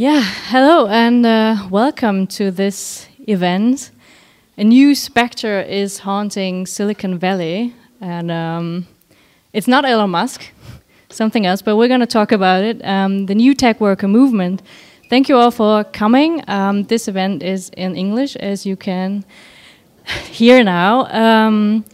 Yeah, 0.00 0.22
hello 0.22 0.86
and 0.86 1.26
uh, 1.26 1.68
welcome 1.68 2.26
to 2.28 2.50
this 2.50 3.06
event. 3.28 3.90
A 4.56 4.64
new 4.64 4.94
specter 4.94 5.60
is 5.60 5.98
haunting 5.98 6.64
Silicon 6.64 7.18
Valley, 7.18 7.74
and 8.00 8.30
um, 8.30 8.86
it's 9.52 9.68
not 9.68 9.84
Elon 9.84 10.08
Musk, 10.08 10.52
something 11.10 11.44
else, 11.44 11.60
but 11.60 11.76
we're 11.76 11.88
going 11.88 12.00
to 12.00 12.06
talk 12.06 12.32
about 12.32 12.64
it. 12.64 12.82
Um, 12.82 13.26
the 13.26 13.34
new 13.34 13.54
tech 13.54 13.78
worker 13.78 14.08
movement. 14.08 14.62
Thank 15.10 15.28
you 15.28 15.36
all 15.36 15.50
for 15.50 15.84
coming. 15.84 16.42
Um, 16.48 16.84
this 16.84 17.06
event 17.06 17.42
is 17.42 17.68
in 17.76 17.94
English, 17.94 18.36
as 18.36 18.64
you 18.64 18.76
can 18.76 19.22
hear 20.30 20.64
now. 20.64 21.08
Um, 21.12 21.84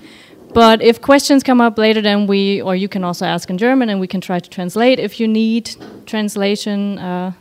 but 0.55 0.81
if 0.81 1.03
questions 1.03 1.43
come 1.43 1.61
up 1.61 1.77
later, 1.77 2.01
then 2.01 2.29
we, 2.29 2.63
or 2.63 2.77
you 2.77 2.89
can 2.89 3.03
also 3.03 3.27
ask 3.27 3.51
in 3.51 3.59
German, 3.59 3.89
and 3.89 3.99
we 3.99 4.07
can 4.07 4.21
try 4.21 4.39
to 4.39 4.49
translate. 4.49 5.01
If 5.01 5.19
you 5.19 5.27
need 5.27 5.75
translation, 6.07 7.01
uh, 7.01 7.33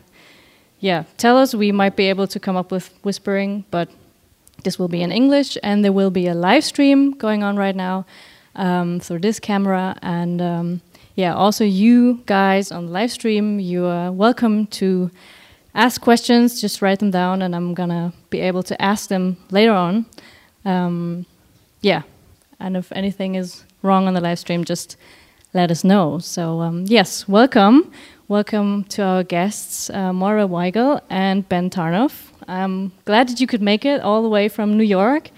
yeah, 0.80 1.04
tell 1.18 1.38
us. 1.38 1.56
We 1.56 1.72
might 1.72 1.96
be 1.96 2.10
able 2.10 2.28
to 2.28 2.40
come 2.40 2.56
up 2.56 2.72
with 2.72 2.94
whispering, 3.04 3.66
but 3.72 3.90
this 4.64 4.78
will 4.80 4.88
be 4.88 5.02
in 5.02 5.12
English, 5.12 5.58
and 5.64 5.84
there 5.84 5.94
will 5.94 6.12
be 6.12 6.28
a 6.28 6.34
live 6.34 6.64
stream 6.64 7.12
going 7.12 7.44
on 7.44 7.58
right 7.58 7.76
now 7.76 8.06
um, 8.56 9.00
through 9.00 9.20
this 9.20 9.40
camera. 9.40 9.98
And 10.02 10.42
um, 10.42 10.82
yeah, 11.16 11.34
also 11.34 11.64
you 11.64 12.22
guys 12.26 12.72
on 12.72 12.88
the 12.88 12.92
live 12.92 13.12
stream, 13.12 13.60
you 13.60 13.86
are 13.86 14.12
welcome 14.12 14.68
to 14.68 15.12
ask 15.74 16.02
questions. 16.02 16.62
Just 16.62 16.82
write 16.82 17.00
them 17.00 17.12
down, 17.12 17.42
and 17.42 17.56
I'm 17.56 17.74
gonna 17.74 18.14
be 18.30 18.40
able 18.42 18.64
to 18.64 18.82
ask 18.82 19.10
them 19.10 19.38
later 19.52 19.74
on. 19.74 20.06
Um, 20.66 21.26
yeah, 21.82 22.02
and 22.60 22.76
if 22.76 22.92
anything 22.92 23.36
is 23.36 23.64
wrong 23.82 24.08
on 24.08 24.14
the 24.14 24.22
live 24.22 24.40
stream, 24.40 24.66
just 24.66 24.98
let 25.54 25.72
us 25.72 25.84
know. 25.84 26.20
So 26.20 26.62
um, 26.62 26.86
yes, 26.88 27.28
welcome. 27.28 27.92
Welcome 28.28 28.86
to 28.86 29.04
our 29.04 29.24
guests, 29.24 29.92
uh, 29.92 30.12
Moira 30.12 30.48
Weigel 30.48 31.00
and 31.12 31.48
Ben 31.48 31.70
Tarnoff. 31.70 32.32
I'm 32.48 32.92
glad 33.06 33.30
that 33.30 33.40
you 33.40 33.46
could 33.46 33.62
make 33.62 33.86
it 33.86 34.02
all 34.02 34.24
the 34.24 34.30
way 34.30 34.50
from 34.50 34.76
New 34.76 34.84
York 34.84 35.30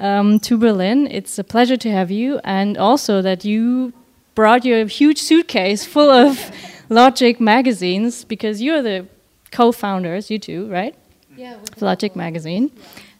um, 0.00 0.40
to 0.40 0.58
Berlin. 0.58 1.06
It's 1.06 1.38
a 1.38 1.44
pleasure 1.44 1.76
to 1.76 1.90
have 1.92 2.10
you, 2.10 2.40
and 2.42 2.76
also 2.76 3.22
that 3.22 3.44
you 3.44 3.92
brought 4.34 4.64
your 4.64 4.84
huge 4.86 5.18
suitcase 5.22 5.84
full 5.84 6.10
of 6.10 6.50
Logic 6.88 7.38
magazines 7.40 8.24
because 8.24 8.60
you're 8.60 8.82
the 8.82 9.06
co-founders, 9.52 10.28
you 10.28 10.40
two, 10.40 10.68
right? 10.68 10.96
Yeah. 11.36 11.58
Logic 11.80 12.16
magazine. 12.16 12.72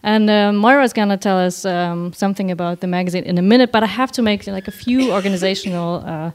And 0.03 0.28
uh, 0.28 0.53
Moira's 0.53 0.93
gonna 0.93 1.17
tell 1.17 1.39
us 1.39 1.65
um, 1.65 2.12
something 2.15 2.51
about 2.51 2.81
the 2.81 2.89
magazine 2.89 3.23
in 3.23 3.39
a 3.39 3.43
minute, 3.43 3.71
but 3.71 3.84
I 3.84 3.87
have 3.87 4.11
to 4.12 4.23
make 4.23 4.45
like 4.49 4.67
a 4.67 4.73
few 4.73 5.12
organizational 5.12 6.03
uh, 6.05 6.33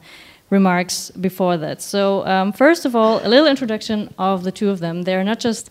remarks 0.50 1.12
before 1.12 1.58
that. 1.58 1.82
So, 1.82 2.26
um, 2.26 2.52
first 2.52 2.86
of 2.86 2.96
all, 2.96 3.26
a 3.26 3.30
little 3.30 3.48
introduction 3.48 4.14
of 4.18 4.44
the 4.44 4.52
two 4.52 4.70
of 4.70 4.80
them. 4.80 5.04
They're 5.04 5.24
not 5.24 5.40
just 5.40 5.70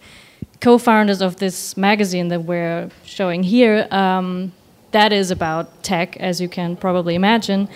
co 0.60 0.78
founders 0.78 1.20
of 1.20 1.36
this 1.36 1.76
magazine 1.76 2.28
that 2.28 2.44
we're 2.44 2.90
showing 3.04 3.42
here, 3.42 3.86
um, 3.90 4.52
that 4.92 5.12
is 5.12 5.30
about 5.30 5.82
tech, 5.82 6.16
as 6.16 6.40
you 6.40 6.48
can 6.48 6.76
probably 6.76 7.14
imagine. 7.14 7.68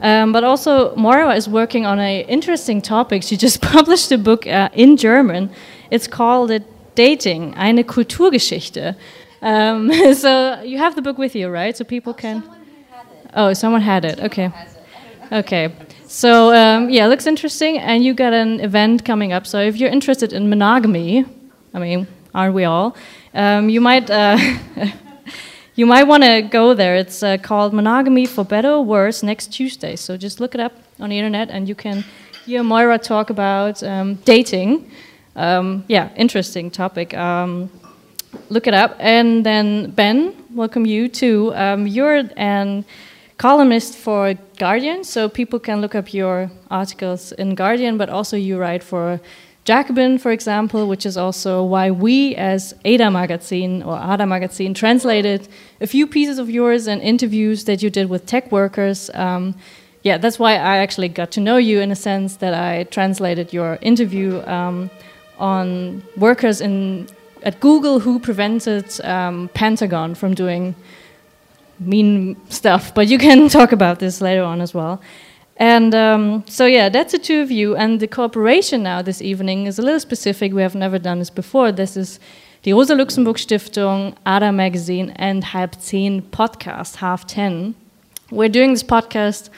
Um, 0.00 0.32
but 0.32 0.44
also, 0.44 0.94
Moira 0.96 1.34
is 1.34 1.48
working 1.48 1.86
on 1.86 1.98
an 1.98 2.24
interesting 2.26 2.82
topic. 2.82 3.22
She 3.22 3.36
just 3.36 3.60
published 3.74 4.10
a 4.12 4.18
book 4.18 4.46
uh, 4.46 4.68
in 4.72 4.96
German. 4.96 5.50
It's 5.90 6.06
called 6.06 6.50
it 6.50 6.64
Dating, 6.94 7.54
eine 7.56 7.84
Kulturgeschichte. 7.84 8.96
Um, 9.42 9.92
so 10.14 10.60
you 10.62 10.78
have 10.78 10.94
the 10.94 11.02
book 11.02 11.18
with 11.18 11.34
you, 11.34 11.48
right? 11.48 11.76
So 11.76 11.84
people 11.84 12.12
oh, 12.12 12.20
can. 12.20 12.42
Someone 12.42 12.60
had 12.90 13.06
it. 13.06 13.30
Oh, 13.34 13.52
someone 13.52 13.80
had 13.80 14.04
it. 14.04 14.20
Okay. 14.20 14.50
Okay. 15.32 15.72
So 16.14 16.54
um, 16.54 16.90
yeah, 16.90 17.08
looks 17.08 17.26
interesting, 17.26 17.76
and 17.76 18.04
you 18.04 18.14
got 18.14 18.32
an 18.32 18.60
event 18.60 19.04
coming 19.04 19.32
up. 19.32 19.48
So 19.48 19.58
if 19.58 19.76
you're 19.76 19.90
interested 19.90 20.32
in 20.32 20.48
monogamy, 20.48 21.24
I 21.74 21.80
mean, 21.80 22.06
aren't 22.32 22.54
we 22.54 22.62
all? 22.62 22.94
Um, 23.34 23.68
you 23.68 23.80
might 23.80 24.08
uh, 24.08 24.38
you 25.74 25.86
might 25.86 26.04
want 26.04 26.22
to 26.22 26.42
go 26.42 26.72
there. 26.72 26.94
It's 26.94 27.24
uh, 27.24 27.36
called 27.38 27.74
Monogamy 27.74 28.26
for 28.26 28.44
Better 28.44 28.70
or 28.70 28.84
Worse 28.84 29.24
next 29.24 29.48
Tuesday. 29.48 29.96
So 29.96 30.16
just 30.16 30.38
look 30.38 30.54
it 30.54 30.60
up 30.60 30.72
on 31.00 31.10
the 31.10 31.18
internet, 31.18 31.50
and 31.50 31.68
you 31.68 31.74
can 31.74 32.04
hear 32.46 32.62
Moira 32.62 32.96
talk 32.96 33.30
about 33.30 33.82
um, 33.82 34.14
dating. 34.24 34.88
Um, 35.34 35.82
yeah, 35.88 36.10
interesting 36.14 36.70
topic. 36.70 37.12
Um, 37.14 37.72
look 38.50 38.68
it 38.68 38.74
up, 38.74 38.94
and 39.00 39.44
then 39.44 39.90
Ben, 39.90 40.32
welcome 40.54 40.86
you 40.86 41.08
too. 41.08 41.52
Um, 41.56 41.88
you're 41.88 42.14
an 42.36 42.84
columnist 43.38 43.96
for 43.96 44.34
Guardian, 44.58 45.04
so 45.04 45.28
people 45.28 45.58
can 45.58 45.80
look 45.80 45.94
up 45.94 46.14
your 46.14 46.50
articles 46.70 47.32
in 47.32 47.54
Guardian, 47.54 47.98
but 47.98 48.08
also 48.08 48.36
you 48.36 48.58
write 48.58 48.82
for 48.82 49.20
Jacobin, 49.64 50.18
for 50.18 50.30
example, 50.30 50.86
which 50.86 51.06
is 51.06 51.16
also 51.16 51.64
why 51.64 51.90
we, 51.90 52.34
as 52.36 52.74
Ada 52.84 53.10
Magazine 53.10 53.82
or 53.82 53.96
Ada 53.96 54.26
Magazine, 54.26 54.74
translated 54.74 55.48
a 55.80 55.86
few 55.86 56.06
pieces 56.06 56.38
of 56.38 56.50
yours 56.50 56.86
and 56.86 57.00
interviews 57.00 57.64
that 57.64 57.82
you 57.82 57.88
did 57.88 58.10
with 58.10 58.26
tech 58.26 58.52
workers. 58.52 59.10
Um, 59.14 59.54
yeah, 60.02 60.18
that's 60.18 60.38
why 60.38 60.52
I 60.52 60.76
actually 60.78 61.08
got 61.08 61.30
to 61.32 61.40
know 61.40 61.56
you 61.56 61.80
in 61.80 61.90
a 61.90 61.96
sense 61.96 62.36
that 62.36 62.52
I 62.52 62.84
translated 62.84 63.54
your 63.54 63.78
interview 63.80 64.42
um, 64.42 64.90
on 65.38 66.02
workers 66.18 66.60
in 66.60 67.08
at 67.42 67.60
Google 67.60 68.00
who 68.00 68.18
prevented 68.18 69.00
um, 69.04 69.48
Pentagon 69.54 70.14
from 70.14 70.34
doing 70.34 70.74
mean 71.78 72.36
stuff. 72.48 72.94
But 72.94 73.08
you 73.08 73.18
can 73.18 73.48
talk 73.58 73.72
about 73.72 73.98
this 73.98 74.20
later 74.20 74.42
on 74.42 74.60
as 74.60 74.74
well. 74.74 75.00
And 75.56 75.94
um, 75.94 76.44
so, 76.48 76.66
yeah, 76.66 76.88
that's 76.88 77.12
the 77.12 77.18
two 77.18 77.40
of 77.40 77.50
you. 77.50 77.76
And 77.76 78.00
the 78.00 78.08
cooperation 78.08 78.82
now 78.82 79.02
this 79.02 79.22
evening 79.22 79.66
is 79.66 79.78
a 79.78 79.82
little 79.82 80.00
specific. 80.00 80.52
We 80.52 80.62
have 80.62 80.74
never 80.74 80.98
done 80.98 81.20
this 81.20 81.30
before. 81.30 81.70
This 81.70 81.96
is 81.96 82.18
the 82.62 82.72
Rosa 82.72 82.94
Luxemburg 82.94 83.36
Stiftung, 83.36 84.16
ADA 84.26 84.50
Magazine, 84.50 85.10
and 85.16 85.44
Halb 85.44 85.72
Zehn 85.72 86.22
podcast, 86.22 86.96
Half 86.96 87.26
10. 87.26 87.74
We're 88.30 88.48
doing 88.48 88.72
this 88.72 88.82
podcast 88.82 89.50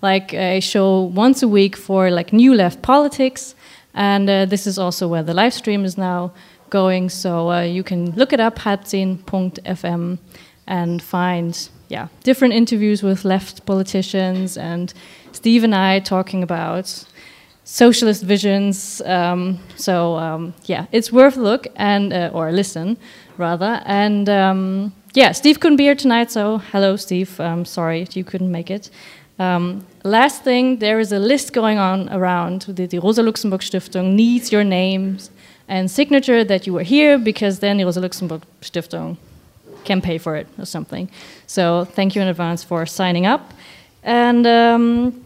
like 0.00 0.34
a 0.34 0.60
show 0.60 1.02
once 1.02 1.42
a 1.42 1.48
week 1.48 1.76
for 1.76 2.10
like 2.10 2.32
new 2.32 2.54
left 2.54 2.82
politics. 2.82 3.54
And 3.94 4.28
uh, 4.28 4.44
this 4.46 4.66
is 4.66 4.78
also 4.78 5.06
where 5.06 5.22
the 5.22 5.34
live 5.34 5.54
stream 5.54 5.84
is 5.84 5.96
now 5.96 6.32
going. 6.70 7.10
So 7.10 7.50
uh, 7.50 7.62
you 7.62 7.82
can 7.82 8.12
look 8.12 8.32
it 8.32 8.40
up, 8.40 8.58
halbzehn.fm, 8.58 10.18
and 10.66 11.02
find 11.02 11.68
yeah 11.88 12.08
different 12.22 12.54
interviews 12.54 13.02
with 13.02 13.24
left 13.24 13.66
politicians 13.66 14.56
and 14.56 14.94
Steve 15.32 15.64
and 15.64 15.74
I 15.74 16.00
talking 16.00 16.42
about 16.42 17.04
socialist 17.64 18.22
visions. 18.22 19.00
Um, 19.02 19.58
so 19.76 20.16
um, 20.16 20.54
yeah, 20.64 20.86
it's 20.92 21.10
worth 21.10 21.36
a 21.36 21.40
look 21.40 21.66
and 21.76 22.12
uh, 22.12 22.30
or 22.32 22.52
listen 22.52 22.96
rather. 23.36 23.82
And 23.86 24.28
um, 24.28 24.92
yeah, 25.14 25.32
Steve 25.32 25.60
couldn't 25.60 25.76
be 25.76 25.84
here 25.84 25.94
tonight, 25.94 26.30
so 26.30 26.58
hello, 26.58 26.96
Steve. 26.96 27.40
I'm 27.40 27.64
sorry 27.64 28.06
you 28.12 28.24
couldn't 28.24 28.50
make 28.50 28.70
it. 28.70 28.90
Um, 29.38 29.84
last 30.04 30.44
thing, 30.44 30.78
there 30.78 31.00
is 31.00 31.10
a 31.10 31.18
list 31.18 31.52
going 31.52 31.78
on 31.78 32.08
around. 32.12 32.62
The, 32.62 32.86
the 32.86 33.00
Rosa 33.00 33.22
Luxemburg 33.22 33.62
Stiftung 33.62 34.14
needs 34.14 34.52
your 34.52 34.62
names 34.62 35.30
and 35.66 35.90
signature 35.90 36.44
that 36.44 36.66
you 36.66 36.72
were 36.72 36.82
here 36.82 37.18
because 37.18 37.58
then 37.58 37.78
the 37.78 37.84
Rosa 37.84 38.00
Luxemburg 38.00 38.42
Stiftung 38.60 39.16
can 39.84 40.00
pay 40.00 40.18
for 40.18 40.36
it 40.36 40.46
or 40.58 40.64
something. 40.64 41.10
So 41.46 41.84
thank 41.84 42.14
you 42.14 42.22
in 42.22 42.28
advance 42.28 42.64
for 42.64 42.86
signing 42.86 43.26
up. 43.26 43.52
And 44.02 44.46
um, 44.46 45.24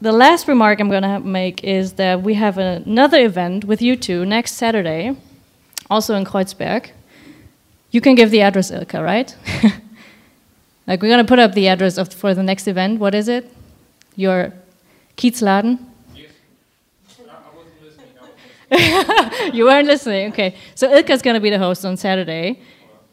the 0.00 0.12
last 0.12 0.48
remark 0.48 0.80
I'm 0.80 0.88
going 0.88 1.02
to 1.02 1.20
make 1.20 1.62
is 1.64 1.94
that 1.94 2.22
we 2.22 2.34
have 2.34 2.58
another 2.58 3.22
event 3.24 3.64
with 3.64 3.82
you 3.82 3.96
two 3.96 4.24
next 4.24 4.52
Saturday, 4.54 5.16
also 5.90 6.14
in 6.14 6.24
Kreuzberg. 6.24 6.90
You 7.90 8.00
can 8.00 8.14
give 8.14 8.30
the 8.30 8.40
address, 8.40 8.70
Ilka, 8.70 9.02
right? 9.02 9.34
like 10.86 11.02
we're 11.02 11.08
going 11.08 11.24
to 11.24 11.28
put 11.28 11.38
up 11.38 11.54
the 11.54 11.68
address 11.68 11.98
of, 11.98 12.12
for 12.14 12.34
the 12.34 12.42
next 12.42 12.68
event. 12.68 13.00
What 13.00 13.14
is 13.14 13.28
it? 13.28 13.52
Your 14.16 14.52
Kiezladen? 15.16 15.78
Yes. 16.14 16.30
I 17.18 17.56
wasn't 17.56 17.82
listening. 18.70 19.54
you 19.54 19.64
weren't 19.64 19.86
listening. 19.86 20.32
Okay. 20.32 20.54
So 20.74 20.88
Ilka's 20.88 21.20
going 21.20 21.34
to 21.34 21.40
be 21.40 21.50
the 21.50 21.58
host 21.58 21.84
on 21.84 21.96
Saturday. 21.96 22.60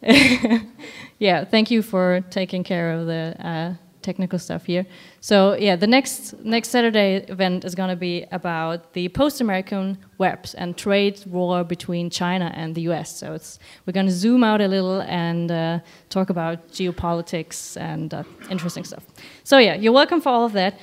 yeah, 1.19 1.44
thank 1.45 1.71
you 1.71 1.81
for 1.81 2.23
taking 2.29 2.63
care 2.63 2.91
of 2.91 3.07
the 3.07 3.35
uh, 3.39 3.73
technical 4.07 4.39
stuff 4.39 4.65
here. 4.65 4.85
So 5.19 5.38
yeah, 5.55 5.75
the 5.75 5.88
next 5.88 6.33
next 6.44 6.69
Saturday 6.69 7.11
event 7.35 7.65
is 7.65 7.75
going 7.75 7.89
to 7.89 8.01
be 8.09 8.25
about 8.31 8.94
the 8.94 9.09
post-American 9.09 9.97
webs 10.17 10.53
and 10.61 10.77
trade 10.77 11.17
war 11.25 11.63
between 11.63 12.09
China 12.09 12.47
and 12.61 12.69
the 12.75 12.83
U.S. 12.89 13.09
So 13.21 13.33
it's 13.38 13.59
we're 13.85 13.97
going 13.99 14.09
to 14.13 14.17
zoom 14.25 14.44
out 14.44 14.61
a 14.61 14.67
little 14.67 15.01
and 15.01 15.51
uh, 15.51 15.79
talk 16.09 16.29
about 16.29 16.55
geopolitics 16.77 17.59
and 17.91 18.13
uh, 18.13 18.23
interesting 18.50 18.85
stuff. 18.85 19.03
So 19.43 19.57
yeah, 19.57 19.75
you're 19.81 19.97
welcome 20.01 20.21
for 20.21 20.29
all 20.29 20.45
of 20.45 20.53
that. 20.53 20.73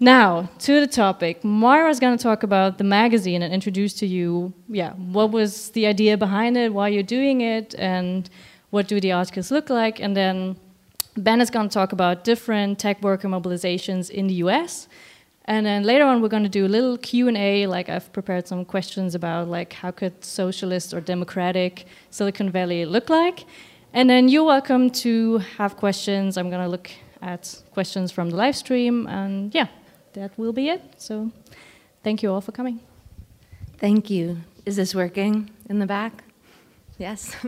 Now 0.00 0.48
to 0.60 0.80
the 0.80 0.86
topic. 0.86 1.42
Moira's 1.42 1.98
going 1.98 2.16
to 2.16 2.22
talk 2.22 2.44
about 2.44 2.78
the 2.78 2.84
magazine 2.84 3.42
and 3.42 3.52
introduce 3.52 3.94
to 3.94 4.06
you, 4.06 4.52
yeah, 4.68 4.92
what 4.92 5.32
was 5.32 5.70
the 5.70 5.86
idea 5.86 6.16
behind 6.16 6.56
it, 6.56 6.72
why 6.72 6.88
you're 6.88 7.02
doing 7.02 7.40
it, 7.40 7.74
and 7.76 8.30
what 8.70 8.86
do 8.86 9.00
the 9.00 9.10
articles 9.10 9.50
look 9.50 9.70
like, 9.70 9.98
and 9.98 10.16
then 10.16 10.56
Ben 11.16 11.40
is 11.40 11.50
going 11.50 11.68
to 11.68 11.74
talk 11.74 11.92
about 11.92 12.22
different 12.22 12.78
tech 12.78 13.02
worker 13.02 13.26
mobilizations 13.26 14.08
in 14.08 14.28
the 14.28 14.34
US. 14.34 14.86
And 15.46 15.66
then 15.66 15.82
later 15.82 16.04
on, 16.04 16.22
we're 16.22 16.28
going 16.28 16.44
to 16.44 16.48
do 16.48 16.64
a 16.64 16.68
little 16.68 16.96
Q 16.98 17.26
and 17.26 17.36
A. 17.36 17.66
Like 17.66 17.88
I've 17.88 18.12
prepared 18.12 18.46
some 18.46 18.64
questions 18.64 19.16
about 19.16 19.48
like 19.48 19.72
how 19.72 19.90
could 19.90 20.22
socialist 20.24 20.94
or 20.94 21.00
democratic 21.00 21.86
Silicon 22.10 22.50
Valley 22.50 22.84
look 22.84 23.08
like. 23.08 23.46
And 23.92 24.08
then 24.08 24.28
you're 24.28 24.44
welcome 24.44 24.90
to 24.90 25.38
have 25.56 25.76
questions. 25.76 26.36
I'm 26.36 26.50
going 26.50 26.62
to 26.62 26.68
look 26.68 26.90
at 27.20 27.62
questions 27.72 28.12
from 28.12 28.30
the 28.30 28.36
live 28.36 28.54
stream, 28.54 29.08
and 29.08 29.52
yeah, 29.52 29.66
that 30.14 30.36
will 30.38 30.52
be 30.52 30.68
it. 30.68 30.82
So, 30.96 31.30
thank 32.02 32.22
you 32.22 32.32
all 32.32 32.40
for 32.40 32.52
coming. 32.52 32.80
Thank 33.78 34.10
you. 34.10 34.38
Is 34.66 34.76
this 34.76 34.94
working 34.94 35.50
in 35.68 35.78
the 35.78 35.86
back? 35.86 36.24
Yes. 36.98 37.36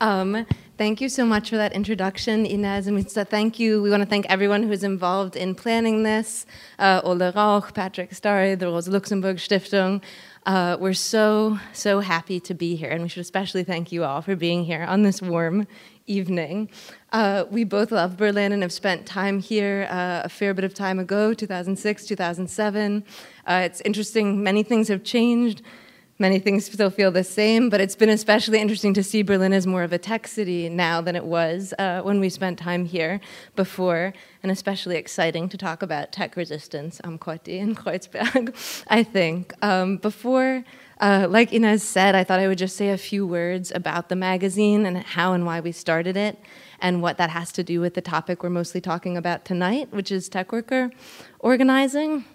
Um, 0.00 0.44
thank 0.76 1.00
you 1.00 1.08
so 1.08 1.24
much 1.24 1.50
for 1.50 1.56
that 1.56 1.72
introduction, 1.72 2.44
Ines. 2.44 2.86
And 2.86 3.10
so 3.10 3.24
thank 3.24 3.58
you. 3.58 3.80
We 3.80 3.90
want 3.90 4.02
to 4.02 4.08
thank 4.08 4.26
everyone 4.28 4.62
who's 4.62 4.84
involved 4.84 5.34
in 5.34 5.54
planning 5.54 6.02
this 6.02 6.46
uh, 6.78 7.00
Ole 7.04 7.32
Rauch, 7.32 7.72
Patrick 7.72 8.12
Starry, 8.12 8.54
the 8.54 8.66
Rosa 8.66 8.90
Luxemburg 8.90 9.36
Stiftung. 9.38 10.02
Uh, 10.44 10.76
we're 10.78 10.92
so, 10.92 11.58
so 11.72 12.00
happy 12.00 12.38
to 12.40 12.54
be 12.54 12.76
here. 12.76 12.90
And 12.90 13.02
we 13.02 13.08
should 13.08 13.22
especially 13.22 13.64
thank 13.64 13.92
you 13.92 14.04
all 14.04 14.20
for 14.20 14.36
being 14.36 14.64
here 14.64 14.82
on 14.82 15.02
this 15.02 15.22
warm 15.22 15.66
evening. 16.06 16.68
Uh, 17.14 17.44
we 17.48 17.62
both 17.62 17.92
love 17.92 18.16
Berlin 18.16 18.50
and 18.50 18.62
have 18.62 18.72
spent 18.72 19.06
time 19.06 19.38
here 19.38 19.86
uh, 19.88 20.22
a 20.24 20.28
fair 20.28 20.52
bit 20.52 20.64
of 20.64 20.74
time 20.74 20.98
ago, 20.98 21.32
2006, 21.32 22.06
2007. 22.06 23.04
Uh, 23.46 23.62
it's 23.64 23.80
interesting, 23.82 24.42
many 24.42 24.64
things 24.64 24.88
have 24.88 25.04
changed. 25.04 25.62
Many 26.18 26.40
things 26.40 26.64
still 26.64 26.90
feel 26.90 27.12
the 27.12 27.22
same, 27.22 27.70
but 27.70 27.80
it's 27.80 27.94
been 27.94 28.08
especially 28.08 28.58
interesting 28.58 28.94
to 28.94 29.02
see 29.04 29.22
Berlin 29.22 29.52
as 29.52 29.64
more 29.64 29.84
of 29.84 29.92
a 29.92 29.98
tech 29.98 30.26
city 30.26 30.68
now 30.68 31.00
than 31.00 31.14
it 31.14 31.24
was 31.24 31.72
uh, 31.78 32.02
when 32.02 32.18
we 32.18 32.28
spent 32.28 32.58
time 32.58 32.84
here 32.84 33.20
before, 33.54 34.12
and 34.42 34.50
especially 34.50 34.96
exciting 34.96 35.48
to 35.50 35.56
talk 35.56 35.82
about 35.82 36.10
tech 36.10 36.34
resistance 36.34 37.00
am 37.04 37.16
Kotti 37.16 37.60
in 37.60 37.76
Kreuzberg, 37.76 38.84
I 38.88 39.04
think. 39.04 39.52
Um, 39.62 39.98
before, 39.98 40.64
uh, 41.00 41.28
like 41.30 41.52
Ines 41.52 41.84
said, 41.84 42.16
I 42.16 42.24
thought 42.24 42.40
I 42.40 42.48
would 42.48 42.58
just 42.58 42.76
say 42.76 42.90
a 42.90 42.98
few 42.98 43.24
words 43.24 43.70
about 43.72 44.08
the 44.08 44.16
magazine 44.16 44.84
and 44.84 44.98
how 44.98 45.32
and 45.32 45.46
why 45.46 45.60
we 45.60 45.70
started 45.70 46.16
it, 46.16 46.38
and 46.84 47.00
what 47.00 47.16
that 47.16 47.30
has 47.30 47.50
to 47.50 47.64
do 47.64 47.80
with 47.80 47.94
the 47.94 48.02
topic 48.02 48.42
we're 48.42 48.50
mostly 48.50 48.78
talking 48.78 49.16
about 49.16 49.46
tonight, 49.46 49.88
which 49.90 50.12
is 50.12 50.28
tech 50.28 50.52
worker 50.52 50.90
organizing 51.38 52.26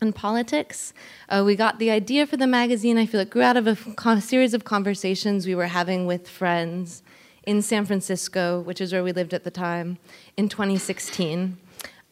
and 0.00 0.14
politics. 0.14 0.94
Uh, 1.28 1.42
we 1.44 1.56
got 1.56 1.80
the 1.80 1.90
idea 1.90 2.24
for 2.24 2.36
the 2.36 2.46
magazine, 2.46 2.96
I 2.96 3.06
feel 3.06 3.20
it 3.20 3.28
grew 3.28 3.42
out 3.42 3.56
of 3.56 3.66
a, 3.66 4.20
series 4.20 4.54
of 4.54 4.62
conversations 4.62 5.48
we 5.48 5.56
were 5.56 5.66
having 5.66 6.06
with 6.06 6.28
friends 6.28 7.02
in 7.42 7.60
San 7.60 7.84
Francisco, 7.84 8.60
which 8.60 8.80
is 8.80 8.92
where 8.92 9.02
we 9.02 9.10
lived 9.10 9.34
at 9.34 9.42
the 9.42 9.50
time, 9.50 9.98
in 10.36 10.48
2016. 10.48 11.58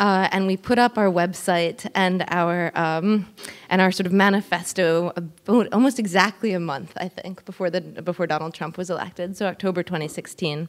Uh, 0.01 0.29
and 0.33 0.49
we 0.49 0.57
put 0.57 0.81
up 0.81 0.99
our 0.99 1.07
website 1.07 1.89
and 1.95 2.25
our 2.29 2.71
um, 2.77 3.27
and 3.71 3.81
our 3.81 3.91
sort 3.91 4.07
of 4.07 4.13
manifesto 4.13 5.11
about, 5.17 5.73
almost 5.73 5.99
exactly 5.99 6.53
a 6.53 6.61
month, 6.61 6.93
I 6.99 7.09
think, 7.09 7.45
before 7.47 7.71
the 7.71 7.81
before 7.81 8.27
Donald 8.27 8.53
Trump 8.53 8.77
was 8.77 8.91
elected, 8.91 9.37
so 9.39 9.47
October 9.47 9.83
2016. 9.83 10.69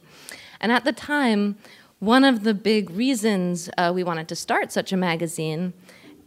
And 0.60 0.72
at 0.72 0.84
the 0.84 0.92
time, 0.92 1.56
one 1.98 2.24
of 2.24 2.44
the 2.44 2.54
big 2.54 2.90
reasons 2.90 3.68
uh, 3.76 3.92
we 3.94 4.04
wanted 4.04 4.28
to 4.28 4.36
start 4.36 4.72
such 4.72 4.92
a 4.92 4.96
magazine 4.96 5.72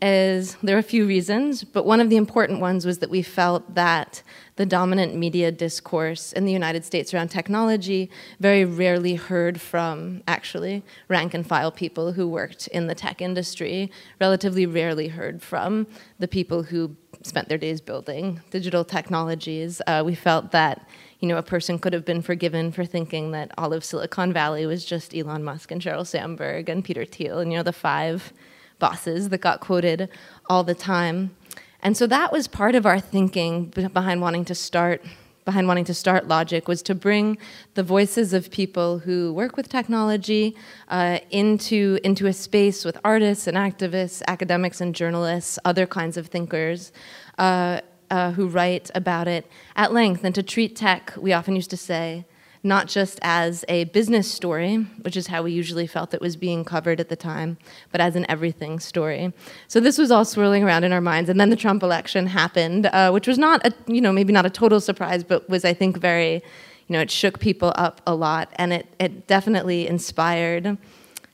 is 0.01 0.55
there 0.63 0.75
are 0.75 0.79
a 0.79 0.83
few 0.83 1.05
reasons, 1.05 1.63
but 1.63 1.85
one 1.85 2.01
of 2.01 2.09
the 2.09 2.17
important 2.17 2.59
ones 2.59 2.85
was 2.85 2.97
that 2.99 3.09
we 3.09 3.21
felt 3.21 3.75
that 3.75 4.23
the 4.55 4.65
dominant 4.65 5.15
media 5.15 5.51
discourse 5.51 6.33
in 6.33 6.43
the 6.45 6.51
United 6.51 6.83
States 6.83 7.13
around 7.13 7.29
technology 7.29 8.09
very 8.39 8.65
rarely 8.65 9.15
heard 9.15 9.61
from 9.61 10.23
actually 10.27 10.83
rank 11.07 11.33
and 11.33 11.45
file 11.45 11.71
people 11.71 12.13
who 12.13 12.27
worked 12.27 12.67
in 12.69 12.87
the 12.87 12.95
tech 12.95 13.21
industry, 13.21 13.91
relatively 14.19 14.65
rarely 14.65 15.07
heard 15.07 15.41
from 15.41 15.85
the 16.17 16.27
people 16.27 16.63
who 16.63 16.95
spent 17.23 17.47
their 17.47 17.57
days 17.57 17.79
building 17.79 18.41
digital 18.49 18.83
technologies. 18.83 19.81
Uh, 19.85 20.01
we 20.03 20.15
felt 20.15 20.51
that 20.51 20.87
you 21.21 21.27
know, 21.27 21.37
a 21.37 21.43
person 21.43 21.77
could 21.77 21.93
have 21.93 22.03
been 22.03 22.21
forgiven 22.21 22.71
for 22.71 22.83
thinking 22.83 23.31
that 23.31 23.51
all 23.57 23.73
of 23.73 23.85
Silicon 23.85 24.33
Valley 24.33 24.65
was 24.65 24.83
just 24.83 25.15
Elon 25.15 25.43
Musk 25.43 25.71
and 25.71 25.79
Sheryl 25.79 26.05
Sandberg 26.05 26.67
and 26.67 26.83
Peter 26.83 27.05
Thiel 27.05 27.39
and, 27.39 27.51
you 27.51 27.57
know, 27.57 27.63
the 27.63 27.71
five 27.71 28.33
bosses 28.79 29.29
that 29.29 29.37
got 29.37 29.59
quoted 29.59 30.09
all 30.49 30.63
the 30.63 30.73
time. 30.73 31.35
And 31.83 31.95
so 31.95 32.07
that 32.07 32.31
was 32.31 32.47
part 32.47 32.73
of 32.73 32.87
our 32.87 32.99
thinking 32.99 33.65
behind 33.65 34.21
wanting 34.21 34.45
to 34.45 34.55
start 34.55 35.03
behind 35.43 35.67
wanting 35.67 35.85
to 35.85 35.93
start 35.93 36.27
Logic 36.27 36.67
was 36.67 36.83
to 36.83 36.93
bring 36.93 37.35
the 37.73 37.81
voices 37.81 38.31
of 38.31 38.51
people 38.51 38.99
who 38.99 39.33
work 39.33 39.57
with 39.57 39.67
technology 39.69 40.55
uh, 40.89 41.17
into 41.31 41.99
into 42.03 42.27
a 42.27 42.33
space 42.33 42.85
with 42.85 42.97
artists 43.03 43.47
and 43.47 43.57
activists, 43.57 44.21
academics 44.27 44.81
and 44.81 44.93
journalists, 44.93 45.57
other 45.65 45.87
kinds 45.87 46.17
of 46.17 46.27
thinkers. 46.27 46.91
Uh, 47.39 47.81
uh, 48.11 48.31
who 48.33 48.47
write 48.47 48.91
about 48.93 49.27
it 49.27 49.49
at 49.75 49.91
length, 49.91 50.23
and 50.23 50.35
to 50.35 50.43
treat 50.43 50.75
tech, 50.75 51.13
we 51.17 51.33
often 51.33 51.55
used 51.55 51.71
to 51.71 51.77
say, 51.77 52.25
not 52.63 52.87
just 52.87 53.19
as 53.23 53.65
a 53.67 53.85
business 53.85 54.31
story, 54.31 54.75
which 55.01 55.17
is 55.17 55.27
how 55.27 55.41
we 55.41 55.51
usually 55.51 55.87
felt 55.87 56.13
it 56.13 56.21
was 56.21 56.35
being 56.35 56.63
covered 56.63 56.99
at 56.99 57.09
the 57.09 57.15
time, 57.15 57.57
but 57.91 57.99
as 57.99 58.15
an 58.15 58.25
everything 58.29 58.79
story. 58.79 59.33
So 59.67 59.79
this 59.79 59.97
was 59.97 60.11
all 60.11 60.25
swirling 60.25 60.63
around 60.63 60.83
in 60.83 60.93
our 60.93 61.01
minds, 61.01 61.29
and 61.29 61.39
then 61.39 61.49
the 61.49 61.55
Trump 61.55 61.81
election 61.81 62.27
happened, 62.27 62.85
uh, 62.87 63.09
which 63.09 63.27
was 63.27 63.39
not 63.39 63.65
a 63.65 63.73
you 63.87 64.01
know 64.01 64.11
maybe 64.11 64.33
not 64.33 64.45
a 64.45 64.49
total 64.49 64.79
surprise, 64.79 65.23
but 65.23 65.49
was 65.49 65.65
I 65.65 65.73
think 65.73 65.97
very 65.97 66.33
you 66.33 66.93
know 66.93 66.99
it 66.99 67.09
shook 67.09 67.39
people 67.39 67.73
up 67.75 68.01
a 68.05 68.13
lot, 68.13 68.51
and 68.57 68.73
it 68.73 68.87
it 68.99 69.25
definitely 69.25 69.87
inspired 69.87 70.77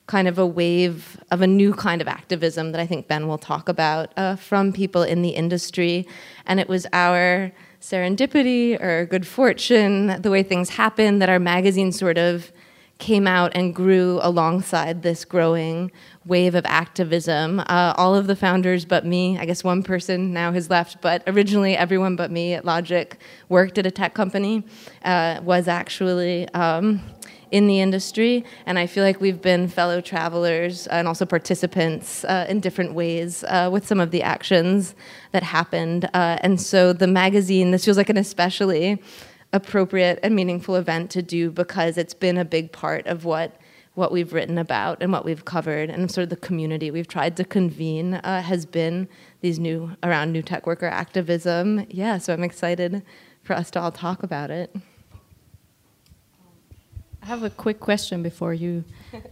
kind 0.07 0.27
of 0.27 0.39
a 0.39 0.45
wave 0.45 1.19
of 1.31 1.42
a 1.42 1.48
new 1.48 1.74
kind 1.74 2.01
of 2.01 2.07
activism 2.07 2.71
that 2.71 2.80
I 2.80 2.88
think 2.88 3.07
Ben 3.07 3.27
will 3.27 3.38
talk 3.38 3.68
about 3.69 4.13
uh, 4.18 4.38
from 4.38 4.71
people 4.71 5.04
in 5.04 5.21
the 5.21 5.31
industry, 5.31 6.07
and 6.45 6.59
it 6.59 6.69
was 6.69 6.88
our 6.94 7.51
serendipity 7.81 8.81
or 8.81 9.06
good 9.06 9.27
fortune, 9.27 10.21
the 10.21 10.31
way 10.31 10.44
things 10.44 10.69
happen, 10.69 11.19
that 11.19 11.30
our 11.30 11.39
magazine 11.39 11.92
sort 11.92 12.18
of 12.18 12.51
came 13.00 13.27
out 13.27 13.51
and 13.54 13.75
grew 13.75 14.19
alongside 14.24 15.04
this 15.04 15.24
growing 15.24 15.92
wave 16.25 16.56
of 16.56 16.65
activism. 16.65 17.59
Uh, 17.59 17.94
all 17.95 18.15
of 18.15 18.27
the 18.27 18.36
founders 18.36 18.86
but 18.86 19.06
me, 19.06 19.38
I 19.38 19.45
guess 19.45 19.63
one 19.63 19.83
person 19.83 20.33
now 20.33 20.51
has 20.51 20.69
left, 20.69 21.01
but 21.01 21.21
originally 21.27 21.77
everyone 21.77 22.15
but 22.15 22.31
me 22.31 22.54
at 22.54 22.65
Logic 22.65 23.15
worked 23.50 23.77
at 23.77 23.86
a 23.86 23.92
tech 23.92 24.13
company, 24.13 24.63
uh, 25.04 25.42
was 25.44 25.68
actually. 25.68 26.48
Um, 26.50 27.01
in 27.51 27.67
the 27.67 27.79
industry, 27.79 28.44
and 28.65 28.77
I 28.77 28.88
feel 28.88 29.03
like 29.03 29.21
we've 29.21 29.41
been 29.41 29.67
fellow 29.67 30.01
travelers 30.01 30.88
and 30.88 31.07
also 31.07 31.25
participants 31.25 32.23
uh, 32.25 32.45
in 32.49 32.59
different 32.59 32.94
ways 32.94 33.44
uh, 33.47 33.69
with 33.71 33.88
some 33.88 33.99
of 33.99 34.11
the 34.11 34.23
actions 34.23 34.95
that 35.31 35.44
happened. 35.44 36.05
Uh, 36.13 36.38
and 36.41 36.59
so 36.59 36.94
the 36.94 37.07
magazine, 37.07 37.71
this 37.71 37.85
feels 37.85 37.97
like 37.97 38.09
an 38.09 38.17
especially 38.17 39.01
appropriate 39.53 40.19
and 40.23 40.35
meaningful 40.35 40.75
event 40.75 41.09
to 41.11 41.21
do 41.21 41.49
because 41.49 41.97
it's 41.97 42.13
been 42.13 42.37
a 42.37 42.45
big 42.45 42.71
part 42.71 43.07
of 43.07 43.25
what 43.25 43.59
what 43.94 44.11
we've 44.11 44.31
written 44.31 44.59
about 44.59 45.01
and 45.01 45.11
what 45.11 45.25
we've 45.25 45.44
covered 45.44 45.89
and 45.89 46.11
sort 46.11 46.21
of 46.21 46.30
the 46.30 46.35
community 46.35 46.92
we've 46.92 47.07
tried 47.07 47.35
to 47.35 47.44
convene 47.44 48.13
uh, 48.13 48.44
has 48.44 48.63
been 48.63 49.09
these 49.42 49.57
new 49.57 49.92
around 50.04 50.31
new 50.31 50.44
tech 50.44 50.68
worker 50.68 50.85
activism. 50.85 51.83
Yeah, 51.89 52.19
so 52.19 52.31
I'm 52.31 52.44
excited 52.44 53.01
for 53.42 53.56
us 53.56 53.71
to 53.71 53.81
all 53.81 53.92
talk 53.92 54.21
about 54.21 54.51
it. 54.51 54.75
I 57.27 57.29
have 57.31 57.43
a 57.43 57.49
quick 57.49 57.81
question 57.81 58.23
before 58.23 58.53
you 58.53 58.85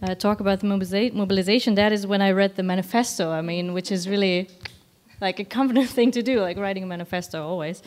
uh, 0.04 0.16
talk 0.16 0.42
about 0.42 0.60
the 0.60 0.68
mobiliza 0.68 1.14
mobilization. 1.14 1.76
That 1.76 1.94
is 1.94 2.06
when 2.06 2.22
I 2.22 2.32
read 2.32 2.58
the 2.58 2.62
manifesto. 2.62 3.32
I 3.32 3.42
mean, 3.42 3.72
which 3.72 3.90
is 3.90 4.10
really 4.10 4.50
like 5.22 5.40
a 5.40 5.46
confident 5.46 5.90
thing 5.98 6.12
to 6.12 6.22
do, 6.22 6.42
like 6.42 6.58
writing 6.58 6.84
a 6.84 6.88
manifesto 6.88 7.42
always. 7.42 7.82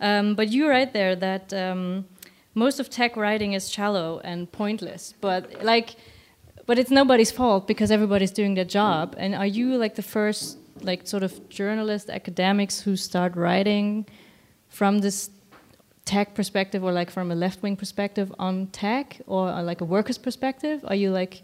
Um, 0.00 0.34
but 0.34 0.50
you 0.50 0.68
write 0.68 0.92
there 0.92 1.16
that 1.16 1.54
um, 1.54 2.04
most 2.52 2.78
of 2.78 2.90
tech 2.90 3.16
writing 3.16 3.54
is 3.54 3.70
shallow 3.70 4.20
and 4.22 4.52
pointless. 4.52 5.14
But 5.22 5.64
like, 5.64 5.96
but 6.66 6.78
it's 6.78 6.90
nobody's 6.90 7.30
fault 7.30 7.66
because 7.66 7.90
everybody's 7.90 8.32
doing 8.32 8.52
their 8.52 8.66
job. 8.66 9.14
And 9.16 9.34
are 9.34 9.46
you 9.46 9.78
like 9.78 9.94
the 9.94 10.02
first 10.02 10.58
like 10.82 11.06
sort 11.06 11.22
of 11.22 11.48
journalist 11.48 12.10
academics 12.10 12.80
who 12.80 12.96
start 12.96 13.34
writing 13.34 14.04
from 14.68 14.98
this 14.98 15.30
tech 16.04 16.34
perspective 16.34 16.84
or 16.84 16.92
like 16.92 17.10
from 17.10 17.30
a 17.30 17.34
left 17.34 17.62
wing 17.62 17.76
perspective 17.76 18.32
on 18.38 18.66
tech 18.68 19.20
or 19.26 19.48
uh, 19.48 19.62
like 19.62 19.80
a 19.80 19.84
worker's 19.84 20.18
perspective? 20.18 20.84
Are 20.86 20.94
you 20.94 21.10
like 21.10 21.42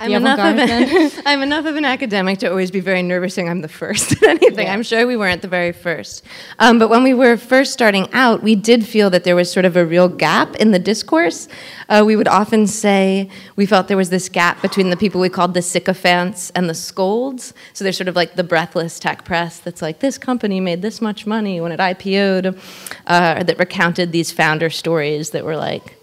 I'm 0.00 0.12
enough, 0.12 0.38
of 0.38 0.58
an, 0.58 1.22
I'm 1.26 1.42
enough 1.42 1.66
of 1.66 1.76
an 1.76 1.84
academic 1.84 2.38
to 2.38 2.50
always 2.50 2.70
be 2.70 2.80
very 2.80 3.02
nervous 3.02 3.34
saying 3.34 3.50
I'm 3.50 3.60
the 3.60 3.68
first 3.68 4.12
at 4.22 4.22
anything. 4.22 4.66
Yeah. 4.66 4.72
I'm 4.72 4.82
sure 4.82 5.06
we 5.06 5.14
weren't 5.14 5.42
the 5.42 5.48
very 5.48 5.72
first. 5.72 6.24
Um, 6.58 6.78
but 6.78 6.88
when 6.88 7.02
we 7.02 7.12
were 7.12 7.36
first 7.36 7.74
starting 7.74 8.10
out, 8.14 8.42
we 8.42 8.54
did 8.54 8.86
feel 8.86 9.10
that 9.10 9.24
there 9.24 9.36
was 9.36 9.52
sort 9.52 9.66
of 9.66 9.76
a 9.76 9.84
real 9.84 10.08
gap 10.08 10.56
in 10.56 10.70
the 10.70 10.78
discourse. 10.78 11.48
Uh, 11.90 12.02
we 12.06 12.16
would 12.16 12.28
often 12.28 12.66
say 12.66 13.28
we 13.56 13.66
felt 13.66 13.88
there 13.88 13.96
was 13.98 14.08
this 14.08 14.30
gap 14.30 14.62
between 14.62 14.88
the 14.88 14.96
people 14.96 15.20
we 15.20 15.28
called 15.28 15.52
the 15.52 15.62
sycophants 15.62 16.48
and 16.54 16.70
the 16.70 16.74
scolds. 16.74 17.52
So 17.74 17.84
there's 17.84 17.98
sort 17.98 18.08
of 18.08 18.16
like 18.16 18.36
the 18.36 18.44
breathless 18.44 18.98
tech 18.98 19.26
press 19.26 19.58
that's 19.58 19.82
like, 19.82 19.98
this 19.98 20.16
company 20.16 20.60
made 20.60 20.80
this 20.80 21.02
much 21.02 21.26
money 21.26 21.60
when 21.60 21.72
it 21.72 21.80
IPO'd, 21.80 22.58
uh, 23.06 23.42
that 23.42 23.58
recounted 23.58 24.12
these 24.12 24.32
founder 24.32 24.70
stories 24.70 25.30
that 25.30 25.44
were 25.44 25.56
like, 25.56 25.99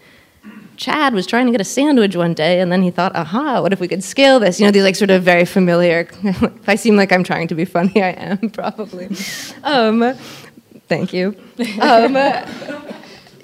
Chad 0.78 1.14
was 1.14 1.26
trying 1.28 1.48
to 1.48 1.52
get 1.52 1.60
a 1.60 1.66
sandwich 1.66 2.16
one 2.16 2.34
day, 2.34 2.60
and 2.60 2.72
then 2.72 2.84
he 2.84 2.92
thought, 2.92 3.16
aha, 3.16 3.62
what 3.62 3.74
if 3.74 3.80
we 3.80 3.88
could 3.88 4.04
scale 4.04 4.40
this? 4.40 4.60
You 4.60 4.66
know, 4.68 4.72
these 4.72 4.84
like 4.84 4.96
sort 4.96 5.10
of 5.10 5.24
very 5.24 5.46
familiar. 5.46 6.08
if 6.24 6.70
I 6.70 6.76
seem 6.76 6.96
like 6.96 7.12
I'm 7.12 7.24
trying 7.24 7.48
to 7.50 7.56
be 7.56 7.66
funny, 7.66 8.02
I 8.02 8.12
am 8.12 8.50
probably. 8.52 9.10
Um, 9.64 10.16
thank 10.88 11.14
you. 11.14 11.36
Um, 11.82 12.16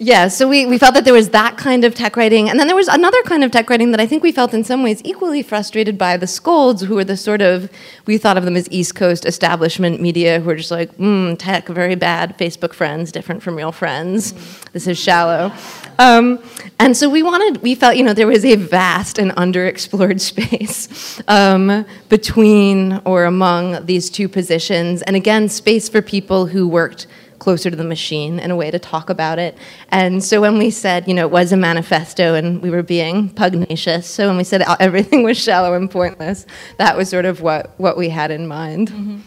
yeah, 0.03 0.27
so 0.27 0.49
we, 0.49 0.65
we 0.65 0.77
felt 0.77 0.95
that 0.95 1.05
there 1.05 1.13
was 1.13 1.29
that 1.29 1.55
kind 1.57 1.85
of 1.85 1.95
tech 1.95 2.17
writing. 2.17 2.49
And 2.49 2.59
then 2.59 2.67
there 2.67 2.75
was 2.75 2.89
another 2.89 3.21
kind 3.23 3.41
of 3.41 3.51
tech 3.51 3.69
writing 3.69 3.91
that 3.91 4.01
I 4.01 4.05
think 4.05 4.21
we 4.21 4.33
felt 4.33 4.53
in 4.53 4.65
some 4.65 4.83
ways 4.83 5.01
equally 5.05 5.41
frustrated 5.41 5.97
by 5.97 6.17
the 6.17 6.27
scolds, 6.27 6.81
who 6.81 6.95
were 6.95 7.05
the 7.05 7.15
sort 7.15 7.41
of, 7.41 7.71
we 8.05 8.17
thought 8.17 8.37
of 8.37 8.43
them 8.43 8.57
as 8.57 8.67
East 8.69 8.95
Coast 8.95 9.25
establishment 9.25 10.01
media 10.01 10.41
who 10.41 10.47
were 10.47 10.55
just 10.57 10.71
like, 10.71 10.91
mm, 10.97 11.37
tech, 11.39 11.69
very 11.69 11.95
bad, 11.95 12.37
Facebook 12.37 12.73
friends, 12.73 13.13
different 13.13 13.41
from 13.41 13.55
real 13.55 13.71
friends. 13.71 14.33
This 14.73 14.87
is 14.87 14.99
shallow. 14.99 15.53
Um, 15.97 16.43
and 16.79 16.97
so 16.97 17.09
we 17.09 17.23
wanted, 17.23 17.61
we 17.61 17.73
felt, 17.73 17.95
you 17.95 18.03
know, 18.03 18.13
there 18.13 18.27
was 18.27 18.43
a 18.43 18.57
vast 18.57 19.17
and 19.17 19.31
underexplored 19.31 20.19
space 20.33 21.21
um, 21.29 21.85
between 22.09 22.99
or 23.05 23.23
among 23.23 23.85
these 23.85 24.09
two 24.09 24.27
positions. 24.27 25.01
And 25.03 25.15
again, 25.15 25.47
space 25.47 25.87
for 25.87 26.01
people 26.01 26.47
who 26.47 26.67
worked 26.67 27.07
closer 27.43 27.69
to 27.69 27.75
the 27.75 27.83
machine 27.83 28.39
and 28.39 28.51
a 28.51 28.55
way 28.55 28.71
to 28.71 28.79
talk 28.79 29.09
about 29.09 29.37
it. 29.37 29.57
And 29.89 30.23
so 30.23 30.39
when 30.39 30.57
we 30.57 30.69
said, 30.71 31.07
you 31.09 31.13
know, 31.13 31.25
it 31.27 31.31
was 31.31 31.51
a 31.51 31.57
manifesto 31.57 32.35
and 32.35 32.61
we 32.61 32.69
were 32.69 32.83
being 32.83 33.29
pugnacious, 33.29 34.07
so 34.07 34.27
when 34.29 34.37
we 34.37 34.45
said 34.45 34.61
everything 34.79 35.23
was 35.23 35.37
shallow 35.37 35.73
and 35.73 35.91
pointless, 35.91 36.45
that 36.77 36.95
was 36.97 37.09
sort 37.09 37.25
of 37.25 37.41
what, 37.41 37.77
what 37.77 37.97
we 37.97 38.07
had 38.09 38.31
in 38.31 38.47
mind. 38.47 38.89
Mm-hmm. 38.91 39.17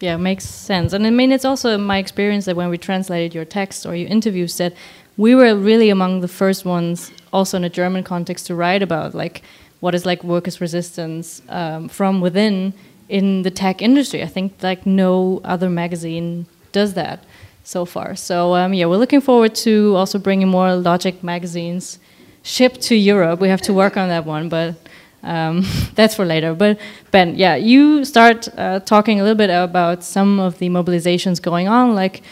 Yeah, 0.00 0.16
makes 0.16 0.46
sense. 0.46 0.92
And 0.94 1.06
I 1.06 1.10
mean, 1.10 1.30
it's 1.30 1.44
also 1.44 1.78
my 1.78 1.98
experience 1.98 2.46
that 2.46 2.56
when 2.56 2.70
we 2.70 2.78
translated 2.78 3.34
your 3.34 3.44
text 3.44 3.86
or 3.86 3.94
your 3.94 4.08
interviews, 4.08 4.56
that 4.56 4.72
we 5.16 5.34
were 5.34 5.54
really 5.54 5.90
among 5.90 6.22
the 6.22 6.28
first 6.28 6.64
ones, 6.64 7.12
also 7.32 7.56
in 7.58 7.64
a 7.64 7.68
German 7.68 8.02
context, 8.02 8.46
to 8.46 8.54
write 8.54 8.82
about 8.82 9.14
like 9.14 9.42
what 9.80 9.94
is 9.94 10.04
like 10.04 10.24
workers' 10.24 10.60
resistance 10.60 11.42
um, 11.48 11.88
from 11.88 12.20
within 12.20 12.72
in 13.08 13.42
the 13.42 13.50
tech 13.50 13.82
industry. 13.82 14.22
I 14.22 14.26
think 14.26 14.54
like 14.62 14.86
no 14.86 15.40
other 15.44 15.68
magazine 15.68 16.46
does 16.72 16.94
that 16.94 17.24
so 17.70 17.84
far. 17.84 18.16
So 18.16 18.54
um, 18.56 18.74
yeah, 18.74 18.86
we're 18.86 18.96
looking 18.96 19.20
forward 19.20 19.54
to 19.66 19.94
also 19.94 20.18
bringing 20.18 20.48
more 20.48 20.74
Logic 20.74 21.22
magazines 21.22 22.00
shipped 22.42 22.80
to 22.88 22.96
Europe. 22.96 23.40
We 23.40 23.48
have 23.48 23.62
to 23.62 23.72
work 23.72 23.96
on 23.96 24.08
that 24.08 24.26
one, 24.26 24.48
but 24.48 24.74
um, 25.22 25.64
that's 25.94 26.16
for 26.16 26.24
later. 26.24 26.52
But 26.54 26.80
Ben, 27.12 27.36
yeah, 27.36 27.54
you 27.54 28.04
start 28.04 28.48
uh, 28.58 28.80
talking 28.80 29.20
a 29.20 29.22
little 29.22 29.38
bit 29.38 29.50
about 29.50 30.02
some 30.02 30.40
of 30.40 30.58
the 30.58 30.68
mobilizations 30.68 31.40
going 31.40 31.68
on, 31.68 31.94
like 31.94 32.22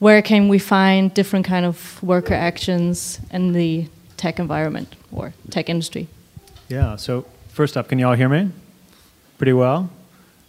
where 0.00 0.20
can 0.20 0.48
we 0.48 0.58
find 0.58 1.14
different 1.14 1.46
kind 1.46 1.64
of 1.64 2.02
worker 2.02 2.34
actions 2.34 3.20
in 3.30 3.52
the 3.52 3.88
tech 4.18 4.38
environment 4.38 4.96
or 5.12 5.32
tech 5.48 5.70
industry? 5.70 6.08
Yeah. 6.68 6.96
So 6.96 7.24
first 7.48 7.78
up, 7.78 7.88
can 7.88 7.98
you 7.98 8.06
all 8.06 8.14
hear 8.14 8.28
me? 8.28 8.50
Pretty 9.38 9.54
well. 9.54 9.88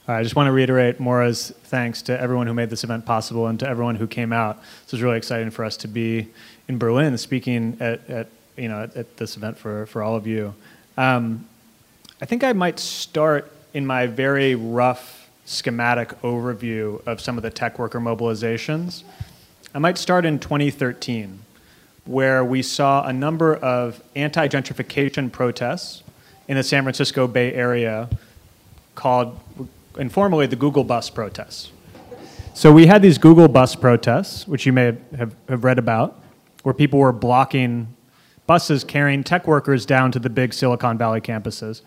I 0.07 0.21
just 0.21 0.35
want 0.35 0.47
to 0.47 0.51
reiterate 0.51 0.99
Moira's 0.99 1.51
thanks 1.63 2.03
to 2.03 2.19
everyone 2.19 2.45
who 2.45 2.53
made 2.53 2.69
this 2.69 2.83
event 2.83 3.07
possible 3.07 3.47
and 3.47 3.59
to 3.59 3.67
everyone 3.67 3.95
who 3.95 4.05
came 4.05 4.31
out. 4.31 4.61
This 4.83 4.91
was 4.91 5.01
really 5.01 5.17
exciting 5.17 5.49
for 5.49 5.65
us 5.65 5.77
to 5.77 5.87
be 5.87 6.27
in 6.67 6.77
Berlin 6.77 7.17
speaking 7.17 7.75
at, 7.79 8.07
at 8.07 8.27
you 8.55 8.69
know, 8.69 8.83
at, 8.83 8.95
at, 8.95 9.17
this 9.17 9.35
event 9.35 9.57
for, 9.57 9.87
for 9.87 10.03
all 10.03 10.15
of 10.15 10.27
you. 10.27 10.53
Um, 10.95 11.47
I 12.21 12.25
think 12.25 12.43
I 12.43 12.53
might 12.53 12.79
start 12.79 13.51
in 13.73 13.87
my 13.87 14.05
very 14.05 14.53
rough 14.53 15.27
schematic 15.45 16.09
overview 16.21 17.05
of 17.07 17.19
some 17.19 17.37
of 17.37 17.43
the 17.43 17.49
tech 17.49 17.79
worker 17.79 17.99
mobilizations. 17.99 19.03
I 19.73 19.79
might 19.79 19.97
start 19.97 20.23
in 20.23 20.37
2013, 20.37 21.39
where 22.05 22.45
we 22.45 22.61
saw 22.61 23.07
a 23.07 23.11
number 23.11 23.55
of 23.55 24.03
anti 24.15 24.47
gentrification 24.49 25.31
protests 25.31 26.03
in 26.47 26.57
the 26.57 26.63
San 26.63 26.83
Francisco 26.83 27.27
Bay 27.27 27.53
Area 27.53 28.07
called 28.93 29.39
informally 29.97 30.47
the 30.47 30.55
Google 30.55 30.83
bus 30.83 31.09
protests. 31.09 31.71
So 32.53 32.71
we 32.71 32.87
had 32.87 33.01
these 33.01 33.17
Google 33.17 33.47
bus 33.47 33.75
protests, 33.75 34.47
which 34.47 34.65
you 34.65 34.71
may 34.71 34.97
have, 35.17 35.35
have 35.49 35.63
read 35.63 35.77
about, 35.77 36.21
where 36.63 36.73
people 36.73 36.99
were 36.99 37.11
blocking 37.11 37.93
buses 38.47 38.83
carrying 38.83 39.23
tech 39.23 39.47
workers 39.47 39.85
down 39.85 40.11
to 40.11 40.19
the 40.19 40.29
big 40.29 40.53
Silicon 40.53 40.97
Valley 40.97 41.21
campuses. 41.21 41.81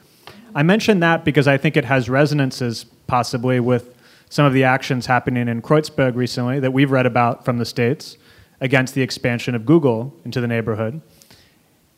I 0.55 0.63
mention 0.63 1.01
that 1.01 1.25
because 1.25 1.47
I 1.47 1.57
think 1.57 1.77
it 1.77 1.85
has 1.85 2.09
resonances 2.09 2.85
possibly 3.07 3.61
with 3.61 3.95
some 4.29 4.45
of 4.45 4.53
the 4.53 4.65
actions 4.65 5.07
happening 5.07 5.49
in 5.49 5.63
Kreuzberg 5.63 6.15
recently 6.15 6.61
that 6.61 6.73
we've 6.73 6.91
read 6.91 7.07
about 7.07 7.45
from 7.45 7.59
the 7.59 7.65
States 7.65 8.17
against 8.61 8.95
the 8.95 9.03
expansion 9.03 9.55
of 9.55 9.65
Google 9.65 10.15
into 10.25 10.41
the 10.41 10.49
neighborhood. 10.49 11.01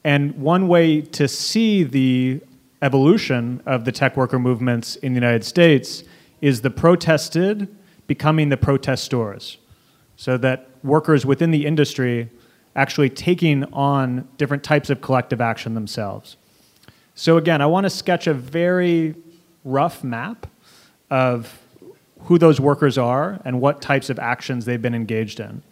And 0.04 0.36
one 0.36 0.68
way 0.68 1.00
to 1.00 1.26
see 1.26 1.82
the 1.82 2.40
evolution 2.82 3.62
of 3.66 3.84
the 3.84 3.92
tech 3.92 4.16
worker 4.16 4.38
movements 4.38 4.96
in 4.96 5.12
the 5.12 5.16
United 5.16 5.44
States 5.44 6.02
is 6.40 6.62
the 6.62 6.70
protested 6.70 7.68
becoming 8.06 8.48
the 8.48 8.56
protestors. 8.56 9.58
So 10.16 10.36
that 10.38 10.68
workers 10.82 11.24
within 11.24 11.50
the 11.50 11.66
industry 11.66 12.28
actually 12.76 13.10
taking 13.10 13.64
on 13.72 14.28
different 14.36 14.62
types 14.62 14.90
of 14.90 15.00
collective 15.00 15.40
action 15.40 15.74
themselves. 15.74 16.36
So 17.14 17.36
again, 17.36 17.60
I 17.60 17.66
want 17.66 17.84
to 17.84 17.90
sketch 17.90 18.26
a 18.26 18.34
very 18.34 19.14
rough 19.64 20.02
map 20.02 20.46
of 21.10 21.58
who 22.24 22.38
those 22.38 22.60
workers 22.60 22.96
are 22.96 23.40
and 23.44 23.60
what 23.60 23.80
types 23.80 24.10
of 24.10 24.18
actions 24.18 24.64
they've 24.64 24.80
been 24.80 24.94
engaged 24.94 25.40
in. 25.40 25.62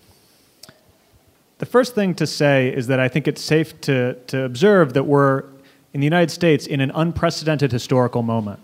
The 1.58 1.66
first 1.66 1.94
thing 1.94 2.14
to 2.16 2.26
say 2.26 2.68
is 2.68 2.86
that 2.86 3.00
I 3.00 3.08
think 3.08 3.26
it's 3.28 3.42
safe 3.42 3.80
to, 3.82 4.14
to 4.28 4.44
observe 4.44 4.92
that 4.92 5.04
we're 5.04 5.44
in 5.92 6.00
the 6.00 6.06
United 6.06 6.30
States 6.30 6.66
in 6.66 6.80
an 6.80 6.90
unprecedented 6.94 7.72
historical 7.72 8.22
moment 8.22 8.60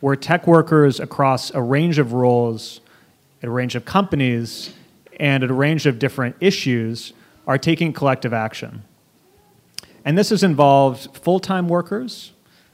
where 0.00 0.14
tech 0.14 0.46
workers 0.46 1.00
across 1.00 1.50
a 1.50 1.60
range 1.60 1.98
of 1.98 2.12
roles, 2.12 2.80
a 3.42 3.50
range 3.50 3.74
of 3.74 3.84
companies, 3.84 4.72
and 5.18 5.42
a 5.42 5.52
range 5.52 5.86
of 5.86 5.98
different 5.98 6.36
issues 6.40 7.12
are 7.46 7.58
taking 7.58 7.92
collective 7.92 8.32
action. 8.32 8.82
And 10.04 10.16
this 10.16 10.30
has 10.30 10.42
involved 10.42 11.16
full 11.16 11.40
time 11.40 11.68
workers, 11.68 12.32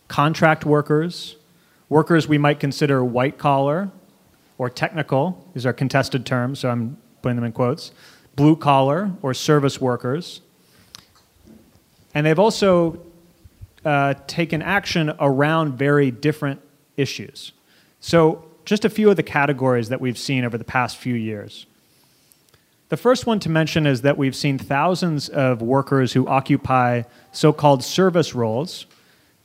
contract 0.09 0.67
workers, 0.67 1.37
workers 1.89 2.29
we 2.29 2.39
might 2.39 2.61
consider 2.61 3.03
white 3.05 3.39
collar 3.39 3.91
or 4.59 4.69
technical, 4.69 5.49
these 5.55 5.67
are 5.67 5.73
contested 5.73 6.25
terms, 6.25 6.61
so 6.61 6.71
I'm 6.71 6.97
putting 7.23 7.37
them 7.37 7.45
in 7.45 7.53
quotes, 7.53 7.93
blue 8.37 8.57
collar 8.57 9.11
or 9.23 9.35
service 9.35 9.81
workers. 9.81 10.43
And 12.15 12.27
they've 12.27 12.39
also 12.39 13.01
uh, 13.85 14.15
taken 14.27 14.63
action 14.63 15.13
around 15.21 15.77
very 15.77 16.11
different 16.11 16.61
issues. 16.97 17.53
So, 18.01 18.45
just 18.65 18.85
a 18.85 18.91
few 18.91 19.11
of 19.11 19.17
the 19.17 19.23
categories 19.23 19.91
that 19.91 20.01
we've 20.01 20.17
seen 20.17 20.45
over 20.45 20.57
the 20.57 20.65
past 20.65 20.97
few 20.97 21.15
years. 21.15 21.67
The 22.89 22.97
first 22.97 23.27
one 23.27 23.41
to 23.41 23.51
mention 23.51 23.87
is 23.87 24.03
that 24.03 24.17
we've 24.17 24.37
seen 24.37 24.59
thousands 24.59 25.29
of 25.29 25.61
workers 25.61 26.13
who 26.13 26.27
occupy 26.27 27.03
so 27.33 27.53
called 27.53 27.85
service 27.85 28.35
roles 28.35 28.87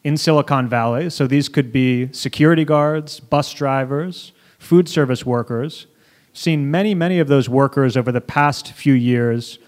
in 0.03 0.15
Silicon 0.15 0.69
Valley. 0.69 1.09
So, 1.09 1.27
these 1.27 1.49
could 1.49 1.71
be 1.71 2.11
security 2.13 2.65
guards, 2.65 3.19
bus 3.19 3.53
drivers, 3.53 4.31
food 4.57 4.87
service 4.87 5.25
workers. 5.25 5.87
Seen 6.31 6.69
many, 6.69 6.93
many 6.93 7.19
of 7.19 7.27
those 7.27 7.49
workers 7.49 7.97
over 7.97 8.11
the 8.11 8.21
past 8.21 8.71
few 8.71 8.93
years 8.93 9.59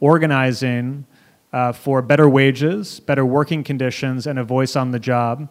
organizing 0.00 1.06
uh, 1.52 1.72
for 1.72 2.02
better 2.02 2.28
wages, 2.28 3.00
better 3.00 3.24
working 3.24 3.64
conditions, 3.64 4.26
and 4.26 4.38
a 4.38 4.44
voice 4.44 4.76
on 4.76 4.90
the 4.90 4.98
job, 4.98 5.48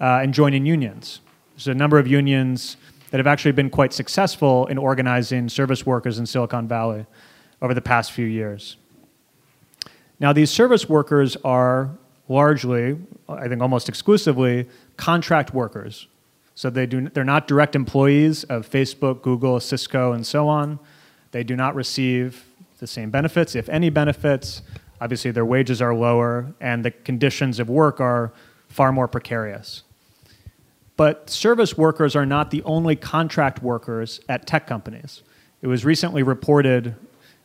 uh, 0.00 0.20
and 0.22 0.32
joining 0.32 0.66
unions. 0.66 1.20
There's 1.54 1.68
a 1.68 1.74
number 1.74 1.98
of 1.98 2.06
unions 2.06 2.76
that 3.10 3.18
have 3.18 3.26
actually 3.26 3.52
been 3.52 3.70
quite 3.70 3.92
successful 3.92 4.66
in 4.66 4.78
organizing 4.78 5.48
service 5.48 5.84
workers 5.84 6.18
in 6.18 6.26
Silicon 6.26 6.68
Valley 6.68 7.06
over 7.60 7.74
the 7.74 7.82
past 7.82 8.12
few 8.12 8.26
years. 8.26 8.76
Now, 10.20 10.32
these 10.32 10.50
service 10.50 10.88
workers 10.88 11.36
are 11.44 11.90
largely, 12.28 12.98
I 13.28 13.48
think 13.48 13.60
almost 13.60 13.88
exclusively, 13.88 14.68
contract 14.96 15.52
workers. 15.52 16.06
So 16.54 16.70
they 16.70 16.86
do, 16.86 17.08
they're 17.08 17.24
not 17.24 17.48
direct 17.48 17.74
employees 17.74 18.44
of 18.44 18.68
Facebook, 18.68 19.22
Google, 19.22 19.58
Cisco, 19.60 20.12
and 20.12 20.26
so 20.26 20.46
on. 20.46 20.78
They 21.32 21.42
do 21.42 21.56
not 21.56 21.74
receive 21.74 22.44
the 22.78 22.86
same 22.86 23.10
benefits, 23.10 23.54
if 23.54 23.68
any 23.68 23.90
benefits. 23.90 24.62
Obviously, 25.00 25.30
their 25.30 25.44
wages 25.44 25.80
are 25.80 25.94
lower, 25.94 26.52
and 26.60 26.84
the 26.84 26.90
conditions 26.90 27.58
of 27.58 27.70
work 27.70 28.00
are 28.00 28.32
far 28.68 28.92
more 28.92 29.08
precarious. 29.08 29.82
But 30.96 31.30
service 31.30 31.78
workers 31.78 32.14
are 32.14 32.26
not 32.26 32.50
the 32.50 32.62
only 32.64 32.94
contract 32.96 33.62
workers 33.62 34.20
at 34.28 34.46
tech 34.46 34.66
companies. 34.66 35.22
It 35.62 35.66
was 35.66 35.84
recently 35.84 36.22
reported 36.22 36.94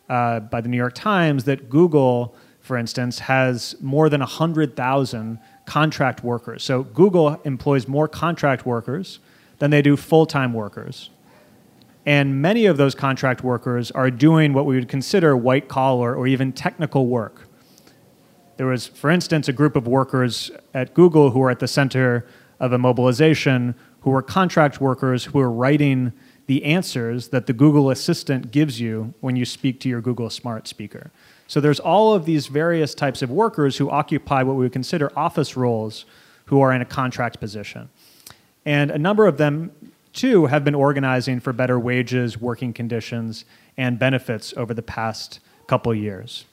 uh, 0.09 0.41
by 0.41 0.61
the 0.61 0.67
New 0.67 0.77
York 0.77 0.93
Times 0.93 1.45
that 1.45 1.69
Google, 1.69 2.35
for 2.59 2.77
instance, 2.77 3.19
has 3.19 3.75
more 3.81 4.09
than 4.09 4.19
100,000 4.19 5.39
contract 5.65 6.23
workers. 6.23 6.63
So 6.63 6.83
Google 6.83 7.39
employs 7.45 7.87
more 7.87 8.07
contract 8.07 8.65
workers 8.65 9.19
than 9.59 9.71
they 9.71 9.81
do 9.81 9.95
full 9.95 10.25
time 10.25 10.53
workers. 10.53 11.09
And 12.05 12.41
many 12.41 12.67
of 12.67 12.77
those 12.77 12.93
contract 12.93 13.43
workers 13.43 13.89
are 13.91 14.11
doing 14.11 14.53
what 14.53 14.65
we 14.65 14.75
would 14.75 14.87
consider 14.87 15.35
white 15.35 15.67
collar 15.67 16.15
or 16.15 16.27
even 16.27 16.51
technical 16.51 17.07
work. 17.07 17.44
There 18.57 18.67
was, 18.67 18.87
for 18.87 19.09
instance, 19.09 19.47
a 19.47 19.53
group 19.53 19.75
of 19.75 19.87
workers 19.87 20.51
at 20.73 20.93
Google 20.93 21.31
who 21.31 21.39
were 21.39 21.51
at 21.51 21.59
the 21.59 21.67
center 21.67 22.25
of 22.59 22.71
a 22.71 22.77
mobilization 22.77 23.75
who 24.01 24.11
were 24.11 24.21
contract 24.21 24.79
workers 24.79 25.25
who 25.25 25.39
were 25.39 25.51
writing 25.51 26.13
the 26.47 26.63
answers 26.63 27.29
that 27.29 27.47
the 27.47 27.53
Google 27.53 27.89
Assistant 27.89 28.51
gives 28.51 28.79
you 28.79 29.13
when 29.19 29.35
you 29.35 29.45
speak 29.45 29.79
to 29.79 29.89
your 29.89 29.99
Google 29.99 30.29
Smart 30.29 30.67
Speaker. 30.67 31.11
So 31.47 31.59
there's 31.59 31.79
all 31.79 32.13
of 32.13 32.25
these 32.25 32.47
various 32.47 32.93
types 32.93 33.21
of 33.21 33.31
workers 33.31 33.77
who 33.77 33.89
occupy 33.89 34.43
what 34.43 34.55
we 34.55 34.63
would 34.65 34.71
consider 34.71 35.11
office 35.17 35.57
roles 35.57 36.05
who 36.45 36.61
are 36.61 36.71
in 36.71 36.81
a 36.81 36.85
contract 36.85 37.39
position. 37.39 37.89
And 38.65 38.91
a 38.91 38.97
number 38.97 39.25
of 39.25 39.37
them, 39.37 39.71
too, 40.13 40.45
have 40.45 40.63
been 40.63 40.75
organizing 40.75 41.39
for 41.39 41.51
better 41.51 41.79
wages, 41.79 42.39
working 42.39 42.73
conditions, 42.73 43.45
and 43.77 43.99
benefits 43.99 44.53
over 44.55 44.73
the 44.73 44.81
past 44.81 45.39
couple 45.67 45.93
years. 45.93 46.45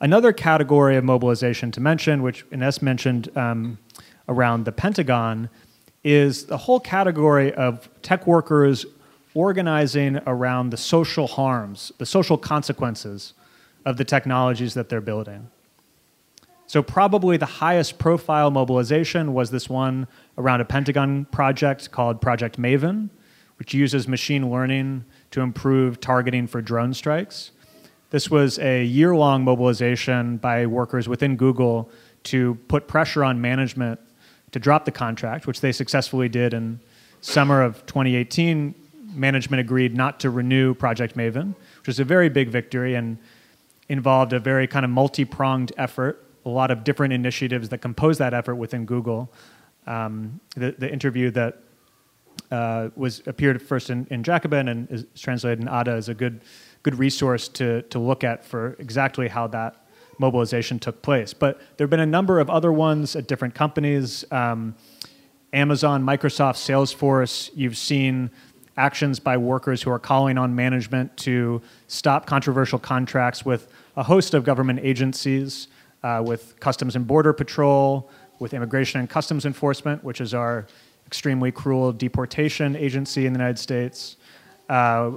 Another 0.00 0.32
category 0.32 0.96
of 0.96 1.04
mobilization 1.04 1.70
to 1.72 1.80
mention, 1.80 2.22
which 2.22 2.46
Ines 2.50 2.80
mentioned 2.80 3.36
um, 3.36 3.78
around 4.28 4.64
the 4.64 4.72
Pentagon, 4.72 5.50
is 6.02 6.46
the 6.46 6.56
whole 6.56 6.80
category 6.80 7.52
of 7.52 7.88
tech 8.00 8.26
workers 8.26 8.86
organizing 9.34 10.18
around 10.26 10.70
the 10.70 10.76
social 10.76 11.26
harms, 11.26 11.92
the 11.98 12.06
social 12.06 12.38
consequences 12.38 13.34
of 13.84 13.98
the 13.98 14.04
technologies 14.04 14.72
that 14.74 14.88
they're 14.88 15.02
building. 15.02 15.48
So, 16.66 16.82
probably 16.82 17.36
the 17.36 17.46
highest 17.46 17.98
profile 17.98 18.50
mobilization 18.50 19.34
was 19.34 19.50
this 19.50 19.68
one 19.68 20.06
around 20.38 20.60
a 20.60 20.64
Pentagon 20.64 21.26
project 21.26 21.90
called 21.90 22.20
Project 22.20 22.58
Maven, 22.58 23.10
which 23.58 23.74
uses 23.74 24.08
machine 24.08 24.50
learning 24.50 25.04
to 25.32 25.42
improve 25.42 26.00
targeting 26.00 26.46
for 26.46 26.62
drone 26.62 26.94
strikes. 26.94 27.50
This 28.10 28.28
was 28.28 28.58
a 28.58 28.84
year 28.84 29.14
long 29.14 29.44
mobilization 29.44 30.36
by 30.36 30.66
workers 30.66 31.08
within 31.08 31.36
Google 31.36 31.90
to 32.24 32.56
put 32.68 32.88
pressure 32.88 33.24
on 33.24 33.40
management 33.40 34.00
to 34.50 34.58
drop 34.58 34.84
the 34.84 34.90
contract, 34.90 35.46
which 35.46 35.60
they 35.60 35.72
successfully 35.72 36.28
did 36.28 36.52
in 36.52 36.80
summer 37.20 37.62
of 37.62 37.86
2018. 37.86 38.74
Management 39.14 39.60
agreed 39.60 39.96
not 39.96 40.20
to 40.20 40.30
renew 40.30 40.74
Project 40.74 41.16
Maven, 41.16 41.54
which 41.78 41.86
was 41.86 42.00
a 42.00 42.04
very 42.04 42.28
big 42.28 42.48
victory 42.48 42.96
and 42.96 43.16
involved 43.88 44.32
a 44.32 44.40
very 44.40 44.66
kind 44.66 44.84
of 44.84 44.90
multi 44.90 45.24
pronged 45.24 45.72
effort, 45.76 46.24
a 46.44 46.48
lot 46.48 46.70
of 46.70 46.84
different 46.84 47.12
initiatives 47.12 47.68
that 47.68 47.78
compose 47.78 48.18
that 48.18 48.34
effort 48.34 48.56
within 48.56 48.84
Google. 48.86 49.32
Um, 49.86 50.40
the, 50.56 50.74
the 50.76 50.90
interview 50.92 51.30
that 51.30 51.58
uh, 52.50 52.90
was 52.96 53.22
appeared 53.26 53.60
first 53.62 53.90
in, 53.90 54.06
in 54.10 54.22
Jacobin 54.22 54.68
and 54.68 54.90
is 54.90 55.06
translated 55.16 55.60
in 55.60 55.68
Ada 55.68 55.94
is 55.94 56.08
a 56.08 56.14
good, 56.14 56.40
good 56.82 56.98
resource 56.98 57.48
to, 57.48 57.82
to 57.82 57.98
look 57.98 58.24
at 58.24 58.44
for 58.44 58.76
exactly 58.78 59.28
how 59.28 59.46
that 59.48 59.76
mobilization 60.18 60.78
took 60.78 61.02
place. 61.02 61.32
But 61.32 61.58
there 61.76 61.84
have 61.84 61.90
been 61.90 62.00
a 62.00 62.06
number 62.06 62.40
of 62.40 62.50
other 62.50 62.72
ones 62.72 63.16
at 63.16 63.26
different 63.26 63.54
companies 63.54 64.24
um, 64.30 64.74
Amazon, 65.52 66.04
Microsoft, 66.04 66.56
Salesforce. 66.56 67.50
You've 67.56 67.76
seen 67.76 68.30
actions 68.76 69.18
by 69.18 69.36
workers 69.36 69.82
who 69.82 69.90
are 69.90 69.98
calling 69.98 70.38
on 70.38 70.54
management 70.54 71.16
to 71.16 71.60
stop 71.88 72.24
controversial 72.26 72.78
contracts 72.78 73.44
with 73.44 73.68
a 73.96 74.02
host 74.02 74.32
of 74.32 74.44
government 74.44 74.78
agencies, 74.82 75.66
uh, 76.04 76.22
with 76.24 76.58
Customs 76.60 76.94
and 76.94 77.06
Border 77.06 77.32
Patrol, 77.32 78.08
with 78.38 78.54
Immigration 78.54 79.00
and 79.00 79.10
Customs 79.10 79.44
Enforcement, 79.44 80.04
which 80.04 80.20
is 80.20 80.34
our 80.34 80.66
extremely 81.06 81.50
cruel 81.50 81.92
deportation 81.92 82.76
agency 82.76 83.26
in 83.26 83.32
the 83.32 83.38
United 83.38 83.58
States. 83.58 84.16
Uh, 84.68 85.12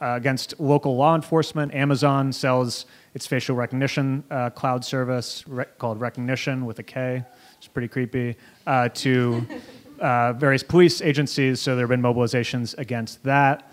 against 0.00 0.58
local 0.58 0.96
law 0.96 1.14
enforcement, 1.14 1.74
Amazon 1.74 2.32
sells 2.32 2.86
its 3.14 3.26
facial 3.26 3.54
recognition 3.56 4.24
uh, 4.30 4.50
cloud 4.50 4.84
service 4.84 5.44
called 5.78 6.00
Rekognition 6.00 6.64
with 6.64 6.78
a 6.78 6.82
K. 6.82 7.22
It's 7.58 7.68
pretty 7.68 7.88
creepy. 7.88 8.36
Uh, 8.66 8.88
to 8.88 9.46
uh, 10.00 10.32
various 10.32 10.62
police 10.62 11.00
agencies, 11.02 11.60
so 11.60 11.76
there 11.76 11.86
have 11.86 11.90
been 11.90 12.02
mobilizations 12.02 12.76
against 12.78 13.22
that. 13.24 13.72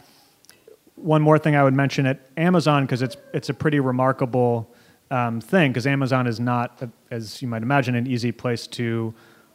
One 0.95 1.21
more 1.21 1.39
thing 1.39 1.55
I 1.55 1.63
would 1.63 1.73
mention 1.73 2.05
at 2.05 2.19
Amazon, 2.37 2.85
because 2.85 3.01
it's, 3.01 3.17
it's 3.33 3.49
a 3.49 3.53
pretty 3.53 3.79
remarkable 3.79 4.69
um, 5.09 5.41
thing, 5.41 5.71
because 5.71 5.87
Amazon 5.87 6.27
is 6.27 6.39
not, 6.39 6.81
as 7.09 7.41
you 7.41 7.47
might 7.47 7.63
imagine, 7.63 7.95
an 7.95 8.05
easy 8.05 8.31
place 8.31 8.67
to 8.67 9.13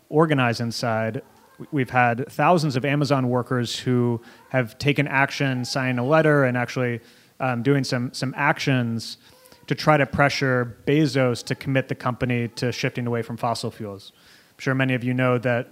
organize 0.09 0.61
inside. 0.61 1.23
We've 1.73 1.91
had 1.91 2.31
thousands 2.31 2.77
of 2.77 2.85
Amazon 2.85 3.29
workers 3.29 3.79
who 3.79 4.21
have 4.51 4.77
taken 4.79 5.09
action, 5.09 5.65
signed 5.65 5.99
a 5.99 6.03
letter, 6.03 6.45
and 6.45 6.57
actually 6.57 7.01
um, 7.41 7.63
doing 7.63 7.85
some, 7.85 8.13
some 8.13 8.35
actions 8.37 9.19
to 9.67 9.75
try 9.75 9.97
to 9.97 10.07
pressure 10.07 10.77
Bezos 10.87 11.43
to 11.45 11.55
commit 11.55 11.89
the 11.89 11.95
company 11.95 12.49
to 12.49 12.73
shifting 12.73 13.07
away 13.07 13.23
from 13.23 13.37
fossil 13.37 13.71
fuels. 13.71 14.13
I'm 14.17 14.59
sure 14.59 14.75
many 14.75 14.95
of 14.95 15.03
you 15.03 15.15
know 15.15 15.39
that 15.39 15.69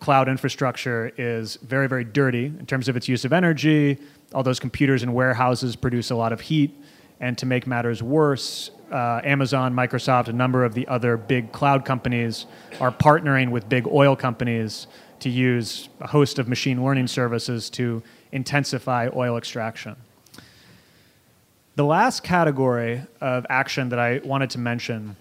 cloud 0.00 0.28
infrastructure 0.28 1.12
is 1.16 1.56
very, 1.56 1.88
very 1.88 2.04
dirty 2.04 2.46
in 2.46 2.66
terms 2.66 2.88
of 2.88 2.96
its 2.96 3.08
use 3.08 3.24
of 3.24 3.32
energy. 3.32 3.98
All 4.34 4.42
those 4.42 4.60
computers 4.60 5.02
and 5.02 5.14
warehouses 5.14 5.76
produce 5.76 6.10
a 6.10 6.16
lot 6.16 6.32
of 6.32 6.40
heat. 6.40 6.74
And 7.20 7.38
to 7.38 7.46
make 7.46 7.66
matters 7.66 8.02
worse, 8.02 8.70
uh, 8.90 9.20
Amazon, 9.24 9.74
Microsoft, 9.74 10.28
a 10.28 10.32
number 10.32 10.64
of 10.64 10.74
the 10.74 10.86
other 10.88 11.16
big 11.16 11.52
cloud 11.52 11.84
companies 11.84 12.46
are 12.80 12.92
partnering 12.92 13.50
with 13.50 13.68
big 13.68 13.86
oil 13.86 14.14
companies 14.16 14.86
to 15.20 15.28
use 15.28 15.88
a 16.00 16.06
host 16.06 16.38
of 16.38 16.48
machine 16.48 16.84
learning 16.84 17.06
services 17.06 17.70
to 17.70 18.02
intensify 18.32 19.08
oil 19.14 19.36
extraction. 19.36 19.96
The 21.76 21.84
last 21.84 22.22
category 22.22 23.02
of 23.20 23.44
action 23.50 23.88
that 23.90 23.98
I 23.98 24.18
wanted 24.24 24.50
to 24.50 24.58
mention 24.58 25.16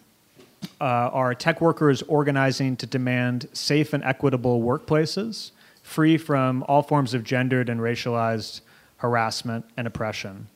uh, 0.79 0.83
are 0.83 1.33
tech 1.35 1.61
workers 1.61 2.01
organizing 2.03 2.75
to 2.77 2.85
demand 2.85 3.47
safe 3.53 3.93
and 3.93 4.03
equitable 4.03 4.61
workplaces, 4.61 5.51
free 5.81 6.17
from 6.17 6.63
all 6.67 6.81
forms 6.81 7.13
of 7.13 7.23
gendered 7.23 7.69
and 7.69 7.79
racialized 7.79 8.61
harassment 8.97 9.65
and 9.77 9.85
oppression. 9.85 10.47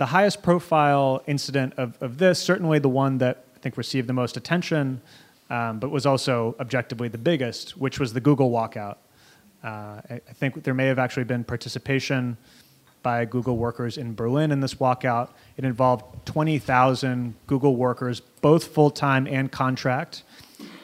The 0.00 0.06
highest 0.06 0.42
profile 0.42 1.22
incident 1.26 1.74
of, 1.76 2.02
of 2.02 2.16
this, 2.16 2.38
certainly 2.38 2.78
the 2.78 2.88
one 2.88 3.18
that 3.18 3.44
I 3.54 3.58
think 3.58 3.76
received 3.76 4.08
the 4.08 4.14
most 4.14 4.38
attention, 4.38 5.02
um, 5.50 5.78
but 5.78 5.90
was 5.90 6.06
also 6.06 6.56
objectively 6.58 7.08
the 7.08 7.18
biggest, 7.18 7.76
which 7.76 8.00
was 8.00 8.14
the 8.14 8.20
Google 8.20 8.50
walkout. 8.50 8.96
Uh, 9.62 9.66
I, 9.68 10.02
I 10.26 10.32
think 10.32 10.64
there 10.64 10.72
may 10.72 10.86
have 10.86 10.98
actually 10.98 11.24
been 11.24 11.44
participation 11.44 12.38
by 13.02 13.26
Google 13.26 13.58
workers 13.58 13.98
in 13.98 14.14
Berlin 14.14 14.52
in 14.52 14.60
this 14.60 14.76
walkout. 14.76 15.32
It 15.58 15.66
involved 15.66 16.24
20,000 16.24 17.34
Google 17.46 17.76
workers, 17.76 18.20
both 18.20 18.68
full 18.68 18.90
time 18.90 19.26
and 19.26 19.52
contract, 19.52 20.22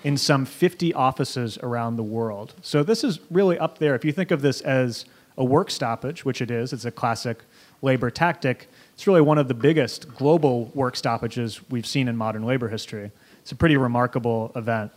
in 0.05 0.19
some 0.19 0.45
50 0.45 0.93
offices 0.93 1.57
around 1.63 1.97
the 1.97 2.03
world. 2.03 2.53
So 2.61 2.83
this 2.83 3.03
is 3.03 3.21
really 3.31 3.59
up 3.59 3.79
there. 3.79 3.95
If 3.95 4.05
you 4.05 4.13
think 4.13 4.31
of 4.31 4.43
this 4.43 4.61
as 4.61 5.07
a 5.39 5.45
work 5.45 5.71
stoppage, 5.71 6.27
which 6.27 6.43
it 6.43 6.51
is, 6.51 6.75
it's 6.75 6.85
a 6.85 6.91
classic 6.91 7.45
labor 7.81 8.11
tactic, 8.11 8.69
it's 8.97 9.07
really 9.07 9.21
one 9.21 9.37
of 9.37 9.47
the 9.47 9.53
biggest 9.53 10.09
global 10.15 10.71
work 10.75 10.97
stoppages 10.97 11.61
we've 11.69 11.85
seen 11.85 12.09
in 12.09 12.17
modern 12.17 12.47
labor 12.47 12.69
history. 12.69 13.11
It's 13.43 13.53
a 13.53 13.55
pretty 13.55 13.77
remarkable 13.77 14.53
event. 14.57 14.91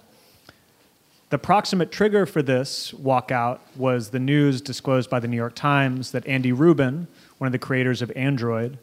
The 1.32 1.38
proximate 1.38 1.92
trigger 1.92 2.26
for 2.26 2.42
this 2.42 2.94
walkout 2.94 3.60
was 3.76 4.12
the 4.12 4.20
news 4.20 4.62
disclosed 4.62 5.10
by 5.10 5.20
the 5.20 5.28
New 5.28 5.36
York 5.36 5.54
Times 5.54 6.14
that 6.14 6.26
Andy 6.26 6.54
Rubin, 6.54 7.10
one 7.40 7.48
of 7.48 7.52
the 7.52 7.60
creators 7.60 8.02
of 8.02 8.10
Android, 8.16 8.80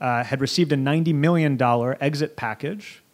uh, 0.00 0.24
had 0.24 0.40
received 0.40 0.72
a 0.72 0.76
$90 0.76 1.14
million 1.14 1.56
exit 2.00 2.34
package, 2.34 3.04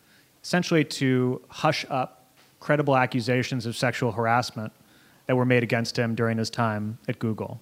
essentially 0.42 0.85
to 0.85 1.42
hush 1.49 1.85
up 1.90 2.33
credible 2.61 2.96
accusations 2.96 3.66
of 3.66 3.77
sexual 3.77 4.12
harassment 4.12 4.72
that 5.27 5.37
were 5.37 5.44
made 5.44 5.62
against 5.62 5.99
him 5.99 6.14
during 6.14 6.38
his 6.38 6.49
time 6.49 6.96
at 7.07 7.18
Google. 7.18 7.61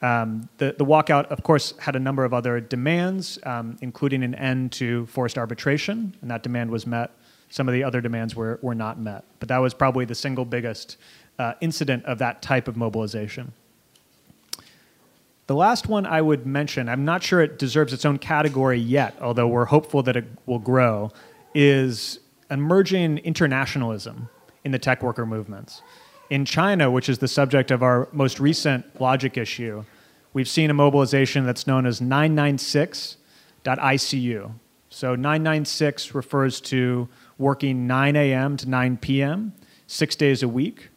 Um, 0.00 0.48
the, 0.58 0.74
the, 0.78 0.84
walkout, 0.84 1.26
of 1.26 1.42
course, 1.42 1.74
had 1.78 1.96
a 1.96 1.98
number 1.98 2.24
of 2.24 2.32
other 2.32 2.60
demands, 2.60 3.38
um, 3.42 3.76
including 3.80 4.22
an 4.22 4.34
end 4.36 4.70
to 4.72 5.06
forced 5.06 5.36
arbitration, 5.36 6.14
and 6.22 6.30
that 6.30 6.44
demand 6.44 6.70
was 6.70 6.86
met 6.86 7.10
some 7.50 7.68
of 7.68 7.74
the 7.74 7.82
other 7.82 8.00
demands 8.00 8.34
were, 8.34 8.58
were 8.62 8.74
not 8.74 8.98
met. 8.98 9.24
But 9.40 9.48
that 9.48 9.58
was 9.58 9.74
probably 9.74 10.04
the 10.04 10.14
single 10.14 10.44
biggest 10.44 10.96
uh, 11.38 11.54
incident 11.60 12.04
of 12.04 12.18
that 12.18 12.42
type 12.42 12.68
of 12.68 12.76
mobilization. 12.76 13.52
The 15.46 15.54
last 15.54 15.88
one 15.88 16.04
I 16.04 16.20
would 16.20 16.46
mention, 16.46 16.88
I'm 16.88 17.06
not 17.06 17.22
sure 17.22 17.40
it 17.40 17.58
deserves 17.58 17.92
its 17.92 18.04
own 18.04 18.18
category 18.18 18.78
yet, 18.78 19.16
although 19.20 19.48
we're 19.48 19.64
hopeful 19.64 20.02
that 20.02 20.16
it 20.16 20.26
will 20.44 20.58
grow, 20.58 21.10
is 21.54 22.20
emerging 22.50 23.18
internationalism 23.18 24.28
in 24.64 24.72
the 24.72 24.78
tech 24.78 25.02
worker 25.02 25.24
movements. 25.24 25.80
In 26.30 26.44
China, 26.44 26.90
which 26.90 27.08
is 27.08 27.18
the 27.18 27.28
subject 27.28 27.70
of 27.70 27.82
our 27.82 28.08
most 28.12 28.38
recent 28.38 29.00
logic 29.00 29.38
issue, 29.38 29.84
we've 30.34 30.48
seen 30.48 30.68
a 30.70 30.74
mobilization 30.74 31.46
that's 31.46 31.66
known 31.66 31.86
as 31.86 32.00
996.icu. 32.00 34.50
So 34.90 35.14
996 35.14 36.14
refers 36.14 36.60
to 36.62 37.08
working 37.38 37.86
9 37.86 38.16
a.m. 38.16 38.56
to 38.58 38.68
9 38.68 38.96
p.m., 38.98 39.54
six 39.86 40.16
days 40.16 40.42
a 40.42 40.48
week. 40.48 40.88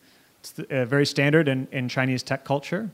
It's 0.41 0.59
uh, 0.59 0.83
very 0.85 1.05
standard 1.05 1.47
in, 1.47 1.69
in 1.71 1.87
Chinese 1.87 2.23
tech 2.23 2.43
culture. 2.43 2.89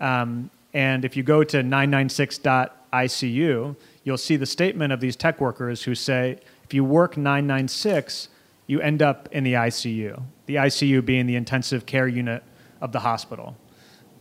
Um, 0.00 0.48
and 0.72 1.04
if 1.04 1.14
you 1.16 1.22
go 1.22 1.44
to 1.44 1.58
996.icu, 1.58 3.76
you'll 4.04 4.16
see 4.16 4.36
the 4.36 4.46
statement 4.46 4.94
of 4.94 5.00
these 5.00 5.16
tech 5.16 5.38
workers 5.40 5.82
who 5.82 5.94
say, 5.94 6.38
if 6.64 6.72
you 6.72 6.84
work 6.84 7.18
996, 7.18 8.28
you 8.66 8.80
end 8.80 9.02
up 9.02 9.28
in 9.32 9.44
the 9.44 9.54
ICU. 9.54 10.22
The 10.46 10.56
ICU 10.56 11.04
being 11.04 11.26
the 11.26 11.36
intensive 11.36 11.86
care 11.86 12.08
unit 12.08 12.42
of 12.80 12.92
the 12.92 13.00
hospital. 13.00 13.56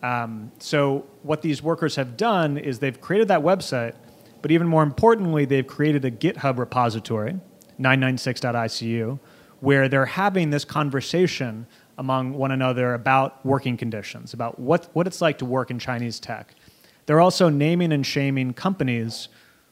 Um, 0.03 0.51
so, 0.59 1.05
what 1.21 1.41
these 1.41 1.61
workers 1.61 1.95
have 1.95 2.17
done 2.17 2.57
is 2.57 2.79
they've 2.79 2.99
created 2.99 3.27
that 3.27 3.41
website, 3.41 3.93
but 4.41 4.51
even 4.51 4.67
more 4.67 4.83
importantly, 4.83 5.45
they've 5.45 5.65
created 5.65 6.05
a 6.05 6.11
GitHub 6.11 6.57
repository, 6.57 7.39
996.icu, 7.79 9.19
where 9.59 9.87
they're 9.87 10.07
having 10.07 10.49
this 10.49 10.65
conversation 10.65 11.67
among 11.99 12.33
one 12.33 12.51
another 12.51 12.95
about 12.95 13.45
working 13.45 13.77
conditions, 13.77 14.33
about 14.33 14.57
what, 14.57 14.89
what 14.93 15.05
it's 15.05 15.21
like 15.21 15.37
to 15.37 15.45
work 15.45 15.69
in 15.69 15.77
Chinese 15.77 16.19
tech. 16.19 16.55
They're 17.05 17.21
also 17.21 17.49
naming 17.49 17.91
and 17.91 18.05
shaming 18.05 18.53
companies 18.53 19.27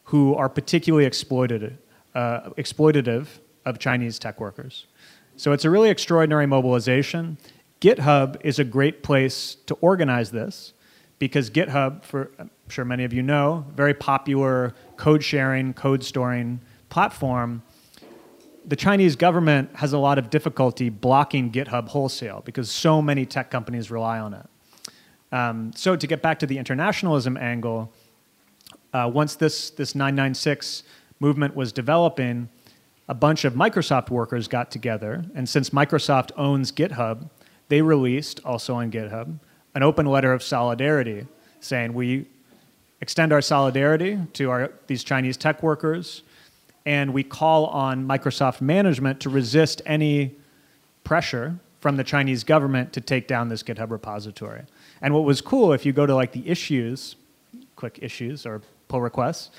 who 0.05 0.36
are 0.36 0.49
particularly 0.49 1.05
exploited, 1.05 1.77
uh, 2.13 2.51
exploitative 2.51 3.27
of 3.65 3.79
Chinese 3.79 4.19
tech 4.19 4.39
workers. 4.39 4.85
So 5.35 5.51
it's 5.51 5.65
a 5.65 5.69
really 5.69 5.89
extraordinary 5.89 6.45
mobilization. 6.45 7.37
GitHub 7.81 8.37
is 8.43 8.59
a 8.59 8.63
great 8.63 9.03
place 9.03 9.55
to 9.67 9.75
organize 9.75 10.31
this 10.31 10.73
because 11.17 11.49
GitHub, 11.49 12.03
for 12.03 12.31
I'm 12.39 12.49
sure 12.67 12.85
many 12.85 13.03
of 13.03 13.13
you 13.13 13.21
know, 13.21 13.65
very 13.75 13.93
popular 13.93 14.73
code 14.97 15.23
sharing, 15.23 15.73
code 15.73 16.03
storing 16.03 16.59
platform. 16.89 17.61
The 18.65 18.75
Chinese 18.75 19.15
government 19.15 19.75
has 19.75 19.93
a 19.93 19.97
lot 19.97 20.17
of 20.17 20.29
difficulty 20.29 20.89
blocking 20.89 21.51
GitHub 21.51 21.87
wholesale 21.87 22.41
because 22.45 22.69
so 22.69 23.01
many 23.01 23.25
tech 23.25 23.49
companies 23.49 23.89
rely 23.89 24.19
on 24.19 24.33
it. 24.33 24.45
Um, 25.31 25.71
so 25.75 25.95
to 25.95 26.07
get 26.07 26.21
back 26.21 26.39
to 26.39 26.47
the 26.47 26.57
internationalism 26.57 27.37
angle, 27.37 27.93
uh, 28.93 29.09
once 29.13 29.35
this, 29.35 29.69
this 29.69 29.95
996 29.95 30.83
movement 31.19 31.55
was 31.55 31.71
developing, 31.71 32.49
a 33.09 33.15
bunch 33.15 33.43
of 33.43 33.55
Microsoft 33.55 34.11
workers 34.11 34.47
got 34.47 34.69
together, 34.69 35.25
and 35.33 35.49
since 35.49 35.71
Microsoft 35.71 36.29
owns 36.37 36.71
GitHub, 36.71 37.27
they 37.67 37.81
released, 37.81 38.39
also 38.45 38.75
on 38.75 38.91
GitHub, 38.91 39.39
an 39.73 39.81
open 39.81 40.05
letter 40.05 40.31
of 40.31 40.43
solidarity 40.43 41.25
saying 41.59 41.93
we 41.93 42.27
extend 43.01 43.33
our 43.33 43.41
solidarity 43.41 44.19
to 44.33 44.51
our, 44.51 44.71
these 44.85 45.03
Chinese 45.03 45.37
tech 45.37 45.63
workers, 45.63 46.21
and 46.85 47.11
we 47.11 47.23
call 47.23 47.65
on 47.65 48.07
Microsoft 48.07 48.61
management 48.61 49.19
to 49.21 49.29
resist 49.29 49.81
any 49.87 50.35
pressure 51.03 51.59
from 51.81 51.97
the 51.97 52.03
Chinese 52.03 52.43
government 52.43 52.93
to 52.93 53.01
take 53.01 53.27
down 53.27 53.49
this 53.49 53.63
GitHub 53.63 53.89
repository. 53.89 54.63
And 55.01 55.15
what 55.15 55.23
was 55.23 55.41
cool, 55.41 55.73
if 55.73 55.83
you 55.83 55.93
go 55.93 56.05
to 56.05 56.13
like 56.13 56.31
the 56.31 56.47
issues, 56.47 57.15
click 57.75 57.97
issues 58.03 58.45
or 58.45 58.61
pull 58.87 59.01
requests, 59.01 59.49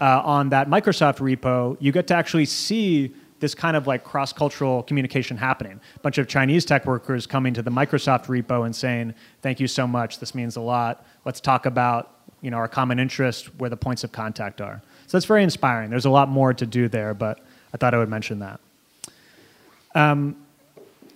uh, 0.00 0.22
on 0.24 0.48
that 0.50 0.68
Microsoft 0.68 1.18
repo, 1.18 1.76
you 1.80 1.92
get 1.92 2.06
to 2.08 2.14
actually 2.14 2.44
see 2.44 3.14
this 3.40 3.54
kind 3.54 3.76
of 3.76 3.86
like 3.86 4.02
cross 4.02 4.32
cultural 4.32 4.82
communication 4.82 5.36
happening. 5.36 5.80
A 5.96 5.98
bunch 6.00 6.18
of 6.18 6.26
Chinese 6.26 6.64
tech 6.64 6.86
workers 6.86 7.26
coming 7.26 7.54
to 7.54 7.62
the 7.62 7.70
Microsoft 7.70 8.26
repo 8.26 8.64
and 8.64 8.74
saying, 8.74 9.14
Thank 9.42 9.60
you 9.60 9.68
so 9.68 9.86
much, 9.86 10.18
this 10.18 10.34
means 10.34 10.56
a 10.56 10.60
lot. 10.60 11.06
Let's 11.24 11.40
talk 11.40 11.66
about 11.66 12.14
you 12.40 12.50
know, 12.50 12.56
our 12.56 12.68
common 12.68 12.98
interest, 12.98 13.54
where 13.58 13.70
the 13.70 13.76
points 13.76 14.04
of 14.04 14.12
contact 14.12 14.60
are. 14.60 14.80
So 15.06 15.16
that's 15.16 15.26
very 15.26 15.42
inspiring. 15.42 15.90
There's 15.90 16.04
a 16.04 16.10
lot 16.10 16.28
more 16.28 16.54
to 16.54 16.66
do 16.66 16.88
there, 16.88 17.14
but 17.14 17.40
I 17.74 17.76
thought 17.76 17.94
I 17.94 17.98
would 17.98 18.08
mention 18.08 18.38
that. 18.40 18.60
Um, 19.94 20.36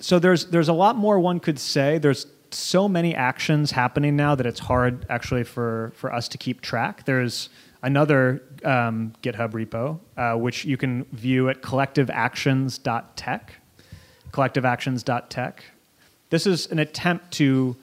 so 0.01 0.19
there's, 0.19 0.47
there's 0.47 0.69
a 0.69 0.73
lot 0.73 0.97
more 0.97 1.21
one 1.21 1.39
could 1.39 1.59
say. 1.59 1.99
There's 1.99 2.27
so 2.51 2.89
many 2.89 3.15
actions 3.15 3.71
happening 3.71 4.17
now 4.17 4.35
that 4.35 4.47
it's 4.47 4.59
hard 4.59 5.07
actually 5.09 5.45
for, 5.45 5.93
for 5.95 6.13
us 6.13 6.29
to 6.29 6.39
keep 6.39 6.61
track. 6.61 7.05
There's 7.05 7.49
another 7.83 8.43
um, 8.65 9.13
GitHub 9.23 9.53
repo, 9.53 9.99
uh, 10.17 10.39
which 10.39 10.65
you 10.65 10.77
can 10.77 11.05
view 11.13 11.49
at 11.49 11.63
collectiveactions.tech. 11.63 13.55
Collectiveactions.tech. 14.31 15.65
This 16.31 16.47
is 16.47 16.67
an 16.69 16.79
attempt 16.79 17.33
to 17.33 17.77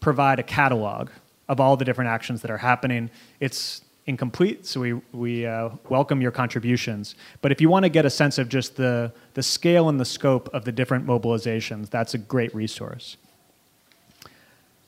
provide 0.00 0.38
a 0.38 0.42
catalog 0.42 1.10
of 1.48 1.60
all 1.60 1.76
the 1.76 1.84
different 1.84 2.10
actions 2.10 2.42
that 2.42 2.50
are 2.50 2.58
happening. 2.58 3.10
It's 3.40 3.82
incomplete, 4.06 4.66
so 4.66 4.80
we, 4.80 4.92
we 5.12 5.46
uh, 5.46 5.70
welcome 5.88 6.20
your 6.20 6.30
contributions. 6.30 7.14
But 7.40 7.52
if 7.52 7.60
you 7.60 7.68
want 7.68 7.84
to 7.84 7.88
get 7.88 8.06
a 8.06 8.10
sense 8.10 8.38
of 8.38 8.48
just 8.48 8.76
the, 8.76 9.12
the 9.34 9.42
scale 9.42 9.88
and 9.88 9.98
the 9.98 10.04
scope 10.04 10.48
of 10.54 10.64
the 10.64 10.72
different 10.72 11.06
mobilizations, 11.06 11.90
that's 11.90 12.14
a 12.14 12.18
great 12.18 12.54
resource. 12.54 13.16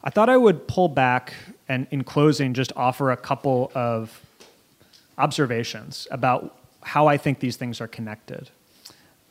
I 0.03 0.11
thought 0.11 0.31
I 0.31 0.37
would 0.37 0.67
pull 0.69 0.89
back 0.89 1.35
and, 1.69 1.87
in 1.91 2.05
closing, 2.05 2.55
just 2.55 2.73
offer 2.77 3.11
a 3.11 3.17
couple 3.17 3.71
of 3.75 4.23
observations 5.21 6.09
about 6.11 6.57
how 6.83 7.07
I 7.07 7.17
think 7.17 7.41
these 7.41 7.57
things 7.57 7.81
are 7.81 7.89
connected. 7.89 8.51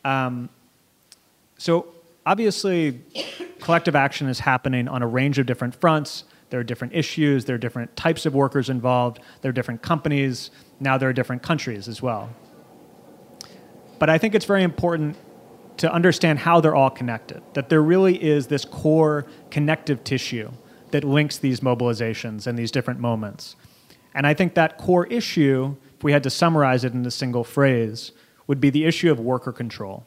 Um, 0.04 0.48
so, 1.58 1.86
obviously, 2.24 3.00
collective 3.60 3.94
action 3.94 4.28
is 4.28 4.40
happening 4.40 4.88
on 4.88 5.02
a 5.02 5.06
range 5.06 5.38
of 5.38 5.46
different 5.46 5.74
fronts. 5.74 6.24
There 6.50 6.60
are 6.60 6.64
different 6.64 6.94
issues, 6.94 7.44
there 7.44 7.56
are 7.56 7.58
different 7.58 7.94
types 7.96 8.26
of 8.26 8.34
workers 8.34 8.70
involved, 8.70 9.20
there 9.42 9.50
are 9.50 9.52
different 9.52 9.82
companies, 9.82 10.50
now 10.80 10.98
there 10.98 11.08
are 11.08 11.12
different 11.12 11.42
countries 11.42 11.86
as 11.86 12.02
well. 12.02 12.30
But 13.98 14.10
I 14.10 14.18
think 14.18 14.34
it's 14.34 14.46
very 14.46 14.62
important 14.62 15.16
to 15.76 15.92
understand 15.92 16.40
how 16.40 16.60
they're 16.60 16.74
all 16.74 16.90
connected, 16.90 17.42
that 17.54 17.68
there 17.68 17.82
really 17.82 18.22
is 18.22 18.48
this 18.48 18.64
core 18.64 19.26
connective 19.50 20.02
tissue 20.02 20.50
that 20.90 21.04
links 21.04 21.38
these 21.38 21.60
mobilizations 21.60 22.46
and 22.46 22.58
these 22.58 22.70
different 22.70 23.00
moments. 23.00 23.56
And 24.14 24.26
I 24.26 24.34
think 24.34 24.54
that 24.54 24.78
core 24.78 25.06
issue, 25.06 25.76
if 25.96 26.04
we 26.04 26.12
had 26.12 26.22
to 26.24 26.30
summarize 26.30 26.84
it 26.84 26.92
in 26.92 27.04
a 27.06 27.10
single 27.10 27.44
phrase, 27.44 28.12
would 28.46 28.60
be 28.60 28.70
the 28.70 28.84
issue 28.84 29.10
of 29.10 29.20
worker 29.20 29.52
control. 29.52 30.04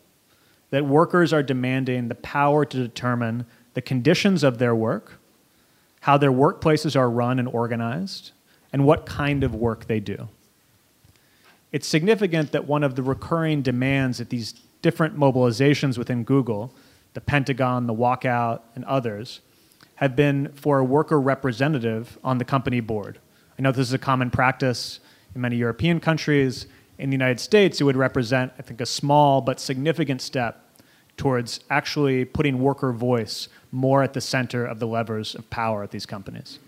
That 0.71 0.85
workers 0.85 1.31
are 1.31 1.43
demanding 1.43 2.07
the 2.07 2.15
power 2.15 2.65
to 2.65 2.77
determine 2.77 3.45
the 3.73 3.81
conditions 3.81 4.43
of 4.43 4.57
their 4.57 4.75
work, 4.75 5.19
how 6.01 6.17
their 6.17 6.31
workplaces 6.31 6.95
are 6.95 7.09
run 7.09 7.39
and 7.39 7.47
organized, 7.47 8.31
and 8.73 8.85
what 8.85 9.05
kind 9.05 9.43
of 9.43 9.55
work 9.55 9.85
they 9.87 9.99
do. 9.99 10.27
It's 11.71 11.87
significant 11.87 12.51
that 12.51 12.67
one 12.67 12.83
of 12.83 12.95
the 12.95 13.03
recurring 13.03 13.61
demands 13.61 14.19
at 14.19 14.29
these 14.29 14.53
different 14.81 15.17
mobilizations 15.17 15.97
within 15.97 16.23
Google, 16.23 16.73
the 17.13 17.21
Pentagon, 17.21 17.87
the 17.87 17.93
Walkout, 17.93 18.61
and 18.75 18.83
others, 18.85 19.41
have 19.95 20.15
been 20.15 20.51
for 20.53 20.79
a 20.79 20.83
worker 20.83 21.19
representative 21.21 22.17
on 22.23 22.37
the 22.37 22.45
company 22.45 22.79
board. 22.79 23.19
I 23.57 23.61
know 23.61 23.71
this 23.71 23.87
is 23.87 23.93
a 23.93 23.99
common 23.99 24.31
practice 24.31 24.99
in 25.35 25.41
many 25.41 25.55
European 25.55 25.99
countries. 25.99 26.67
In 26.97 27.09
the 27.09 27.15
United 27.15 27.39
States, 27.39 27.81
it 27.81 27.83
would 27.83 27.97
represent, 27.97 28.53
I 28.57 28.61
think, 28.61 28.81
a 28.81 28.85
small 28.85 29.41
but 29.41 29.59
significant 29.59 30.21
step 30.21 30.59
towards 31.17 31.59
actually 31.69 32.25
putting 32.25 32.59
worker 32.59 32.91
voice 32.91 33.47
more 33.71 34.03
at 34.03 34.13
the 34.13 34.21
center 34.21 34.65
of 34.65 34.79
the 34.79 34.87
levers 34.87 35.35
of 35.35 35.49
power 35.49 35.83
at 35.83 35.91
these 35.91 36.05
companies. 36.05 36.59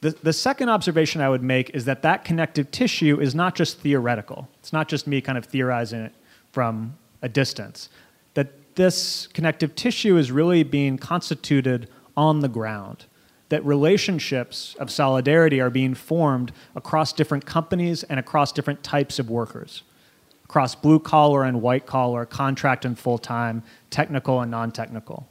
The, 0.00 0.10
the 0.22 0.32
second 0.32 0.68
observation 0.68 1.20
I 1.20 1.28
would 1.28 1.42
make 1.42 1.70
is 1.70 1.84
that 1.86 2.02
that 2.02 2.24
connective 2.24 2.70
tissue 2.70 3.20
is 3.20 3.34
not 3.34 3.56
just 3.56 3.80
theoretical. 3.80 4.48
It's 4.60 4.72
not 4.72 4.88
just 4.88 5.08
me 5.08 5.20
kind 5.20 5.36
of 5.36 5.44
theorizing 5.44 6.00
it 6.00 6.12
from 6.52 6.96
a 7.22 7.28
distance. 7.28 7.88
That 8.34 8.76
this 8.76 9.26
connective 9.28 9.74
tissue 9.74 10.16
is 10.16 10.30
really 10.30 10.62
being 10.62 10.98
constituted 10.98 11.88
on 12.16 12.40
the 12.40 12.48
ground 12.48 13.06
that 13.48 13.64
relationships 13.64 14.76
of 14.78 14.90
solidarity 14.90 15.60
are 15.60 15.70
being 15.70 15.94
formed 15.94 16.52
across 16.76 17.12
different 17.12 17.46
companies 17.46 18.02
and 18.04 18.20
across 18.20 18.52
different 18.52 18.82
types 18.82 19.18
of 19.18 19.30
workers, 19.30 19.82
across 20.44 20.74
blue 20.74 20.98
collar 20.98 21.44
and 21.44 21.62
white 21.62 21.86
collar, 21.86 22.26
contract 22.26 22.84
and 22.84 22.98
full 22.98 23.18
time, 23.18 23.62
technical 23.90 24.40
and 24.40 24.50
non 24.50 24.70
technical. 24.70 25.28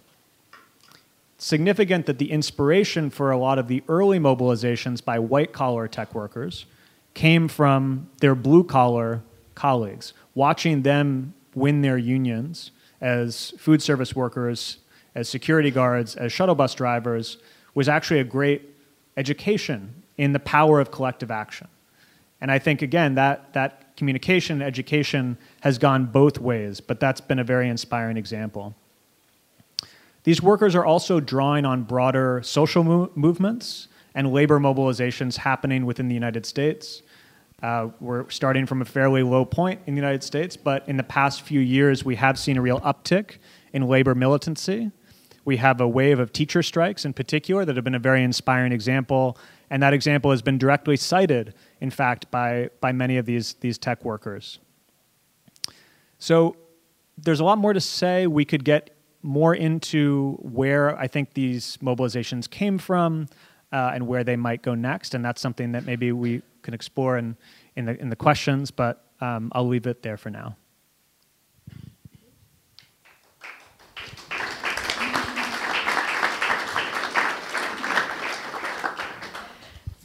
Significant 1.37 2.07
that 2.07 2.17
the 2.17 2.31
inspiration 2.31 3.11
for 3.11 3.29
a 3.29 3.37
lot 3.37 3.59
of 3.59 3.67
the 3.67 3.83
early 3.87 4.17
mobilizations 4.17 5.03
by 5.03 5.19
white 5.19 5.53
collar 5.53 5.87
tech 5.87 6.15
workers 6.15 6.65
came 7.13 7.47
from 7.47 8.09
their 8.21 8.33
blue 8.33 8.63
collar 8.63 9.21
colleagues, 9.53 10.13
watching 10.33 10.81
them 10.81 11.33
win 11.53 11.81
their 11.81 11.97
unions 11.97 12.71
as 13.01 13.53
food 13.59 13.83
service 13.83 14.15
workers, 14.15 14.77
as 15.13 15.29
security 15.29 15.69
guards, 15.69 16.15
as 16.15 16.31
shuttle 16.31 16.55
bus 16.55 16.73
drivers 16.73 17.37
was 17.77 17.87
actually 17.87 18.19
a 18.19 18.23
great 18.23 18.63
education 19.17 19.93
in 20.17 20.33
the 20.33 20.39
power 20.39 20.79
of 20.79 20.89
collective 20.89 21.29
action. 21.29 21.67
And 22.41 22.49
I 22.49 22.57
think, 22.57 22.81
again, 22.81 23.13
that, 23.13 23.53
that 23.53 23.95
communication, 23.95 24.63
education 24.63 25.37
has 25.61 25.77
gone 25.77 26.07
both 26.07 26.39
ways, 26.39 26.81
but 26.81 26.99
that's 26.99 27.21
been 27.21 27.37
a 27.37 27.43
very 27.43 27.69
inspiring 27.69 28.17
example. 28.17 28.75
These 30.23 30.41
workers 30.41 30.73
are 30.73 30.85
also 30.85 31.19
drawing 31.19 31.65
on 31.65 31.83
broader 31.83 32.41
social 32.43 32.83
mo- 32.83 33.11
movements 33.13 33.89
and 34.15 34.33
labor 34.33 34.59
mobilizations 34.59 35.37
happening 35.37 35.85
within 35.85 36.07
the 36.07 36.15
United 36.15 36.47
States. 36.47 37.03
Uh, 37.61 37.89
we're 37.99 38.27
starting 38.31 38.65
from 38.65 38.81
a 38.81 38.85
fairly 38.85 39.21
low 39.21 39.45
point 39.45 39.81
in 39.85 39.93
the 39.93 39.99
United 40.01 40.23
States, 40.23 40.57
but 40.57 40.89
in 40.89 40.97
the 40.97 41.03
past 41.03 41.43
few 41.43 41.59
years, 41.59 42.03
we 42.03 42.15
have 42.15 42.39
seen 42.39 42.57
a 42.57 42.61
real 42.61 42.79
uptick 42.79 43.37
in 43.71 43.83
labor 43.83 44.15
militancy 44.15 44.89
We 45.47 45.55
have 45.55 45.79
a 45.79 45.87
wave 45.87 46.19
of 46.19 46.33
teacher 46.33 46.61
strikes 46.61 47.05
in 47.05 47.13
particular 47.13 47.63
that 47.63 47.77
have 47.77 47.85
been 47.85 47.95
a 47.95 47.99
very 47.99 48.21
inspiring 48.21 48.73
example, 48.73 49.37
and 49.69 49.81
that 49.81 49.93
example 49.93 50.31
has 50.31 50.41
been 50.41 50.57
directly 50.57 50.97
cited, 50.97 51.53
in 51.79 51.89
fact, 51.89 52.29
by, 52.29 52.69
by 52.81 52.91
many 52.91 53.15
of 53.15 53.25
these, 53.25 53.53
these 53.61 53.77
tech 53.77 54.03
workers. 54.03 54.59
So 56.19 56.57
there's 57.17 57.39
a 57.39 57.45
lot 57.45 57.59
more 57.59 57.71
to 57.71 57.79
say. 57.79 58.27
We 58.27 58.43
could 58.43 58.65
get 58.65 58.97
more 59.23 59.55
into 59.55 60.33
where 60.41 60.97
I 60.99 61.07
think 61.07 61.33
these 61.33 61.77
mobilizations 61.77 62.49
came 62.49 62.77
from 62.77 63.29
uh, 63.71 63.91
and 63.93 64.05
where 64.05 64.25
they 64.25 64.35
might 64.35 64.61
go 64.61 64.75
next, 64.75 65.13
and 65.13 65.23
that's 65.23 65.39
something 65.39 65.71
that 65.71 65.85
maybe 65.85 66.11
we 66.11 66.41
can 66.61 66.73
explore 66.73 67.17
in, 67.17 67.37
in, 67.77 67.85
the, 67.85 67.97
in 68.01 68.09
the 68.09 68.17
questions, 68.17 68.69
but 68.69 69.05
um, 69.21 69.49
I'll 69.55 69.65
leave 69.65 69.87
it 69.87 70.03
there 70.03 70.17
for 70.17 70.29
now. 70.29 70.57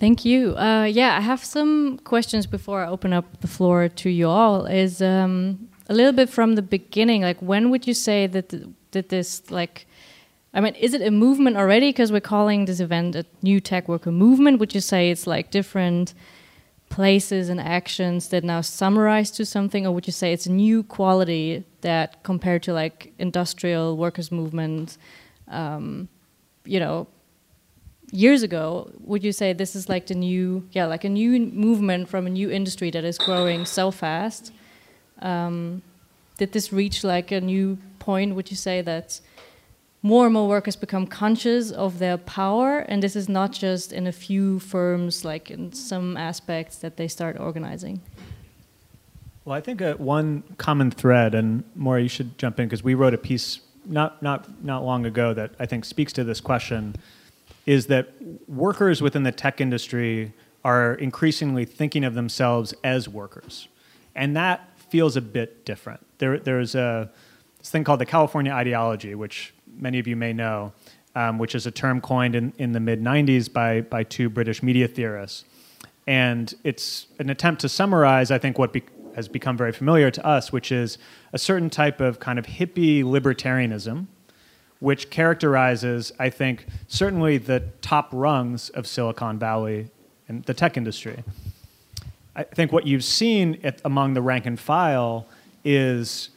Thank 0.03 0.25
you. 0.25 0.57
Uh, 0.57 0.83
yeah, 0.83 1.17
I 1.17 1.21
have 1.21 1.45
some 1.45 1.99
questions 1.99 2.45
before 2.45 2.83
I 2.83 2.89
open 2.89 3.13
up 3.13 3.41
the 3.41 3.47
floor 3.47 3.89
to 3.89 4.11
you 4.11 4.29
all. 4.29 4.67
Is 4.67 5.01
um, 5.01 5.69
a 5.89 5.95
little 5.95 6.11
bit 6.11 6.29
from 6.29 6.57
the 6.57 6.61
beginning. 6.63 7.23
Like, 7.23 7.41
when 7.41 7.71
would 7.71 7.87
you 7.87 7.95
say 7.95 8.27
that 8.27 8.49
th 8.49 8.65
that 8.91 9.11
this 9.11 9.49
like? 9.59 9.87
I 10.55 10.61
mean, 10.61 10.75
is 10.75 10.93
it 10.93 11.03
a 11.03 11.13
movement 11.13 11.57
already? 11.57 11.91
Because 11.91 12.11
we're 12.11 12.29
calling 12.37 12.65
this 12.65 12.81
event 12.81 13.15
a 13.15 13.25
new 13.43 13.61
tech 13.61 13.85
worker 13.89 14.11
movement. 14.11 14.59
Would 14.59 14.75
you 14.75 14.81
say 14.81 15.01
it's 15.13 15.29
like 15.35 15.53
different 15.53 16.15
places 16.89 17.49
and 17.49 17.61
actions 17.61 18.29
that 18.31 18.43
now 18.43 18.61
summarize 18.61 19.31
to 19.39 19.45
something, 19.45 19.87
or 19.87 19.93
would 19.95 20.09
you 20.09 20.17
say 20.21 20.33
it's 20.33 20.49
a 20.49 20.57
new 20.67 20.83
quality 20.83 21.63
that 21.83 22.09
compared 22.25 22.63
to 22.65 22.73
like 22.83 23.13
industrial 23.19 23.97
workers 23.97 24.33
movement, 24.33 24.99
um, 25.47 26.09
you 26.65 26.81
know, 26.81 27.07
years 28.13 28.43
ago, 28.43 28.91
would 29.01 29.25
you 29.25 29.33
say 29.33 29.53
this 29.53 29.75
is 29.75 29.89
like 29.89 30.07
the 30.07 30.15
new, 30.15 30.69
yeah, 30.71 30.87
like 30.87 31.03
a 31.03 31.09
new 31.09 31.41
movement 31.41 32.09
from 32.09 32.27
a 32.27 32.31
new 32.31 32.51
industry 32.51 32.91
that 32.91 33.05
is 33.05 33.19
growing 33.19 33.65
so 33.65 33.91
fast? 33.91 34.53
Um, 35.21 35.83
did 36.39 36.53
this 36.53 36.73
reach 36.73 37.03
like 37.03 37.33
a 37.33 37.41
new 37.41 37.79
point? 37.99 38.35
Would 38.35 38.51
you 38.51 38.57
say 38.57 38.83
that 38.83 39.21
more 40.03 40.27
and 40.27 40.35
more 40.35 40.49
workers 40.49 40.77
become 40.77 41.07
conscious 41.07 41.71
of 41.71 41.99
their 41.99 42.19
power, 42.19 42.81
and 42.81 43.03
this 43.03 43.17
is 43.17 43.29
not 43.29 43.53
just 43.53 43.93
in 43.93 44.07
a 44.07 44.13
few 44.13 44.59
firms, 44.59 45.25
like 45.25 45.51
in 45.51 45.73
some 45.73 46.17
aspects 46.17 46.79
that 46.79 46.97
they 46.97 47.09
start 47.09 47.39
organizing? 47.39 48.01
Well, 49.45 49.57
I 49.57 49.61
think 49.61 49.81
uh, 49.81 49.95
one 49.95 50.43
common 50.59 50.91
thread, 50.91 51.35
and 51.35 51.65
Maury, 51.75 52.05
you 52.05 52.09
should 52.09 52.37
jump 52.37 52.61
in 52.61 52.67
because 52.67 52.83
we 52.83 52.95
wrote 52.95 53.15
a 53.15 53.19
piece 53.19 53.61
not 53.87 54.23
not 54.23 54.65
not 54.65 54.85
long 54.85 55.07
ago 55.07 55.35
that 55.35 55.53
I 55.59 55.67
think 55.67 55.85
speaks 55.85 56.13
to 56.13 56.25
this 56.25 56.41
question 56.41 56.95
is 57.67 57.87
that 57.87 58.13
workers 58.49 59.01
within 59.01 59.23
the 59.23 59.33
tech 59.33 59.61
industry 59.61 60.33
are 60.65 60.95
increasingly 60.95 61.65
thinking 61.65 62.05
of 62.05 62.15
themselves 62.15 62.75
as 62.85 63.09
workers. 63.09 63.69
And 64.15 64.37
that 64.37 64.69
feels 64.91 65.17
a 65.17 65.21
bit 65.21 65.65
different. 65.65 66.05
There, 66.19 66.39
there's 66.39 66.75
a 66.75 67.11
this 67.59 67.71
thing 67.71 67.85
called 67.85 68.01
the 68.01 68.07
California 68.07 68.53
ideology, 68.53 69.15
which 69.15 69.55
many 69.77 70.01
of 70.01 70.09
you 70.09 70.17
may 70.17 70.33
know, 70.33 70.73
um, 71.15 71.39
which 71.39 71.55
is 71.55 71.65
a 71.67 71.71
term 71.71 72.01
coined 72.01 72.35
in, 72.35 72.53
in 72.59 72.73
the 72.73 72.81
mid 72.81 73.01
90s 73.01 73.53
by, 73.53 73.83
by 73.83 74.03
two 74.03 74.29
British 74.29 74.63
media 74.63 74.89
theorists. 74.89 75.45
And 76.07 76.53
it's 76.65 77.07
an 77.21 77.31
attempt 77.31 77.61
to 77.61 77.69
summarize, 77.69 78.33
I 78.33 78.39
think, 78.39 78.59
what 78.59 78.73
be, 78.73 78.83
has 79.15 79.29
become 79.29 79.57
very 79.57 79.71
familiar 79.71 80.11
to 80.11 80.27
us, 80.27 80.51
which 80.51 80.73
is 80.73 80.99
a 81.33 81.39
certain 81.39 81.71
type 81.71 82.01
of 82.01 82.19
kind 82.19 82.39
of 82.39 82.47
hippie 82.47 83.05
libertarianism 83.05 84.07
which 84.83 85.11
characterizes, 85.11 86.13
I 86.19 86.29
think, 86.29 86.67
certainly 86.89 87.39
the 87.39 87.61
top 87.83 88.09
rungs 88.11 88.69
of 88.71 88.85
Silicon 88.85 89.39
Valley 89.39 89.89
and 90.27 90.43
the 90.47 90.55
tech 90.55 90.77
industry. 90.77 91.23
I 92.35 92.43
think 92.43 92.73
what 92.73 92.85
you've 92.85 93.05
seen 93.05 93.61
at, 93.63 93.81
among 93.85 94.15
the 94.15 94.23
rank 94.23 94.45
and 94.45 94.59
file 94.59 95.29
is 95.65 96.31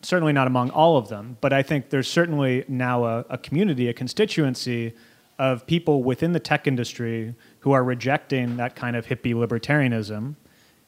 certainly 0.00 0.32
not 0.32 0.46
among 0.46 0.70
all 0.70 0.96
of 0.96 1.08
them, 1.08 1.36
but 1.42 1.52
I 1.52 1.62
think 1.62 1.90
there's 1.90 2.08
certainly 2.08 2.64
now 2.68 3.04
a, 3.04 3.26
a 3.28 3.36
community, 3.36 3.86
a 3.88 3.92
constituency 3.92 4.94
of 5.38 5.66
people 5.66 6.02
within 6.02 6.32
the 6.32 6.40
tech 6.40 6.66
industry 6.66 7.34
who 7.60 7.72
are 7.72 7.84
rejecting 7.84 8.56
that 8.56 8.74
kind 8.76 8.96
of 8.96 9.08
hippie 9.08 9.34
libertarianism 9.34 10.36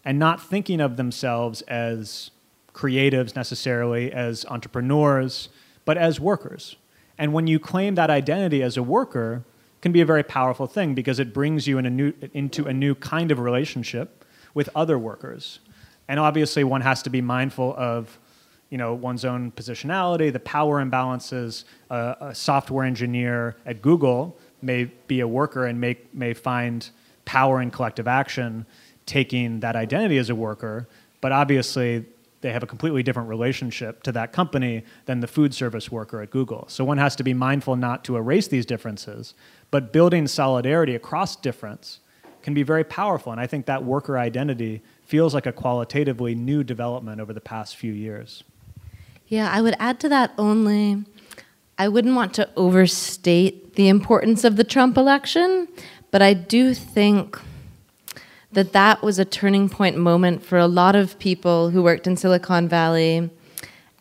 and 0.02 0.18
not 0.18 0.42
thinking 0.42 0.80
of 0.80 0.96
themselves 0.96 1.60
as 1.62 2.30
creatives 2.72 3.36
necessarily, 3.36 4.10
as 4.10 4.46
entrepreneurs, 4.46 5.50
but 5.84 5.98
as 5.98 6.18
workers. 6.18 6.76
And 7.18 7.32
when 7.32 7.46
you 7.46 7.58
claim 7.58 7.94
that 7.94 8.10
identity 8.10 8.62
as 8.62 8.76
a 8.76 8.82
worker, 8.82 9.44
can 9.82 9.92
be 9.92 10.00
a 10.00 10.06
very 10.06 10.22
powerful 10.22 10.66
thing 10.66 10.94
because 10.94 11.20
it 11.20 11.32
brings 11.32 11.66
you 11.68 11.78
in 11.78 11.86
a 11.86 11.90
new, 11.90 12.12
into 12.32 12.66
a 12.66 12.72
new 12.72 12.94
kind 12.94 13.30
of 13.30 13.38
relationship 13.38 14.24
with 14.54 14.68
other 14.74 14.98
workers. 14.98 15.60
And 16.08 16.18
obviously, 16.18 16.64
one 16.64 16.80
has 16.80 17.02
to 17.02 17.10
be 17.10 17.20
mindful 17.20 17.74
of 17.76 18.18
you 18.70 18.78
know, 18.78 18.94
one's 18.94 19.24
own 19.24 19.52
positionality, 19.52 20.32
the 20.32 20.40
power 20.40 20.84
imbalances. 20.84 21.64
Uh, 21.88 22.14
a 22.20 22.34
software 22.34 22.84
engineer 22.84 23.56
at 23.64 23.80
Google 23.80 24.36
may 24.60 24.84
be 25.06 25.20
a 25.20 25.28
worker 25.28 25.66
and 25.66 25.80
may, 25.80 25.96
may 26.12 26.34
find 26.34 26.90
power 27.24 27.60
in 27.62 27.70
collective 27.70 28.08
action 28.08 28.66
taking 29.04 29.60
that 29.60 29.76
identity 29.76 30.18
as 30.18 30.30
a 30.30 30.34
worker. 30.34 30.88
But 31.20 31.30
obviously, 31.30 32.04
they 32.46 32.52
have 32.52 32.62
a 32.62 32.66
completely 32.66 33.02
different 33.02 33.28
relationship 33.28 34.02
to 34.04 34.12
that 34.12 34.32
company 34.32 34.84
than 35.06 35.18
the 35.18 35.26
food 35.26 35.52
service 35.52 35.90
worker 35.90 36.22
at 36.22 36.30
Google. 36.30 36.64
So 36.68 36.84
one 36.84 36.98
has 36.98 37.16
to 37.16 37.24
be 37.24 37.34
mindful 37.34 37.74
not 37.74 38.04
to 38.04 38.16
erase 38.16 38.46
these 38.46 38.64
differences, 38.64 39.34
but 39.72 39.92
building 39.92 40.28
solidarity 40.28 40.94
across 40.94 41.34
difference 41.34 41.98
can 42.42 42.54
be 42.54 42.62
very 42.62 42.84
powerful. 42.84 43.32
And 43.32 43.40
I 43.40 43.48
think 43.48 43.66
that 43.66 43.82
worker 43.84 44.16
identity 44.16 44.82
feels 45.02 45.34
like 45.34 45.46
a 45.46 45.52
qualitatively 45.52 46.36
new 46.36 46.62
development 46.62 47.20
over 47.20 47.32
the 47.32 47.40
past 47.40 47.76
few 47.76 47.92
years. 47.92 48.44
Yeah, 49.26 49.50
I 49.50 49.60
would 49.60 49.74
add 49.80 49.98
to 50.00 50.08
that 50.10 50.32
only 50.38 51.04
I 51.78 51.88
wouldn't 51.88 52.14
want 52.14 52.32
to 52.34 52.48
overstate 52.56 53.74
the 53.74 53.88
importance 53.88 54.44
of 54.44 54.56
the 54.56 54.64
Trump 54.64 54.96
election, 54.96 55.68
but 56.10 56.22
I 56.22 56.32
do 56.32 56.72
think 56.72 57.38
that 58.52 58.72
that 58.72 59.02
was 59.02 59.18
a 59.18 59.24
turning 59.24 59.68
point 59.68 59.96
moment 59.96 60.44
for 60.44 60.58
a 60.58 60.66
lot 60.66 60.96
of 60.96 61.18
people 61.18 61.70
who 61.70 61.82
worked 61.82 62.06
in 62.06 62.16
Silicon 62.16 62.68
Valley 62.68 63.30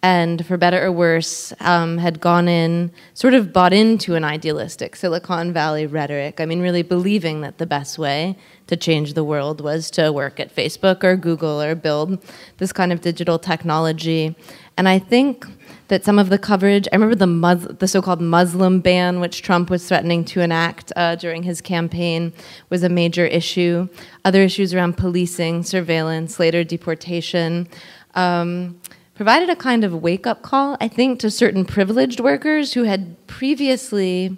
and 0.06 0.46
for 0.46 0.56
better 0.56 0.86
or 0.86 0.92
worse, 0.92 1.52
um, 1.62 1.98
had 1.98 2.22
gone 2.22 2.48
in, 2.48 2.92
sort 3.16 3.34
of 3.34 3.52
bought 3.52 3.74
into 3.74 4.14
an 4.14 4.24
idealistic 4.24 4.96
Silicon 4.96 5.52
Valley 5.52 5.88
rhetoric. 5.88 6.40
I 6.40 6.46
mean, 6.46 6.62
really 6.62 6.84
believing 6.84 7.42
that 7.42 7.58
the 7.58 7.66
best 7.66 7.98
way 7.98 8.38
to 8.68 8.78
change 8.78 9.16
the 9.16 9.24
world 9.24 9.62
was 9.62 9.90
to 9.92 10.12
work 10.12 10.40
at 10.40 10.56
Facebook 10.56 11.04
or 11.04 11.16
Google 11.16 11.60
or 11.60 11.74
build 11.74 12.24
this 12.58 12.72
kind 12.72 12.94
of 12.94 13.02
digital 13.02 13.40
technology. 13.40 14.36
And 14.78 14.88
I 14.88 15.00
think 15.00 15.48
that 15.88 16.04
some 16.04 16.18
of 16.18 16.30
the 16.30 16.38
coverage, 16.38 16.88
I 16.92 16.96
remember 16.96 17.16
the, 17.16 17.28
Mus- 17.28 17.68
the 17.80 17.88
so 17.88 18.02
called 18.02 18.22
Muslim 18.22 18.80
ban, 18.80 19.20
which 19.20 19.42
Trump 19.42 19.70
was 19.70 19.88
threatening 19.88 20.26
to 20.26 20.42
enact 20.42 20.92
uh, 20.96 21.16
during 21.16 21.44
his 21.44 21.62
campaign, 21.62 22.34
was 22.70 22.84
a 22.84 22.90
major 22.90 23.26
issue. 23.26 23.88
Other 24.24 24.42
issues 24.42 24.74
around 24.74 24.98
policing, 24.98 25.64
surveillance, 25.64 26.40
later 26.40 26.64
deportation. 26.64 27.68
Um, 28.16 28.80
provided 29.14 29.50
a 29.50 29.56
kind 29.56 29.84
of 29.84 30.02
wake 30.02 30.26
up 30.26 30.42
call, 30.42 30.78
I 30.82 30.88
think, 30.88 31.20
to 31.20 31.32
certain 31.32 31.66
privileged 31.66 32.20
workers 32.20 32.74
who 32.74 32.84
had 32.84 33.28
previously 33.28 34.38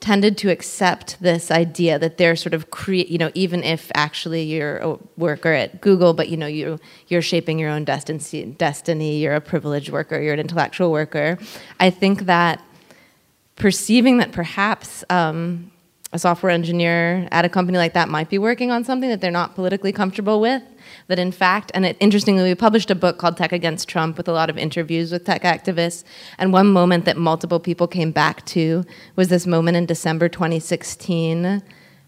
tended 0.00 0.38
to 0.38 0.50
accept 0.50 1.20
this 1.20 1.50
idea 1.50 1.98
that 1.98 2.16
they're 2.16 2.34
sort 2.34 2.54
of 2.54 2.70
create 2.70 3.08
you 3.08 3.18
know 3.18 3.30
even 3.34 3.62
if 3.62 3.90
actually 3.94 4.42
you're 4.42 4.78
a 4.78 4.98
worker 5.16 5.52
at 5.52 5.80
Google 5.80 6.14
but 6.14 6.28
you 6.28 6.36
know 6.36 6.46
you 6.46 6.78
you're 7.08 7.22
shaping 7.22 7.58
your 7.58 7.70
own 7.70 7.84
destiny 7.84 8.46
destiny 8.56 9.18
you're 9.18 9.34
a 9.34 9.40
privileged 9.40 9.90
worker 9.90 10.20
you're 10.20 10.34
an 10.34 10.40
intellectual 10.40 10.90
worker. 10.90 11.38
I 11.78 11.90
think 11.90 12.22
that 12.22 12.62
perceiving 13.56 14.16
that 14.18 14.32
perhaps 14.32 15.04
um, 15.10 15.69
a 16.12 16.18
software 16.18 16.50
engineer 16.50 17.28
at 17.30 17.44
a 17.44 17.48
company 17.48 17.78
like 17.78 17.92
that 17.92 18.08
might 18.08 18.28
be 18.28 18.38
working 18.38 18.70
on 18.70 18.84
something 18.84 19.08
that 19.08 19.20
they're 19.20 19.30
not 19.30 19.54
politically 19.54 19.92
comfortable 19.92 20.40
with 20.40 20.62
that 21.08 21.18
in 21.18 21.32
fact, 21.32 21.70
and 21.74 21.84
it, 21.84 21.96
interestingly, 22.00 22.44
we 22.44 22.54
published 22.54 22.90
a 22.90 22.94
book 22.94 23.18
called 23.18 23.36
Tech 23.36 23.52
Against 23.52 23.88
Trump 23.88 24.16
with 24.16 24.28
a 24.28 24.32
lot 24.32 24.50
of 24.50 24.58
interviews 24.58 25.12
with 25.12 25.24
tech 25.24 25.42
activists. 25.42 26.04
And 26.38 26.52
one 26.52 26.68
moment 26.68 27.04
that 27.04 27.16
multiple 27.16 27.60
people 27.60 27.86
came 27.86 28.12
back 28.12 28.44
to 28.46 28.84
was 29.16 29.28
this 29.28 29.46
moment 29.46 29.76
in 29.76 29.86
December 29.86 30.28
2016, 30.28 31.62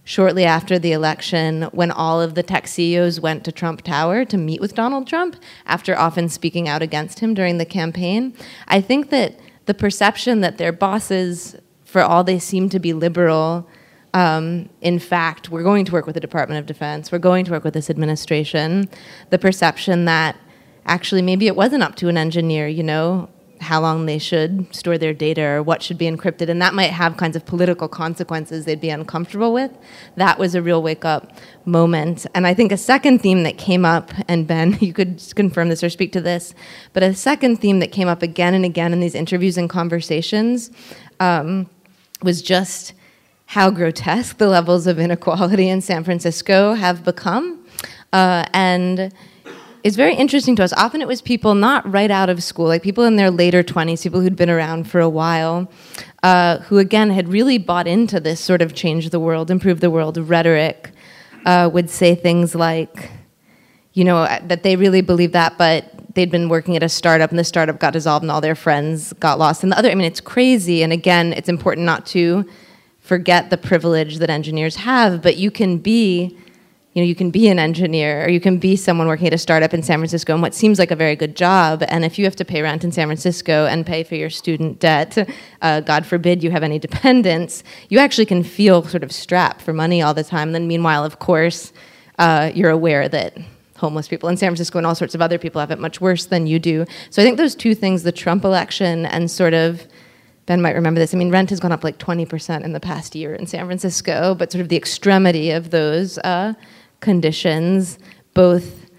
shortly 0.05 0.45
after 0.45 0.79
the 0.79 0.93
election, 0.93 1.63
when 1.73 1.91
all 1.91 2.21
of 2.21 2.35
the 2.35 2.43
tech 2.43 2.67
CEOs 2.67 3.21
went 3.21 3.45
to 3.45 3.53
Trump 3.53 3.83
Tower 3.83 4.25
to 4.25 4.37
meet 4.37 4.61
with 4.61 4.75
Donald 4.75 5.07
Trump 5.07 5.37
after 5.67 5.99
often 5.99 6.29
speaking 6.29 6.69
out 6.69 6.83
against 6.83 7.21
him 7.21 7.35
during 7.35 7.59
the 7.59 7.65
campaign. 7.65 8.35
I 8.69 8.81
think 8.81 9.11
that 9.11 9.39
the 9.67 9.75
perception 9.75 10.41
that 10.41 10.59
their 10.59 10.73
bosses, 10.73 11.57
for 11.85 12.03
all 12.03 12.25
they 12.25 12.39
seem 12.39 12.69
to 12.71 12.81
be 12.81 12.93
liberal, 12.93 13.69
um, 14.15 14.69
in 14.81 14.99
fact, 14.99 15.49
we're 15.49 15.63
going 15.63 15.85
to 15.87 15.93
work 15.93 16.07
with 16.07 16.15
the 16.15 16.21
Department 16.21 16.59
of 16.59 16.67
Defense, 16.67 17.11
we're 17.11 17.19
going 17.19 17.45
to 17.47 17.51
work 17.51 17.65
with 17.65 17.75
this 17.75 17.89
administration, 17.89 18.89
the 19.31 19.39
perception 19.39 20.05
that 20.05 20.37
actually 20.85 21.23
maybe 21.23 21.47
it 21.47 21.57
wasn't 21.57 21.83
up 21.83 21.95
to 21.97 22.09
an 22.09 22.17
engineer, 22.17 22.67
you 22.67 22.83
know, 22.83 23.29
how 23.63 23.81
long 23.81 24.07
they 24.07 24.19
should 24.19 24.75
store 24.75 24.99
their 24.99 25.15
data 25.15 25.43
or 25.43 25.63
what 25.63 25.83
should 25.83 25.97
be 25.97 26.11
encrypted, 26.11 26.49
and 26.49 26.61
that 26.61 26.75
might 26.75 26.91
have 26.91 27.17
kinds 27.17 27.37
of 27.37 27.47
political 27.47 27.89
consequences 27.89 28.65
they'd 28.65 28.81
be 28.81 28.91
uncomfortable 28.91 29.53
with. 29.53 29.71
That 30.17 30.39
was 30.39 30.55
a 30.55 30.61
real 30.61 30.83
wake 30.83 31.05
up 31.05 31.33
moment. 31.65 32.27
And 32.35 32.47
I 32.47 32.55
think 32.55 32.73
a 32.73 32.77
second 32.77 33.21
theme 33.21 33.45
that 33.45 33.59
came 33.59 33.85
up, 33.85 34.11
and 34.29 34.47
Ben, 34.47 34.77
you 34.81 34.93
could 34.93 35.23
confirm 35.37 35.69
this 35.69 35.83
or 35.83 35.89
speak 35.89 36.13
to 36.13 36.21
this, 36.21 36.55
but 36.93 37.03
a 37.03 37.15
second 37.15 37.59
theme 37.61 37.79
that 37.79 37.93
came 37.93 38.09
up 38.09 38.23
again 38.23 38.53
and 38.53 38.65
again 38.65 38.93
in 38.93 39.01
these 39.01 39.15
interviews 39.15 39.57
and 39.57 39.71
conversations 39.71 40.71
um, 41.21 41.71
was 42.23 42.43
just 42.43 42.93
how 43.53 43.69
grotesque 43.69 44.39
the 44.39 44.49
levels 44.49 44.87
of 44.87 44.99
inequality 44.99 45.69
in 45.69 45.83
San 45.83 46.03
Francisco 46.03 46.73
have 46.73 47.05
become. 47.05 47.63
Uh, 48.11 48.47
and 48.55 49.13
it's 49.85 49.95
very 49.95 50.15
interesting 50.15 50.57
to 50.57 50.65
us. 50.65 50.73
Often 50.73 51.03
it 51.03 51.07
was 51.07 51.21
people 51.21 51.55
not 51.55 51.87
right 51.93 52.11
out 52.11 52.31
of 52.31 52.43
school, 52.43 52.65
like 52.65 52.83
people 52.83 53.05
in 53.05 53.17
their 53.17 53.31
later 53.31 53.63
20s, 53.63 54.03
people 54.03 54.23
who'd 54.23 54.37
been 54.37 54.49
around 54.49 54.91
for 54.91 55.01
a 55.01 55.09
while, 55.09 55.71
uh, 56.23 56.61
who 56.61 56.79
again 56.79 57.11
had 57.11 57.29
really 57.29 57.59
bought 57.59 57.87
into 57.87 58.21
this 58.21 58.41
sort 58.41 58.63
of 58.63 58.75
change 58.75 59.11
the 59.11 59.21
world, 59.21 59.51
improve 59.51 59.81
the 59.81 59.91
world 59.91 60.17
rhetoric, 60.17 60.91
uh, 61.45 61.69
would 61.71 61.91
say 61.91 62.15
things 62.15 62.55
like, 62.55 63.11
you 63.93 64.03
know, 64.03 64.17
uh, 64.17 64.41
that 64.47 64.63
they 64.63 64.77
really 64.77 65.03
believe 65.03 65.33
that, 65.33 65.59
but 65.59 65.93
they'd 66.15 66.31
been 66.31 66.49
working 66.49 66.75
at 66.75 66.83
a 66.83 66.89
startup 66.89 67.29
and 67.29 67.39
the 67.39 67.45
startup 67.45 67.79
got 67.79 67.93
dissolved 67.93 68.23
and 68.23 68.31
all 68.31 68.41
their 68.41 68.55
friends 68.55 69.13
got 69.21 69.39
lost. 69.39 69.63
And 69.63 69.71
the 69.71 69.77
other, 69.77 69.91
I 69.91 69.95
mean, 69.95 70.07
it's 70.07 70.23
crazy. 70.23 70.83
And 70.83 70.91
again, 70.91 71.35
it's 71.35 71.51
important 71.51 71.85
not 71.85 72.07
to 72.07 72.49
forget 73.03 73.51
the 73.51 73.59
privilege 73.59 74.19
that 74.19 74.31
engineers 74.31 74.77
have, 74.77 75.21
but 75.21 75.37
you 75.37 75.51
can 75.51 75.79
be 75.79 76.39
you 76.95 77.03
know, 77.03 77.07
you 77.07 77.15
can 77.15 77.31
be 77.31 77.49
an 77.49 77.59
engineer 77.59 78.25
or 78.25 78.29
you 78.29 78.39
can 78.39 78.59
be 78.59 78.77
someone 78.77 79.07
working 79.07 79.27
at 79.27 79.33
a 79.33 79.39
startup 79.39 79.73
in 79.73 79.83
San 79.83 79.99
Francisco 79.99 80.35
and 80.35 80.43
what 80.43 80.55
seems 80.55 80.79
like 80.79 80.91
a 80.91 80.97
very 80.97 81.17
good 81.17 81.35
job. 81.35 81.83
And 81.89 82.05
if 82.05 82.19
you 82.19 82.27
have 82.27 82.37
to 82.37 82.45
pay 82.45 82.61
rent 82.61 82.85
in 82.85 82.93
San 82.93 83.09
Francisco 83.09 83.65
and 83.65 83.87
pay 83.87 84.03
for 84.03 84.15
your 84.15 84.29
student 84.29 84.79
debt, 84.79 85.27
uh, 85.63 85.81
God 85.81 86.05
forbid 86.05 86.45
you 86.45 86.51
have 86.51 86.63
any 86.63 86.79
dependents, 86.79 87.65
you 87.89 87.99
actually 87.99 88.27
can 88.27 88.43
feel 88.43 88.83
sort 88.85 89.03
of 89.03 89.11
strapped 89.11 89.63
for 89.63 89.73
money 89.73 90.03
all 90.03 90.13
the 90.13 90.23
time. 90.23 90.53
Then, 90.53 90.69
meanwhile, 90.69 91.03
of 91.03 91.19
course, 91.19 91.73
uh, 92.19 92.53
you're 92.55 92.69
aware 92.69 93.09
that 93.09 93.39
homeless 93.77 94.07
people 94.07 94.29
in 94.29 94.37
San 94.37 94.51
Francisco 94.51 94.77
and 94.77 94.87
all 94.87 94.95
sorts 94.95 95.15
of 95.15 95.23
other 95.23 95.39
people 95.39 95.61
have 95.61 95.71
it 95.71 95.79
much 95.79 95.99
worse 95.99 96.27
than 96.27 96.47
you 96.47 96.59
do. 96.59 96.85
So 97.09 97.23
I 97.23 97.25
think 97.25 97.39
those 97.39 97.55
two 97.55 97.75
things, 97.75 98.03
the 98.03 98.13
Trump 98.13 98.45
election 98.45 99.07
and 99.07 99.31
sort 99.31 99.55
of 99.55 99.87
Ben 100.53 100.61
might 100.61 100.75
remember 100.75 101.01
this. 101.01 101.15
I 101.15 101.17
mean, 101.17 101.31
rent 101.31 101.49
has 101.49 101.61
gone 101.61 101.73
up 101.73 101.83
like 101.83 101.97
20% 101.97 102.63
in 102.63 102.75
the 102.75 102.79
past 102.79 103.15
year 103.15 103.35
in 103.35 103.47
San 103.47 103.65
Francisco, 103.65 104.35
but 104.35 104.53
sort 104.53 104.61
of 104.61 104.69
the 104.69 104.77
extremity 104.77 105.51
of 105.51 105.71
those 105.71 106.19
uh, 106.19 106.53
conditions 107.01 107.99
both 108.35 108.91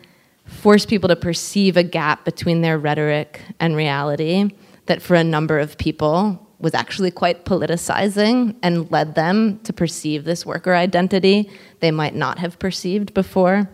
force 0.46 0.84
people 0.84 1.08
to 1.10 1.16
perceive 1.16 1.78
a 1.78 1.84
gap 1.84 2.26
between 2.26 2.62
their 2.62 2.80
rhetoric 2.80 3.40
and 3.60 3.76
reality 3.76 4.50
that 4.88 5.00
for 5.00 5.14
a 5.14 5.24
number 5.24 5.60
of 5.60 5.78
people 5.78 6.44
was 6.58 6.74
actually 6.74 7.12
quite 7.12 7.46
politicizing 7.46 8.56
and 8.64 8.92
led 8.92 9.14
them 9.14 9.60
to 9.60 9.72
perceive 9.72 10.24
this 10.24 10.48
worker 10.48 10.74
identity 10.74 11.52
they 11.82 11.92
might 11.92 12.16
not 12.16 12.40
have 12.40 12.58
perceived 12.58 13.14
before. 13.14 13.70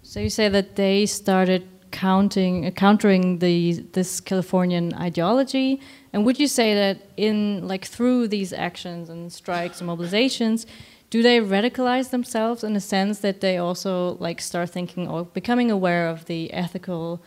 So 0.00 0.18
you 0.18 0.30
say 0.30 0.48
that 0.48 0.76
they 0.76 1.04
started 1.04 1.68
counting, 1.90 2.70
countering 2.72 3.38
the 3.38 3.84
this 3.92 4.20
Californian 4.20 4.94
ideology, 4.94 5.80
and 6.12 6.24
would 6.24 6.38
you 6.38 6.48
say 6.48 6.74
that 6.74 7.08
in 7.16 7.66
like 7.66 7.84
through 7.84 8.28
these 8.28 8.52
actions 8.52 9.08
and 9.08 9.32
strikes 9.32 9.80
and 9.80 9.88
mobilizations, 9.90 10.66
do 11.10 11.22
they 11.22 11.40
radicalize 11.40 12.10
themselves 12.10 12.62
in 12.62 12.72
the 12.74 12.80
sense 12.80 13.20
that 13.20 13.40
they 13.40 13.58
also 13.58 14.16
like 14.20 14.40
start 14.40 14.70
thinking 14.70 15.08
or 15.08 15.24
becoming 15.24 15.70
aware 15.70 16.08
of 16.08 16.26
the 16.26 16.52
ethical 16.52 17.20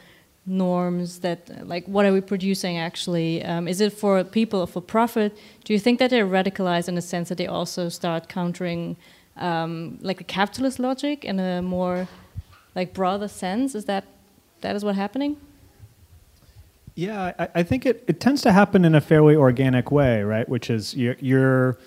norms 0.46 1.20
that 1.20 1.68
like 1.68 1.86
what 1.86 2.06
are 2.06 2.14
we 2.14 2.22
producing 2.22 2.78
actually? 2.78 3.44
Um, 3.44 3.68
is 3.68 3.82
it 3.82 3.94
for 3.94 4.24
people 4.24 4.62
or 4.62 4.68
for 4.68 4.82
profit? 4.82 5.38
Do 5.64 5.74
you 5.74 5.80
think 5.80 6.00
that 6.00 6.10
they're 6.10 6.28
radicalized 6.28 6.88
in 6.88 6.96
the 6.96 7.02
sense 7.02 7.30
that 7.30 7.38
they 7.38 7.48
also 7.48 7.90
start 7.90 8.28
countering 8.28 8.98
um, 9.38 9.98
like 10.02 10.22
a 10.22 10.24
capitalist 10.26 10.80
logic 10.80 11.24
in 11.24 11.40
a 11.40 11.62
more 11.62 12.08
like 12.76 12.94
broader 12.94 13.28
sense? 13.28 13.76
Is 13.76 13.86
that 13.86 14.06
that 14.64 14.76
is 14.76 14.84
what 14.84 14.96
happening 14.96 15.38
yeah 16.96 17.32
i, 17.40 17.48
I 17.56 17.64
think 17.64 17.86
it, 17.86 18.04
it 18.08 18.20
tends 18.20 18.42
to 18.42 18.52
happen 18.52 18.84
in 18.84 18.96
a 18.96 19.02
fairly 19.02 19.36
organic 19.36 19.92
way 19.92 20.24
right 20.24 20.50
which 20.50 20.70
is 20.70 20.96
you're, 20.96 21.16
you're 21.20 21.78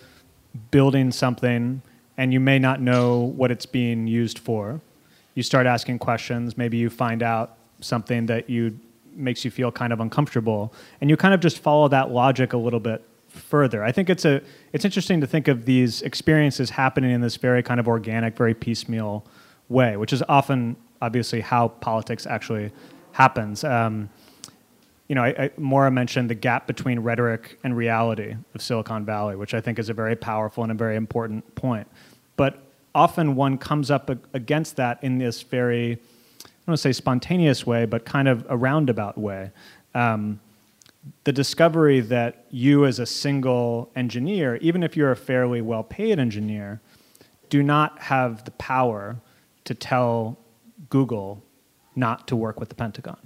building 0.71 1.11
something 1.11 1.83
and 2.17 2.33
you 2.33 2.41
may 2.41 2.59
not 2.59 2.81
know 2.81 3.19
what 3.37 3.51
it's 3.51 3.67
being 3.67 4.07
used 4.07 4.39
for. 4.39 4.81
You 5.35 5.43
start 5.43 5.67
asking 5.67 5.99
questions, 5.99 6.57
maybe 6.57 6.77
you 6.77 6.89
find 6.89 7.23
out 7.23 7.57
something 7.81 8.27
that 8.27 8.49
you 8.49 8.79
makes 9.15 9.45
you 9.45 9.51
feel 9.51 9.73
kind 9.73 9.95
of 9.95 10.01
uncomfortable 10.01 10.75
and 11.01 11.09
you 11.09 11.17
kind 11.17 11.33
of 11.33 11.41
just 11.41 11.59
follow 11.59 11.89
that 11.89 12.11
logic 12.11 12.53
a 12.53 12.57
little 12.57 12.81
bit 12.81 13.03
further. 13.29 13.83
I 13.83 13.93
think 13.93 14.11
it's 14.11 14.25
a 14.25 14.43
it's 14.73 14.85
interesting 14.85 15.21
to 15.21 15.27
think 15.27 15.49
of 15.49 15.65
these 15.65 16.03
experiences 16.03 16.71
happening 16.71 17.11
in 17.11 17.21
this 17.21 17.37
very 17.37 17.62
kind 17.62 17.81
of 17.81 17.89
organic, 17.89 18.37
very 18.37 18.55
piecemeal 18.55 19.27
way, 19.69 19.97
which 19.97 20.12
is 20.12 20.23
often 20.29 20.77
obviously 21.03 21.41
how 21.41 21.69
politics 21.69 22.27
actually 22.27 22.73
happens. 23.13 23.65
Um, 23.65 24.11
you 25.09 25.15
know, 25.15 25.23
I, 25.23 25.29
I, 25.29 25.51
Moira 25.57 25.91
mentioned 25.91 26.29
the 26.29 26.35
gap 26.35 26.67
between 26.67 26.99
rhetoric 26.99 27.59
and 27.63 27.77
reality 27.77 28.35
of 28.55 28.63
Silicon 28.63 29.05
Valley, 29.05 29.37
which 29.37 29.55
I 29.55 29.61
think 29.61 29.79
is 29.79 29.89
a 29.89 29.95
very 29.95 30.17
powerful 30.17 30.63
and 30.63 30.73
a 30.73 30.75
very 30.75 30.97
important 30.97 31.55
point. 31.55 31.87
But 32.37 32.59
often 32.95 33.37
one 33.37 33.59
comes 33.59 33.91
up 33.91 34.11
against 34.35 34.77
that 34.77 35.03
in 35.03 35.19
this 35.19 35.43
very, 35.43 35.93
I 35.93 35.97
don't 36.45 36.69
want 36.69 36.79
to 36.79 36.83
say 36.83 36.93
spontaneous 36.93 37.67
way, 37.67 37.85
but 37.85 38.05
kind 38.05 38.27
of 38.27 38.45
a 38.49 38.57
roundabout 38.57 39.17
way. 39.17 39.53
Um, 39.95 40.41
the 41.25 41.33
discovery 41.33 42.01
that 42.01 42.47
you, 42.51 42.85
as 42.85 42.99
a 42.99 43.07
single 43.07 43.91
engineer, 43.95 44.57
even 44.57 44.83
if 44.83 44.97
you're 44.97 45.13
a 45.13 45.17
fairly 45.17 45.61
well 45.61 45.85
paid 45.85 46.19
engineer, 46.19 46.81
do 47.49 47.63
not 47.63 47.99
have 48.01 48.45
the 48.45 48.51
power 48.53 49.17
to 49.65 49.75
tell 49.75 50.37
Google 50.91 51.43
not 51.95 52.29
to 52.29 52.37
work 52.37 52.61
with 52.61 52.69
the 52.69 52.75
Pentagon, 52.75 53.19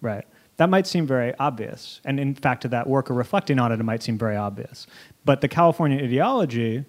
right? 0.00 0.24
That 0.58 0.68
might 0.68 0.86
seem 0.86 1.06
very 1.06 1.34
obvious. 1.38 2.00
And 2.04 2.18
in 2.18 2.34
fact, 2.34 2.62
to 2.62 2.68
that 2.68 2.86
worker 2.86 3.14
reflecting 3.14 3.58
on 3.58 3.72
it, 3.72 3.80
it 3.80 3.84
might 3.84 4.02
seem 4.02 4.18
very 4.18 4.36
obvious. 4.36 4.86
But 5.24 5.40
the 5.40 5.48
California 5.48 6.02
ideology, 6.02 6.84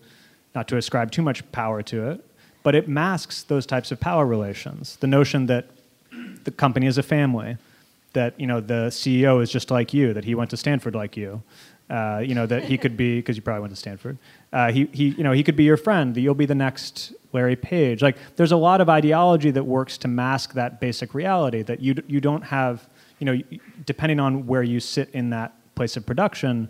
not 0.55 0.67
to 0.69 0.77
ascribe 0.77 1.12
too 1.12 1.21
much 1.21 1.49
power 1.51 1.82
to 1.84 2.10
it, 2.10 2.25
but 2.63 2.75
it 2.75 2.88
masks 2.88 3.43
those 3.43 3.65
types 3.65 3.91
of 3.91 3.99
power 3.99 4.25
relations. 4.25 4.97
The 4.97 5.08
notion 5.08 5.45
that 5.45 5.69
the 6.43 6.51
company 6.51 6.88
is 6.88 6.97
a 6.97 7.03
family, 7.03 7.58
that 8.13 8.39
you 8.39 8.47
know 8.47 8.60
the 8.60 8.88
CEO 8.89 9.41
is 9.41 9.51
just 9.51 9.71
like 9.71 9.93
you, 9.93 10.13
that 10.13 10.25
he 10.25 10.36
went 10.36 10.49
to 10.49 10.58
Stanford 10.58 10.95
like 10.95 11.15
you, 11.15 11.41
uh, 11.89 12.21
you 12.25 12.36
know 12.36 12.45
that 12.45 12.63
he 12.63 12.77
could 12.77 12.97
be 12.97 13.17
because 13.17 13.36
you 13.36 13.41
probably 13.41 13.62
went 13.62 13.73
to 13.73 13.79
Stanford. 13.79 14.17
Uh, 14.51 14.71
he, 14.71 14.89
he, 14.91 15.09
you 15.09 15.23
know, 15.23 15.31
he 15.31 15.43
could 15.43 15.55
be 15.55 15.63
your 15.63 15.77
friend. 15.77 16.17
You'll 16.17 16.33
be 16.33 16.47
the 16.47 16.55
next 16.55 17.13
Larry 17.33 17.55
Page. 17.55 18.01
Like 18.01 18.17
there's 18.35 18.51
a 18.51 18.57
lot 18.57 18.81
of 18.81 18.89
ideology 18.89 19.51
that 19.51 19.63
works 19.63 19.97
to 19.99 20.07
mask 20.07 20.53
that 20.53 20.79
basic 20.79 21.13
reality 21.13 21.62
that 21.63 21.81
you 21.81 21.95
you 22.07 22.19
don't 22.19 22.43
have 22.43 22.88
you 23.19 23.25
know, 23.25 23.41
depending 23.85 24.19
on 24.19 24.47
where 24.47 24.63
you 24.63 24.79
sit 24.79 25.09
in 25.12 25.29
that 25.29 25.53
place 25.75 25.95
of 25.97 26.05
production, 26.05 26.69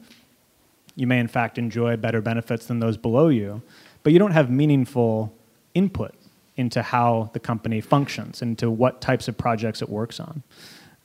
you 0.95 1.07
may 1.07 1.19
in 1.19 1.27
fact 1.27 1.57
enjoy 1.57 1.95
better 1.95 2.21
benefits 2.21 2.65
than 2.65 2.79
those 2.79 2.97
below 2.97 3.29
you, 3.29 3.61
but 4.03 4.11
you 4.11 4.19
don't 4.19 4.31
have 4.31 4.49
meaningful 4.49 5.33
input 5.73 6.13
into 6.57 6.81
how 6.81 7.29
the 7.33 7.39
company 7.39 7.79
functions, 7.79 8.41
into 8.41 8.69
what 8.69 8.99
types 8.99 9.27
of 9.27 9.37
projects 9.37 9.81
it 9.81 9.89
works 9.89 10.19
on. 10.19 10.43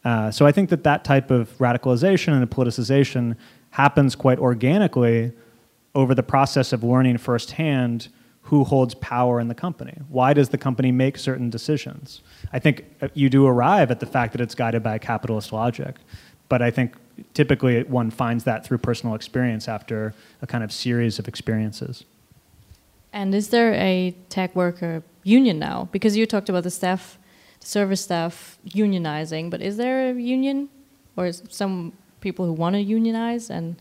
Uh, 0.04 0.30
so 0.30 0.46
I 0.46 0.52
think 0.52 0.70
that 0.70 0.82
that 0.84 1.04
type 1.04 1.30
of 1.30 1.56
radicalization 1.58 2.32
and 2.32 2.50
politicization 2.50 3.36
happens 3.70 4.16
quite 4.16 4.38
organically 4.38 5.32
over 5.94 6.14
the 6.14 6.22
process 6.22 6.72
of 6.72 6.82
learning 6.82 7.18
firsthand 7.18 8.08
who 8.42 8.62
holds 8.64 8.94
power 8.96 9.40
in 9.40 9.48
the 9.48 9.54
company. 9.54 9.96
Why 10.08 10.34
does 10.34 10.50
the 10.50 10.58
company 10.58 10.92
make 10.92 11.16
certain 11.16 11.48
decisions? 11.48 12.20
I 12.52 12.58
think 12.58 12.84
uh, 13.00 13.08
you 13.14 13.30
do 13.30 13.46
arrive 13.46 13.90
at 13.90 14.00
the 14.00 14.06
fact 14.06 14.32
that 14.32 14.40
it's 14.40 14.54
guided 14.54 14.82
by 14.82 14.98
capitalist 14.98 15.52
logic, 15.52 15.96
but 16.50 16.60
I 16.60 16.70
think 16.70 16.94
typically 17.32 17.84
one 17.84 18.10
finds 18.10 18.44
that 18.44 18.66
through 18.66 18.78
personal 18.78 19.14
experience 19.14 19.66
after 19.66 20.14
a 20.42 20.46
kind 20.46 20.62
of 20.62 20.72
series 20.72 21.18
of 21.18 21.26
experiences. 21.26 22.04
And 23.12 23.34
is 23.34 23.48
there 23.48 23.72
a 23.74 24.14
tech 24.28 24.54
worker 24.54 25.02
union 25.22 25.58
now? 25.58 25.88
Because 25.90 26.16
you 26.16 26.26
talked 26.26 26.48
about 26.48 26.64
the 26.64 26.70
staff, 26.70 27.16
the 27.60 27.66
service 27.66 28.02
staff 28.02 28.58
unionizing, 28.66 29.48
but 29.48 29.62
is 29.62 29.78
there 29.78 30.10
a 30.10 30.14
union, 30.14 30.68
or 31.16 31.26
is 31.26 31.42
some 31.48 31.92
people 32.20 32.44
who 32.44 32.52
want 32.52 32.74
to 32.74 32.80
unionize 32.80 33.48
and 33.48 33.76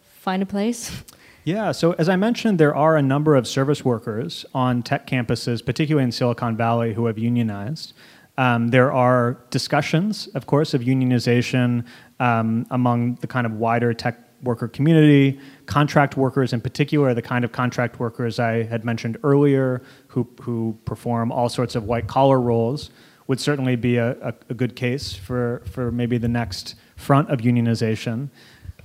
find 0.00 0.42
a 0.42 0.46
place? 0.46 1.04
Yeah, 1.48 1.72
so 1.72 1.92
as 1.92 2.10
I 2.10 2.16
mentioned, 2.16 2.60
there 2.60 2.76
are 2.76 2.98
a 2.98 3.00
number 3.00 3.34
of 3.34 3.48
service 3.48 3.82
workers 3.82 4.44
on 4.52 4.82
tech 4.82 5.06
campuses, 5.06 5.64
particularly 5.64 6.04
in 6.04 6.12
Silicon 6.12 6.58
Valley, 6.58 6.92
who 6.92 7.06
have 7.06 7.16
unionized. 7.16 7.94
Um, 8.36 8.68
there 8.68 8.92
are 8.92 9.38
discussions, 9.48 10.26
of 10.34 10.44
course, 10.44 10.74
of 10.74 10.82
unionization 10.82 11.86
um, 12.20 12.66
among 12.70 13.14
the 13.22 13.26
kind 13.26 13.46
of 13.46 13.54
wider 13.54 13.94
tech 13.94 14.18
worker 14.42 14.68
community. 14.68 15.40
Contract 15.64 16.18
workers, 16.18 16.52
in 16.52 16.60
particular, 16.60 17.14
the 17.14 17.22
kind 17.22 17.46
of 17.46 17.52
contract 17.52 17.98
workers 17.98 18.38
I 18.38 18.64
had 18.64 18.84
mentioned 18.84 19.16
earlier, 19.24 19.80
who, 20.08 20.28
who 20.42 20.76
perform 20.84 21.32
all 21.32 21.48
sorts 21.48 21.74
of 21.74 21.84
white 21.84 22.08
collar 22.08 22.42
roles, 22.42 22.90
would 23.26 23.40
certainly 23.40 23.74
be 23.74 23.96
a, 23.96 24.10
a, 24.20 24.34
a 24.50 24.54
good 24.54 24.76
case 24.76 25.14
for, 25.14 25.62
for 25.70 25.90
maybe 25.90 26.18
the 26.18 26.28
next 26.28 26.74
front 26.96 27.30
of 27.30 27.40
unionization. 27.40 28.28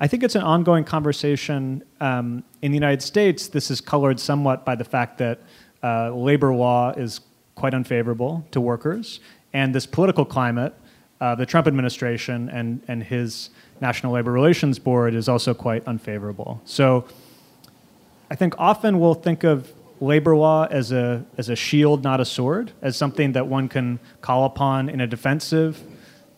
I 0.03 0.07
think 0.07 0.21
it's 0.21 0.35
an 0.35 0.41
ongoing 0.41 0.83
conversation 0.83 1.81
um, 2.01 2.43
in 2.61 2.73
the 2.73 2.75
United 2.75 3.01
States. 3.01 3.47
This 3.47 3.71
is 3.71 3.79
colored 3.79 4.19
somewhat 4.19 4.65
by 4.65 4.75
the 4.75 4.83
fact 4.83 5.17
that 5.19 5.39
uh, 5.81 6.09
labor 6.13 6.53
law 6.53 6.91
is 6.91 7.21
quite 7.55 7.73
unfavorable 7.73 8.45
to 8.51 8.59
workers, 8.59 9.21
and 9.53 9.73
this 9.73 9.85
political 9.85 10.25
climate, 10.25 10.73
uh, 11.21 11.35
the 11.35 11.45
Trump 11.45 11.67
administration 11.67 12.49
and, 12.49 12.81
and 12.89 13.01
his 13.01 13.49
National 13.79 14.11
Labor 14.11 14.33
Relations 14.33 14.77
Board 14.77 15.15
is 15.15 15.29
also 15.29 15.53
quite 15.53 15.87
unfavorable. 15.87 16.61
So 16.65 17.05
I 18.29 18.35
think 18.35 18.55
often 18.57 18.99
we'll 18.99 19.13
think 19.13 19.45
of 19.45 19.71
labor 20.01 20.35
law 20.35 20.67
as 20.69 20.91
a, 20.91 21.23
as 21.37 21.47
a 21.47 21.55
shield, 21.55 22.03
not 22.03 22.19
a 22.19 22.25
sword, 22.25 22.73
as 22.81 22.97
something 22.97 23.31
that 23.31 23.47
one 23.47 23.69
can 23.69 23.99
call 24.19 24.43
upon 24.43 24.89
in 24.89 24.99
a 24.99 25.07
defensive 25.07 25.81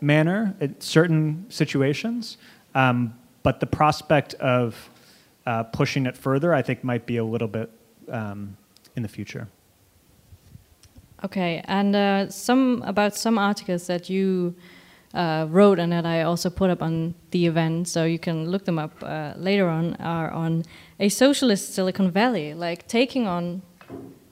manner 0.01 0.55
in 0.59 0.79
certain 0.79 1.47
situations. 1.49 2.37
Um, 2.75 3.15
but 3.45 3.59
the 3.59 3.67
prospect 3.67 4.33
of 4.35 4.89
uh, 5.45 5.63
pushing 5.79 6.07
it 6.07 6.17
further, 6.17 6.49
I 6.59 6.63
think, 6.63 6.83
might 6.83 7.05
be 7.05 7.17
a 7.17 7.23
little 7.23 7.47
bit 7.47 7.69
um, 8.09 8.57
in 8.95 9.03
the 9.03 9.07
future. 9.17 9.47
Okay, 11.23 11.61
and 11.65 11.95
uh, 11.95 12.29
some 12.29 12.83
about 12.85 13.15
some 13.15 13.37
articles 13.37 13.85
that 13.85 14.09
you 14.09 14.55
uh, 15.13 15.45
wrote 15.49 15.77
and 15.79 15.91
that 15.91 16.05
I 16.05 16.23
also 16.23 16.49
put 16.49 16.69
up 16.71 16.81
on 16.81 17.13
the 17.29 17.45
event, 17.45 17.87
so 17.87 18.03
you 18.03 18.17
can 18.17 18.49
look 18.49 18.65
them 18.65 18.79
up 18.79 18.93
uh, 19.03 19.33
later 19.37 19.67
on, 19.69 19.95
are 19.99 20.31
on 20.31 20.65
a 20.99 21.09
socialist 21.09 21.75
Silicon 21.75 22.09
Valley, 22.11 22.55
like 22.55 22.87
taking 22.87 23.27
on 23.27 23.61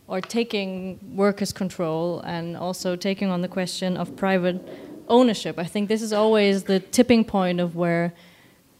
or 0.07 0.21
taking 0.21 0.99
workers' 1.15 1.53
control 1.53 2.19
and 2.21 2.57
also 2.57 2.95
taking 2.95 3.29
on 3.29 3.41
the 3.41 3.47
question 3.47 3.95
of 3.95 4.15
private 4.15 4.59
ownership. 5.07 5.59
I 5.59 5.65
think 5.65 5.87
this 5.87 6.01
is 6.01 6.13
always 6.13 6.63
the 6.63 6.79
tipping 6.79 7.23
point 7.23 7.59
of 7.59 7.75
where, 7.75 8.13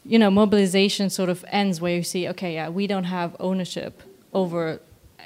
you 0.04 0.18
know, 0.18 0.30
mobilization 0.30 1.10
sort 1.10 1.28
of 1.28 1.44
ends, 1.48 1.80
where 1.80 1.96
you 1.96 2.02
see, 2.02 2.28
okay, 2.28 2.54
yeah, 2.54 2.68
we 2.68 2.86
don't 2.86 3.04
have 3.04 3.36
ownership 3.40 4.02
over 4.32 4.80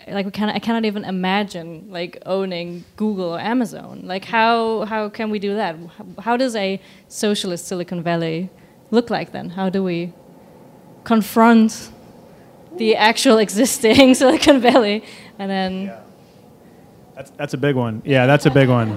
like 0.06 0.26
we 0.26 0.30
can 0.30 0.48
I 0.48 0.58
cannot 0.58 0.84
even 0.84 1.04
imagine 1.04 1.90
like 1.90 2.22
owning 2.24 2.84
Google 2.96 3.34
or 3.34 3.40
Amazon. 3.40 4.02
Like 4.04 4.24
how 4.24 4.84
how 4.84 5.08
can 5.08 5.30
we 5.30 5.38
do 5.38 5.54
that? 5.54 5.76
How 6.20 6.36
does 6.36 6.54
a 6.54 6.80
socialist 7.08 7.66
Silicon 7.66 8.02
Valley 8.02 8.50
look 8.90 9.10
like 9.10 9.32
then? 9.32 9.50
How 9.50 9.68
do 9.68 9.82
we 9.82 10.12
confront 11.04 11.90
the 12.76 12.96
actual 12.96 13.38
existing 13.46 14.14
Silicon 14.20 14.60
Valley 14.60 15.04
and 15.38 15.50
then 15.50 15.82
yeah. 15.86 16.00
That's 17.14 17.30
that's 17.30 17.54
a 17.54 17.58
big 17.58 17.74
one. 17.74 18.00
Yeah, 18.04 18.26
that's 18.26 18.46
a 18.46 18.50
big 18.50 18.68
one. 18.68 18.96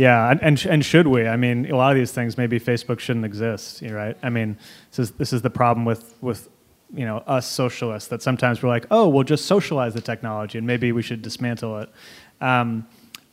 Yeah, 0.00 0.30
and, 0.30 0.42
and 0.42 0.64
and 0.64 0.82
should 0.82 1.08
we? 1.08 1.26
I 1.26 1.36
mean, 1.36 1.70
a 1.70 1.76
lot 1.76 1.92
of 1.92 1.98
these 1.98 2.10
things 2.10 2.38
maybe 2.38 2.58
Facebook 2.58 3.00
shouldn't 3.00 3.26
exist, 3.26 3.82
right? 3.82 4.16
I 4.22 4.30
mean, 4.30 4.56
this 4.88 4.98
is 4.98 5.10
this 5.10 5.30
is 5.34 5.42
the 5.42 5.50
problem 5.50 5.84
with 5.84 6.14
with 6.22 6.48
you 6.94 7.04
know 7.04 7.18
us 7.26 7.46
socialists 7.46 8.08
that 8.08 8.22
sometimes 8.22 8.62
we're 8.62 8.70
like, 8.70 8.86
oh, 8.90 9.08
we'll 9.10 9.24
just 9.24 9.44
socialize 9.44 9.92
the 9.92 10.00
technology 10.00 10.56
and 10.56 10.66
maybe 10.66 10.90
we 10.90 11.02
should 11.02 11.20
dismantle 11.20 11.80
it. 11.80 11.90
Um, 12.40 12.86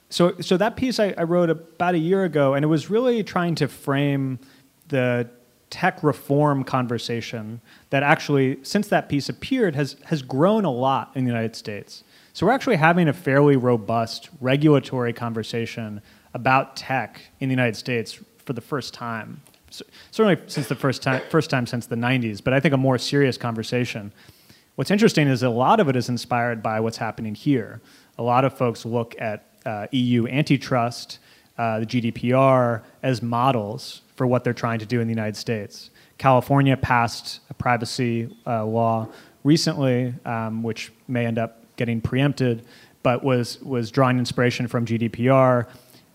so 0.09 0.33
so 0.41 0.57
that 0.57 0.75
piece 0.75 0.99
I, 0.99 1.13
I, 1.17 1.23
wrote 1.23 1.49
about 1.49 1.95
a 1.95 1.99
year 1.99 2.25
ago, 2.25 2.53
and 2.53 2.65
it 2.65 2.67
was 2.67 2.89
really 2.89 3.23
trying 3.23 3.55
to 3.55 3.69
frame 3.69 4.37
the 4.89 5.29
tech 5.69 6.03
reform 6.03 6.65
conversation 6.65 7.61
that 7.91 8.03
actually, 8.03 8.59
since 8.63 8.89
that 8.89 9.07
piece 9.07 9.29
appeared, 9.29 9.73
has 9.77 9.95
has 10.07 10.21
grown 10.21 10.65
a 10.65 10.71
lot 10.71 11.11
in 11.15 11.23
the 11.23 11.29
United 11.29 11.55
States. 11.55 12.03
So 12.33 12.45
we're 12.45 12.51
actually 12.51 12.75
having 12.75 13.07
a 13.07 13.13
fairly 13.13 13.55
robust 13.55 14.29
regulatory 14.41 15.13
conversation 15.13 16.01
about 16.33 16.75
tech 16.75 17.21
in 17.39 17.49
the 17.49 17.53
United 17.53 17.75
States 17.75 18.19
for 18.45 18.53
the 18.53 18.61
first 18.61 18.93
time 18.93 19.41
certainly 20.11 20.37
since 20.47 20.67
the 20.67 20.75
first 20.75 21.01
time, 21.01 21.21
first 21.29 21.49
time 21.49 21.65
since 21.65 21.87
the 21.87 21.95
90s, 21.95 22.43
but 22.43 22.53
I 22.53 22.59
think 22.59 22.73
a 22.73 22.77
more 22.77 22.97
serious 22.97 23.37
conversation. 23.37 24.11
What's 24.75 24.91
interesting 24.91 25.27
is 25.27 25.43
a 25.43 25.49
lot 25.49 25.79
of 25.79 25.89
it 25.89 25.95
is 25.95 26.09
inspired 26.09 26.61
by 26.61 26.79
what's 26.79 26.97
happening 26.97 27.35
here. 27.35 27.81
A 28.17 28.23
lot 28.23 28.45
of 28.45 28.55
folks 28.57 28.85
look 28.85 29.15
at 29.19 29.45
uh, 29.65 29.87
EU 29.91 30.27
antitrust, 30.27 31.19
uh, 31.57 31.79
the 31.79 31.85
GDPR, 31.85 32.83
as 33.03 33.21
models 33.21 34.01
for 34.15 34.27
what 34.27 34.43
they're 34.43 34.53
trying 34.53 34.79
to 34.79 34.85
do 34.85 35.01
in 35.01 35.07
the 35.07 35.11
United 35.11 35.35
States. 35.35 35.89
California 36.17 36.77
passed 36.77 37.41
a 37.49 37.53
privacy 37.53 38.35
uh, 38.45 38.65
law 38.65 39.07
recently, 39.43 40.13
um, 40.25 40.63
which 40.63 40.91
may 41.07 41.25
end 41.25 41.37
up 41.37 41.63
getting 41.75 42.01
preempted, 42.01 42.65
but 43.03 43.23
was, 43.23 43.61
was 43.61 43.91
drawing 43.91 44.17
inspiration 44.17 44.67
from 44.67 44.85
GDPR. 44.85 45.67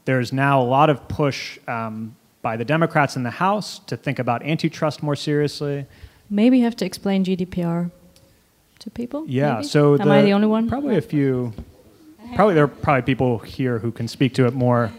There's 0.04 0.32
now 0.32 0.60
a 0.60 0.64
lot 0.64 0.90
of 0.90 1.06
push 1.08 1.58
um, 1.68 2.16
by 2.42 2.56
the 2.56 2.64
Democrats 2.64 3.16
in 3.16 3.22
the 3.22 3.30
House 3.30 3.78
to 3.80 3.96
think 3.96 4.18
about 4.18 4.42
antitrust 4.42 5.02
more 5.02 5.16
seriously. 5.16 5.86
Maybe 6.28 6.58
you 6.58 6.64
have 6.64 6.76
to 6.76 6.84
explain 6.84 7.24
GDPR 7.24 7.90
to 8.80 8.90
people. 8.90 9.24
Yeah. 9.26 9.54
Maybe? 9.54 9.68
So 9.68 9.94
am 9.94 10.08
the, 10.08 10.14
I 10.14 10.22
the 10.22 10.32
only 10.32 10.48
one? 10.48 10.68
Probably 10.68 10.96
a 10.96 11.02
few. 11.02 11.52
Probably 12.34 12.54
there 12.54 12.64
are 12.64 12.68
probably 12.68 13.02
people 13.02 13.38
here 13.38 13.78
who 13.78 13.92
can 13.92 14.08
speak 14.08 14.34
to 14.34 14.46
it 14.46 14.54
more 14.54 14.92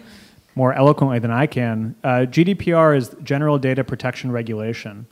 more 0.56 0.74
eloquently 0.74 1.20
than 1.20 1.32
I 1.32 1.48
can. 1.48 1.96
Uh, 2.04 2.28
GDPR 2.30 2.96
is 2.96 3.16
General 3.24 3.58
Data 3.58 3.84
Protection 3.84 4.32
Regulation, 4.32 5.08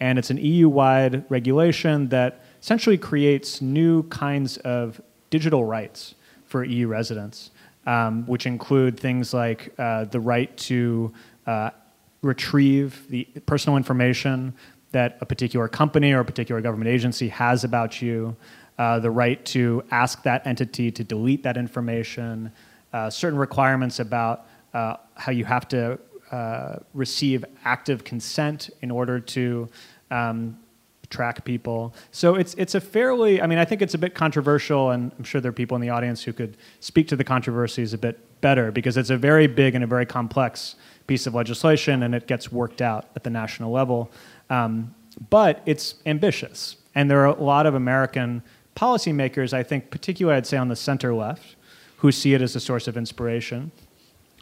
and 0.00 0.18
it's 0.18 0.30
an 0.30 0.38
EU-wide 0.38 1.24
regulation 1.28 2.08
that 2.08 2.40
essentially 2.62 2.96
creates 2.96 3.60
new 3.60 4.04
kinds 4.04 4.56
of 4.58 5.00
digital 5.28 5.64
rights 5.64 6.14
for 6.46 6.64
EU 6.64 6.88
residents, 6.88 7.50
um, 7.86 8.26
which 8.26 8.46
include 8.46 8.98
things 8.98 9.32
like 9.32 9.72
uh, 9.78 10.04
the 10.04 10.20
right 10.20 10.54
to 10.56 11.12
uh, 11.46 11.70
retrieve 12.22 13.06
the 13.08 13.24
personal 13.46 13.76
information 13.76 14.52
that 14.92 15.18
a 15.20 15.26
particular 15.26 15.68
company 15.68 16.12
or 16.12 16.20
a 16.20 16.24
particular 16.24 16.60
government 16.60 16.88
agency 16.88 17.28
has 17.28 17.64
about 17.64 18.00
you, 18.02 18.36
uh, 18.78 18.98
the 18.98 19.10
right 19.10 19.44
to 19.44 19.82
ask 19.90 20.22
that 20.22 20.46
entity 20.46 20.90
to 20.90 21.04
delete 21.04 21.42
that 21.42 21.56
information, 21.56 22.50
uh, 22.92 23.10
certain 23.10 23.38
requirements 23.38 24.00
about 24.00 24.46
uh, 24.74 24.96
how 25.14 25.32
you 25.32 25.44
have 25.44 25.66
to 25.68 25.98
uh, 26.30 26.76
receive 26.92 27.44
active 27.64 28.04
consent 28.04 28.70
in 28.82 28.90
order 28.90 29.20
to 29.20 29.68
um, 30.10 30.58
track 31.10 31.44
people. 31.44 31.94
So 32.10 32.34
it's 32.34 32.54
it's 32.54 32.74
a 32.74 32.80
fairly 32.80 33.40
I 33.40 33.46
mean 33.46 33.58
I 33.58 33.64
think 33.64 33.82
it's 33.82 33.94
a 33.94 33.98
bit 33.98 34.14
controversial 34.14 34.90
and 34.90 35.12
I'm 35.18 35.24
sure 35.24 35.40
there 35.40 35.50
are 35.50 35.52
people 35.52 35.74
in 35.74 35.80
the 35.80 35.90
audience 35.90 36.22
who 36.22 36.32
could 36.32 36.56
speak 36.80 37.08
to 37.08 37.16
the 37.16 37.24
controversies 37.24 37.92
a 37.92 37.98
bit 37.98 38.18
better 38.40 38.70
because 38.70 38.96
it's 38.96 39.10
a 39.10 39.16
very 39.16 39.46
big 39.46 39.74
and 39.74 39.84
a 39.84 39.86
very 39.86 40.06
complex 40.06 40.76
piece 41.06 41.26
of 41.26 41.34
legislation 41.34 42.02
and 42.02 42.14
it 42.14 42.26
gets 42.26 42.50
worked 42.50 42.82
out 42.82 43.08
at 43.14 43.24
the 43.24 43.30
national 43.30 43.70
level. 43.70 44.10
Um, 44.50 44.94
but 45.30 45.62
it's 45.66 45.96
ambitious. 46.04 46.76
And 46.94 47.10
there 47.10 47.20
are 47.20 47.26
a 47.26 47.42
lot 47.42 47.66
of 47.66 47.74
American 47.74 48.42
policymakers, 48.74 49.52
I 49.52 49.62
think, 49.62 49.90
particularly 49.90 50.36
I'd 50.36 50.46
say 50.46 50.56
on 50.56 50.68
the 50.68 50.76
center 50.76 51.14
left, 51.14 51.56
who 51.98 52.12
see 52.12 52.34
it 52.34 52.42
as 52.42 52.54
a 52.54 52.60
source 52.60 52.88
of 52.88 52.96
inspiration. 52.96 53.72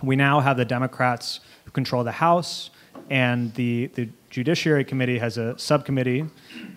We 0.02 0.16
now 0.16 0.40
have 0.40 0.56
the 0.56 0.64
Democrats 0.64 1.40
who 1.64 1.70
control 1.70 2.02
the 2.04 2.12
House, 2.12 2.70
and 3.10 3.52
the, 3.54 3.86
the 3.94 4.08
Judiciary 4.30 4.84
Committee 4.84 5.18
has 5.18 5.38
a 5.38 5.58
subcommittee 5.58 6.24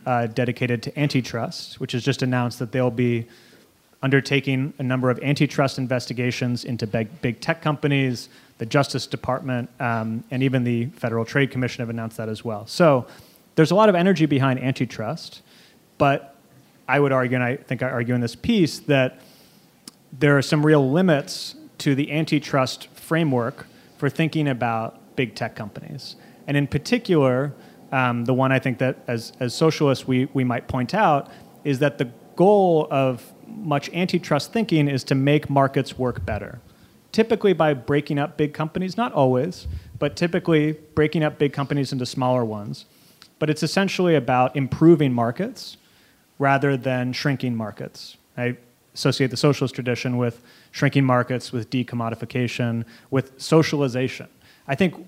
uh, 0.05 0.27
dedicated 0.27 0.83
to 0.83 0.99
antitrust, 0.99 1.79
which 1.79 1.93
has 1.93 2.03
just 2.03 2.21
announced 2.21 2.59
that 2.59 2.71
they'll 2.71 2.91
be 2.91 3.27
undertaking 4.03 4.73
a 4.77 4.83
number 4.83 5.09
of 5.09 5.19
antitrust 5.19 5.77
investigations 5.77 6.65
into 6.65 6.85
big, 6.85 7.21
big 7.21 7.41
tech 7.41 7.61
companies, 7.61 8.29
the 8.57 8.65
Justice 8.65 9.07
Department, 9.07 9.69
um, 9.79 10.23
and 10.31 10.43
even 10.43 10.63
the 10.63 10.85
Federal 10.87 11.25
Trade 11.25 11.51
Commission 11.51 11.81
have 11.81 11.89
announced 11.89 12.17
that 12.17 12.29
as 12.29 12.43
well. 12.45 12.67
So 12.67 13.07
there's 13.55 13.71
a 13.71 13.75
lot 13.75 13.89
of 13.89 13.95
energy 13.95 14.25
behind 14.25 14.59
antitrust, 14.59 15.41
but 15.97 16.35
I 16.87 16.99
would 16.99 17.11
argue, 17.11 17.35
and 17.35 17.43
I 17.43 17.57
think 17.57 17.81
I 17.81 17.89
argue 17.89 18.13
in 18.13 18.21
this 18.21 18.35
piece, 18.35 18.79
that 18.79 19.19
there 20.13 20.37
are 20.37 20.41
some 20.41 20.65
real 20.65 20.91
limits 20.91 21.55
to 21.79 21.95
the 21.95 22.11
antitrust 22.11 22.87
framework 22.89 23.67
for 23.97 24.09
thinking 24.09 24.47
about 24.47 24.96
big 25.17 25.35
tech 25.35 25.57
companies. 25.57 26.15
And 26.47 26.55
in 26.55 26.67
particular, 26.67 27.53
um, 27.91 28.23
the 28.23 28.33
one 28.33 28.53
I 28.53 28.59
think 28.59 28.77
that 28.77 28.99
as, 29.07 29.33
as 29.41 29.53
socialists 29.53 30.07
we, 30.07 30.29
we 30.33 30.45
might 30.45 30.69
point 30.69 30.93
out 30.93 31.29
is 31.65 31.79
that 31.79 31.97
the 31.97 32.09
goal 32.37 32.87
of 32.89 33.33
much 33.45 33.89
antitrust 33.89 34.53
thinking 34.53 34.87
is 34.87 35.03
to 35.03 35.15
make 35.15 35.49
markets 35.49 35.97
work 35.97 36.25
better 36.25 36.61
typically 37.17 37.51
by 37.51 37.73
breaking 37.73 38.19
up 38.19 38.37
big 38.37 38.53
companies, 38.53 38.95
not 38.95 39.11
always, 39.13 39.67
but 39.97 40.15
typically 40.15 40.73
breaking 40.93 41.23
up 41.23 41.39
big 41.39 41.51
companies 41.51 41.91
into 41.91 42.05
smaller 42.05 42.45
ones. 42.45 42.85
But 43.39 43.49
it's 43.49 43.63
essentially 43.63 44.13
about 44.13 44.55
improving 44.55 45.13
markets 45.13 45.77
rather 46.37 46.77
than 46.77 47.13
shrinking 47.13 47.55
markets. 47.55 48.17
I 48.37 48.57
associate 48.93 49.31
the 49.31 49.37
socialist 49.37 49.73
tradition 49.73 50.17
with 50.17 50.43
shrinking 50.71 51.05
markets, 51.05 51.51
with 51.51 51.71
decommodification, 51.71 52.85
with 53.09 53.39
socialization. 53.41 54.27
I 54.67 54.75
think 54.75 55.07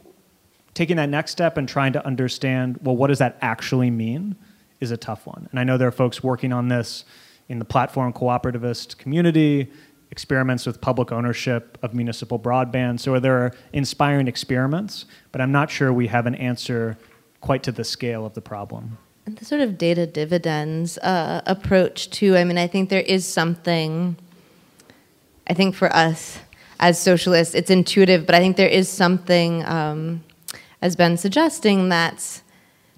taking 0.73 0.97
that 0.97 1.09
next 1.09 1.31
step 1.31 1.57
and 1.57 1.67
trying 1.67 1.93
to 1.93 2.05
understand, 2.05 2.79
well, 2.81 2.95
what 2.95 3.07
does 3.07 3.19
that 3.19 3.37
actually 3.41 3.91
mean 3.91 4.35
is 4.79 4.91
a 4.91 4.97
tough 4.97 5.25
one. 5.27 5.47
And 5.51 5.59
I 5.59 5.63
know 5.63 5.77
there 5.77 5.87
are 5.87 5.91
folks 5.91 6.23
working 6.23 6.53
on 6.53 6.69
this 6.69 7.03
in 7.49 7.59
the 7.59 7.65
platform 7.65 8.13
cooperativist 8.13 8.97
community, 8.97 9.71
experiments 10.11 10.65
with 10.65 10.79
public 10.79 11.11
ownership 11.11 11.77
of 11.81 11.93
municipal 11.93 12.39
broadband. 12.39 12.99
So 12.99 13.19
there 13.19 13.37
are 13.37 13.51
inspiring 13.73 14.27
experiments, 14.27 15.05
but 15.31 15.41
I'm 15.41 15.51
not 15.51 15.69
sure 15.69 15.91
we 15.91 16.07
have 16.07 16.25
an 16.25 16.35
answer 16.35 16.97
quite 17.41 17.63
to 17.63 17.71
the 17.71 17.83
scale 17.83 18.25
of 18.25 18.33
the 18.33 18.41
problem. 18.41 18.97
And 19.25 19.37
the 19.37 19.45
sort 19.45 19.61
of 19.61 19.77
data 19.77 20.07
dividends 20.07 20.97
uh, 20.99 21.41
approach 21.45 22.09
too. 22.09 22.35
I 22.35 22.43
mean, 22.43 22.57
I 22.57 22.67
think 22.67 22.89
there 22.89 23.01
is 23.01 23.27
something. 23.27 24.15
I 25.45 25.53
think 25.53 25.75
for 25.75 25.93
us 25.93 26.39
as 26.79 26.99
socialists, 26.99 27.55
it's 27.55 27.69
intuitive, 27.69 28.25
but 28.25 28.35
I 28.35 28.39
think 28.39 28.57
there 28.57 28.67
is 28.67 28.87
something, 28.87 29.65
um, 29.65 30.23
as 30.81 30.95
Ben 30.95 31.17
suggesting, 31.17 31.89
that 31.89 32.41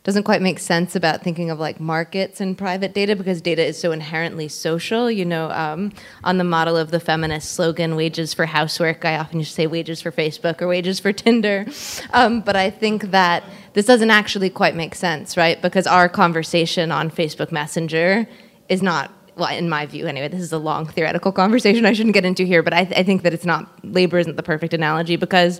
doesn't 0.04 0.24
quite 0.24 0.42
make 0.42 0.58
sense 0.58 0.96
about 0.96 1.22
thinking 1.22 1.52
of 1.52 1.60
like 1.60 1.80
markets 1.80 2.42
and 2.42 2.58
private 2.58 2.94
data 2.94 3.16
because 3.16 3.40
data 3.40 3.64
is 3.64 3.80
so 3.80 3.92
inherently 3.92 4.48
social. 4.48 5.12
You 5.12 5.26
know, 5.26 5.52
um, 5.52 5.92
on 6.24 6.38
the 6.38 6.44
model 6.44 6.76
of 6.76 6.90
the 6.90 7.00
feminist 7.00 7.52
slogan, 7.52 7.96
wages 7.96 8.34
for 8.34 8.48
housework, 8.48 9.06
I 9.06 9.18
often 9.18 9.42
just 9.42 9.54
say 9.54 9.68
wages 9.68 10.02
for 10.02 10.12
Facebook 10.12 10.62
or 10.62 10.68
wages 10.68 11.00
for 11.00 11.14
Tinder. 11.22 11.66
Um, 12.14 12.42
but 12.42 12.56
I 12.56 12.72
think 12.72 13.12
that 13.12 13.44
this 13.74 13.86
doesn't 13.86 14.10
actually 14.10 14.50
quite 14.50 14.76
make 14.76 14.96
sense, 14.96 15.38
right? 15.38 15.62
Because 15.62 15.86
our 15.86 16.10
conversation 16.10 16.92
on 16.92 17.12
Facebook 17.12 17.52
Messenger 17.52 18.28
is 18.70 18.82
not 18.82 19.12
well, 19.42 19.58
in 19.58 19.70
my 19.70 19.88
view, 19.88 20.06
anyway, 20.06 20.28
this 20.28 20.40
is 20.40 20.54
a 20.54 20.60
long 20.60 20.86
theoretical 20.86 21.32
conversation 21.32 21.84
I 21.86 21.94
shouldn't 21.94 22.14
get 22.14 22.26
into 22.26 22.44
here, 22.44 22.62
but 22.62 22.74
I, 22.74 22.86
th- 22.86 22.98
I 22.98 23.02
think 23.02 23.24
that 23.24 23.34
it's 23.34 23.44
not, 23.44 23.68
labor 23.84 24.20
isn't 24.20 24.36
the 24.36 24.44
perfect 24.44 24.72
analogy 24.72 25.16
because, 25.16 25.60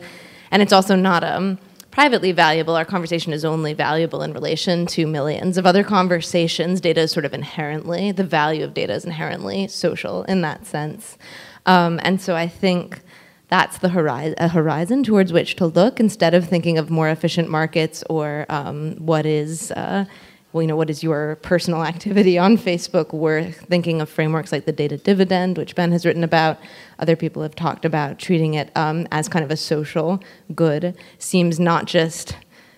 and 0.52 0.62
it's 0.62 0.72
also 0.72 0.96
not, 0.96 1.24
um, 1.24 1.58
privately 1.90 2.32
valuable, 2.32 2.76
our 2.76 2.86
conversation 2.86 3.34
is 3.34 3.44
only 3.44 3.74
valuable 3.74 4.22
in 4.22 4.34
relation 4.34 4.86
to 4.86 5.08
millions 5.08 5.58
of 5.58 5.66
other 5.66 5.84
conversations. 5.84 6.80
Data 6.80 7.02
is 7.02 7.12
sort 7.12 7.26
of 7.26 7.34
inherently, 7.34 8.12
the 8.12 8.24
value 8.24 8.64
of 8.64 8.76
data 8.76 8.94
is 8.94 9.04
inherently 9.04 9.68
social 9.68 10.24
in 10.26 10.42
that 10.42 10.68
sense. 10.68 11.18
Um, 11.66 12.00
and 12.04 12.22
so 12.22 12.36
I 12.36 12.48
think 12.48 13.02
that's 13.48 13.80
the 13.80 13.90
horizon, 13.90 14.36
a 14.38 14.48
horizon 14.48 15.04
towards 15.04 15.34
which 15.34 15.56
to 15.56 15.66
look 15.66 16.00
instead 16.00 16.36
of 16.36 16.48
thinking 16.48 16.78
of 16.78 16.92
more 16.92 17.10
efficient 17.10 17.50
markets 17.50 18.04
or 18.12 18.46
um, 18.48 18.96
what 18.98 19.26
is. 19.26 19.72
Uh, 19.72 20.06
well, 20.54 20.62
you 20.62 20.68
know, 20.68 20.76
what 20.76 20.90
is 20.90 21.02
your 21.04 21.38
personal 21.38 21.84
activity 21.94 22.38
on 22.38 22.58
Facebook? 22.58 23.14
We're 23.14 23.52
thinking 23.52 24.02
of 24.02 24.10
frameworks 24.10 24.52
like 24.52 24.66
the 24.66 24.72
data 24.72 24.98
dividend, 24.98 25.58
which 25.58 25.76
Ben 25.76 25.92
has 25.92 26.06
written 26.06 26.24
about. 26.24 26.60
Other 27.00 27.16
people 27.16 27.42
have 27.42 27.56
talked 27.56 27.86
about 27.86 28.20
treating 28.20 28.54
it 28.54 28.72
um, 28.76 29.08
as 29.12 29.28
kind 29.28 29.46
of 29.46 29.52
a 29.52 29.58
social 29.58 30.22
good. 30.54 30.96
Seems 31.20 31.60
not 31.60 31.86
just 31.86 32.36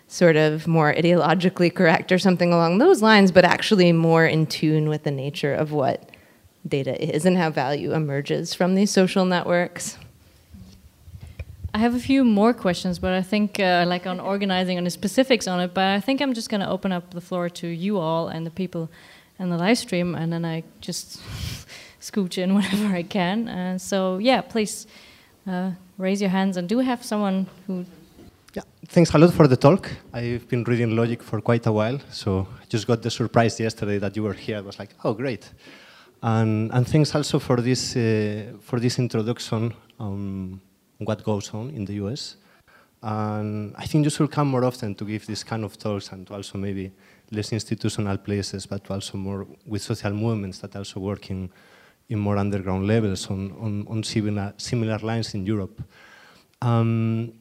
sort 0.07 0.35
of 0.35 0.67
more 0.67 0.93
ideologically 0.93 1.73
correct 1.73 2.11
or 2.11 2.19
something 2.19 2.53
along 2.53 2.77
those 2.77 3.01
lines, 3.01 3.31
but 3.31 3.43
actually 3.43 3.91
more 3.91 4.25
in 4.25 4.45
tune 4.45 4.87
with 4.87 5.03
the 5.03 5.11
nature 5.11 5.53
of 5.53 5.71
what 5.71 6.11
data 6.67 7.01
is 7.03 7.25
and 7.25 7.37
how 7.37 7.49
value 7.49 7.93
emerges 7.93 8.53
from 8.53 8.75
these 8.75 8.91
social 8.91 9.25
networks. 9.25 9.97
I 11.75 11.79
have 11.79 11.95
a 11.95 11.99
few 11.99 12.23
more 12.23 12.53
questions, 12.53 12.99
but 12.99 13.13
I 13.13 13.23
think 13.23 13.59
uh, 13.59 13.85
like 13.87 14.05
on 14.05 14.19
organizing 14.19 14.77
and 14.77 14.85
the 14.85 14.91
specifics 14.91 15.47
on 15.47 15.59
it. 15.59 15.73
But 15.73 15.85
I 15.85 15.99
think 15.99 16.21
I'm 16.21 16.33
just 16.33 16.49
going 16.49 16.61
to 16.61 16.69
open 16.69 16.91
up 16.91 17.11
the 17.11 17.21
floor 17.21 17.49
to 17.49 17.67
you 17.67 17.97
all 17.97 18.27
and 18.27 18.45
the 18.45 18.51
people 18.51 18.89
in 19.39 19.49
the 19.49 19.57
live 19.57 19.79
stream, 19.79 20.13
and 20.13 20.31
then 20.31 20.45
I 20.45 20.63
just 20.81 21.19
scooch 21.99 22.37
in 22.37 22.53
whenever 22.57 22.95
I 22.95 23.01
can. 23.01 23.47
And 23.47 23.81
so 23.81 24.19
yeah, 24.19 24.41
please 24.41 24.85
uh, 25.47 25.71
raise 25.97 26.21
your 26.21 26.29
hands, 26.29 26.57
and 26.57 26.69
do 26.69 26.77
have 26.79 27.03
someone 27.03 27.47
who? 27.65 27.85
Yeah, 28.53 28.61
thanks 28.87 29.11
a 29.15 29.17
lot 29.17 29.33
for 29.33 29.47
the 29.47 29.57
talk. 29.57 29.89
I've 30.13 30.47
been 30.47 30.63
reading 30.63 30.95
Logic 30.95 31.23
for 31.23 31.41
quite 31.41 31.65
a 31.65 31.71
while, 31.71 31.99
so 32.11 32.47
I 32.61 32.65
just 32.69 32.85
got 32.85 33.01
the 33.01 33.09
surprise 33.09 33.59
yesterday 33.59 33.97
that 33.97 34.15
you 34.15 34.21
were 34.21 34.33
here. 34.33 34.57
I 34.57 34.61
was 34.61 34.77
like, 34.77 34.91
oh, 35.03 35.13
great. 35.13 35.49
And, 36.21 36.71
and 36.71 36.87
thanks 36.87 37.15
also 37.15 37.39
for 37.39 37.61
this, 37.61 37.95
uh, 37.95 38.53
for 38.61 38.79
this 38.79 38.99
introduction. 38.99 39.73
Um, 39.99 40.61
what 41.05 41.23
goes 41.23 41.53
on 41.53 41.69
in 41.71 41.85
the 41.85 41.93
US. 42.05 42.37
And 43.01 43.75
I 43.77 43.85
think 43.85 44.05
you 44.05 44.09
should 44.09 44.31
come 44.31 44.47
more 44.47 44.63
often 44.63 44.95
to 44.95 45.05
give 45.05 45.25
this 45.27 45.43
kind 45.43 45.65
of 45.65 45.77
talks 45.77 46.11
and 46.11 46.25
to 46.27 46.35
also 46.35 46.57
maybe 46.57 46.91
less 47.31 47.51
institutional 47.51 48.17
places, 48.17 48.65
but 48.65 48.89
also 48.89 49.17
more 49.17 49.45
with 49.65 49.81
social 49.81 50.11
movements 50.11 50.59
that 50.59 50.75
also 50.75 50.99
working 50.99 51.49
in 52.09 52.19
more 52.19 52.37
underground 52.37 52.87
levels 52.87 53.29
on, 53.29 53.51
on, 53.59 53.85
on 53.89 54.03
similar, 54.03 54.53
similar 54.57 54.97
lines 54.99 55.33
in 55.33 55.45
Europe. 55.45 55.81
Um, 56.61 57.33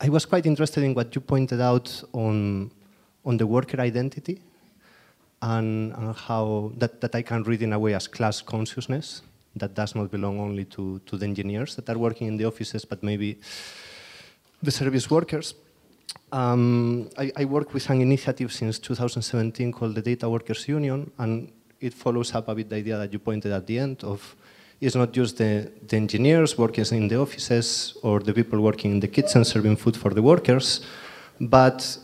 I 0.00 0.10
was 0.10 0.26
quite 0.26 0.44
interested 0.44 0.84
in 0.84 0.92
what 0.94 1.14
you 1.14 1.22
pointed 1.22 1.60
out 1.60 2.02
on, 2.12 2.70
on 3.24 3.38
the 3.38 3.46
worker 3.46 3.80
identity 3.80 4.42
and, 5.40 5.92
and 5.94 6.14
how 6.14 6.72
that, 6.76 7.00
that 7.00 7.14
I 7.14 7.22
can 7.22 7.42
read 7.44 7.62
in 7.62 7.72
a 7.72 7.78
way 7.78 7.94
as 7.94 8.06
class 8.06 8.42
consciousness 8.42 9.22
that 9.56 9.74
does 9.74 9.94
not 9.94 10.10
belong 10.10 10.38
only 10.38 10.64
to, 10.66 11.00
to 11.06 11.16
the 11.16 11.24
engineers 11.24 11.74
that 11.76 11.88
are 11.88 11.98
working 11.98 12.28
in 12.28 12.36
the 12.36 12.44
offices, 12.44 12.84
but 12.84 13.02
maybe 13.02 13.38
the 14.62 14.70
service 14.70 15.10
workers. 15.10 15.54
Um, 16.32 17.10
I, 17.18 17.32
I, 17.36 17.44
work 17.44 17.72
with 17.74 17.88
an 17.90 18.00
initiative 18.00 18.52
since 18.52 18.78
2017 18.78 19.72
called 19.72 19.94
the 19.94 20.02
Data 20.02 20.28
Workers 20.28 20.68
Union, 20.68 21.10
and 21.18 21.52
it 21.80 21.94
follows 21.94 22.34
up 22.34 22.48
a 22.48 22.54
bit 22.54 22.68
the 22.68 22.76
idea 22.76 22.98
that 22.98 23.12
you 23.12 23.18
pointed 23.18 23.52
at 23.52 23.66
the 23.66 23.78
end 23.78 24.02
of 24.02 24.36
it's 24.80 24.94
not 24.94 25.12
just 25.12 25.38
the, 25.38 25.70
the 25.88 25.96
engineers 25.96 26.58
working 26.58 26.84
in 26.92 27.08
the 27.08 27.18
offices 27.18 27.96
or 28.02 28.20
the 28.20 28.32
people 28.32 28.60
working 28.60 28.90
in 28.92 29.00
the 29.00 29.08
kitchen 29.08 29.44
serving 29.44 29.76
food 29.76 29.96
for 29.96 30.12
the 30.12 30.20
workers, 30.20 30.82
but 31.40 31.98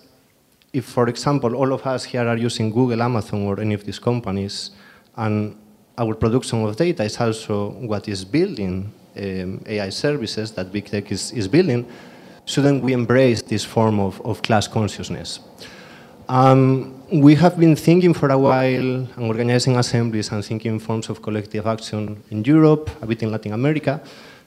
if, 0.73 0.87
for 0.87 1.09
example, 1.09 1.55
all 1.55 1.73
of 1.73 1.87
us 1.87 2.05
here 2.05 2.27
are 2.27 2.37
using 2.37 2.71
Google, 2.71 3.03
Amazon, 3.03 3.43
or 3.43 3.61
any 3.61 3.75
of 3.75 3.85
these 3.85 3.99
companies, 3.99 4.71
and 5.17 5.57
our 5.99 6.15
production 6.15 6.65
of 6.65 6.77
data 6.77 7.05
is 7.05 7.21
also 7.21 7.71
what 7.71 8.09
is 8.09 8.25
building 8.25 8.93
um, 9.17 9.63
AI 9.67 9.91
services 9.91 10.53
that 10.53 10.73
big 10.73 10.87
tech 10.87 11.13
is, 11.13 11.33
is 11.33 11.49
building, 11.49 11.87
shouldn't 12.47 12.83
we 12.83 12.93
embrace 12.93 13.43
this 13.43 13.65
form 13.65 14.01
of, 14.01 14.21
of 14.23 14.43
class 14.43 14.67
consciousness? 14.67 15.41
Um, 16.29 17.03
we 17.13 17.35
have 17.35 17.59
been 17.59 17.77
thinking 17.77 18.15
for 18.15 18.31
a 18.31 18.39
while 18.39 19.07
and 19.07 19.09
organizing 19.19 19.77
assemblies 19.77 20.33
and 20.33 20.43
thinking 20.45 20.79
forms 20.79 21.11
of 21.11 21.21
collective 21.21 21.67
action 21.67 22.23
in 22.31 22.43
Europe, 22.43 22.91
a 23.03 23.07
bit 23.07 23.23
in 23.23 23.31
Latin 23.31 23.53
America, 23.53 24.01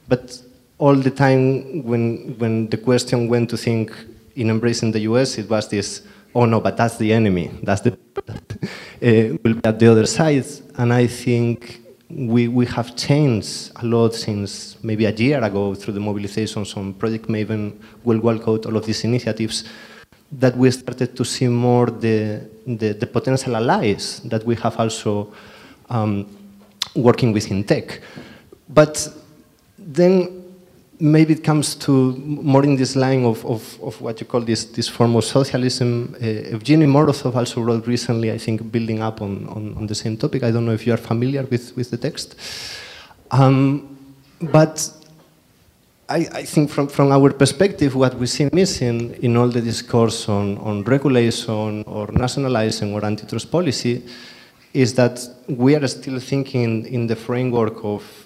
but 0.08 0.42
all 0.80 0.96
the 0.96 1.12
time 1.12 1.84
when, 1.84 2.36
when 2.40 2.68
the 2.70 2.78
question 2.78 3.28
went 3.28 3.50
to 3.52 3.58
think 3.58 3.94
in 4.36 4.50
embracing 4.50 4.92
the 4.92 5.02
US, 5.02 5.38
it 5.38 5.50
was 5.50 5.68
this, 5.70 6.02
oh 6.34 6.46
no, 6.46 6.60
but 6.60 6.76
that's 6.76 6.98
the 6.98 7.14
enemy. 7.14 7.52
That's 7.62 7.82
the 7.82 7.92
uh, 8.28 9.38
will 9.44 9.54
be 9.54 9.62
at 9.64 9.80
the 9.80 9.92
other 9.92 10.06
side. 10.06 10.46
And 10.78 10.92
I 10.92 11.08
think 11.08 11.82
we, 12.10 12.48
we 12.48 12.66
have 12.66 12.96
changed 12.96 13.72
a 13.78 13.86
lot 13.86 14.14
since 14.14 14.78
maybe 14.84 15.06
a 15.06 15.12
year 15.12 15.42
ago 15.42 15.74
through 15.74 15.94
the 15.94 16.00
mobilizations 16.00 16.76
on 16.76 16.94
Project 16.94 17.28
Maven, 17.28 17.74
World 18.04 18.22
Wildcode, 18.22 18.66
all 18.66 18.78
of 18.78 18.86
these 18.86 19.04
initiatives, 19.04 19.64
that 20.34 20.58
we 20.58 20.70
started 20.72 21.16
to 21.16 21.24
see 21.24 21.48
more 21.48 21.88
the, 21.88 22.50
the, 22.68 22.94
the 22.94 23.08
potential 23.08 23.56
allies 23.56 24.20
that 24.26 24.44
we 24.44 24.56
have 24.56 24.78
also 24.78 25.34
um, 25.90 26.28
working 26.94 27.32
within 27.32 27.64
tech. 27.64 28.02
But 28.68 29.08
then 29.78 30.45
maybe 31.00 31.34
it 31.34 31.44
comes 31.44 31.76
to 31.76 32.14
more 32.18 32.64
in 32.64 32.76
this 32.76 32.96
line 32.96 33.26
of, 33.26 33.46
of, 33.46 33.80
of 33.82 34.00
what 34.02 34.20
you 34.22 34.26
call 34.26 34.42
this, 34.42 34.66
this 34.66 34.88
form 34.88 35.16
of 35.16 35.24
socialism. 35.24 36.16
Uh, 36.16 36.56
Evgeny 36.56 36.88
Morozov 36.88 37.36
also 37.36 37.62
wrote 37.62 37.86
recently, 37.88 38.32
I 38.32 38.38
think, 38.38 38.72
building 38.72 39.02
up 39.02 39.22
on, 39.22 39.48
on, 39.48 39.76
on, 39.76 39.88
the 39.88 39.96
same 39.96 40.18
topic. 40.18 40.44
I 40.44 40.52
don't 40.52 40.66
know 40.66 40.72
if 40.74 40.88
you 40.88 40.94
are 40.94 40.98
familiar 40.98 41.44
with, 41.44 41.76
with 41.76 41.92
the 41.92 41.98
text. 41.98 42.36
Um, 43.32 43.98
but 44.42 44.90
I, 46.08 46.28
I, 46.32 46.44
think 46.44 46.70
from, 46.70 46.88
from 46.88 47.12
our 47.12 47.32
perspective, 47.32 47.96
what 47.96 48.16
we 48.16 48.28
see 48.28 48.50
missing 48.54 49.16
in 49.24 49.36
all 49.36 49.48
the 49.48 49.62
discourse 49.62 50.30
on, 50.30 50.58
on 50.60 50.84
regulation 50.84 51.84
or 51.84 52.08
nationalizing 52.12 52.94
or 52.94 53.04
antitrust 53.04 53.52
policy 53.52 54.04
is 54.74 54.94
that 54.96 55.20
we 55.48 55.76
are 55.76 55.88
still 55.88 56.20
thinking 56.20 56.86
in 56.86 57.08
the 57.08 57.16
framework 57.16 57.84
of 57.84 58.25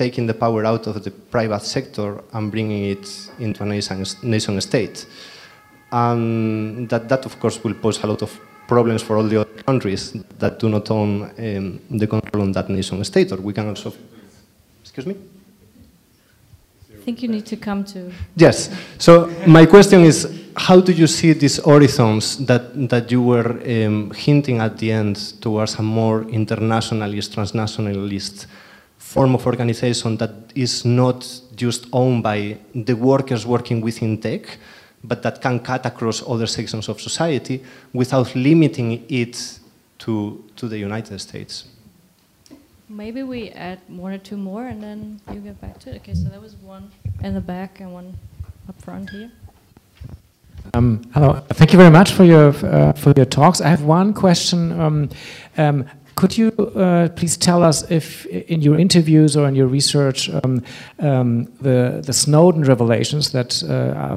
taking 0.00 0.26
the 0.26 0.32
power 0.32 0.64
out 0.64 0.86
of 0.86 1.04
the 1.04 1.10
private 1.10 1.62
sector 1.62 2.08
and 2.32 2.50
bringing 2.50 2.84
it 2.86 3.06
into 3.38 3.62
a 3.62 3.66
nation, 3.66 4.02
nation 4.22 4.58
state. 4.60 5.06
And 5.92 6.88
that, 6.88 7.06
that, 7.10 7.26
of 7.26 7.38
course, 7.38 7.62
will 7.62 7.74
pose 7.74 8.02
a 8.02 8.06
lot 8.06 8.22
of 8.22 8.30
problems 8.66 9.02
for 9.02 9.18
all 9.18 9.28
the 9.28 9.40
other 9.42 9.62
countries 9.62 10.12
that 10.38 10.58
do 10.58 10.68
not 10.70 10.90
own 10.90 11.10
um, 11.38 11.80
the 11.90 12.06
control 12.06 12.42
on 12.42 12.52
that 12.52 12.70
nation 12.70 13.04
state. 13.04 13.30
Or 13.32 13.36
we 13.36 13.52
can 13.52 13.68
also. 13.68 13.92
Excuse 14.80 15.06
me? 15.06 15.16
I 16.98 17.02
think 17.04 17.22
you 17.22 17.28
need 17.28 17.46
to 17.46 17.56
come 17.56 17.84
to. 17.92 18.10
Yes. 18.36 18.70
So 18.98 19.26
my 19.46 19.66
question 19.66 20.00
is, 20.00 20.16
how 20.56 20.80
do 20.80 20.92
you 20.92 21.06
see 21.06 21.34
these 21.34 21.58
horizons 21.62 22.38
that, 22.46 22.88
that 22.88 23.10
you 23.10 23.20
were 23.20 23.50
um, 23.66 24.12
hinting 24.12 24.60
at 24.60 24.78
the 24.78 24.92
end 24.92 25.16
towards 25.42 25.74
a 25.74 25.82
more 25.82 26.22
internationalist, 26.30 27.36
transnationalist 27.36 28.46
form 29.14 29.34
of 29.34 29.46
organization 29.46 30.16
that 30.16 30.30
is 30.54 30.84
not 30.84 31.18
just 31.56 31.86
owned 31.92 32.22
by 32.22 32.56
the 32.86 32.94
workers 32.94 33.44
working 33.44 33.80
within 33.80 34.18
tech, 34.20 34.58
but 35.02 35.22
that 35.22 35.40
can 35.40 35.58
cut 35.58 35.84
across 35.86 36.22
other 36.28 36.46
sections 36.46 36.88
of 36.88 37.00
society 37.00 37.62
without 37.92 38.34
limiting 38.34 39.04
it 39.08 39.58
to, 39.98 40.44
to 40.56 40.68
the 40.68 40.78
United 40.78 41.18
States. 41.20 41.64
maybe 42.90 43.22
we 43.22 43.50
add 43.50 43.78
one 43.86 44.12
or 44.12 44.18
two 44.18 44.36
more 44.36 44.66
and 44.66 44.82
then 44.82 45.20
you 45.32 45.40
get 45.40 45.60
back 45.60 45.78
to 45.78 45.90
it. 45.90 45.96
Okay, 45.96 46.14
so 46.14 46.28
there 46.28 46.40
was 46.40 46.56
one 46.56 46.90
in 47.22 47.34
the 47.34 47.40
back 47.40 47.80
and 47.80 47.92
one 47.92 48.18
up 48.68 48.82
front 48.82 49.08
here. 49.10 49.30
Um, 50.74 51.02
hello, 51.14 51.42
thank 51.50 51.72
you 51.72 51.78
very 51.78 51.90
much 51.90 52.12
for 52.12 52.24
your 52.24 52.48
uh, 52.48 52.92
for 52.92 53.12
your 53.16 53.24
talks. 53.24 53.60
I 53.60 53.68
have 53.68 53.82
one 53.82 54.12
question. 54.12 54.78
Um, 54.78 55.08
um, 55.56 55.84
could 56.20 56.36
you 56.36 56.50
uh, 56.76 57.08
please 57.16 57.38
tell 57.38 57.62
us 57.62 57.90
if, 57.90 58.26
in 58.26 58.60
your 58.60 58.78
interviews 58.78 59.38
or 59.38 59.48
in 59.48 59.54
your 59.54 59.66
research, 59.66 60.28
um, 60.28 60.62
um, 60.98 61.46
the 61.62 62.02
the 62.04 62.12
Snowden 62.12 62.62
revelations 62.64 63.32
that 63.32 63.62
uh, 63.62 64.16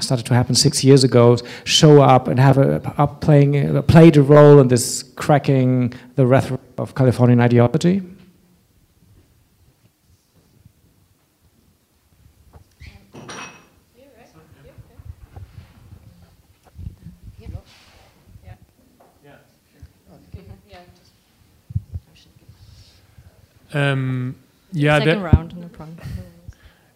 started 0.00 0.24
to 0.24 0.34
happen 0.34 0.54
six 0.54 0.82
years 0.82 1.04
ago 1.04 1.36
show 1.64 2.00
up 2.00 2.28
and 2.28 2.40
have 2.40 2.56
a, 2.56 2.80
up 2.96 3.20
playing 3.20 3.76
uh, 3.76 3.82
played 3.82 4.16
a 4.16 4.22
role 4.22 4.58
in 4.58 4.68
this 4.68 5.04
cracking 5.16 5.92
the 6.16 6.26
rhetoric 6.26 6.62
of 6.78 6.94
Californian 6.94 7.40
ideology? 7.40 8.00
Um, 23.74 24.36
yeah, 24.72 24.98
Second 24.98 25.22
round. 25.22 25.54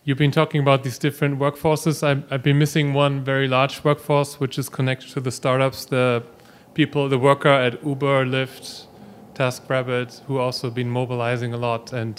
You've 0.05 0.17
been 0.17 0.31
talking 0.31 0.61
about 0.61 0.85
these 0.85 0.99
different 0.99 1.39
workforces. 1.39 2.03
I've, 2.03 2.25
I've 2.33 2.43
been 2.43 2.59
missing 2.59 2.95
one 2.95 3.23
very 3.23 3.47
large 3.47 3.85
workforce, 3.85 4.41
which 4.41 4.59
is 4.59 4.69
connected 4.69 5.11
to 5.11 5.21
the 5.21 5.31
startups, 5.31 5.85
the 5.85 6.23
people, 6.73 7.09
the 7.09 7.19
worker 7.19 7.49
at 7.49 7.85
Uber, 7.85 8.25
Lyft, 8.25 8.87
TaskRabbit, 9.35 10.21
who 10.25 10.39
also 10.39 10.71
been 10.71 10.89
mobilizing 10.89 11.53
a 11.53 11.59
lot. 11.59 11.93
And 11.93 12.19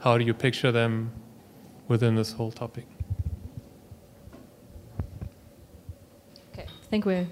how 0.00 0.18
do 0.18 0.24
you 0.24 0.34
picture 0.34 0.70
them 0.72 1.12
within 1.88 2.16
this 2.16 2.32
whole 2.32 2.52
topic? 2.52 2.86
Okay, 6.52 6.64
I 6.64 6.86
think 6.90 7.06
we're. 7.06 7.26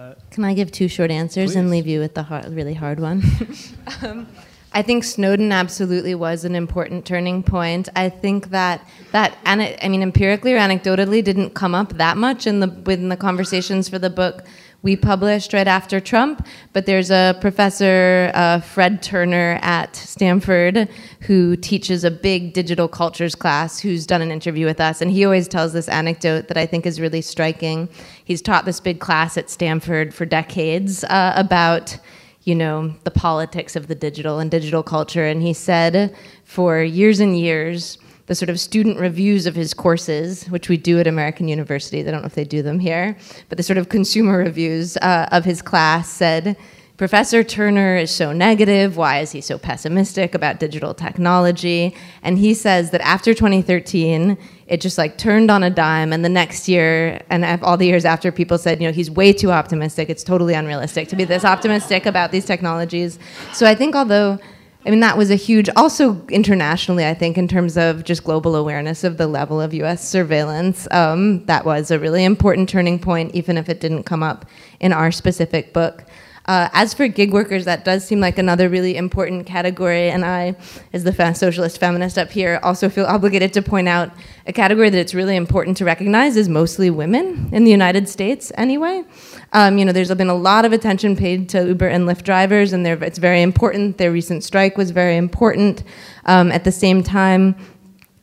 Uh, 0.00 0.14
Can 0.30 0.44
I 0.44 0.54
give 0.54 0.72
two 0.72 0.88
short 0.88 1.10
answers 1.10 1.50
please. 1.50 1.56
and 1.56 1.68
leave 1.68 1.86
you 1.86 2.00
with 2.00 2.14
the 2.14 2.22
hard, 2.22 2.46
really 2.54 2.72
hard 2.72 3.00
one? 3.00 3.22
um, 4.02 4.26
I 4.72 4.80
think 4.80 5.04
Snowden 5.04 5.52
absolutely 5.52 6.14
was 6.14 6.44
an 6.44 6.54
important 6.54 7.04
turning 7.04 7.42
point. 7.42 7.90
I 7.94 8.08
think 8.08 8.48
that 8.50 8.86
that 9.12 9.36
and 9.44 9.60
I 9.60 9.88
mean 9.88 10.02
empirically 10.02 10.54
or 10.54 10.58
anecdotally 10.58 11.22
didn't 11.22 11.50
come 11.50 11.74
up 11.74 11.98
that 11.98 12.16
much 12.16 12.46
in 12.46 12.60
the 12.60 12.68
within 12.68 13.10
the 13.10 13.16
conversations 13.16 13.90
for 13.90 13.98
the 13.98 14.08
book 14.08 14.44
we 14.82 14.96
published 14.96 15.52
right 15.52 15.66
after 15.68 16.00
Trump. 16.00 16.46
But 16.72 16.86
there's 16.86 17.10
a 17.10 17.36
professor, 17.40 18.30
uh, 18.34 18.60
Fred 18.60 19.02
Turner 19.02 19.58
at 19.62 19.94
Stanford, 19.96 20.88
who 21.20 21.56
teaches 21.56 22.04
a 22.04 22.10
big 22.10 22.52
digital 22.52 22.88
cultures 22.88 23.34
class, 23.34 23.78
who's 23.78 24.06
done 24.06 24.22
an 24.22 24.30
interview 24.30 24.66
with 24.66 24.80
us. 24.80 25.00
And 25.00 25.10
he 25.10 25.24
always 25.24 25.48
tells 25.48 25.72
this 25.72 25.88
anecdote 25.88 26.48
that 26.48 26.56
I 26.56 26.66
think 26.66 26.86
is 26.86 27.00
really 27.00 27.20
striking. 27.20 27.88
He's 28.24 28.42
taught 28.42 28.64
this 28.64 28.80
big 28.80 29.00
class 29.00 29.36
at 29.36 29.50
Stanford 29.50 30.14
for 30.14 30.24
decades 30.24 31.04
uh, 31.04 31.32
about 31.36 31.98
you 32.44 32.54
know, 32.54 32.88
the 33.04 33.10
politics 33.10 33.76
of 33.76 33.86
the 33.86 33.94
digital 33.94 34.38
and 34.38 34.50
digital 34.50 34.82
culture. 34.82 35.26
And 35.26 35.42
he 35.42 35.52
said 35.52 36.16
for 36.44 36.82
years 36.82 37.20
and 37.20 37.38
years, 37.38 37.98
the 38.30 38.34
sort 38.36 38.48
of 38.48 38.60
student 38.60 38.96
reviews 38.96 39.44
of 39.44 39.56
his 39.56 39.74
courses, 39.74 40.44
which 40.50 40.68
we 40.68 40.76
do 40.76 41.00
at 41.00 41.08
American 41.08 41.48
universities, 41.48 42.06
I 42.06 42.12
don't 42.12 42.20
know 42.20 42.28
if 42.28 42.36
they 42.36 42.44
do 42.44 42.62
them 42.62 42.78
here, 42.78 43.16
but 43.48 43.58
the 43.58 43.64
sort 43.64 43.76
of 43.76 43.88
consumer 43.88 44.38
reviews 44.38 44.96
uh, 44.98 45.28
of 45.32 45.44
his 45.44 45.60
class 45.60 46.08
said, 46.08 46.56
Professor 46.96 47.42
Turner 47.42 47.96
is 47.96 48.12
so 48.12 48.32
negative. 48.32 48.96
Why 48.96 49.18
is 49.18 49.32
he 49.32 49.40
so 49.40 49.58
pessimistic 49.58 50.36
about 50.36 50.60
digital 50.60 50.94
technology? 50.94 51.96
And 52.22 52.38
he 52.38 52.54
says 52.54 52.92
that 52.92 53.00
after 53.00 53.34
2013, 53.34 54.38
it 54.68 54.80
just 54.80 54.96
like 54.96 55.18
turned 55.18 55.50
on 55.50 55.64
a 55.64 55.70
dime. 55.70 56.12
And 56.12 56.24
the 56.24 56.28
next 56.28 56.68
year, 56.68 57.20
and 57.30 57.44
all 57.64 57.76
the 57.76 57.86
years 57.86 58.04
after, 58.04 58.30
people 58.30 58.58
said, 58.58 58.80
you 58.80 58.86
know, 58.86 58.92
he's 58.92 59.10
way 59.10 59.32
too 59.32 59.50
optimistic. 59.50 60.08
It's 60.08 60.22
totally 60.22 60.54
unrealistic 60.54 61.08
to 61.08 61.16
be 61.16 61.24
this 61.24 61.44
optimistic 61.44 62.06
about 62.06 62.30
these 62.30 62.44
technologies. 62.44 63.18
So 63.52 63.66
I 63.66 63.74
think, 63.74 63.96
although 63.96 64.38
I 64.84 64.88
mean, 64.88 65.00
that 65.00 65.18
was 65.18 65.30
a 65.30 65.34
huge, 65.34 65.68
also 65.76 66.24
internationally, 66.28 67.06
I 67.06 67.12
think, 67.12 67.36
in 67.36 67.46
terms 67.46 67.76
of 67.76 68.02
just 68.02 68.24
global 68.24 68.56
awareness 68.56 69.04
of 69.04 69.18
the 69.18 69.26
level 69.26 69.60
of 69.60 69.74
US 69.74 70.08
surveillance, 70.08 70.88
um, 70.90 71.44
that 71.46 71.66
was 71.66 71.90
a 71.90 71.98
really 71.98 72.24
important 72.24 72.68
turning 72.68 72.98
point, 72.98 73.34
even 73.34 73.58
if 73.58 73.68
it 73.68 73.80
didn't 73.80 74.04
come 74.04 74.22
up 74.22 74.46
in 74.80 74.92
our 74.92 75.12
specific 75.12 75.74
book. 75.74 76.04
Uh, 76.46 76.68
as 76.72 76.94
for 76.94 77.06
gig 77.06 77.32
workers, 77.32 77.66
that 77.66 77.84
does 77.84 78.04
seem 78.04 78.20
like 78.20 78.38
another 78.38 78.70
really 78.70 78.96
important 78.96 79.46
category, 79.46 80.08
and 80.08 80.24
I, 80.24 80.56
as 80.94 81.04
the 81.04 81.12
socialist 81.34 81.78
feminist 81.78 82.16
up 82.16 82.30
here, 82.30 82.58
also 82.62 82.88
feel 82.88 83.04
obligated 83.04 83.52
to 83.52 83.62
point 83.62 83.86
out 83.86 84.10
a 84.46 84.52
category 84.52 84.88
that 84.88 84.98
it's 84.98 85.14
really 85.14 85.36
important 85.36 85.76
to 85.76 85.84
recognize 85.84 86.36
is 86.36 86.48
mostly 86.48 86.88
women 86.88 87.50
in 87.52 87.64
the 87.64 87.70
United 87.70 88.08
States, 88.08 88.50
anyway. 88.56 89.04
Um, 89.52 89.78
you 89.78 89.84
know, 89.84 89.92
there's 89.92 90.14
been 90.14 90.28
a 90.28 90.34
lot 90.34 90.64
of 90.64 90.72
attention 90.72 91.16
paid 91.16 91.48
to 91.50 91.66
Uber 91.66 91.88
and 91.88 92.08
Lyft 92.08 92.22
drivers, 92.22 92.72
and 92.72 92.86
it's 92.86 93.18
very 93.18 93.42
important. 93.42 93.98
Their 93.98 94.12
recent 94.12 94.44
strike 94.44 94.78
was 94.78 94.92
very 94.92 95.16
important. 95.16 95.82
Um, 96.26 96.52
at 96.52 96.64
the 96.64 96.72
same 96.72 97.02
time, 97.02 97.56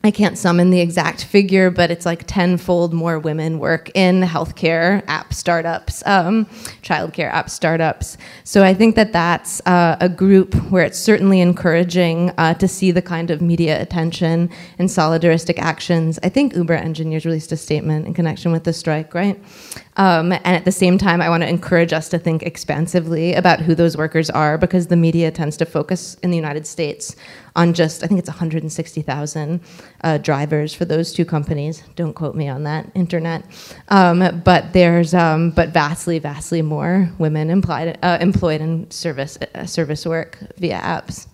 I 0.08 0.10
can't 0.10 0.38
summon 0.38 0.70
the 0.70 0.80
exact 0.80 1.24
figure, 1.24 1.70
but 1.70 1.90
it's 1.90 2.06
like 2.06 2.24
tenfold 2.26 2.94
more 2.94 3.18
women 3.18 3.58
work 3.58 3.90
in 3.94 4.22
healthcare 4.22 5.04
app 5.06 5.34
startups, 5.34 6.02
um, 6.06 6.46
childcare 6.82 7.30
app 7.30 7.50
startups. 7.50 8.16
So 8.42 8.64
I 8.64 8.72
think 8.72 8.94
that 8.94 9.12
that's 9.12 9.60
uh, 9.66 9.98
a 10.00 10.08
group 10.08 10.54
where 10.70 10.82
it's 10.82 10.98
certainly 10.98 11.42
encouraging 11.42 12.30
uh, 12.38 12.54
to 12.54 12.66
see 12.66 12.90
the 12.90 13.02
kind 13.02 13.30
of 13.30 13.42
media 13.42 13.82
attention 13.82 14.48
and 14.78 14.88
solidaristic 14.88 15.58
actions. 15.58 16.18
I 16.22 16.30
think 16.30 16.56
Uber 16.56 16.72
engineers 16.72 17.26
released 17.26 17.52
a 17.52 17.58
statement 17.58 18.06
in 18.06 18.14
connection 18.14 18.50
with 18.50 18.64
the 18.64 18.72
strike, 18.72 19.12
right? 19.12 19.38
Um, 19.98 20.32
and 20.32 20.46
at 20.46 20.64
the 20.64 20.72
same 20.72 20.96
time, 20.96 21.20
I 21.20 21.28
want 21.28 21.42
to 21.42 21.48
encourage 21.48 21.92
us 21.92 22.08
to 22.10 22.18
think 22.18 22.44
expansively 22.44 23.34
about 23.34 23.60
who 23.60 23.74
those 23.74 23.96
workers 23.96 24.30
are 24.30 24.56
because 24.56 24.86
the 24.86 24.96
media 24.96 25.30
tends 25.32 25.56
to 25.58 25.66
focus 25.66 26.14
in 26.22 26.30
the 26.30 26.36
United 26.36 26.66
States 26.66 27.16
on 27.56 27.74
just, 27.74 28.04
I 28.04 28.06
think 28.06 28.20
it's 28.20 28.28
160,000 28.28 29.60
uh, 30.02 30.18
drivers 30.18 30.74
for 30.74 30.84
those 30.84 31.12
two 31.12 31.24
companies. 31.24 31.82
Don't 31.96 32.14
quote 32.14 32.34
me 32.34 32.48
on 32.48 32.64
that, 32.64 32.90
internet. 32.94 33.44
Um, 33.88 34.42
but 34.44 34.72
there's, 34.72 35.14
um, 35.14 35.50
but 35.50 35.70
vastly, 35.70 36.18
vastly 36.18 36.62
more 36.62 37.10
women 37.18 37.50
employed, 37.50 37.98
uh, 38.02 38.18
employed 38.20 38.60
in 38.60 38.90
service, 38.90 39.38
uh, 39.54 39.66
service 39.66 40.06
work 40.06 40.38
via 40.56 40.78
apps. 40.78 41.26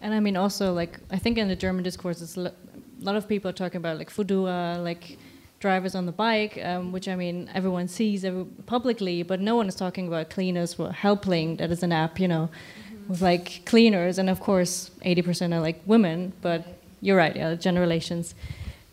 And 0.00 0.14
I 0.14 0.20
mean, 0.20 0.36
also, 0.36 0.72
like, 0.72 0.98
I 1.10 1.18
think 1.18 1.38
in 1.38 1.48
the 1.48 1.56
German 1.56 1.84
discourse, 1.84 2.22
it's 2.22 2.36
a 2.36 2.52
lot 3.00 3.16
of 3.16 3.28
people 3.28 3.50
are 3.50 3.54
talking 3.54 3.76
about, 3.76 3.98
like, 3.98 4.10
Foodora, 4.10 4.82
like, 4.82 5.18
drivers 5.60 5.94
on 5.94 6.06
the 6.06 6.12
bike, 6.12 6.58
um, 6.64 6.90
which 6.90 7.06
I 7.06 7.14
mean 7.14 7.50
everyone 7.54 7.86
sees 7.86 8.24
every, 8.24 8.44
publicly, 8.64 9.22
but 9.22 9.40
no 9.40 9.56
one 9.56 9.68
is 9.68 9.74
talking 9.74 10.08
about 10.08 10.30
cleaners 10.30 10.72
for 10.74 10.90
Helpling. 10.90 11.56
That 11.56 11.70
is 11.70 11.82
an 11.82 11.92
app, 11.92 12.18
you 12.18 12.26
know, 12.26 12.48
mm-hmm. 12.48 13.08
with 13.08 13.22
like 13.22 13.62
cleaners, 13.66 14.18
and 14.18 14.30
of 14.30 14.40
course, 14.40 14.90
80% 15.04 15.54
are 15.54 15.60
like 15.60 15.82
women. 15.84 16.32
But 16.40 16.79
you're 17.00 17.16
right, 17.16 17.34
yeah, 17.34 17.54
generations. 17.54 18.34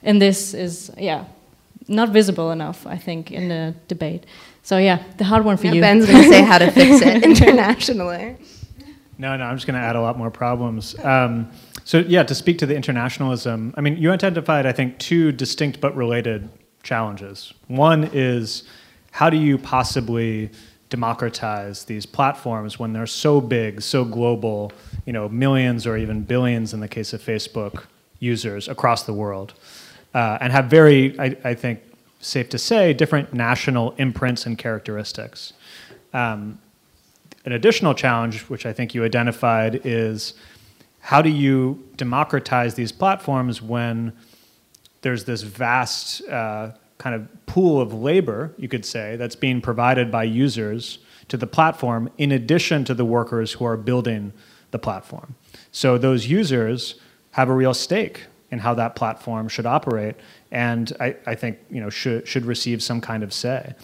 And 0.04 0.22
this 0.22 0.54
is 0.54 0.92
yeah, 0.98 1.26
not 1.88 2.10
visible 2.10 2.52
enough, 2.52 2.86
I 2.86 2.98
think, 2.98 3.32
in 3.32 3.50
the 3.50 3.76
debate. 3.88 4.26
So 4.64 4.78
yeah, 4.78 5.04
the 5.18 5.24
hard 5.24 5.46
one 5.46 5.58
for 5.58 5.68
yeah, 5.68 5.74
you. 5.74 5.82
Ben's 5.82 6.06
going 6.06 6.24
to 6.24 6.30
say 6.30 6.42
how 6.42 6.58
to 6.58 6.72
fix 6.72 7.02
it 7.02 7.24
internationally. 7.42 8.38
No, 9.18 9.36
no, 9.36 9.46
I'm 9.46 9.56
just 9.56 9.66
going 9.66 9.80
to 9.80 9.86
add 9.86 9.96
a 9.96 10.02
lot 10.02 10.18
more 10.18 10.30
problems. 10.30 10.98
Um, 11.04 11.50
so, 11.84 12.00
yeah, 12.00 12.24
to 12.24 12.36
speak 12.36 12.60
to 12.60 12.66
the 12.66 12.76
internationalism, 12.76 13.74
I 13.76 13.82
mean, 13.82 13.98
you 13.98 14.12
identified, 14.12 14.66
I 14.66 14.72
think, 14.74 15.00
two 15.00 15.32
distinct 15.32 15.82
but 15.82 15.96
related 15.96 16.50
challenges. 16.84 17.54
One 17.68 18.10
is 18.14 18.64
how 19.12 19.30
do 19.30 19.38
you 19.38 19.58
possibly 19.58 20.52
democratize 20.90 21.86
these 21.86 22.06
platforms 22.06 22.78
when 22.78 22.94
they're 22.94 23.08
so 23.08 23.42
big, 23.42 23.82
so 23.82 24.06
global, 24.06 24.72
you 25.06 25.14
know, 25.14 25.28
millions 25.28 25.88
or 25.88 25.98
even 25.98 26.22
billions 26.22 26.74
in 26.74 26.80
the 26.80 26.88
case 26.88 27.12
of 27.14 27.22
Facebook 27.22 27.86
users 28.20 28.68
across 28.68 29.04
the 29.04 29.14
world, 29.14 29.54
uh, 30.14 30.38
and 30.42 30.52
have 30.52 30.66
very, 30.66 31.20
I, 31.20 31.36
I, 31.44 31.54
think, 31.54 31.80
safe 32.20 32.50
to 32.50 32.58
say, 32.58 32.94
different 32.94 33.34
national 33.34 33.92
imprints 33.98 34.46
and 34.46 34.58
characteristics. 34.58 35.54
Um, 36.14 36.60
an 37.46 37.54
additional 37.54 37.94
challenge, 37.94 38.42
which 38.44 38.66
I 38.66 38.74
think 38.74 38.94
you 38.94 39.04
identified, 39.04 39.82
is 39.84 40.34
how 41.00 41.22
do 41.22 41.30
you 41.30 41.88
democratize 41.96 42.76
these 42.76 42.92
platforms 42.92 43.62
when 43.62 44.12
there's 45.02 45.24
this 45.26 45.44
vast 45.44 46.28
uh, 46.28 46.72
kind 46.98 47.16
of 47.16 47.46
pool 47.46 47.80
of 47.80 47.94
labor, 47.94 48.54
you 48.58 48.68
could 48.68 48.86
say, 48.86 49.16
that's 49.16 49.36
being 49.36 49.62
provided 49.62 50.12
by 50.12 50.24
users 50.24 51.00
to 51.28 51.38
the 51.38 51.48
platform 51.48 52.10
in 52.18 52.32
addition 52.32 52.84
to 52.86 52.94
the 52.94 53.06
workers 53.06 53.54
who 53.54 53.66
are 53.66 53.78
building 53.78 54.34
the 54.72 54.80
platform. 54.80 55.36
So 55.72 55.98
those 55.98 56.28
users 56.28 56.96
have 57.38 57.50
a 57.50 57.54
real 57.54 57.74
stake 57.74 58.26
in 58.50 58.58
how 58.58 58.74
that 58.74 58.96
platform 58.96 59.48
should 59.48 59.68
operate 59.68 60.16
and 60.52 60.92
I, 61.00 61.16
I 61.28 61.36
think 61.36 61.60
you 61.70 61.80
know, 61.80 61.92
should, 61.92 62.28
should 62.28 62.46
receive 62.46 62.82
some 62.82 63.00
kind 63.00 63.22
of 63.22 63.32
say. 63.32 63.76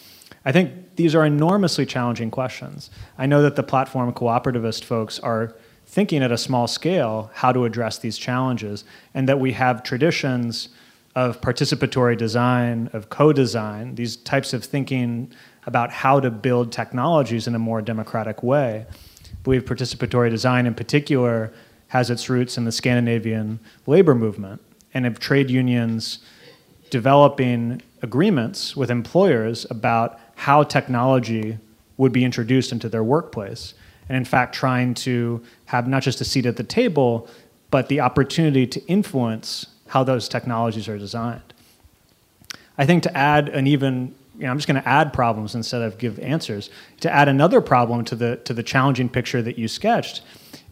I 0.43 0.51
think 0.51 0.95
these 0.95 1.13
are 1.13 1.23
enormously 1.23 1.85
challenging 1.85 2.31
questions. 2.31 2.89
I 3.15 3.27
know 3.27 3.43
that 3.43 3.55
the 3.55 3.61
platform 3.61 4.11
cooperativist 4.11 4.83
folks 4.83 5.19
are 5.19 5.55
thinking 5.85 6.23
at 6.23 6.31
a 6.31 6.37
small 6.37 6.65
scale 6.65 7.29
how 7.35 7.51
to 7.51 7.63
address 7.65 7.99
these 7.99 8.17
challenges, 8.17 8.85
and 9.13 9.29
that 9.29 9.39
we 9.39 9.51
have 9.51 9.83
traditions 9.83 10.69
of 11.15 11.39
participatory 11.41 12.17
design, 12.17 12.89
of 12.91 13.09
co 13.09 13.31
design, 13.31 13.93
these 13.95 14.15
types 14.15 14.53
of 14.53 14.63
thinking 14.65 15.31
about 15.67 15.91
how 15.91 16.19
to 16.19 16.31
build 16.31 16.71
technologies 16.71 17.45
in 17.45 17.53
a 17.53 17.59
more 17.59 17.81
democratic 17.81 18.41
way. 18.41 18.87
I 18.89 19.35
believe 19.43 19.65
participatory 19.65 20.31
design 20.31 20.65
in 20.65 20.73
particular 20.73 21.53
has 21.93 22.09
its 22.09 22.27
roots 22.27 22.57
in 22.57 22.65
the 22.65 22.71
Scandinavian 22.71 23.59
labor 23.85 24.15
movement 24.15 24.59
and 24.95 25.05
of 25.05 25.19
trade 25.19 25.47
unions 25.47 26.17
developing 26.89 27.79
agreements 28.01 28.75
with 28.75 28.89
employers 28.89 29.67
about 29.69 30.19
how 30.33 30.63
technology 30.63 31.55
would 31.97 32.11
be 32.11 32.25
introduced 32.25 32.71
into 32.71 32.89
their 32.89 33.03
workplace. 33.03 33.75
And 34.09 34.17
in 34.17 34.25
fact, 34.25 34.55
trying 34.55 34.95
to 35.05 35.43
have 35.65 35.87
not 35.87 36.01
just 36.01 36.19
a 36.19 36.25
seat 36.25 36.47
at 36.47 36.57
the 36.57 36.63
table, 36.63 37.29
but 37.69 37.89
the 37.89 37.99
opportunity 37.99 38.65
to 38.65 38.83
influence 38.87 39.67
how 39.85 40.03
those 40.03 40.27
technologies 40.27 40.87
are 40.87 40.97
designed. 40.97 41.53
I 42.75 42.87
think 42.87 43.03
to 43.03 43.15
add 43.15 43.49
an 43.49 43.67
even, 43.67 44.15
you 44.35 44.45
know, 44.45 44.49
I'm 44.49 44.57
just 44.57 44.67
going 44.67 44.81
to 44.81 44.89
add 44.89 45.13
problems 45.13 45.53
instead 45.53 45.83
of 45.83 45.99
give 45.99 46.17
answers. 46.17 46.71
To 47.01 47.11
add 47.13 47.27
another 47.27 47.61
problem 47.61 48.03
to 48.05 48.15
the 48.15 48.37
to 48.37 48.53
the 48.55 48.63
challenging 48.63 49.09
picture 49.09 49.43
that 49.43 49.59
you 49.59 49.67
sketched 49.67 50.23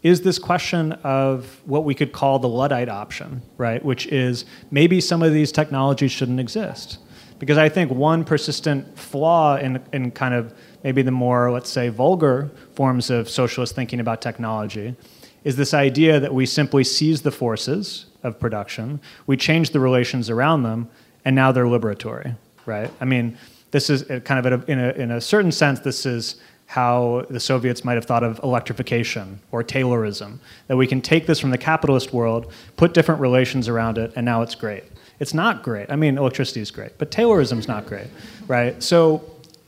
is 0.03 0.21
this 0.21 0.39
question 0.39 0.93
of 1.03 1.61
what 1.65 1.83
we 1.83 1.93
could 1.93 2.11
call 2.11 2.39
the 2.39 2.47
Luddite 2.47 2.89
option, 2.89 3.41
right? 3.57 3.83
Which 3.83 4.07
is 4.07 4.45
maybe 4.71 4.99
some 4.99 5.21
of 5.21 5.33
these 5.33 5.51
technologies 5.51 6.11
shouldn't 6.11 6.39
exist. 6.39 6.97
Because 7.37 7.57
I 7.57 7.69
think 7.69 7.91
one 7.91 8.23
persistent 8.23 8.97
flaw 8.97 9.57
in, 9.57 9.81
in 9.93 10.11
kind 10.11 10.33
of 10.33 10.53
maybe 10.83 11.01
the 11.01 11.11
more, 11.11 11.51
let's 11.51 11.69
say, 11.69 11.89
vulgar 11.89 12.51
forms 12.75 13.09
of 13.09 13.29
socialist 13.29 13.75
thinking 13.75 13.99
about 13.99 14.21
technology 14.21 14.95
is 15.43 15.55
this 15.55 15.73
idea 15.73 16.19
that 16.19 16.33
we 16.33 16.45
simply 16.45 16.83
seize 16.83 17.23
the 17.23 17.31
forces 17.31 18.05
of 18.23 18.39
production, 18.39 18.99
we 19.25 19.35
change 19.35 19.71
the 19.71 19.79
relations 19.79 20.29
around 20.29 20.63
them, 20.63 20.87
and 21.25 21.35
now 21.35 21.51
they're 21.51 21.65
liberatory, 21.65 22.35
right? 22.65 22.91
I 23.01 23.05
mean, 23.05 23.37
this 23.71 23.89
is 23.89 24.03
kind 24.23 24.45
of 24.45 24.69
in, 24.69 24.79
a, 24.79 24.91
in 24.91 25.11
a 25.11 25.21
certain 25.21 25.51
sense, 25.51 25.79
this 25.79 26.05
is 26.05 26.35
how 26.71 27.25
the 27.29 27.39
Soviets 27.39 27.83
might 27.83 27.95
have 27.95 28.05
thought 28.05 28.23
of 28.23 28.39
electrification 28.43 29.37
or 29.51 29.61
Taylorism. 29.61 30.37
That 30.67 30.77
we 30.77 30.87
can 30.87 31.01
take 31.01 31.27
this 31.27 31.37
from 31.37 31.49
the 31.49 31.57
capitalist 31.57 32.13
world, 32.13 32.53
put 32.77 32.93
different 32.93 33.19
relations 33.19 33.67
around 33.67 33.97
it, 33.97 34.13
and 34.15 34.23
now 34.23 34.41
it's 34.41 34.55
great. 34.55 34.85
It's 35.19 35.33
not 35.33 35.63
great. 35.63 35.91
I 35.91 35.97
mean, 35.97 36.17
electricity 36.17 36.61
is 36.61 36.71
great, 36.71 36.97
but 36.97 37.11
Taylorism's 37.11 37.67
not 37.67 37.87
great, 37.87 38.07
right? 38.47 38.81
So 38.81 39.21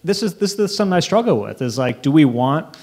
this 0.05 0.23
is 0.23 0.35
this 0.35 0.57
is 0.57 0.73
something 0.73 0.93
I 0.93 1.01
struggle 1.01 1.41
with. 1.41 1.61
Is 1.61 1.77
like, 1.77 2.03
do 2.03 2.09
we 2.09 2.23
want 2.23 2.77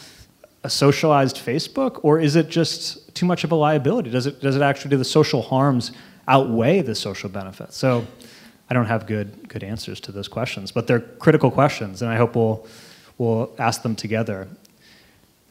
a 0.65 0.69
socialized 0.69 1.37
Facebook, 1.37 2.01
or 2.03 2.21
is 2.21 2.37
it 2.37 2.51
just 2.51 3.15
too 3.15 3.25
much 3.25 3.43
of 3.43 3.53
a 3.53 3.55
liability? 3.55 4.11
Does 4.11 4.27
it 4.27 4.43
does 4.43 4.55
it 4.55 4.61
actually 4.61 4.91
do 4.91 4.99
the 4.99 5.05
social 5.19 5.41
harms 5.41 5.93
outweigh 6.29 6.83
the 6.83 6.95
social 6.95 7.31
benefits? 7.31 7.75
So 7.75 8.07
I 8.69 8.75
don't 8.75 8.85
have 8.85 9.07
good 9.07 9.49
good 9.49 9.65
answers 9.65 9.99
to 10.01 10.13
those 10.13 10.29
questions, 10.29 10.73
but 10.73 10.87
they're 10.87 11.01
critical 11.01 11.51
questions, 11.51 12.03
and 12.03 12.11
I 12.11 12.17
hope 12.17 12.37
we'll 12.37 12.67
we'll 13.21 13.51
ask 13.59 13.83
them 13.83 13.95
together. 13.95 14.49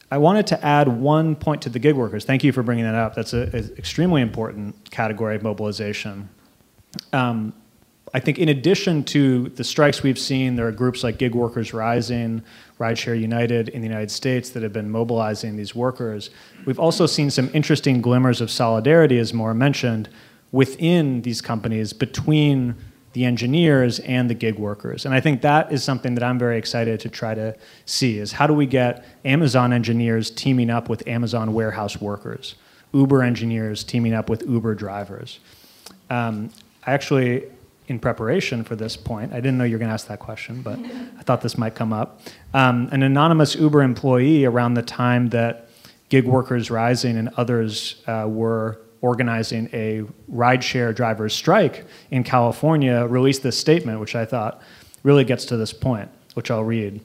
I 0.09 0.17
wanted 0.17 0.47
to 0.47 0.65
add 0.65 0.87
one 0.87 1.35
point 1.35 1.61
to 1.61 1.69
the 1.69 1.77
gig 1.77 1.95
workers. 1.95 2.25
Thank 2.25 2.43
you 2.43 2.51
for 2.51 2.63
bringing 2.63 2.83
that 2.83 2.95
up. 2.95 3.13
That's 3.13 3.33
an 3.33 3.53
extremely 3.77 4.23
important 4.23 4.89
category 4.89 5.35
of 5.35 5.43
mobilization. 5.43 6.29
Um, 7.13 7.53
I 8.11 8.19
think 8.19 8.39
in 8.39 8.49
addition 8.49 9.03
to 9.03 9.49
the 9.49 9.63
strikes 9.63 10.01
we've 10.01 10.17
seen, 10.17 10.55
there 10.55 10.67
are 10.67 10.71
groups 10.71 11.03
like 11.03 11.19
Gig 11.19 11.35
Workers 11.35 11.71
Rising, 11.71 12.41
Rideshare 12.79 13.21
United 13.21 13.69
in 13.69 13.81
the 13.81 13.87
United 13.87 14.09
States 14.09 14.49
that 14.49 14.63
have 14.63 14.73
been 14.73 14.89
mobilizing 14.89 15.55
these 15.55 15.75
workers. 15.75 16.31
We've 16.65 16.79
also 16.79 17.05
seen 17.05 17.29
some 17.29 17.51
interesting 17.53 18.01
glimmers 18.01 18.41
of 18.41 18.49
solidarity, 18.49 19.19
as 19.19 19.31
Moira 19.31 19.53
mentioned, 19.53 20.09
within 20.51 21.21
these 21.21 21.39
companies 21.39 21.93
between 21.93 22.75
the 23.13 23.25
engineers 23.25 23.99
and 23.99 24.29
the 24.29 24.33
gig 24.33 24.59
workers. 24.59 25.05
And 25.05 25.13
I 25.13 25.19
think 25.19 25.41
that 25.41 25.71
is 25.71 25.83
something 25.83 26.15
that 26.15 26.23
I'm 26.23 26.37
very 26.37 26.57
excited 26.57 26.99
to 27.01 27.09
try 27.09 27.33
to 27.33 27.55
see 27.85 28.19
is 28.19 28.31
how 28.31 28.47
do 28.47 28.53
we 28.53 28.65
get 28.65 29.05
Amazon 29.25 29.73
engineers 29.73 30.29
teaming 30.29 30.69
up 30.69 30.89
with 30.89 31.07
Amazon 31.07 31.53
warehouse 31.53 31.99
workers, 31.99 32.55
Uber 32.93 33.23
engineers 33.23 33.83
teaming 33.83 34.13
up 34.13 34.29
with 34.29 34.43
Uber 34.47 34.75
drivers. 34.75 35.39
Um, 36.09 36.51
I 36.85 36.93
actually, 36.93 37.45
in 37.87 37.99
preparation 37.99 38.63
for 38.63 38.75
this 38.75 38.95
point, 38.95 39.33
I 39.33 39.37
didn't 39.37 39.57
know 39.57 39.63
you 39.63 39.75
were 39.75 39.79
going 39.79 39.89
to 39.89 39.93
ask 39.93 40.07
that 40.07 40.19
question, 40.19 40.61
but 40.61 40.77
I 40.77 41.23
thought 41.23 41.41
this 41.41 41.57
might 41.57 41.75
come 41.75 41.93
up. 41.93 42.21
Um, 42.53 42.89
an 42.91 43.01
anonymous 43.01 43.55
Uber 43.55 43.81
employee 43.81 44.45
around 44.45 44.75
the 44.75 44.81
time 44.83 45.29
that 45.29 45.69
Gig 46.09 46.25
Workers 46.25 46.71
Rising 46.71 47.17
and 47.17 47.29
others 47.37 48.01
uh, 48.07 48.25
were 48.27 48.81
organizing 49.01 49.69
a 49.73 50.03
rideshare 50.31 50.93
drivers 50.93 51.33
strike 51.33 51.85
in 52.11 52.23
California, 52.23 53.05
released 53.05 53.43
this 53.43 53.57
statement, 53.57 53.99
which 53.99 54.15
I 54.15 54.25
thought 54.25 54.61
really 55.03 55.23
gets 55.23 55.45
to 55.45 55.57
this 55.57 55.73
point, 55.73 56.09
which 56.33 56.51
I'll 56.51 56.63
read. 56.63 57.01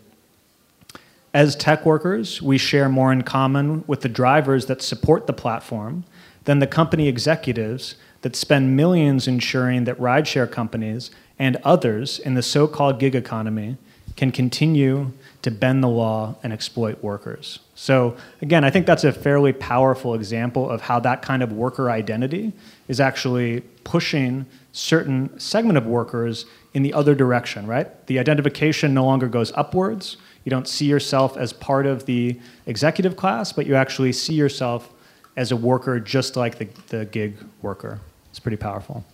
As 1.32 1.56
tech 1.56 1.84
workers, 1.84 2.40
we 2.40 2.58
share 2.58 2.88
more 2.88 3.12
in 3.12 3.22
common 3.22 3.84
with 3.86 4.02
the 4.02 4.08
drivers 4.08 4.66
that 4.66 4.82
support 4.82 5.26
the 5.26 5.32
platform 5.32 6.04
than 6.44 6.60
the 6.60 6.66
company 6.66 7.08
executives 7.08 7.96
that 8.22 8.36
spend 8.36 8.76
millions 8.76 9.26
ensuring 9.26 9.84
that 9.84 9.98
rideshare 9.98 10.50
companies 10.50 11.10
and 11.38 11.56
others 11.64 12.18
in 12.18 12.34
the 12.34 12.42
so 12.42 12.66
called 12.66 13.00
gig 13.00 13.14
economy 13.14 13.76
can 14.16 14.30
continue 14.30 15.10
to 15.44 15.50
bend 15.50 15.84
the 15.84 15.88
law 15.88 16.34
and 16.42 16.54
exploit 16.54 17.02
workers. 17.02 17.58
So, 17.74 18.16
again, 18.40 18.64
I 18.64 18.70
think 18.70 18.86
that's 18.86 19.04
a 19.04 19.12
fairly 19.12 19.52
powerful 19.52 20.14
example 20.14 20.70
of 20.70 20.80
how 20.80 21.00
that 21.00 21.20
kind 21.20 21.42
of 21.42 21.52
worker 21.52 21.90
identity 21.90 22.54
is 22.88 22.98
actually 22.98 23.60
pushing 23.84 24.46
certain 24.72 25.38
segment 25.38 25.76
of 25.76 25.84
workers 25.84 26.46
in 26.72 26.82
the 26.82 26.94
other 26.94 27.14
direction, 27.14 27.66
right? 27.66 28.06
The 28.06 28.18
identification 28.18 28.94
no 28.94 29.04
longer 29.04 29.28
goes 29.28 29.52
upwards. 29.52 30.16
You 30.44 30.50
don't 30.50 30.66
see 30.66 30.86
yourself 30.86 31.36
as 31.36 31.52
part 31.52 31.84
of 31.84 32.06
the 32.06 32.40
executive 32.64 33.14
class, 33.14 33.52
but 33.52 33.66
you 33.66 33.74
actually 33.74 34.12
see 34.12 34.34
yourself 34.34 34.94
as 35.36 35.52
a 35.52 35.56
worker 35.56 36.00
just 36.00 36.36
like 36.36 36.56
the, 36.56 36.68
the 36.88 37.04
gig 37.04 37.36
worker. 37.60 38.00
It's 38.30 38.40
pretty 38.40 38.56
powerful. 38.56 39.04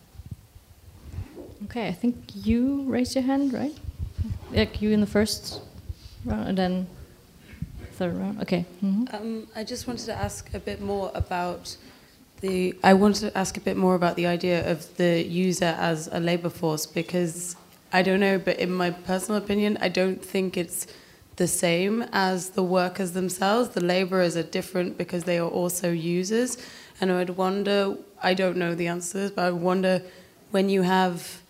Okay, 1.64 1.88
I 1.88 1.92
think 1.92 2.16
you 2.34 2.84
raised 2.84 3.16
your 3.16 3.24
hand, 3.24 3.52
right? 3.52 3.76
Like 4.52 4.80
you 4.80 4.90
in 4.92 5.00
the 5.00 5.08
first 5.08 5.62
and 6.28 6.58
then 6.58 6.86
third 7.92 8.16
round. 8.16 8.40
Okay. 8.42 8.64
Mm 8.82 8.92
-hmm. 8.94 9.20
um, 9.20 9.46
I 9.56 9.64
just 9.64 9.86
wanted 9.86 10.06
to 10.06 10.12
ask 10.12 10.54
a 10.54 10.58
bit 10.58 10.80
more 10.80 11.10
about 11.14 11.76
the. 12.40 12.74
I 12.82 12.94
wanted 12.94 13.32
to 13.32 13.38
ask 13.38 13.56
a 13.56 13.60
bit 13.60 13.76
more 13.76 13.94
about 13.94 14.16
the 14.16 14.26
idea 14.26 14.72
of 14.72 14.78
the 14.96 15.12
user 15.48 15.74
as 15.78 16.08
a 16.12 16.18
labor 16.18 16.50
force 16.50 16.88
because 16.94 17.56
I 17.92 18.02
don't 18.02 18.20
know, 18.20 18.38
but 18.38 18.56
in 18.58 18.72
my 18.72 18.90
personal 18.90 19.42
opinion, 19.42 19.78
I 19.86 19.88
don't 19.88 20.24
think 20.32 20.56
it's 20.56 20.86
the 21.36 21.46
same 21.46 22.04
as 22.12 22.50
the 22.50 22.62
workers 22.62 23.10
themselves. 23.12 23.68
The 23.70 23.84
laborers 23.84 24.36
are 24.36 24.48
different 24.50 24.96
because 24.96 25.24
they 25.24 25.38
are 25.38 25.52
also 25.60 25.88
users, 25.90 26.56
and 27.00 27.10
I 27.10 27.14
would 27.14 27.36
wonder. 27.36 27.96
I 28.30 28.34
don't 28.34 28.56
know 28.56 28.74
the 28.74 28.88
answers, 28.88 29.30
but 29.30 29.44
I 29.44 29.50
wonder 29.50 30.02
when 30.50 30.68
you 30.68 30.82
have. 30.82 31.42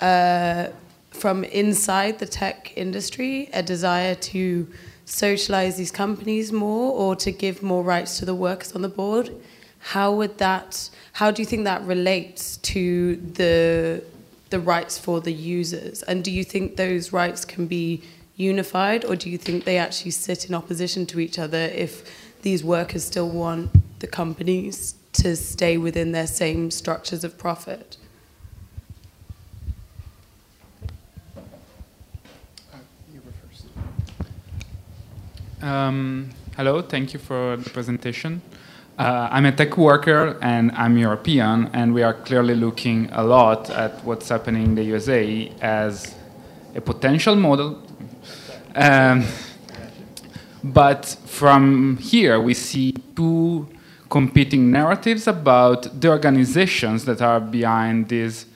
Uh, 0.00 0.68
from 1.10 1.44
inside 1.44 2.18
the 2.18 2.26
tech 2.26 2.72
industry, 2.76 3.48
a 3.52 3.62
desire 3.62 4.14
to 4.14 4.68
socialize 5.04 5.76
these 5.76 5.90
companies 5.90 6.52
more 6.52 6.92
or 6.92 7.16
to 7.16 7.32
give 7.32 7.62
more 7.62 7.82
rights 7.82 8.18
to 8.18 8.24
the 8.24 8.34
workers 8.34 8.72
on 8.74 8.82
the 8.82 8.88
board. 8.88 9.34
How 9.78 10.12
would 10.12 10.38
that 10.38 10.90
how 11.12 11.30
do 11.30 11.42
you 11.42 11.46
think 11.46 11.64
that 11.64 11.82
relates 11.82 12.58
to 12.58 13.16
the 13.16 14.02
the 14.50 14.60
rights 14.60 14.98
for 14.98 15.20
the 15.20 15.32
users? 15.32 16.02
And 16.02 16.22
do 16.22 16.30
you 16.30 16.44
think 16.44 16.76
those 16.76 17.12
rights 17.12 17.44
can 17.44 17.66
be 17.66 18.02
unified 18.36 19.04
or 19.04 19.16
do 19.16 19.28
you 19.28 19.38
think 19.38 19.64
they 19.64 19.78
actually 19.78 20.12
sit 20.12 20.48
in 20.48 20.54
opposition 20.54 21.06
to 21.06 21.20
each 21.20 21.38
other 21.38 21.58
if 21.58 21.92
these 22.42 22.62
workers 22.62 23.04
still 23.04 23.28
want 23.28 23.70
the 23.98 24.06
companies 24.06 24.94
to 25.12 25.34
stay 25.34 25.76
within 25.76 26.12
their 26.12 26.26
same 26.26 26.70
structures 26.70 27.24
of 27.24 27.36
profit 27.36 27.96
Um, 35.60 36.30
hello, 36.56 36.82
thank 36.82 37.12
you 37.12 37.18
for 37.18 37.56
the 37.56 37.68
presentation. 37.70 38.40
Uh, 38.96 39.28
I'm 39.28 39.44
a 39.44 39.50
tech 39.50 39.76
worker 39.76 40.38
and 40.40 40.70
I'm 40.70 40.96
European, 40.96 41.68
and 41.72 41.92
we 41.92 42.04
are 42.04 42.14
clearly 42.14 42.54
looking 42.54 43.08
a 43.10 43.24
lot 43.24 43.68
at 43.68 44.04
what's 44.04 44.28
happening 44.28 44.66
in 44.66 44.74
the 44.76 44.84
USA 44.84 45.52
as 45.60 46.14
a 46.76 46.80
potential 46.80 47.34
model. 47.34 47.82
Um, 48.76 49.24
but 50.62 51.06
from 51.26 51.96
here, 51.96 52.40
we 52.40 52.54
see 52.54 52.92
two 53.16 53.66
competing 54.08 54.70
narratives 54.70 55.26
about 55.26 56.00
the 56.00 56.08
organizations 56.08 57.04
that 57.06 57.20
are 57.20 57.40
behind 57.40 58.08
this 58.08 58.46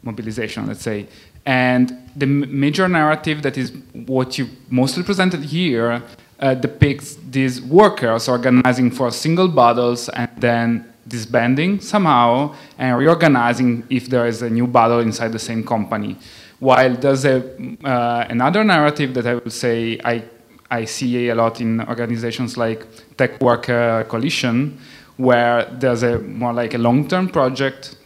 mobilization, 0.00 0.68
let's 0.68 0.82
say. 0.82 1.08
And 1.44 2.08
the 2.14 2.26
major 2.26 2.88
narrative 2.88 3.42
that 3.42 3.58
is 3.58 3.72
what 3.92 4.38
you 4.38 4.48
mostly 4.70 5.02
presented 5.02 5.42
here 5.42 6.02
uh, 6.38 6.54
depicts 6.54 7.16
these 7.30 7.60
workers 7.62 8.28
organizing 8.28 8.90
for 8.90 9.10
single 9.10 9.48
bottles 9.48 10.08
and 10.10 10.30
then 10.38 10.92
disbanding 11.08 11.80
somehow 11.80 12.54
and 12.78 12.98
reorganizing 12.98 13.84
if 13.90 14.08
there 14.08 14.26
is 14.26 14.42
a 14.42 14.50
new 14.50 14.66
bottle 14.66 15.00
inside 15.00 15.32
the 15.32 15.38
same 15.38 15.64
company. 15.64 16.16
While 16.58 16.94
there's 16.96 17.24
a, 17.24 17.44
uh, 17.84 18.26
another 18.28 18.64
narrative 18.64 19.14
that 19.14 19.26
I 19.26 19.34
would 19.34 19.52
say 19.52 19.98
I, 20.04 20.24
I 20.70 20.84
see 20.84 21.28
a 21.28 21.34
lot 21.34 21.60
in 21.60 21.80
organizations 21.82 22.56
like 22.56 22.86
Tech 23.16 23.40
Worker 23.40 24.04
Coalition, 24.08 24.78
where 25.16 25.64
there's 25.64 26.02
a 26.02 26.18
more 26.18 26.52
like 26.52 26.74
a 26.74 26.78
long-term 26.78 27.28
project 27.28 27.96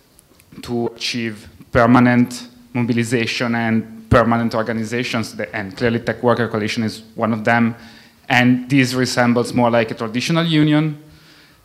to 0.63 0.89
achieve 0.89 1.49
permanent 1.73 2.49
mobilization 2.73 3.55
and 3.55 4.11
permanent 4.11 4.55
organizations, 4.55 5.39
and 5.53 5.77
clearly 5.77 6.01
Tech 6.01 6.23
Worker 6.23 6.49
Coalition 6.49 6.83
is 6.83 7.03
one 7.15 7.33
of 7.33 7.45
them. 7.45 7.75
And 8.31 8.71
this 8.71 8.95
resembles 8.95 9.53
more 9.53 9.71
like 9.71 9.91
a 9.91 9.95
traditional 9.95 10.47
union 10.47 11.03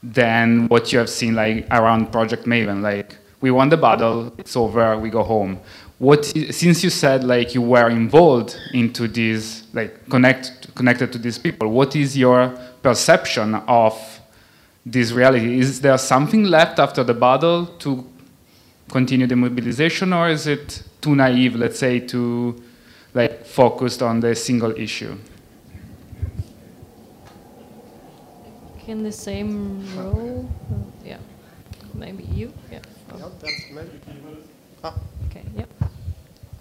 than 0.02 0.68
what 0.68 0.92
you 0.92 0.98
have 0.98 1.10
seen 1.10 1.36
like 1.36 1.68
around 1.70 2.12
Project 2.12 2.46
Maven. 2.46 2.82
Like 2.82 3.18
we 3.40 3.52
won 3.52 3.70
the 3.70 3.78
battle, 3.78 4.34
it's 4.40 4.56
over, 4.56 4.98
we 4.98 5.12
go 5.12 5.22
home. 5.22 5.60
What 6.00 6.26
since 6.26 6.84
you 6.84 6.90
said 6.90 7.24
like 7.24 7.54
you 7.54 7.62
were 7.62 7.90
involved 7.90 8.58
into 8.74 9.08
this, 9.08 9.64
like 9.74 10.10
connect 10.10 10.74
connected 10.74 11.14
to 11.14 11.20
these 11.20 11.38
people, 11.38 11.70
what 11.70 11.96
is 11.96 12.18
your 12.18 12.50
perception 12.82 13.54
of 13.68 14.20
this 14.86 15.12
reality? 15.12 15.60
Is 15.60 15.82
there 15.82 15.98
something 16.00 16.46
left 16.46 16.80
after 16.80 17.04
the 17.04 17.14
battle 17.14 17.68
to 17.80 18.06
continue 18.90 19.28
the 19.28 19.36
mobilization, 19.36 20.14
or 20.14 20.30
is 20.30 20.48
it 20.48 20.84
too 21.00 21.16
naive, 21.16 21.56
let's 21.56 21.78
say, 21.78 22.00
to 22.00 22.62
like 23.14 23.46
focused 23.46 24.02
on 24.02 24.20
the 24.20 24.36
single 24.36 24.72
issue? 24.72 25.16
In 28.88 29.02
the 29.02 29.12
same 29.12 29.84
row, 29.98 30.48
yeah, 31.06 31.18
maybe 31.96 32.24
you, 32.26 32.54
yeah. 32.72 32.80
Oh. 34.84 34.94
Okay, 35.26 35.44
yep. 35.58 35.70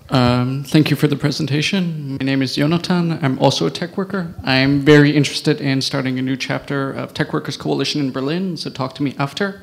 Um, 0.09 0.65
thank 0.65 0.89
you 0.89 0.97
for 0.97 1.07
the 1.07 1.17
presentation. 1.17 2.13
My 2.13 2.25
name 2.25 2.41
is 2.41 2.57
Jonathan. 2.57 3.19
I'm 3.23 3.39
also 3.39 3.67
a 3.67 3.71
tech 3.71 3.99
worker. 3.99 4.35
I'm 4.43 4.81
very 4.81 5.15
interested 5.15 5.61
in 5.61 5.83
starting 5.83 6.19
a 6.19 6.23
new 6.23 6.37
chapter 6.37 6.91
of 6.93 7.13
Tech 7.13 7.35
Workers 7.35 7.59
Coalition 7.59 8.01
in 8.01 8.11
Berlin, 8.11 8.57
so 8.57 8.71
talk 8.71 8.95
to 8.95 9.03
me 9.03 9.15
after. 9.19 9.63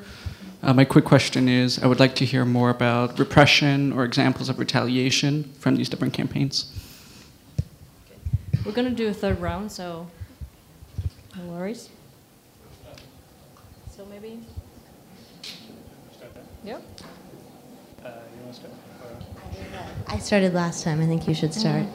Uh, 0.62 0.72
my 0.72 0.86
quick 0.86 1.06
question 1.06 1.50
is 1.50 1.82
I 1.82 1.88
would 1.88 2.00
like 2.00 2.14
to 2.16 2.26
hear 2.26 2.46
more 2.46 2.70
about 2.70 3.18
repression 3.18 3.92
or 3.92 4.04
examples 4.04 4.50
of 4.50 4.60
retaliation 4.60 5.52
from 5.58 5.78
these 5.78 5.90
different 5.90 6.14
campaigns. 6.14 6.72
We're 8.64 8.74
going 8.74 8.88
to 8.88 8.96
do 8.96 9.08
a 9.08 9.14
third 9.14 9.42
round, 9.42 9.72
so 9.72 10.06
no 11.36 11.46
worries. 11.46 11.90
So 14.02 14.08
maybe. 14.08 14.40
Yep. 16.64 16.82
I 20.08 20.18
started 20.18 20.56
last 20.56 20.84
time. 20.84 21.02
I 21.02 21.06
think 21.06 21.28
you 21.28 21.36
should 21.36 21.54
start. 21.54 21.86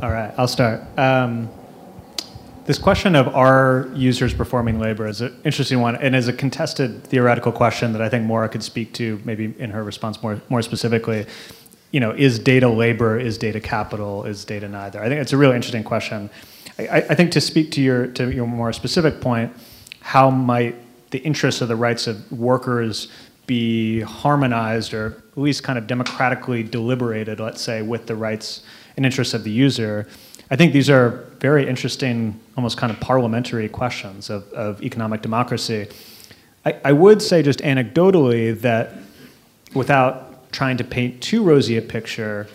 All 0.00 0.12
right, 0.12 0.32
I'll 0.38 0.46
start. 0.46 0.82
Um, 0.96 1.48
this 2.66 2.78
question 2.78 3.16
of 3.16 3.26
are 3.34 3.90
users 3.96 4.32
performing 4.32 4.78
labor 4.78 5.08
is 5.08 5.22
an 5.22 5.36
interesting 5.44 5.80
one 5.80 5.96
and 5.96 6.14
is 6.14 6.28
a 6.28 6.32
contested 6.32 7.02
theoretical 7.02 7.50
question 7.50 7.92
that 7.94 8.02
I 8.02 8.08
think 8.08 8.26
Moira 8.26 8.48
could 8.48 8.62
speak 8.62 8.92
to 8.94 9.20
maybe 9.24 9.52
in 9.58 9.70
her 9.70 9.82
response 9.82 10.22
more, 10.22 10.40
more 10.48 10.62
specifically. 10.62 11.26
You 11.90 11.98
know, 11.98 12.12
is 12.12 12.38
data 12.38 12.68
labor, 12.68 13.18
is 13.18 13.38
data 13.38 13.58
capital, 13.58 14.24
is 14.24 14.44
data 14.44 14.68
neither? 14.68 15.02
I 15.02 15.08
think 15.08 15.20
it's 15.20 15.32
a 15.32 15.36
really 15.36 15.56
interesting 15.56 15.82
question. 15.82 16.30
I, 16.78 17.06
I 17.10 17.14
think 17.16 17.32
to 17.32 17.40
speak 17.40 17.72
to 17.72 17.80
your, 17.80 18.06
to 18.06 18.32
your 18.32 18.46
more 18.46 18.72
specific 18.72 19.20
point, 19.20 19.52
how 19.98 20.30
might 20.30 20.76
the 21.14 21.20
interests 21.20 21.60
of 21.60 21.68
the 21.68 21.76
rights 21.76 22.08
of 22.08 22.16
workers 22.32 23.06
be 23.46 24.00
harmonized 24.00 24.92
or 24.92 25.22
at 25.30 25.38
least 25.38 25.62
kind 25.62 25.78
of 25.78 25.86
democratically 25.86 26.64
deliberated, 26.64 27.38
let's 27.38 27.60
say, 27.60 27.82
with 27.82 28.08
the 28.08 28.16
rights 28.16 28.64
and 28.96 29.06
interests 29.06 29.32
of 29.32 29.44
the 29.44 29.50
user? 29.50 30.08
I 30.50 30.56
think 30.56 30.72
these 30.72 30.90
are 30.90 31.24
very 31.38 31.68
interesting, 31.68 32.40
almost 32.56 32.76
kind 32.78 32.90
of 32.92 32.98
parliamentary 32.98 33.68
questions 33.68 34.28
of, 34.28 34.52
of 34.52 34.82
economic 34.82 35.22
democracy. 35.22 35.86
I, 36.66 36.80
I 36.84 36.92
would 36.92 37.22
say, 37.22 37.44
just 37.44 37.60
anecdotally, 37.60 38.60
that 38.62 38.94
without 39.72 40.50
trying 40.50 40.78
to 40.78 40.84
paint 40.84 41.22
too 41.22 41.44
rosy 41.44 41.76
a 41.76 41.82
picture, 41.82 42.48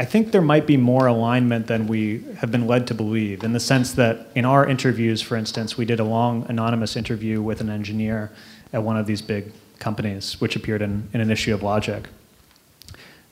I 0.00 0.06
think 0.06 0.32
there 0.32 0.40
might 0.40 0.66
be 0.66 0.78
more 0.78 1.06
alignment 1.06 1.66
than 1.66 1.86
we 1.86 2.24
have 2.38 2.50
been 2.50 2.66
led 2.66 2.86
to 2.86 2.94
believe, 2.94 3.44
in 3.44 3.52
the 3.52 3.60
sense 3.60 3.92
that 3.92 4.28
in 4.34 4.46
our 4.46 4.66
interviews, 4.66 5.20
for 5.20 5.36
instance, 5.36 5.76
we 5.76 5.84
did 5.84 6.00
a 6.00 6.04
long 6.04 6.46
anonymous 6.48 6.96
interview 6.96 7.42
with 7.42 7.60
an 7.60 7.68
engineer 7.68 8.32
at 8.72 8.82
one 8.82 8.96
of 8.96 9.04
these 9.04 9.20
big 9.20 9.52
companies, 9.78 10.40
which 10.40 10.56
appeared 10.56 10.80
in, 10.80 11.06
in 11.12 11.20
an 11.20 11.30
issue 11.30 11.52
of 11.52 11.62
Logic. 11.62 12.08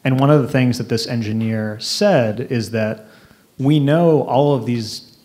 And 0.05 0.21
one 0.21 0.31
of 0.31 0.43
the 0.43 0.49
things 0.49 0.77
that 0.77 0.91
this 0.91 1.07
engineer 1.07 1.81
said 1.81 2.39
is 2.39 2.73
that 2.73 3.07
we 3.59 3.81
know 3.81 4.25
all 4.25 4.55
of 4.55 4.67
these 4.67 5.17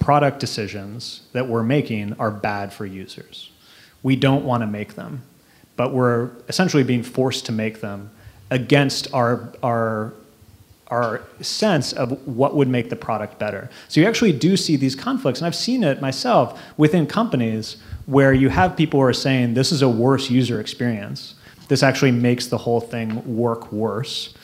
product 0.00 0.40
decisions 0.40 1.26
that 1.32 1.46
we're 1.46 1.62
making 1.62 2.14
are 2.14 2.30
bad 2.30 2.72
for 2.72 2.86
users. 2.86 3.50
We 4.02 4.16
don't 4.16 4.46
want 4.46 4.62
to 4.62 4.66
make 4.66 4.94
them, 4.94 5.24
but 5.76 5.92
we're 5.92 6.30
essentially 6.48 6.84
being 6.84 7.02
forced 7.02 7.44
to 7.46 7.52
make 7.52 7.82
them 7.82 8.10
against 8.50 9.12
our, 9.12 9.52
our, 9.62 10.14
our 10.92 11.22
sense 11.40 11.94
of 11.94 12.10
what 12.28 12.54
would 12.54 12.68
make 12.68 12.90
the 12.90 12.96
product 12.96 13.38
better. 13.38 13.70
So 13.88 13.98
you 13.98 14.06
actually 14.06 14.32
do 14.32 14.58
see 14.58 14.76
these 14.76 14.94
conflicts, 14.94 15.40
and 15.40 15.46
I've 15.46 15.56
seen 15.56 15.82
it 15.82 16.02
myself 16.02 16.60
within 16.76 17.06
companies 17.06 17.78
where 18.04 18.34
you 18.34 18.50
have 18.50 18.76
people 18.76 19.00
who 19.00 19.06
are 19.06 19.14
saying 19.14 19.54
this 19.54 19.72
is 19.72 19.80
a 19.80 19.88
worse 19.88 20.28
user 20.28 20.60
experience. 20.60 21.34
This 21.68 21.82
actually 21.82 22.10
makes 22.12 22.48
the 22.48 22.58
whole 22.58 22.80
thing 22.80 23.36
work 23.36 23.72
worse 23.72 24.34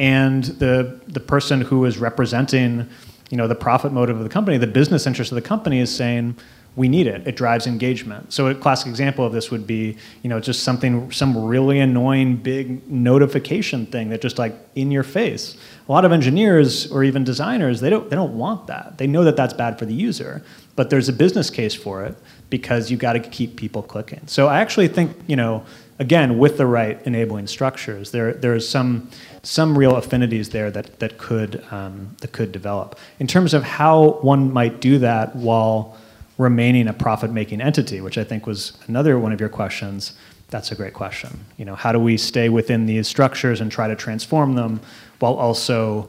and 0.00 0.44
the 0.44 1.00
the 1.06 1.20
person 1.20 1.60
who 1.60 1.84
is 1.84 1.98
representing 1.98 2.88
you 3.30 3.36
know 3.36 3.46
the 3.46 3.54
profit 3.54 3.92
motive 3.92 4.16
of 4.16 4.24
the 4.24 4.28
company 4.28 4.58
the 4.58 4.66
business 4.66 5.06
interest 5.06 5.30
of 5.30 5.36
the 5.36 5.42
company 5.42 5.78
is 5.78 5.94
saying 5.94 6.36
we 6.76 6.88
need 6.88 7.06
it. 7.06 7.26
It 7.26 7.36
drives 7.36 7.66
engagement. 7.66 8.32
So 8.32 8.48
a 8.48 8.54
classic 8.54 8.88
example 8.88 9.24
of 9.24 9.32
this 9.32 9.50
would 9.50 9.66
be 9.66 9.96
you 10.22 10.30
know 10.30 10.40
just 10.40 10.62
something 10.62 11.10
some 11.12 11.44
really 11.44 11.78
annoying 11.78 12.36
big 12.36 12.90
notification 12.90 13.86
thing 13.86 14.10
that 14.10 14.20
just 14.20 14.38
like 14.38 14.54
in 14.74 14.90
your 14.90 15.04
face. 15.04 15.56
A 15.88 15.92
lot 15.92 16.04
of 16.04 16.12
engineers 16.12 16.90
or 16.90 17.04
even 17.04 17.24
designers 17.24 17.80
they 17.80 17.90
don't 17.90 18.10
they 18.10 18.16
don't 18.16 18.36
want 18.36 18.66
that. 18.66 18.98
They 18.98 19.06
know 19.06 19.24
that 19.24 19.36
that's 19.36 19.54
bad 19.54 19.78
for 19.78 19.86
the 19.86 19.94
user 19.94 20.42
but 20.76 20.90
there's 20.90 21.08
a 21.08 21.12
business 21.12 21.50
case 21.50 21.72
for 21.72 22.04
it 22.04 22.16
because 22.50 22.90
you 22.90 22.96
got 22.96 23.12
to 23.12 23.20
keep 23.20 23.54
people 23.54 23.80
clicking. 23.80 24.26
So 24.26 24.48
i 24.48 24.60
actually 24.60 24.88
think 24.88 25.16
you 25.26 25.36
know 25.36 25.64
again, 25.98 26.38
with 26.38 26.56
the 26.58 26.66
right 26.66 27.00
enabling 27.06 27.46
structures, 27.46 28.10
there 28.10 28.32
there's 28.32 28.68
some 28.68 29.08
some 29.42 29.76
real 29.76 29.96
affinities 29.96 30.50
there 30.50 30.70
that 30.70 30.98
that 31.00 31.18
could 31.18 31.64
um, 31.70 32.16
that 32.20 32.32
could 32.32 32.52
develop. 32.52 32.98
In 33.18 33.26
terms 33.26 33.54
of 33.54 33.62
how 33.62 34.18
one 34.20 34.52
might 34.52 34.80
do 34.80 34.98
that 34.98 35.36
while 35.36 35.96
remaining 36.38 36.88
a 36.88 36.92
profit-making 36.92 37.60
entity, 37.60 38.00
which 38.00 38.18
I 38.18 38.24
think 38.24 38.46
was 38.46 38.72
another 38.86 39.18
one 39.18 39.32
of 39.32 39.40
your 39.40 39.48
questions. 39.48 40.12
That's 40.50 40.72
a 40.72 40.74
great 40.74 40.94
question. 40.94 41.44
You 41.56 41.64
know, 41.64 41.74
how 41.74 41.92
do 41.92 41.98
we 41.98 42.16
stay 42.16 42.48
within 42.48 42.86
these 42.86 43.08
structures 43.08 43.60
and 43.60 43.70
try 43.70 43.88
to 43.88 43.96
transform 43.96 44.54
them 44.54 44.80
while 45.18 45.34
also 45.34 46.08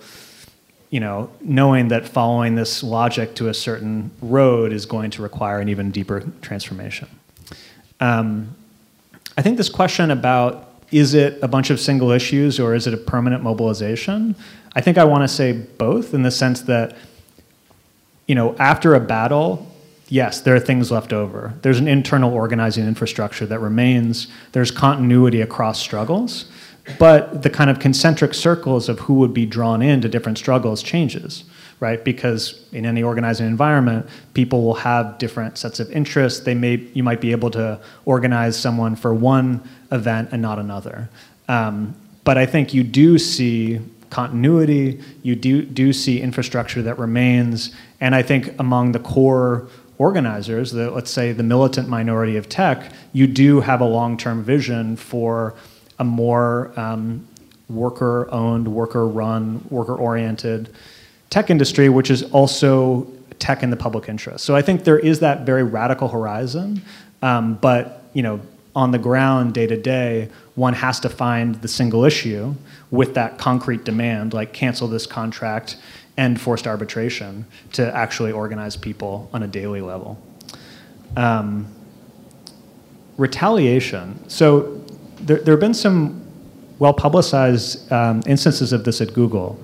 you 0.90 1.02
know, 1.02 1.30
knowing 1.42 1.90
that 1.90 2.08
following 2.08 2.56
this 2.56 2.82
logic 2.82 3.36
to 3.36 3.50
a 3.50 3.54
certain 3.54 4.12
road 4.22 4.72
is 4.72 4.86
going 4.86 5.12
to 5.12 5.22
require 5.22 5.60
an 5.60 5.68
even 5.68 5.92
deeper 5.92 6.24
transformation. 6.42 7.10
Um, 8.00 8.56
I 9.38 9.42
think 9.42 9.58
this 9.58 9.68
question 9.68 10.10
about 10.10 10.70
is 10.92 11.14
it 11.14 11.38
a 11.42 11.50
bunch 11.50 11.70
of 11.70 11.82
single 11.82 12.12
issues 12.12 12.60
or 12.60 12.74
is 12.76 12.88
it 12.88 12.94
a 12.94 12.98
permanent 12.98 13.44
mobilization? 13.44 14.36
I 14.74 14.80
think 14.80 14.98
I 14.98 15.04
want 15.04 15.24
to 15.24 15.28
say 15.28 15.52
both 15.52 16.14
in 16.14 16.22
the 16.22 16.32
sense 16.32 16.62
that, 16.62 16.96
you 18.28 18.36
know, 18.36 18.56
after 18.58 18.94
a 18.96 19.00
battle, 19.00 19.68
yes, 20.16 20.40
there 20.40 20.56
are 20.56 20.62
things 20.62 20.92
left 20.92 21.12
over. 21.12 21.54
There's 21.62 21.78
an 21.78 21.90
internal 21.90 22.34
organizing 22.34 22.88
infrastructure 22.88 23.46
that 23.48 23.60
remains, 23.60 24.28
there's 24.54 24.72
continuity 24.72 25.42
across 25.42 25.78
struggles, 25.78 26.46
but 26.98 27.44
the 27.44 27.50
kind 27.50 27.70
of 27.70 27.80
concentric 27.80 28.34
circles 28.34 28.88
of 28.88 29.00
who 29.00 29.16
would 29.16 29.34
be 29.34 29.46
drawn 29.46 29.82
into 29.82 30.08
different 30.08 30.38
struggles 30.38 30.82
changes 30.82 31.44
right? 31.82 32.06
Because 32.06 32.66
in 32.72 32.86
any 32.86 33.04
organizing 33.04 33.46
environment, 33.48 34.08
people 34.34 34.64
will 34.64 34.76
have 34.76 35.18
different 35.18 35.58
sets 35.58 35.82
of 35.82 35.92
interests. 35.92 36.40
They 36.40 36.56
may, 36.56 36.76
you 36.94 37.04
might 37.04 37.20
be 37.20 37.32
able 37.32 37.52
to 37.52 37.82
organize 38.06 38.58
someone 38.58 38.96
for 38.96 39.14
one 39.14 39.62
event 39.92 40.30
and 40.32 40.42
not 40.42 40.58
another. 40.58 41.10
Um, 41.50 41.94
but 42.24 42.38
I 42.38 42.46
think 42.46 42.74
you 42.74 42.82
do 42.82 43.20
see 43.20 43.82
continuity, 44.10 45.02
you 45.22 45.36
do, 45.36 45.64
do 45.64 45.92
see 45.92 46.22
infrastructure 46.22 46.82
that 46.82 46.98
remains, 46.98 47.76
and 48.00 48.16
I 48.16 48.22
think 48.22 48.58
among 48.58 48.94
the 48.94 49.00
core 49.00 49.68
organizers, 49.98 50.72
the, 50.72 50.92
let's 50.92 51.12
say 51.12 51.32
the 51.32 51.44
militant 51.44 51.88
minority 51.88 52.38
of 52.38 52.50
tech, 52.50 52.92
you 53.14 53.28
do 53.28 53.62
have 53.62 53.82
a 53.82 53.86
long-term 53.86 54.44
vision 54.44 54.96
for 54.96 55.56
a 56.00 56.04
more 56.04 56.78
um, 56.78 57.26
worker-owned, 57.70 58.68
worker-run, 58.68 59.66
worker-oriented 59.70 60.70
tech 61.30 61.50
industry, 61.50 61.90
which 61.90 62.12
is 62.12 62.24
also 62.32 63.08
tech 63.40 63.64
in 63.64 63.70
the 63.70 63.78
public 63.78 64.10
interest. 64.10 64.46
So 64.46 64.56
I 64.56 64.62
think 64.62 64.84
there 64.84 65.00
is 65.00 65.20
that 65.20 65.46
very 65.46 65.64
radical 65.64 66.08
horizon, 66.08 66.82
um, 67.22 67.56
but 67.56 68.04
you 68.14 68.24
know, 68.24 68.40
on 68.76 68.92
the 68.92 69.00
ground, 69.00 69.54
day 69.54 69.68
to 69.68 69.78
day, 69.78 70.30
one 70.56 70.74
has 70.74 71.00
to 71.00 71.10
find 71.10 71.56
the 71.56 71.68
single 71.68 72.04
issue 72.04 72.54
with 72.92 73.14
that 73.14 73.38
concrete 73.38 73.86
demand, 73.86 74.34
like 74.34 74.52
cancel 74.52 74.88
this 74.88 75.08
contract, 75.08 75.78
and 76.18 76.40
forced 76.40 76.68
arbitration, 76.68 77.46
to 77.74 77.96
actually 77.96 78.32
organize 78.32 78.76
people 78.78 79.30
on 79.34 79.44
a 79.44 79.48
daily 79.48 79.82
level. 79.82 80.22
Um, 81.18 81.68
retaliation. 83.18 84.28
So 84.30 84.84
there, 85.22 85.38
there 85.38 85.54
have 85.54 85.60
been 85.60 85.74
some 85.74 86.22
well 86.80 86.94
publicized 86.94 87.92
um, 87.92 88.22
instances 88.26 88.74
of 88.74 88.84
this 88.84 89.02
at 89.02 89.14
Google. 89.14 89.60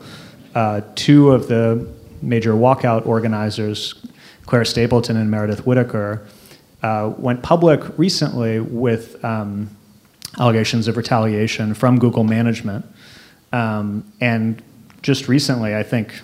Uh, 0.56 0.82
two 0.96 1.32
of 1.32 1.48
the 1.48 1.88
major 2.22 2.54
walkout 2.54 3.06
organizers, 3.06 3.96
Claire 4.46 4.66
Stapleton 4.66 5.18
and 5.18 5.30
Meredith 5.30 5.66
Whittaker, 5.66 6.26
uh, 6.84 7.14
went 7.18 7.44
public 7.44 7.98
recently 7.98 8.60
with 8.60 9.24
um, 9.24 9.70
allegations 10.40 10.88
of 10.88 10.98
retaliation 10.98 11.74
from 11.74 12.00
Google 12.00 12.24
management. 12.24 12.86
Um, 13.54 14.12
and 14.22 14.62
just 15.02 15.28
recently, 15.28 15.76
I 15.76 15.84
think 15.84 16.20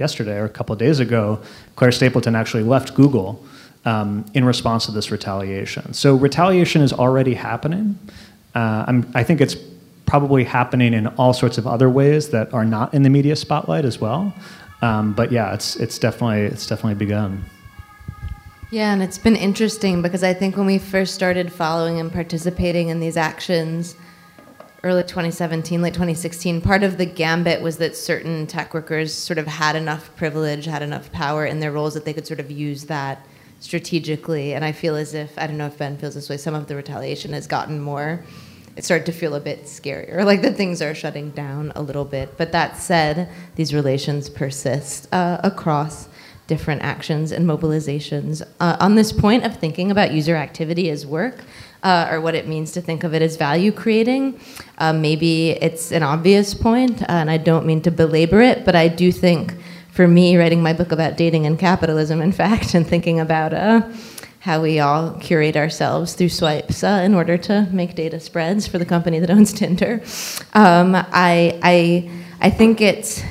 yesterday 0.00 0.38
or 0.38 0.44
a 0.44 0.48
couple 0.48 0.72
of 0.72 0.78
days 0.78 0.98
ago, 0.98 1.40
Claire 1.76 1.92
Stapleton 1.92 2.34
actually 2.34 2.62
left 2.64 2.94
Google 2.94 3.44
um, 3.84 4.24
in 4.34 4.44
response 4.44 4.86
to 4.86 4.92
this 4.92 5.10
retaliation. 5.10 5.92
So 5.92 6.14
retaliation 6.16 6.82
is 6.82 6.92
already 6.92 7.34
happening. 7.34 7.98
Uh, 8.54 9.02
i 9.14 9.22
think 9.22 9.40
it's 9.40 9.54
probably 10.06 10.42
happening 10.42 10.92
in 10.92 11.06
all 11.06 11.32
sorts 11.32 11.56
of 11.56 11.68
other 11.68 11.88
ways 11.88 12.30
that 12.30 12.52
are 12.52 12.64
not 12.64 12.92
in 12.92 13.04
the 13.04 13.08
media 13.08 13.36
spotlight 13.36 13.84
as 13.84 14.00
well. 14.00 14.34
Um, 14.82 15.12
but 15.12 15.30
yeah, 15.30 15.54
it's 15.54 15.76
it's 15.76 15.98
definitely 15.98 16.42
it's 16.46 16.66
definitely 16.66 16.94
begun. 16.94 17.44
Yeah, 18.72 18.92
and 18.92 19.02
it's 19.02 19.18
been 19.18 19.36
interesting 19.36 20.02
because 20.02 20.24
I 20.24 20.32
think 20.32 20.56
when 20.56 20.66
we 20.66 20.78
first 20.78 21.14
started 21.14 21.52
following 21.52 22.00
and 22.00 22.12
participating 22.12 22.88
in 22.88 22.98
these 22.98 23.16
actions, 23.16 23.94
early 24.82 25.02
2017, 25.02 25.82
late 25.82 25.92
2016, 25.92 26.60
part 26.62 26.82
of 26.82 26.96
the 26.96 27.04
gambit 27.04 27.60
was 27.60 27.76
that 27.78 27.94
certain 27.94 28.46
tech 28.46 28.72
workers 28.72 29.12
sort 29.12 29.38
of 29.38 29.46
had 29.46 29.76
enough 29.76 30.14
privilege, 30.16 30.64
had 30.64 30.82
enough 30.82 31.12
power 31.12 31.44
in 31.44 31.60
their 31.60 31.70
roles 31.70 31.94
that 31.94 32.04
they 32.04 32.14
could 32.14 32.26
sort 32.26 32.40
of 32.40 32.50
use 32.50 32.84
that 32.84 33.26
strategically. 33.60 34.54
And 34.54 34.64
I 34.64 34.72
feel 34.72 34.96
as 34.96 35.12
if, 35.12 35.38
I 35.38 35.46
don't 35.46 35.58
know 35.58 35.66
if 35.66 35.76
Ben 35.76 35.98
feels 35.98 36.14
this 36.14 36.30
way, 36.30 36.38
some 36.38 36.54
of 36.54 36.66
the 36.66 36.76
retaliation 36.76 37.34
has 37.34 37.46
gotten 37.46 37.78
more, 37.78 38.24
it 38.76 38.84
started 38.84 39.04
to 39.06 39.12
feel 39.12 39.34
a 39.34 39.40
bit 39.40 39.64
scarier, 39.64 40.24
like 40.24 40.40
that 40.42 40.56
things 40.56 40.80
are 40.80 40.94
shutting 40.94 41.30
down 41.30 41.72
a 41.76 41.82
little 41.82 42.06
bit. 42.06 42.38
But 42.38 42.52
that 42.52 42.78
said, 42.78 43.28
these 43.56 43.74
relations 43.74 44.30
persist 44.30 45.12
uh, 45.12 45.40
across 45.44 46.08
different 46.46 46.82
actions 46.82 47.30
and 47.30 47.46
mobilizations. 47.46 48.42
Uh, 48.58 48.76
on 48.80 48.94
this 48.94 49.12
point 49.12 49.44
of 49.44 49.56
thinking 49.56 49.90
about 49.90 50.10
user 50.12 50.34
activity 50.34 50.90
as 50.90 51.06
work, 51.06 51.44
uh, 51.82 52.08
or 52.10 52.20
what 52.20 52.34
it 52.34 52.46
means 52.46 52.72
to 52.72 52.80
think 52.80 53.04
of 53.04 53.14
it 53.14 53.22
as 53.22 53.36
value 53.36 53.72
creating, 53.72 54.40
uh, 54.78 54.92
maybe 54.92 55.50
it's 55.50 55.92
an 55.92 56.02
obvious 56.02 56.54
point, 56.54 57.02
uh, 57.02 57.06
and 57.08 57.30
I 57.30 57.36
don't 57.36 57.66
mean 57.66 57.80
to 57.82 57.90
belabor 57.90 58.40
it, 58.40 58.64
but 58.64 58.74
I 58.74 58.88
do 58.88 59.12
think 59.12 59.54
for 59.90 60.06
me, 60.06 60.36
writing 60.36 60.62
my 60.62 60.72
book 60.72 60.92
about 60.92 61.16
dating 61.16 61.46
and 61.46 61.58
capitalism, 61.58 62.22
in 62.22 62.32
fact, 62.42 62.74
and 62.74 62.86
thinking 62.86 63.20
about 63.20 63.52
uh, 63.52 63.82
how 64.40 64.62
we 64.62 64.80
all 64.80 65.12
curate 65.20 65.56
ourselves 65.56 66.14
through 66.14 66.28
swipes 66.28 66.82
uh, 66.82 67.02
in 67.04 67.14
order 67.14 67.36
to 67.36 67.68
make 67.70 67.94
data 67.94 68.18
spreads 68.18 68.66
for 68.66 68.78
the 68.78 68.86
company 68.86 69.18
that 69.18 69.30
owns 69.30 69.52
Tinder, 69.60 70.00
um, 70.54 70.94
I, 70.94 71.58
I, 71.62 72.10
I 72.40 72.50
think 72.50 72.80
it's 72.80 73.22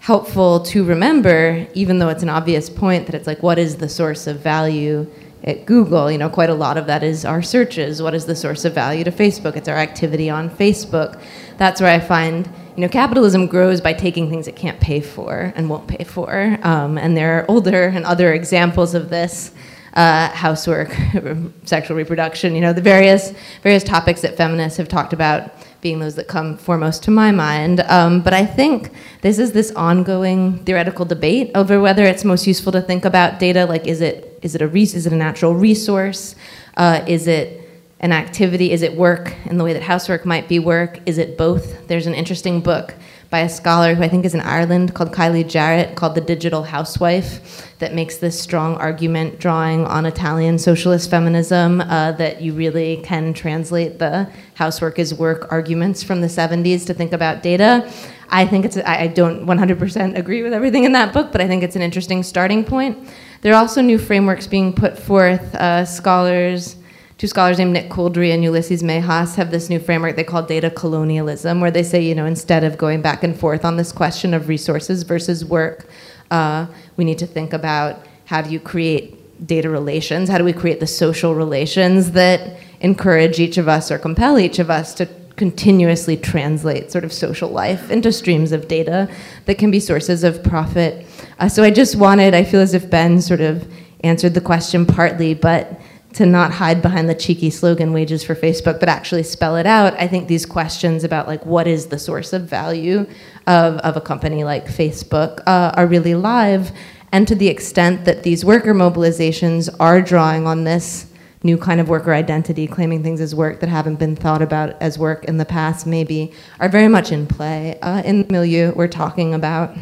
helpful 0.00 0.60
to 0.60 0.84
remember, 0.84 1.66
even 1.74 1.98
though 1.98 2.08
it's 2.08 2.22
an 2.22 2.28
obvious 2.28 2.70
point, 2.70 3.06
that 3.06 3.14
it's 3.14 3.26
like, 3.26 3.42
what 3.42 3.58
is 3.58 3.76
the 3.76 3.88
source 3.88 4.26
of 4.26 4.40
value 4.40 5.06
at 5.44 5.66
Google? 5.66 6.10
You 6.10 6.18
know, 6.18 6.28
quite 6.28 6.50
a 6.50 6.54
lot 6.54 6.76
of 6.76 6.86
that 6.86 7.02
is 7.02 7.24
our 7.24 7.42
searches. 7.42 8.02
What 8.02 8.14
is 8.14 8.26
the 8.26 8.36
source 8.36 8.64
of 8.64 8.74
value 8.74 9.04
to 9.04 9.10
Facebook? 9.10 9.56
It's 9.56 9.68
our 9.68 9.76
activity 9.76 10.30
on 10.30 10.50
Facebook. 10.50 11.20
That's 11.58 11.80
where 11.80 11.92
I 11.92 12.00
find, 12.00 12.46
you 12.76 12.82
know, 12.82 12.88
capitalism 12.88 13.46
grows 13.46 13.80
by 13.80 13.92
taking 13.92 14.28
things 14.30 14.48
it 14.48 14.56
can't 14.56 14.80
pay 14.80 15.00
for 15.00 15.52
and 15.56 15.70
won't 15.70 15.86
pay 15.86 16.04
for. 16.04 16.58
Um, 16.62 16.98
and 16.98 17.16
there 17.16 17.38
are 17.38 17.50
older 17.50 17.84
and 17.84 18.04
other 18.04 18.32
examples 18.32 18.94
of 18.94 19.10
this. 19.10 19.52
Uh, 19.94 20.28
housework, 20.28 20.94
sexual 21.64 21.96
reproduction, 21.96 22.54
you 22.54 22.60
know, 22.60 22.74
the 22.74 22.82
various 22.82 23.32
various 23.62 23.82
topics 23.82 24.20
that 24.20 24.36
feminists 24.36 24.76
have 24.76 24.88
talked 24.88 25.14
about 25.14 25.50
being 25.80 26.00
those 26.00 26.16
that 26.16 26.26
come 26.26 26.56
foremost 26.56 27.04
to 27.04 27.12
my 27.12 27.30
mind. 27.30 27.80
Um, 27.82 28.20
but 28.20 28.34
I 28.34 28.44
think 28.44 28.90
this 29.20 29.38
is 29.38 29.52
this 29.52 29.70
ongoing 29.72 30.64
theoretical 30.64 31.04
debate 31.04 31.52
over 31.54 31.80
whether 31.80 32.04
it's 32.04 32.24
most 32.24 32.44
useful 32.44 32.72
to 32.72 32.82
think 32.82 33.04
about 33.04 33.38
data 33.38 33.66
like 33.66 33.86
is 33.86 34.00
it 34.00 34.25
is 34.42 34.54
it 34.54 34.62
a 34.62 34.76
is 34.76 35.06
it 35.06 35.12
a 35.12 35.16
natural 35.16 35.54
resource? 35.54 36.34
Uh, 36.76 37.04
is 37.06 37.26
it 37.26 37.62
an 38.00 38.12
activity? 38.12 38.72
Is 38.72 38.82
it 38.82 38.94
work 38.94 39.34
in 39.46 39.56
the 39.56 39.64
way 39.64 39.72
that 39.72 39.82
housework 39.82 40.26
might 40.26 40.48
be 40.48 40.58
work? 40.58 41.00
Is 41.06 41.18
it 41.18 41.38
both? 41.38 41.88
There's 41.88 42.06
an 42.06 42.14
interesting 42.14 42.60
book 42.60 42.94
by 43.30 43.40
a 43.40 43.48
scholar 43.48 43.94
who 43.94 44.02
I 44.02 44.08
think 44.08 44.24
is 44.24 44.34
in 44.34 44.40
Ireland 44.40 44.94
called 44.94 45.12
Kylie 45.12 45.48
Jarrett 45.48 45.96
called 45.96 46.14
The 46.14 46.20
Digital 46.20 46.62
Housewife 46.62 47.74
that 47.78 47.94
makes 47.94 48.18
this 48.18 48.40
strong 48.40 48.76
argument 48.76 49.40
drawing 49.40 49.84
on 49.86 50.06
Italian 50.06 50.58
socialist 50.58 51.10
feminism 51.10 51.80
uh, 51.80 52.12
that 52.12 52.40
you 52.40 52.52
really 52.52 52.98
can 52.98 53.34
translate 53.34 53.98
the 53.98 54.30
housework 54.54 54.98
is 54.98 55.12
work 55.12 55.50
arguments 55.50 56.02
from 56.02 56.20
the 56.20 56.28
70s 56.28 56.86
to 56.86 56.94
think 56.94 57.12
about 57.12 57.42
data. 57.42 57.90
I 58.28 58.46
think 58.46 58.64
it's, 58.64 58.76
I 58.76 59.06
don't 59.08 59.46
100% 59.46 60.16
agree 60.16 60.42
with 60.42 60.52
everything 60.52 60.84
in 60.84 60.92
that 60.92 61.12
book, 61.12 61.32
but 61.32 61.40
I 61.40 61.46
think 61.46 61.62
it's 61.62 61.76
an 61.76 61.82
interesting 61.82 62.22
starting 62.22 62.64
point. 62.64 63.08
There 63.46 63.54
are 63.54 63.60
also 63.60 63.80
new 63.80 63.96
frameworks 63.96 64.48
being 64.48 64.72
put 64.72 64.98
forth. 64.98 65.54
Uh, 65.54 65.84
scholars, 65.84 66.74
two 67.16 67.28
scholars 67.28 67.58
named 67.58 67.74
Nick 67.74 67.90
Couldry 67.90 68.32
and 68.32 68.42
Ulises 68.42 68.82
Mejias 68.82 69.36
have 69.36 69.52
this 69.52 69.70
new 69.70 69.78
framework 69.78 70.16
they 70.16 70.24
call 70.24 70.42
data 70.42 70.68
colonialism, 70.68 71.60
where 71.60 71.70
they 71.70 71.84
say, 71.84 72.02
you 72.02 72.12
know, 72.12 72.26
instead 72.26 72.64
of 72.64 72.76
going 72.76 73.02
back 73.02 73.22
and 73.22 73.38
forth 73.38 73.64
on 73.64 73.76
this 73.76 73.92
question 73.92 74.34
of 74.34 74.48
resources 74.48 75.04
versus 75.04 75.44
work, 75.44 75.86
uh, 76.32 76.66
we 76.96 77.04
need 77.04 77.18
to 77.18 77.26
think 77.28 77.52
about 77.52 78.04
how 78.24 78.42
do 78.42 78.50
you 78.50 78.58
create 78.58 79.46
data 79.46 79.70
relations? 79.70 80.28
How 80.28 80.38
do 80.38 80.44
we 80.44 80.52
create 80.52 80.80
the 80.80 80.88
social 80.88 81.36
relations 81.36 82.10
that 82.10 82.58
encourage 82.80 83.38
each 83.38 83.58
of 83.58 83.68
us 83.68 83.92
or 83.92 83.98
compel 84.00 84.40
each 84.40 84.58
of 84.58 84.70
us 84.70 84.92
to 84.94 85.06
continuously 85.36 86.16
translate 86.16 86.90
sort 86.90 87.04
of 87.04 87.12
social 87.12 87.50
life 87.50 87.92
into 87.92 88.10
streams 88.10 88.50
of 88.50 88.66
data 88.66 89.08
that 89.44 89.56
can 89.56 89.70
be 89.70 89.78
sources 89.78 90.24
of 90.24 90.42
profit? 90.42 91.05
Uh, 91.38 91.48
so 91.48 91.62
I 91.62 91.70
just 91.70 91.96
wanted, 91.96 92.34
I 92.34 92.44
feel 92.44 92.60
as 92.60 92.74
if 92.74 92.88
Ben 92.90 93.20
sort 93.20 93.40
of 93.40 93.70
answered 94.02 94.34
the 94.34 94.40
question 94.40 94.86
partly, 94.86 95.34
but 95.34 95.80
to 96.14 96.24
not 96.24 96.50
hide 96.50 96.80
behind 96.80 97.10
the 97.10 97.14
cheeky 97.14 97.50
slogan 97.50 97.92
wages 97.92 98.24
for 98.24 98.34
Facebook, 98.34 98.80
but 98.80 98.88
actually 98.88 99.22
spell 99.22 99.56
it 99.56 99.66
out. 99.66 99.92
I 100.00 100.08
think 100.08 100.28
these 100.28 100.46
questions 100.46 101.04
about 101.04 101.26
like 101.26 101.44
what 101.44 101.66
is 101.66 101.86
the 101.86 101.98
source 101.98 102.32
of 102.32 102.48
value 102.48 103.06
of, 103.46 103.76
of 103.78 103.96
a 103.98 104.00
company 104.00 104.42
like 104.42 104.64
Facebook 104.66 105.42
uh, 105.46 105.72
are 105.74 105.86
really 105.86 106.14
live. 106.14 106.72
And 107.12 107.28
to 107.28 107.34
the 107.34 107.48
extent 107.48 108.06
that 108.06 108.22
these 108.22 108.46
worker 108.46 108.72
mobilizations 108.74 109.68
are 109.78 110.00
drawing 110.00 110.46
on 110.46 110.64
this 110.64 111.06
new 111.42 111.58
kind 111.58 111.80
of 111.80 111.88
worker 111.90 112.14
identity, 112.14 112.66
claiming 112.66 113.02
things 113.02 113.20
as 113.20 113.34
work 113.34 113.60
that 113.60 113.68
haven't 113.68 113.96
been 113.96 114.16
thought 114.16 114.40
about 114.40 114.70
as 114.80 114.98
work 114.98 115.24
in 115.26 115.36
the 115.36 115.44
past, 115.44 115.86
maybe, 115.86 116.32
are 116.60 116.68
very 116.68 116.88
much 116.88 117.12
in 117.12 117.26
play 117.26 117.78
uh, 117.80 118.02
in 118.06 118.22
the 118.22 118.32
milieu 118.32 118.72
we're 118.74 118.88
talking 118.88 119.34
about. 119.34 119.76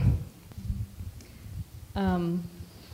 Um, 1.97 2.42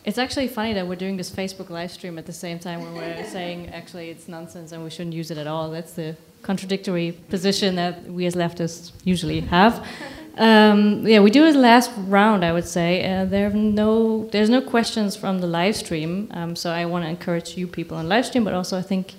it's 0.05 0.18
actually 0.18 0.48
funny 0.48 0.72
that 0.72 0.86
we're 0.86 0.96
doing 0.96 1.16
this 1.16 1.30
Facebook 1.30 1.70
live 1.70 1.90
stream 1.90 2.18
at 2.18 2.26
the 2.26 2.32
same 2.32 2.59
time 2.59 2.82
when 2.82 2.94
we're 2.94 3.26
saying 3.30 3.68
actually 3.68 4.11
it's 4.11 4.28
nonsense 4.28 4.72
and 4.72 4.82
we 4.82 4.90
shouldn't 4.90 5.14
use 5.14 5.30
it 5.30 5.38
at 5.38 5.46
all. 5.46 5.70
That's 5.70 5.92
the 5.92 6.16
contradictory 6.42 7.12
position 7.28 7.74
that 7.76 8.05
we 8.05 8.26
as 8.26 8.34
leftists 8.34 8.92
usually 9.05 9.40
have. 9.40 9.86
Um, 10.38 11.07
yeah, 11.07 11.20
we 11.20 11.30
do 11.30 11.44
a 11.44 11.53
last 11.53 11.90
round, 11.98 12.46
I 12.46 12.53
would 12.53 12.66
say. 12.66 13.05
Uh, 13.05 13.26
there 13.26 13.51
no, 13.51 14.26
there's 14.32 14.48
no 14.48 14.62
questions 14.62 15.14
from 15.14 15.40
the 15.40 15.46
live 15.46 15.76
stream, 15.76 16.28
um, 16.30 16.57
so 16.57 16.70
I 16.70 16.86
want 16.86 17.05
to 17.05 17.11
encourage 17.11 17.59
you 17.59 17.66
people 17.66 17.98
on 17.98 18.09
live 18.09 18.24
stream, 18.24 18.44
but 18.44 18.55
also 18.55 18.78
I 18.78 18.82
think 18.82 19.14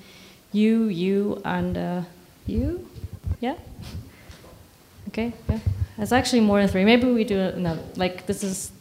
you, 0.52 0.86
you, 0.86 1.40
and 1.46 1.78
uh, 1.78 2.02
you, 2.48 2.88
yeah. 3.40 3.56
Okay, 5.10 5.34
yeah. 5.48 5.60
There's 5.98 6.12
actually 6.12 6.40
more 6.40 6.60
than 6.60 6.70
three. 6.70 6.86
Maybe 6.86 7.12
we 7.12 7.24
do 7.24 7.40
another. 7.40 7.84
Like 7.98 8.26
this 8.26 8.44
is 8.44 8.72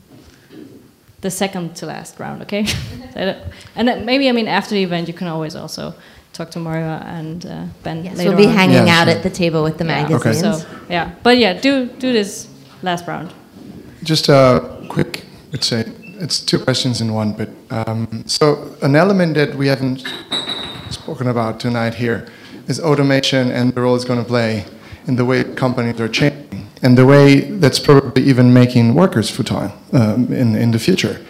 the 1.20 1.30
second 1.30 1.76
to 1.76 1.86
last 1.86 2.18
round, 2.18 2.42
okay? 2.42 2.66
and 3.76 4.06
maybe, 4.06 4.28
I 4.28 4.32
mean, 4.32 4.48
after 4.48 4.74
the 4.74 4.82
event, 4.82 5.08
you 5.08 5.14
can 5.14 5.26
always 5.26 5.54
also 5.54 5.94
talk 6.32 6.50
to 6.52 6.58
Moira 6.58 7.02
and 7.06 7.44
uh, 7.44 7.66
Ben 7.82 8.04
yes, 8.04 8.16
later 8.16 8.30
we'll 8.30 8.38
be 8.38 8.46
on. 8.46 8.54
hanging 8.54 8.86
yeah, 8.86 9.00
out 9.00 9.08
sure. 9.08 9.16
at 9.16 9.22
the 9.22 9.30
table 9.30 9.62
with 9.62 9.78
the 9.78 9.84
yeah. 9.84 10.02
magazines. 10.02 10.42
Okay. 10.42 10.58
So, 10.58 10.66
yeah, 10.88 11.14
but 11.22 11.36
yeah, 11.36 11.60
do 11.60 11.86
do 11.86 12.12
this 12.12 12.48
last 12.82 13.06
round. 13.06 13.32
Just 14.02 14.28
a 14.28 14.86
quick, 14.88 15.24
let's 15.52 15.66
say, 15.66 15.84
it's 16.20 16.40
two 16.40 16.58
questions 16.58 17.00
in 17.00 17.12
one. 17.12 17.32
But 17.32 17.50
um, 17.70 18.24
so 18.26 18.74
an 18.82 18.96
element 18.96 19.34
that 19.34 19.54
we 19.54 19.66
haven't 19.66 20.04
spoken 20.90 21.28
about 21.28 21.60
tonight 21.60 21.94
here 21.94 22.28
is 22.66 22.80
automation 22.80 23.50
and 23.50 23.74
the 23.74 23.80
role 23.80 23.96
it's 23.96 24.04
going 24.04 24.22
to 24.22 24.28
play 24.28 24.64
in 25.06 25.16
the 25.16 25.24
way 25.24 25.44
companies 25.44 26.00
are 26.00 26.08
changing 26.08 26.39
and 26.82 26.96
the 26.96 27.06
way 27.06 27.40
that's 27.40 27.78
probably 27.78 28.22
even 28.22 28.52
making 28.52 28.94
workers 28.94 29.30
futile 29.30 29.72
um, 29.92 30.32
in, 30.32 30.56
in 30.56 30.70
the 30.70 30.78
future. 30.78 31.20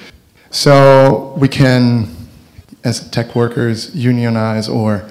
So 0.51 1.35
we 1.39 1.49
can, 1.49 2.09
as 2.85 3.09
tech 3.11 3.35
workers, 3.35 3.95
unionize 3.95 4.69
or 4.69 5.09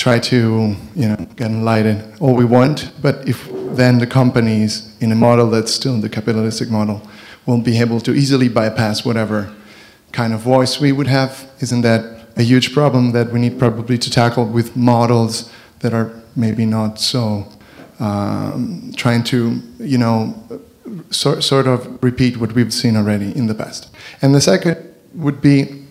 try 0.00 0.18
to 0.18 0.74
you 0.96 1.08
know 1.08 1.16
get 1.36 1.50
enlightened 1.50 2.02
all 2.20 2.34
we 2.34 2.44
want 2.44 2.90
but 3.02 3.16
if 3.28 3.46
then 3.76 3.98
the 3.98 4.06
companies 4.06 4.96
in 5.00 5.12
a 5.12 5.14
model 5.14 5.50
that's 5.50 5.74
still 5.74 6.00
the 6.00 6.08
capitalistic 6.08 6.70
model 6.70 7.02
will 7.44 7.60
be 7.60 7.78
able 7.78 8.00
to 8.00 8.14
easily 8.14 8.48
bypass 8.48 9.04
whatever 9.04 9.54
kind 10.12 10.32
of 10.32 10.40
voice 10.40 10.80
we 10.80 10.90
would 10.90 11.06
have 11.06 11.50
isn't 11.60 11.82
that 11.82 12.02
a 12.36 12.42
huge 12.42 12.72
problem 12.72 13.12
that 13.12 13.30
we 13.30 13.38
need 13.38 13.58
probably 13.58 13.98
to 13.98 14.10
tackle 14.10 14.46
with 14.46 14.74
models 14.74 15.52
that 15.80 15.92
are 15.92 16.10
maybe 16.34 16.64
not 16.64 16.98
so 16.98 17.46
um, 18.00 18.92
trying 18.96 19.22
to 19.24 19.60
you 19.78 19.98
know 19.98 20.34
so, 21.10 21.40
sort 21.40 21.66
of 21.66 22.02
repeat 22.02 22.38
what 22.38 22.52
we've 22.52 22.72
seen 22.72 22.96
already 22.96 23.36
in 23.36 23.46
the 23.46 23.54
past. 23.54 23.88
And 24.22 24.34
the 24.34 24.40
second 24.40 24.76
would 25.14 25.40
be 25.40 25.84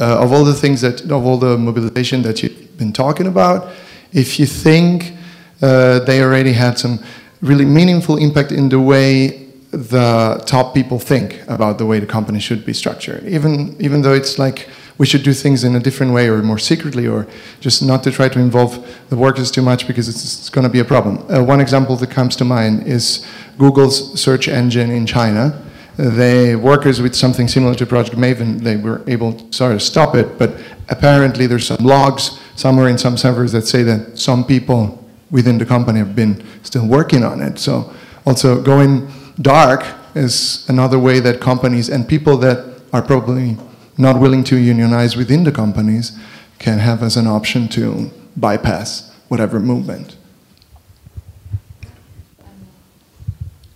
uh, 0.00 0.22
of 0.22 0.32
all 0.32 0.44
the 0.44 0.54
things 0.54 0.80
that 0.82 1.00
of 1.02 1.26
all 1.26 1.38
the 1.38 1.58
mobilization 1.58 2.22
that 2.22 2.42
you've 2.42 2.78
been 2.78 2.92
talking 2.92 3.26
about, 3.26 3.72
if 4.12 4.38
you 4.38 4.46
think 4.46 5.12
uh, 5.60 6.00
they 6.00 6.22
already 6.22 6.52
had 6.52 6.78
some 6.78 7.00
really 7.40 7.64
meaningful 7.64 8.16
impact 8.16 8.52
in 8.52 8.68
the 8.68 8.80
way 8.80 9.48
the 9.70 10.42
top 10.46 10.74
people 10.74 10.98
think 10.98 11.42
about 11.48 11.78
the 11.78 11.86
way 11.86 11.98
the 11.98 12.06
company 12.06 12.40
should 12.40 12.64
be 12.64 12.72
structured, 12.72 13.24
even 13.26 13.76
even 13.80 14.02
though 14.02 14.14
it's 14.14 14.38
like 14.38 14.68
we 14.98 15.06
should 15.06 15.22
do 15.22 15.32
things 15.32 15.64
in 15.64 15.74
a 15.76 15.80
different 15.80 16.12
way 16.12 16.28
or 16.28 16.42
more 16.42 16.58
secretly 16.58 17.06
or 17.06 17.26
just 17.60 17.82
not 17.82 18.02
to 18.02 18.10
try 18.10 18.28
to 18.28 18.38
involve 18.38 18.84
the 19.08 19.16
workers 19.16 19.50
too 19.50 19.62
much 19.62 19.86
because 19.86 20.08
it's, 20.08 20.24
it's 20.24 20.50
going 20.50 20.64
to 20.64 20.70
be 20.70 20.80
a 20.80 20.84
problem. 20.84 21.18
Uh, 21.30 21.42
one 21.42 21.60
example 21.60 21.96
that 21.96 22.10
comes 22.10 22.36
to 22.36 22.44
mind 22.44 22.86
is 22.86 23.26
Google's 23.58 24.20
search 24.20 24.48
engine 24.48 24.90
in 24.90 25.06
China 25.06 25.64
the 25.98 26.54
workers 26.54 27.02
with 27.02 27.14
something 27.14 27.48
similar 27.48 27.74
to 27.74 27.84
Project 27.84 28.16
Maven, 28.16 28.60
they 28.60 28.76
were 28.76 29.02
able 29.08 29.32
to 29.32 29.52
sort 29.52 29.72
of 29.72 29.82
stop 29.82 30.14
it, 30.14 30.38
but 30.38 30.52
apparently 30.88 31.48
there's 31.48 31.66
some 31.66 31.84
logs 31.84 32.38
somewhere 32.54 32.86
in 32.86 32.96
some 32.96 33.16
servers 33.16 33.50
that 33.50 33.66
say 33.66 33.82
that 33.82 34.16
some 34.16 34.44
people 34.44 35.04
within 35.32 35.58
the 35.58 35.66
company 35.66 35.98
have 35.98 36.14
been 36.14 36.40
still 36.62 36.86
working 36.86 37.24
on 37.24 37.42
it. 37.42 37.58
So 37.58 37.92
also 38.24 38.62
going 38.62 39.08
dark 39.42 39.84
is 40.14 40.64
another 40.68 41.00
way 41.00 41.18
that 41.18 41.40
companies 41.40 41.88
and 41.88 42.08
people 42.08 42.36
that 42.38 42.80
are 42.92 43.02
probably 43.02 43.58
not 43.98 44.20
willing 44.20 44.44
to 44.44 44.56
unionize 44.56 45.16
within 45.16 45.44
the 45.44 45.52
companies 45.52 46.16
can 46.58 46.78
have 46.78 47.02
as 47.02 47.16
an 47.16 47.26
option 47.26 47.68
to 47.68 48.10
bypass 48.36 49.14
whatever 49.28 49.60
movement. 49.60 50.16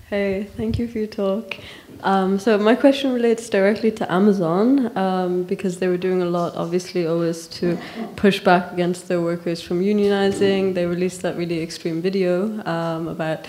Hey, 0.08 0.44
thank 0.56 0.78
you 0.78 0.88
for 0.88 0.98
your 0.98 1.06
talk. 1.06 1.56
Um, 2.02 2.38
so 2.38 2.58
my 2.58 2.74
question 2.74 3.12
relates 3.12 3.48
directly 3.48 3.90
to 3.92 4.12
Amazon 4.12 4.96
um, 4.96 5.44
because 5.44 5.78
they 5.78 5.86
were 5.86 5.96
doing 5.96 6.20
a 6.20 6.26
lot, 6.26 6.54
obviously, 6.56 7.06
always 7.06 7.46
to 7.48 7.78
push 8.16 8.40
back 8.40 8.72
against 8.72 9.08
their 9.08 9.20
workers 9.20 9.62
from 9.62 9.80
unionizing. 9.80 10.74
They 10.74 10.86
released 10.86 11.22
that 11.22 11.36
really 11.36 11.62
extreme 11.62 12.02
video 12.02 12.62
um, 12.66 13.08
about 13.08 13.46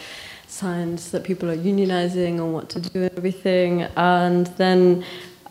signs 0.48 1.10
that 1.12 1.24
people 1.24 1.50
are 1.50 1.58
unionizing 1.58 2.36
and 2.38 2.54
what 2.54 2.70
to 2.70 2.80
do 2.80 3.04
and 3.04 3.18
everything. 3.18 3.82
And 3.98 4.48
then 4.58 5.04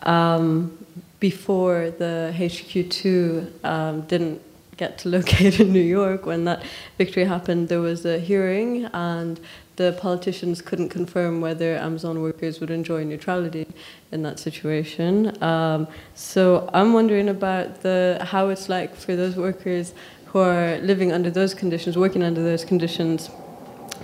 um, 0.03 0.82
before 1.23 1.89
the 1.99 2.33
HQ2 2.35 3.63
um, 3.63 4.01
didn't 4.01 4.41
get 4.75 4.97
to 4.97 5.07
locate 5.07 5.57
in 5.63 5.71
New 5.71 5.87
York, 5.99 6.25
when 6.25 6.43
that 6.43 6.61
victory 6.97 7.23
happened, 7.23 7.69
there 7.69 7.79
was 7.79 8.05
a 8.05 8.19
hearing 8.19 8.83
and 8.93 9.39
the 9.77 9.97
politicians 10.01 10.61
couldn't 10.61 10.89
confirm 10.89 11.39
whether 11.39 11.77
Amazon 11.77 12.21
workers 12.21 12.59
would 12.59 12.69
enjoy 12.69 13.05
neutrality 13.05 13.65
in 14.11 14.21
that 14.23 14.37
situation. 14.37 15.41
Um, 15.41 15.87
so 16.13 16.69
I'm 16.73 16.91
wondering 16.91 17.29
about 17.29 17.83
the 17.83 18.17
how 18.33 18.49
it's 18.49 18.67
like 18.67 18.93
for 18.93 19.15
those 19.15 19.37
workers 19.37 19.93
who 20.25 20.39
are 20.39 20.77
living 20.79 21.13
under 21.13 21.29
those 21.29 21.53
conditions, 21.53 21.97
working 21.97 22.21
under 22.21 22.43
those 22.43 22.65
conditions, 22.65 23.29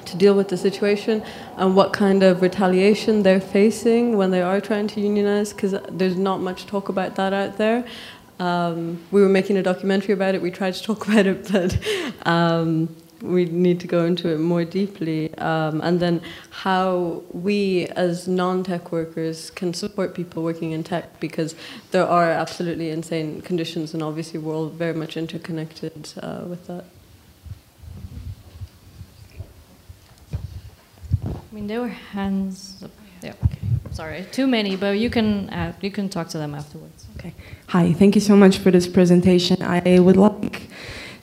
to 0.05 0.17
deal 0.17 0.33
with 0.33 0.49
the 0.49 0.57
situation, 0.57 1.23
and 1.57 1.75
what 1.75 1.93
kind 1.93 2.23
of 2.23 2.41
retaliation 2.41 3.23
they're 3.23 3.41
facing 3.41 4.17
when 4.17 4.31
they 4.31 4.41
are 4.41 4.59
trying 4.59 4.87
to 4.87 5.01
unionize, 5.01 5.53
because 5.53 5.75
there's 5.89 6.17
not 6.17 6.41
much 6.41 6.65
talk 6.65 6.89
about 6.89 7.15
that 7.15 7.33
out 7.33 7.57
there. 7.57 7.85
Um, 8.39 9.03
we 9.11 9.21
were 9.21 9.29
making 9.29 9.57
a 9.57 9.63
documentary 9.63 10.13
about 10.13 10.33
it. 10.33 10.41
We 10.41 10.51
tried 10.51 10.73
to 10.73 10.83
talk 10.83 11.07
about 11.07 11.25
it, 11.27 11.51
but 11.51 11.77
um, 12.27 12.95
we 13.21 13.45
need 13.45 13.79
to 13.81 13.87
go 13.87 14.05
into 14.05 14.29
it 14.29 14.39
more 14.39 14.63
deeply, 14.63 15.33
um, 15.35 15.81
and 15.81 15.99
then 15.99 16.21
how 16.49 17.23
we 17.31 17.85
as 17.87 18.27
non-tech 18.27 18.91
workers 18.91 19.51
can 19.51 19.73
support 19.73 20.13
people 20.13 20.43
working 20.43 20.71
in 20.71 20.83
tech 20.83 21.19
because 21.19 21.55
there 21.91 22.07
are 22.07 22.29
absolutely 22.29 22.89
insane 22.89 23.41
conditions, 23.41 23.93
and 23.93 24.01
obviously 24.01 24.39
we're 24.39 24.55
all 24.55 24.69
very 24.69 24.93
much 24.93 25.17
interconnected 25.17 26.13
uh, 26.21 26.43
with 26.47 26.65
that. 26.67 26.85
I 31.51 31.55
mean, 31.55 31.67
there 31.67 31.81
were 31.81 31.87
hands. 31.87 32.81
Up. 32.83 32.91
Yeah. 33.21 33.33
Okay. 33.43 33.57
Sorry, 33.91 34.25
too 34.31 34.47
many, 34.47 34.75
but 34.75 34.99
you 34.99 35.09
can 35.09 35.49
you 35.81 35.91
can 35.91 36.09
talk 36.09 36.29
to 36.29 36.37
them 36.37 36.53
afterwards. 36.53 37.05
Okay. 37.17 37.33
Hi. 37.67 37.91
Thank 37.93 38.15
you 38.15 38.21
so 38.21 38.35
much 38.35 38.59
for 38.59 38.71
this 38.71 38.87
presentation. 38.87 39.61
I 39.63 39.99
would 39.99 40.15
like 40.15 40.69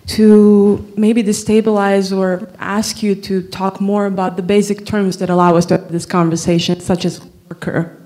to 0.09 0.93
maybe 0.97 1.23
destabilize 1.23 2.17
or 2.17 2.49
ask 2.59 3.03
you 3.03 3.15
to 3.15 3.43
talk 3.43 3.81
more 3.81 4.07
about 4.07 4.37
the 4.37 4.43
basic 4.43 4.85
terms 4.85 5.19
that 5.19 5.31
allow 5.31 5.57
us 5.57 5.67
to 5.67 5.79
have 5.79 5.91
this 5.91 6.07
conversation, 6.07 6.81
such 6.81 7.05
as 7.05 7.21
worker. 7.49 7.97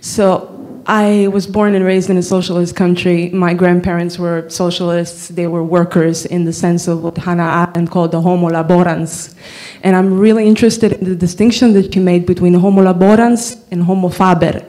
So, 0.00 0.59
I 0.86 1.28
was 1.28 1.46
born 1.46 1.74
and 1.74 1.84
raised 1.84 2.10
in 2.10 2.16
a 2.16 2.22
socialist 2.22 2.74
country. 2.74 3.30
My 3.30 3.54
grandparents 3.54 4.18
were 4.18 4.48
socialists. 4.48 5.28
They 5.28 5.46
were 5.46 5.62
workers 5.62 6.26
in 6.26 6.44
the 6.44 6.52
sense 6.52 6.88
of 6.88 7.02
what 7.02 7.18
Hannah 7.18 7.68
Arendt 7.74 7.90
called 7.90 8.12
the 8.12 8.20
homo 8.20 8.48
laborans. 8.48 9.34
And 9.82 9.94
I'm 9.96 10.18
really 10.18 10.46
interested 10.46 10.92
in 10.92 11.04
the 11.04 11.16
distinction 11.16 11.72
that 11.74 11.94
you 11.94 12.02
made 12.02 12.26
between 12.26 12.54
homo 12.54 12.82
laborans 12.82 13.62
and 13.70 13.82
homo 13.82 14.08
faber. 14.08 14.64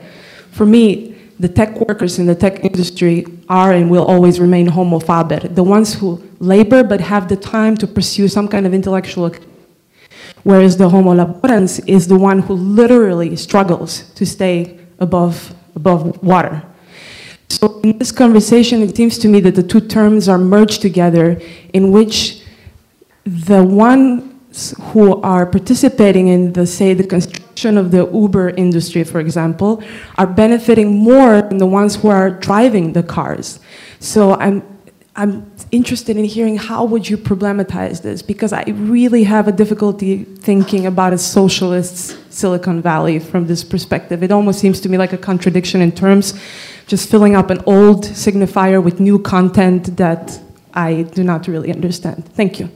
For 0.50 0.66
me, 0.66 1.16
the 1.40 1.48
tech 1.48 1.74
workers 1.80 2.18
in 2.18 2.26
the 2.26 2.34
tech 2.34 2.64
industry 2.64 3.26
are 3.48 3.72
and 3.72 3.90
will 3.90 4.04
always 4.04 4.38
remain 4.38 4.66
homo 4.66 4.98
faber, 4.98 5.40
the 5.40 5.64
ones 5.64 5.94
who 5.94 6.22
labor 6.38 6.84
but 6.84 7.00
have 7.00 7.28
the 7.28 7.36
time 7.36 7.76
to 7.78 7.86
pursue 7.86 8.28
some 8.28 8.48
kind 8.48 8.66
of 8.66 8.74
intellectual 8.74 9.30
whereas 10.42 10.76
the 10.76 10.88
homo 10.88 11.14
laborans 11.14 11.82
is 11.86 12.08
the 12.08 12.16
one 12.16 12.40
who 12.40 12.54
literally 12.54 13.36
struggles 13.36 14.10
to 14.14 14.26
stay 14.26 14.78
above, 14.98 15.54
above 15.74 16.22
water. 16.22 16.62
So 17.48 17.80
in 17.80 17.98
this 17.98 18.12
conversation, 18.12 18.82
it 18.82 18.96
seems 18.96 19.18
to 19.18 19.28
me 19.28 19.40
that 19.40 19.54
the 19.54 19.62
two 19.62 19.80
terms 19.80 20.28
are 20.28 20.38
merged 20.38 20.80
together 20.80 21.40
in 21.72 21.92
which 21.92 22.42
the 23.24 23.62
ones 23.62 24.74
who 24.80 25.20
are 25.22 25.46
participating 25.46 26.28
in 26.28 26.52
the, 26.52 26.66
say, 26.66 26.94
the 26.94 27.06
construction 27.06 27.78
of 27.78 27.90
the 27.90 28.10
Uber 28.10 28.50
industry, 28.50 29.04
for 29.04 29.20
example, 29.20 29.82
are 30.16 30.26
benefiting 30.26 30.96
more 30.96 31.42
than 31.42 31.58
the 31.58 31.66
ones 31.66 31.96
who 31.96 32.08
are 32.08 32.30
driving 32.30 32.92
the 32.92 33.02
cars. 33.02 33.60
So 34.00 34.34
I'm, 34.34 34.62
I'm 35.14 35.52
interested 35.70 36.16
in 36.16 36.24
hearing 36.24 36.56
how 36.56 36.84
would 36.86 37.08
you 37.08 37.18
problematize 37.18 38.00
this, 38.00 38.22
because 38.22 38.52
I 38.52 38.64
really 38.64 39.24
have 39.24 39.46
a 39.46 39.52
difficulty 39.52 40.24
thinking 40.24 40.86
about 40.86 41.12
a 41.12 41.18
socialist 41.18 42.16
Silicon 42.32 42.80
Valley 42.80 43.18
from 43.18 43.46
this 43.46 43.62
perspective. 43.62 44.22
It 44.22 44.32
almost 44.32 44.58
seems 44.58 44.80
to 44.80 44.88
me 44.88 44.96
like 44.96 45.12
a 45.12 45.18
contradiction 45.18 45.82
in 45.82 45.92
terms, 45.92 46.32
just 46.86 47.10
filling 47.10 47.36
up 47.36 47.50
an 47.50 47.62
old 47.66 48.04
signifier 48.04 48.82
with 48.82 49.00
new 49.00 49.18
content 49.18 49.98
that 49.98 50.40
I 50.72 51.02
do 51.02 51.22
not 51.22 51.46
really 51.46 51.70
understand. 51.70 52.24
Thank 52.34 52.58
you. 52.58 52.70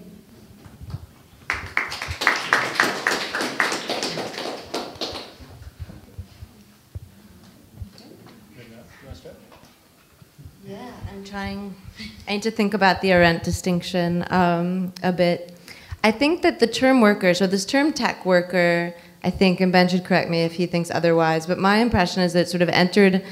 trying. 11.37 11.86
I 12.29 12.33
need 12.33 12.43
to 12.43 12.51
think 12.51 12.75
about 12.75 13.03
the 13.03 13.13
Arendt 13.13 13.45
distinction 13.45 14.25
um, 14.31 14.93
a 15.05 15.13
bit. 15.13 15.57
I 16.03 16.11
think 16.11 16.43
that 16.43 16.59
the 16.59 16.67
term 16.67 17.01
worker, 17.01 17.35
so 17.35 17.47
this 17.47 17.65
term 17.65 17.93
tech 17.93 18.27
worker, 18.27 18.93
I 19.23 19.31
think, 19.31 19.61
and 19.61 19.71
Ben 19.71 19.89
should 19.89 20.05
correct 20.05 20.29
me 20.29 20.43
if 20.43 20.55
he 20.55 20.67
thinks 20.67 20.91
otherwise, 20.91 21.47
but 21.47 21.59
my 21.59 21.77
impression 21.77 22.23
is 22.23 22.33
that 22.33 22.41
it 22.41 22.49
sort 22.49 22.63
of 22.63 22.69
entered 22.71 23.25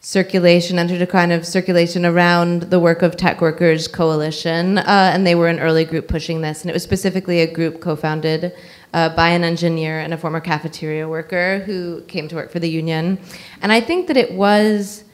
circulation, 0.00 0.78
entered 0.78 1.00
a 1.00 1.06
kind 1.06 1.32
of 1.32 1.46
circulation 1.46 2.04
around 2.04 2.64
the 2.64 2.78
work 2.78 3.00
of 3.00 3.16
Tech 3.16 3.40
Workers 3.40 3.88
Coalition, 3.88 4.76
uh, 4.76 5.10
and 5.14 5.26
they 5.26 5.34
were 5.34 5.48
an 5.48 5.58
early 5.58 5.86
group 5.86 6.06
pushing 6.06 6.42
this, 6.42 6.60
and 6.60 6.70
it 6.70 6.74
was 6.74 6.82
specifically 6.82 7.40
a 7.40 7.50
group 7.50 7.80
co-founded 7.80 8.54
uh, 8.92 9.08
by 9.16 9.30
an 9.30 9.42
engineer 9.42 10.00
and 10.00 10.12
a 10.12 10.18
former 10.18 10.40
cafeteria 10.40 11.08
worker 11.08 11.60
who 11.60 12.02
came 12.02 12.28
to 12.28 12.36
work 12.36 12.50
for 12.50 12.58
the 12.58 12.68
union. 12.68 13.18
And 13.62 13.72
I 13.72 13.80
think 13.80 14.06
that 14.08 14.18
it 14.18 14.34
was 14.34 15.04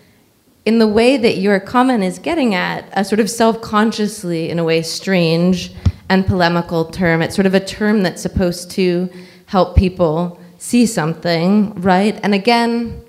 in 0.64 0.78
the 0.78 0.88
way 0.88 1.16
that 1.16 1.38
your 1.38 1.58
comment 1.60 2.02
is 2.02 2.18
getting 2.18 2.54
at, 2.54 2.88
a 2.92 3.04
sort 3.04 3.20
of 3.20 3.30
self 3.30 3.60
consciously, 3.60 4.50
in 4.50 4.58
a 4.58 4.64
way, 4.64 4.82
strange 4.82 5.72
and 6.08 6.26
polemical 6.26 6.84
term. 6.84 7.22
It's 7.22 7.34
sort 7.34 7.46
of 7.46 7.54
a 7.54 7.60
term 7.60 8.02
that's 8.02 8.20
supposed 8.20 8.70
to 8.72 9.08
help 9.46 9.76
people 9.76 10.40
see 10.58 10.86
something, 10.86 11.72
right? 11.80 12.18
And 12.22 12.34
again, 12.34 13.02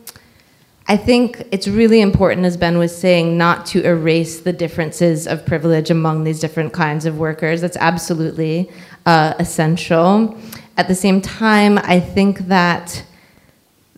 I 0.87 0.97
think 0.97 1.43
it's 1.51 1.67
really 1.67 2.01
important, 2.01 2.45
as 2.45 2.57
Ben 2.57 2.77
was 2.77 2.95
saying, 2.95 3.37
not 3.37 3.65
to 3.67 3.85
erase 3.85 4.41
the 4.41 4.53
differences 4.53 5.27
of 5.27 5.45
privilege 5.45 5.89
among 5.89 6.23
these 6.23 6.39
different 6.39 6.73
kinds 6.73 7.05
of 7.05 7.17
workers. 7.17 7.61
That's 7.61 7.77
absolutely 7.77 8.69
uh, 9.05 9.33
essential. 9.39 10.37
At 10.77 10.87
the 10.87 10.95
same 10.95 11.21
time, 11.21 11.77
I 11.77 11.99
think 11.99 12.39
that 12.47 13.03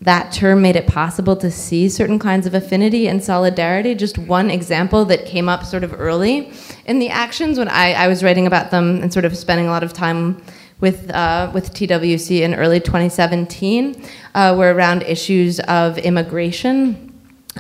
that 0.04 0.34
term 0.34 0.62
made 0.62 0.76
it 0.76 0.86
possible 0.86 1.36
to 1.38 1.50
see 1.50 1.88
certain 1.88 2.20
kinds 2.20 2.46
of 2.46 2.54
affinity 2.54 3.08
and 3.08 3.24
solidarity. 3.24 3.96
Just 3.96 4.18
one 4.18 4.52
example 4.52 5.06
that 5.06 5.26
came 5.26 5.48
up 5.48 5.64
sort 5.64 5.84
of 5.84 5.98
early 5.98 6.52
in 6.86 7.00
the 7.00 7.10
actions 7.10 7.58
when 7.58 7.70
I, 7.70 7.94
I 7.94 8.08
was 8.08 8.22
writing 8.22 8.46
about 8.46 8.70
them 8.70 9.02
and 9.02 9.14
sort 9.14 9.24
of 9.24 9.38
spending 9.38 9.68
a 9.68 9.70
lot 9.70 9.82
of 9.82 9.94
time 9.94 10.44
with, 10.82 11.10
uh, 11.12 11.50
with 11.54 11.74
TWC 11.74 12.42
in 12.42 12.54
early 12.54 12.82
2017 12.82 14.04
uh, 14.36 14.54
were 14.58 14.74
around 14.74 15.04
issues 15.04 15.62
of 15.62 15.98
immigration, 15.98 17.14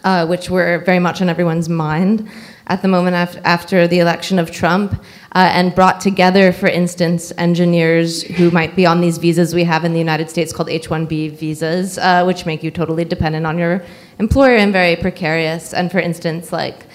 uh, 0.03 0.27
which 0.27 0.49
were 0.49 0.79
very 0.85 0.99
much 0.99 1.21
on 1.21 1.29
everyone's 1.29 1.69
mind 1.69 2.29
at 2.67 2.81
the 2.81 2.87
moment 2.87 3.15
af- 3.15 3.41
after 3.43 3.87
the 3.87 3.99
election 3.99 4.39
of 4.39 4.51
Trump, 4.51 4.93
uh, 5.35 5.49
and 5.53 5.73
brought 5.75 5.99
together, 5.99 6.51
for 6.51 6.67
instance, 6.67 7.33
engineers 7.37 8.23
who 8.23 8.51
might 8.51 8.75
be 8.75 8.85
on 8.85 9.01
these 9.01 9.17
visas 9.17 9.53
we 9.53 9.63
have 9.63 9.83
in 9.83 9.93
the 9.93 9.99
United 9.99 10.29
States 10.29 10.53
called 10.53 10.69
H 10.69 10.89
1B 10.89 11.31
visas, 11.31 11.97
uh, 11.97 12.23
which 12.23 12.45
make 12.45 12.63
you 12.63 12.71
totally 12.71 13.05
dependent 13.05 13.45
on 13.45 13.57
your 13.57 13.83
employer 14.19 14.55
and 14.55 14.71
very 14.71 14.95
precarious. 14.95 15.73
And 15.73 15.91
for 15.91 15.99
instance, 15.99 16.51
like 16.51 16.85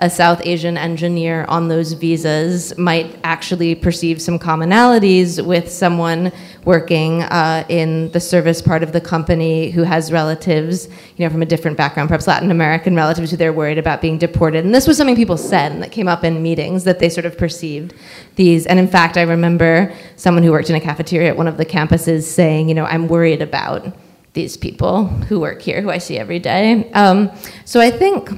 a 0.00 0.08
South 0.08 0.40
Asian 0.46 0.78
engineer 0.78 1.44
on 1.48 1.68
those 1.68 1.92
visas 1.92 2.76
might 2.78 3.18
actually 3.22 3.74
perceive 3.74 4.20
some 4.20 4.38
commonalities 4.38 5.44
with 5.44 5.70
someone 5.70 6.32
working 6.64 7.22
uh, 7.24 7.64
in 7.68 8.10
the 8.12 8.20
service 8.20 8.62
part 8.62 8.82
of 8.82 8.92
the 8.92 9.00
company 9.00 9.70
who 9.70 9.82
has 9.82 10.10
relatives, 10.10 10.88
you 11.16 11.24
know, 11.24 11.30
from 11.30 11.42
a 11.42 11.46
different 11.46 11.76
background, 11.76 12.08
perhaps 12.08 12.26
Latin 12.26 12.50
American 12.50 12.96
relatives 12.96 13.30
who 13.30 13.36
they're 13.36 13.52
worried 13.52 13.76
about 13.76 14.00
being 14.00 14.16
deported. 14.16 14.64
And 14.64 14.74
this 14.74 14.86
was 14.86 14.96
something 14.96 15.16
people 15.16 15.36
said 15.36 15.70
and 15.70 15.82
that 15.82 15.92
came 15.92 16.08
up 16.08 16.24
in 16.24 16.42
meetings 16.42 16.84
that 16.84 16.98
they 16.98 17.10
sort 17.10 17.26
of 17.26 17.36
perceived 17.36 17.92
these. 18.36 18.66
And 18.66 18.78
in 18.78 18.88
fact, 18.88 19.18
I 19.18 19.22
remember 19.22 19.94
someone 20.16 20.42
who 20.42 20.50
worked 20.50 20.70
in 20.70 20.76
a 20.76 20.80
cafeteria 20.80 21.28
at 21.28 21.36
one 21.36 21.46
of 21.46 21.58
the 21.58 21.66
campuses 21.66 22.22
saying, 22.22 22.70
you 22.70 22.74
know, 22.74 22.86
I'm 22.86 23.06
worried 23.06 23.42
about 23.42 23.94
these 24.32 24.56
people 24.56 25.06
who 25.06 25.40
work 25.40 25.60
here, 25.60 25.82
who 25.82 25.90
I 25.90 25.98
see 25.98 26.16
every 26.16 26.38
day. 26.38 26.90
Um, 26.92 27.30
so 27.64 27.80
I 27.80 27.90
think 27.90 28.30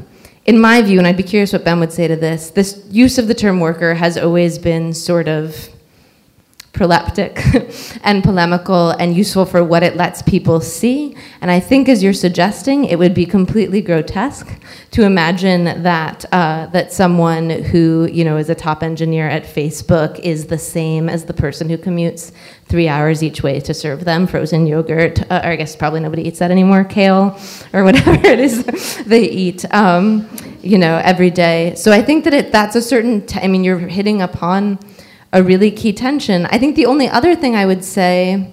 in 0.45 0.61
my 0.61 0.83
view, 0.83 0.99
and 0.99 1.07
I'd 1.07 1.17
be 1.17 1.23
curious 1.23 1.53
what 1.53 1.65
Ben 1.65 1.79
would 1.81 1.93
say 1.93 2.09
to 2.09 2.17
this, 2.17 2.51
this 2.51 2.85
use 2.91 3.19
of 3.19 3.29
the 3.29 3.35
term 3.35 3.61
worker 3.61 3.95
has 3.95 4.19
always 4.19 4.59
been 4.59 4.93
sort 4.93 5.29
of 5.29 5.69
proleptic 6.73 8.01
and 8.03 8.23
polemical 8.23 8.91
and 8.93 9.15
useful 9.15 9.45
for 9.45 9.63
what 9.63 9.83
it 9.83 9.95
lets 9.97 10.23
people 10.23 10.61
see. 10.61 11.15
And 11.41 11.51
I 11.51 11.61
think, 11.61 11.89
as 11.89 12.03
you're 12.03 12.15
suggesting, 12.15 12.87
it 12.87 12.99
would 12.99 13.13
be 13.13 13.27
completely 13.27 13.83
grotesque 13.83 14.49
to 14.93 15.05
imagine 15.05 15.83
that 15.83 16.25
uh, 16.33 16.67
that 16.67 16.93
someone 16.93 17.51
who 17.51 18.09
you 18.11 18.25
know 18.25 18.37
is 18.39 18.49
a 18.49 18.55
top 18.55 18.83
engineer 18.83 19.29
at 19.29 19.45
Facebook 19.45 20.19
is 20.21 20.47
the 20.47 20.59
same 20.59 21.09
as 21.09 21.27
the 21.27 21.35
person 21.35 21.69
who 21.69 21.77
commutes 21.77 22.33
three 22.67 22.89
hours 22.89 23.23
each 23.23 23.43
way 23.43 23.61
to 23.61 23.75
serve 23.75 24.05
them 24.05 24.27
frozen 24.27 24.67
yogurt. 24.67 25.21
Uh, 25.31 25.43
or 25.45 25.51
I 25.51 25.57
guess 25.57 25.77
probably 25.77 26.01
nobody 26.01 26.27
eats 26.27 26.39
that 26.39 26.51
anymore, 26.51 26.85
kale 26.85 27.39
or 27.73 27.85
whatever 27.89 28.13
it 28.27 28.41
is 28.41 29.05
they 29.05 29.29
eat. 29.29 29.65
Um, 29.75 30.29
you 30.63 30.79
know, 30.79 31.01
every 31.03 31.31
day. 31.31 31.75
So 31.75 31.91
I 31.91 32.03
think 32.03 32.23
that 32.25 32.33
it, 32.33 32.53
that's 32.53 32.77
a 32.77 32.83
certain. 32.83 33.27
T- 33.27 33.41
I 33.41 33.49
mean, 33.49 33.65
you're 33.65 33.79
hitting 33.79 34.23
upon 34.23 34.79
a 35.33 35.43
really 35.43 35.71
key 35.71 35.93
tension. 35.93 36.47
I 36.47 36.59
think 36.59 36.77
the 36.77 36.87
only 36.87 37.09
other 37.09 37.35
thing 37.35 37.57
I 37.57 37.67
would 37.67 37.85
say, 37.85 38.51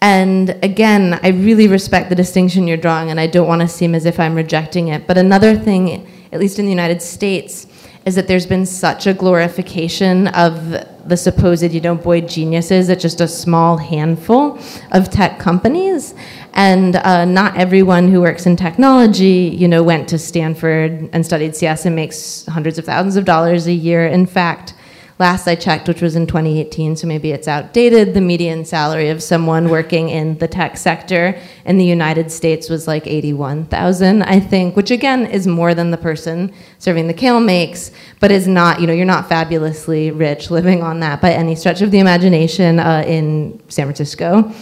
and 0.00 0.50
again, 0.62 1.18
I 1.22 1.28
really 1.28 1.66
respect 1.66 2.08
the 2.08 2.14
distinction 2.14 2.68
you're 2.68 2.76
drawing, 2.76 3.10
and 3.10 3.18
I 3.18 3.26
don't 3.26 3.48
want 3.48 3.62
to 3.62 3.68
seem 3.68 3.94
as 3.94 4.04
if 4.04 4.20
I'm 4.20 4.34
rejecting 4.34 4.88
it, 4.88 5.06
but 5.06 5.18
another 5.18 5.56
thing, 5.56 6.06
at 6.32 6.40
least 6.40 6.58
in 6.58 6.66
the 6.66 6.70
United 6.70 7.02
States, 7.02 7.66
is 8.04 8.14
that 8.14 8.26
there's 8.26 8.46
been 8.46 8.64
such 8.64 9.06
a 9.06 9.12
glorification 9.12 10.28
of 10.28 10.70
the 11.08 11.16
supposed, 11.16 11.62
you 11.72 11.80
know, 11.80 11.94
boy 11.94 12.20
geniuses 12.20 12.88
at 12.88 13.00
just 13.00 13.20
a 13.20 13.28
small 13.28 13.76
handful 13.76 14.58
of 14.92 15.10
tech 15.10 15.38
companies. 15.38 16.14
And 16.54 16.96
uh, 16.96 17.24
not 17.24 17.56
everyone 17.56 18.08
who 18.08 18.20
works 18.20 18.46
in 18.46 18.56
technology, 18.56 19.54
you 19.58 19.68
know, 19.68 19.82
went 19.82 20.08
to 20.08 20.18
Stanford 20.18 21.10
and 21.12 21.24
studied 21.24 21.54
CS 21.54 21.84
and 21.86 21.94
makes 21.94 22.46
hundreds 22.46 22.78
of 22.78 22.84
thousands 22.84 23.16
of 23.16 23.24
dollars 23.24 23.66
a 23.66 23.72
year. 23.72 24.06
In 24.06 24.26
fact, 24.26 24.74
last 25.18 25.48
I 25.48 25.54
checked, 25.54 25.88
which 25.88 26.00
was 26.00 26.14
in 26.14 26.26
2018, 26.26 26.96
so 26.96 27.06
maybe 27.06 27.32
it's 27.32 27.48
outdated, 27.48 28.14
the 28.14 28.20
median 28.20 28.64
salary 28.64 29.08
of 29.08 29.22
someone 29.22 29.68
working 29.68 30.08
in 30.08 30.38
the 30.38 30.46
tech 30.46 30.76
sector 30.76 31.38
in 31.64 31.78
the 31.78 31.84
United 31.84 32.30
States 32.30 32.68
was 32.68 32.86
like 32.86 33.06
81,000, 33.06 34.22
I 34.22 34.38
think, 34.40 34.76
which 34.76 34.90
again 34.90 35.26
is 35.26 35.46
more 35.46 35.74
than 35.74 35.90
the 35.90 35.96
person 35.96 36.52
serving 36.78 37.08
the 37.08 37.14
kale 37.14 37.40
makes, 37.40 37.90
but 38.20 38.30
is 38.30 38.46
not, 38.46 38.80
you 38.80 38.86
know, 38.86 38.92
you're 38.92 39.04
not 39.04 39.28
fabulously 39.28 40.10
rich 40.10 40.50
living 40.50 40.82
on 40.82 41.00
that 41.00 41.20
by 41.20 41.32
any 41.32 41.56
stretch 41.56 41.82
of 41.82 41.90
the 41.90 41.98
imagination 41.98 42.78
uh, 42.78 43.02
in 43.06 43.60
San 43.68 43.86
Francisco. 43.86 44.52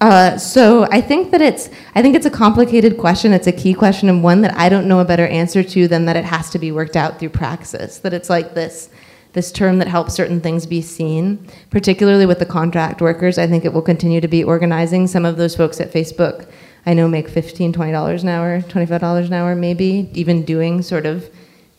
Uh, 0.00 0.36
so 0.36 0.86
I 0.90 1.00
think 1.00 1.30
that 1.30 1.40
it's 1.40 1.70
I 1.94 2.02
think 2.02 2.14
it's 2.14 2.26
a 2.26 2.30
complicated 2.30 2.98
question. 2.98 3.32
It's 3.32 3.46
a 3.46 3.52
key 3.52 3.72
question 3.72 4.08
and 4.08 4.22
one 4.22 4.42
that 4.42 4.54
I 4.54 4.68
don't 4.68 4.86
know 4.86 5.00
a 5.00 5.04
better 5.04 5.26
answer 5.26 5.62
to 5.62 5.88
than 5.88 6.04
that 6.06 6.16
it 6.16 6.24
has 6.24 6.50
to 6.50 6.58
be 6.58 6.72
worked 6.72 6.96
out 6.96 7.18
through 7.18 7.30
praxis. 7.30 7.98
That 7.98 8.12
it's 8.12 8.28
like 8.28 8.54
this 8.54 8.90
this 9.34 9.50
term 9.50 9.78
that 9.78 9.88
helps 9.88 10.14
certain 10.14 10.40
things 10.40 10.64
be 10.64 10.80
seen, 10.80 11.46
particularly 11.70 12.24
with 12.24 12.38
the 12.38 12.46
contract 12.46 13.02
workers. 13.02 13.36
I 13.36 13.48
think 13.48 13.64
it 13.64 13.72
will 13.72 13.82
continue 13.82 14.20
to 14.20 14.28
be 14.28 14.42
organizing. 14.42 15.08
Some 15.08 15.24
of 15.24 15.36
those 15.36 15.56
folks 15.56 15.80
at 15.80 15.92
Facebook, 15.92 16.48
I 16.86 16.94
know, 16.94 17.08
make 17.08 17.28
$15, 17.28 17.74
$20 17.74 18.22
an 18.22 18.28
hour, 18.28 18.60
$25 18.60 19.26
an 19.26 19.32
hour, 19.32 19.56
maybe, 19.56 20.08
even 20.14 20.44
doing 20.44 20.82
sort 20.82 21.04
of 21.04 21.28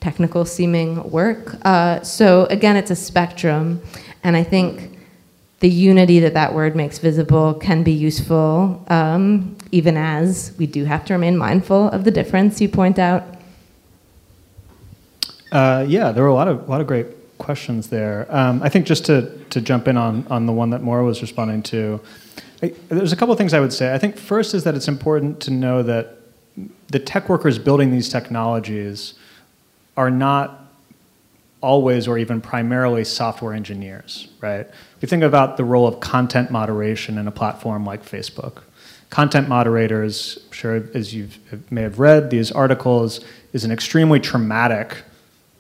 technical 0.02 0.44
seeming 0.44 1.10
work. 1.10 1.56
Uh, 1.66 2.02
so 2.02 2.46
again, 2.48 2.76
it's 2.76 2.92
a 2.92 2.96
spectrum. 2.96 3.82
And 4.22 4.36
I 4.36 4.44
think 4.44 5.00
the 5.62 5.70
unity 5.70 6.20
that 6.20 6.34
that 6.34 6.54
word 6.54 6.76
makes 6.76 6.98
visible 6.98 7.54
can 7.54 7.84
be 7.84 7.94
useful, 7.94 8.86
um, 8.90 9.56
even 9.72 9.96
as 9.96 10.54
we 10.58 10.68
do 10.68 10.84
have 10.84 11.06
to 11.06 11.14
remain 11.14 11.38
mindful 11.38 11.88
of 11.90 12.04
the 12.04 12.12
difference 12.12 12.60
you 12.60 12.68
point 12.68 13.00
out. 13.00 13.24
Uh, 15.54 15.86
yeah, 15.88 16.12
there 16.12 16.22
were 16.22 16.30
a 16.30 16.34
lot 16.34 16.50
of, 16.50 16.68
a 16.68 16.70
lot 16.70 16.82
of 16.82 16.88
great 16.88 17.08
questions 17.46 17.90
there. 17.90 18.26
Um, 18.30 18.64
I 18.64 18.70
think 18.70 18.88
just 18.88 19.06
to, 19.06 19.32
to 19.52 19.62
jump 19.62 19.88
in 19.88 19.98
on, 19.98 20.26
on 20.32 20.48
the 20.48 20.52
one 20.52 20.72
that 20.72 20.82
Moira 20.82 21.06
was 21.06 21.22
responding 21.22 21.62
to, 21.64 22.02
I, 22.64 22.74
there's 22.90 23.14
a 23.14 23.16
couple 23.16 23.34
of 23.34 23.38
things 23.38 23.54
I 23.54 23.60
would 23.60 23.72
say. 23.72 23.94
I 23.94 24.00
think 24.00 24.18
first 24.18 24.56
is 24.56 24.64
that 24.64 24.74
it's 24.74 24.88
important 24.88 25.42
to 25.42 25.52
know 25.52 25.84
that 25.84 26.18
the 26.88 26.98
tech 26.98 27.30
workers 27.30 27.60
building 27.60 27.92
these 27.92 28.10
technologies 28.10 29.14
are 29.96 30.10
not 30.10 30.72
always 31.62 32.08
or 32.08 32.18
even 32.18 32.42
primarily 32.42 33.04
software 33.04 33.54
engineers, 33.54 34.28
right? 34.42 34.68
We 35.00 35.08
think 35.08 35.22
about 35.22 35.58
the 35.58 35.64
role 35.64 35.88
of 35.88 36.00
content 36.00 36.50
moderation 36.50 37.20
in 37.20 37.28
a 37.28 37.32
platform 37.32 37.86
like 37.86 38.04
Facebook. 38.04 38.64
Content 39.12 39.48
moderators, 39.48 40.40
sure 40.50 40.84
as 40.96 41.14
you 41.14 41.30
may 41.70 41.84
have 41.84 42.00
read 42.00 42.32
these 42.32 42.52
articles, 42.52 43.24
is 43.54 43.64
an 43.64 43.72
extremely 43.72 44.20
traumatic 44.20 45.04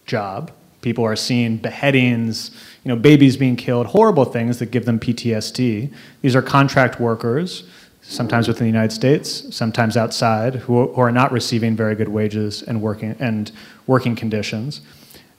job 0.07 0.51
People 0.85 1.03
are 1.03 1.15
seeing 1.15 1.57
beheadings, 1.57 2.51
you 2.83 2.89
know, 2.89 2.95
babies 2.95 3.37
being 3.37 3.55
killed, 3.55 3.87
horrible 3.87 4.23
things 4.23 4.59
that 4.59 4.67
give 4.67 4.85
them 4.85 4.99
PTSD. 4.99 5.91
These 6.21 6.35
are 6.35 6.43
contract 6.43 6.99
workers, 6.99 7.63
sometimes 8.03 8.47
within 8.47 8.65
the 8.65 8.69
United 8.71 8.93
States, 8.93 9.47
sometimes 9.49 9.97
outside, 9.97 10.53
who, 10.53 10.93
who 10.93 11.01
are 11.01 11.11
not 11.11 11.31
receiving 11.31 11.75
very 11.75 11.95
good 11.95 12.09
wages 12.09 12.61
and 12.61 12.83
working, 12.83 13.15
and 13.17 13.51
working 13.87 14.15
conditions. 14.15 14.81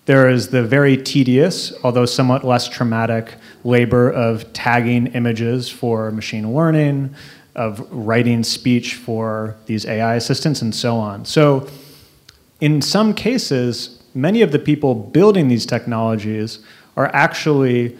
There 0.07 0.29
is 0.29 0.49
the 0.49 0.65
very 0.65 0.97
tedious, 0.97 1.73
although 1.85 2.07
somewhat 2.07 2.43
less 2.43 2.69
traumatic, 2.69 3.33
labor 3.63 4.11
of 4.11 4.53
tagging 4.53 5.07
images 5.15 5.71
for 5.71 6.11
machine 6.11 6.53
learning, 6.53 7.15
of 7.55 7.87
writing 7.93 8.43
speech 8.43 8.97
for 8.97 9.55
these 9.67 9.87
AI 9.87 10.17
assistants, 10.17 10.61
and 10.61 10.75
so 10.75 10.97
on. 10.97 11.25
So, 11.25 11.69
in 12.61 12.83
some 12.83 13.15
cases, 13.15 13.96
many 14.17 14.43
of 14.43 14.51
the 14.51 14.59
people 14.59 14.95
building 14.95 15.49
these 15.49 15.67
technologies 15.67 16.61
are 16.97 17.15
actually 17.15 17.97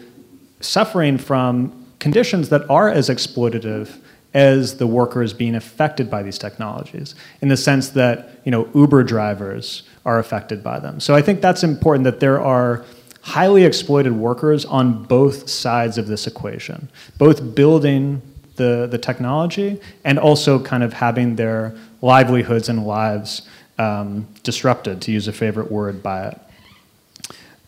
suffering 0.59 1.17
from 1.17 1.85
conditions 1.99 2.49
that 2.49 2.67
are 2.69 2.89
as 2.89 3.09
exploitative 3.09 3.99
as 4.33 4.77
the 4.77 4.87
workers 4.87 5.31
being 5.33 5.55
affected 5.55 6.09
by 6.09 6.21
these 6.21 6.37
technologies 6.37 7.15
in 7.41 7.47
the 7.47 7.57
sense 7.57 7.89
that 7.89 8.41
you 8.43 8.51
know 8.51 8.67
uber 8.73 9.03
drivers 9.03 9.83
are 10.05 10.19
affected 10.19 10.63
by 10.63 10.79
them. 10.79 10.99
So 10.99 11.15
i 11.15 11.21
think 11.21 11.41
that's 11.41 11.63
important 11.63 12.03
that 12.03 12.19
there 12.19 12.41
are 12.41 12.83
highly 13.21 13.63
exploited 13.63 14.13
workers 14.13 14.65
on 14.65 15.03
both 15.03 15.49
sides 15.49 15.97
of 15.97 16.07
this 16.07 16.27
equation 16.27 16.89
both 17.17 17.55
building 17.55 18.21
the, 18.55 18.87
the 18.89 18.97
technology 18.97 19.79
and 20.03 20.17
also 20.17 20.59
kind 20.59 20.83
of 20.83 20.93
having 20.93 21.35
their 21.35 21.75
livelihoods 22.01 22.69
and 22.69 22.85
lives 22.85 23.46
um, 23.77 24.27
disrupted, 24.43 25.01
to 25.03 25.11
use 25.11 25.27
a 25.27 25.33
favorite 25.33 25.71
word 25.71 26.01
by 26.01 26.27
it. 26.27 26.39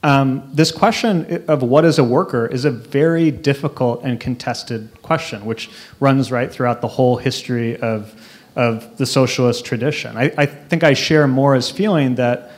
Um, 0.01 0.49
this 0.53 0.71
question 0.71 1.43
of 1.49 1.61
what 1.61 1.83
is 1.83 1.99
a 1.99 2.03
worker 2.03 2.47
is 2.47 2.63
a 2.63 2.71
very 2.71 3.31
difficult 3.31 4.03
and 4.03 4.19
contested 4.19 4.89
question, 5.01 5.45
which 5.45 5.69
runs 5.99 6.31
right 6.31 6.49
throughout 6.49 6.79
the 6.79 6.87
whole 6.87 7.17
history 7.17 7.75
of, 7.77 8.13
of 8.55 8.97
the 8.97 9.05
socialist 9.05 9.65
tradition. 9.65 10.15
I, 10.15 10.31
I 10.37 10.45
think 10.45 10.83
I 10.83 10.93
share 10.93 11.27
Moira's 11.27 11.69
feeling 11.69 12.15
that 12.15 12.51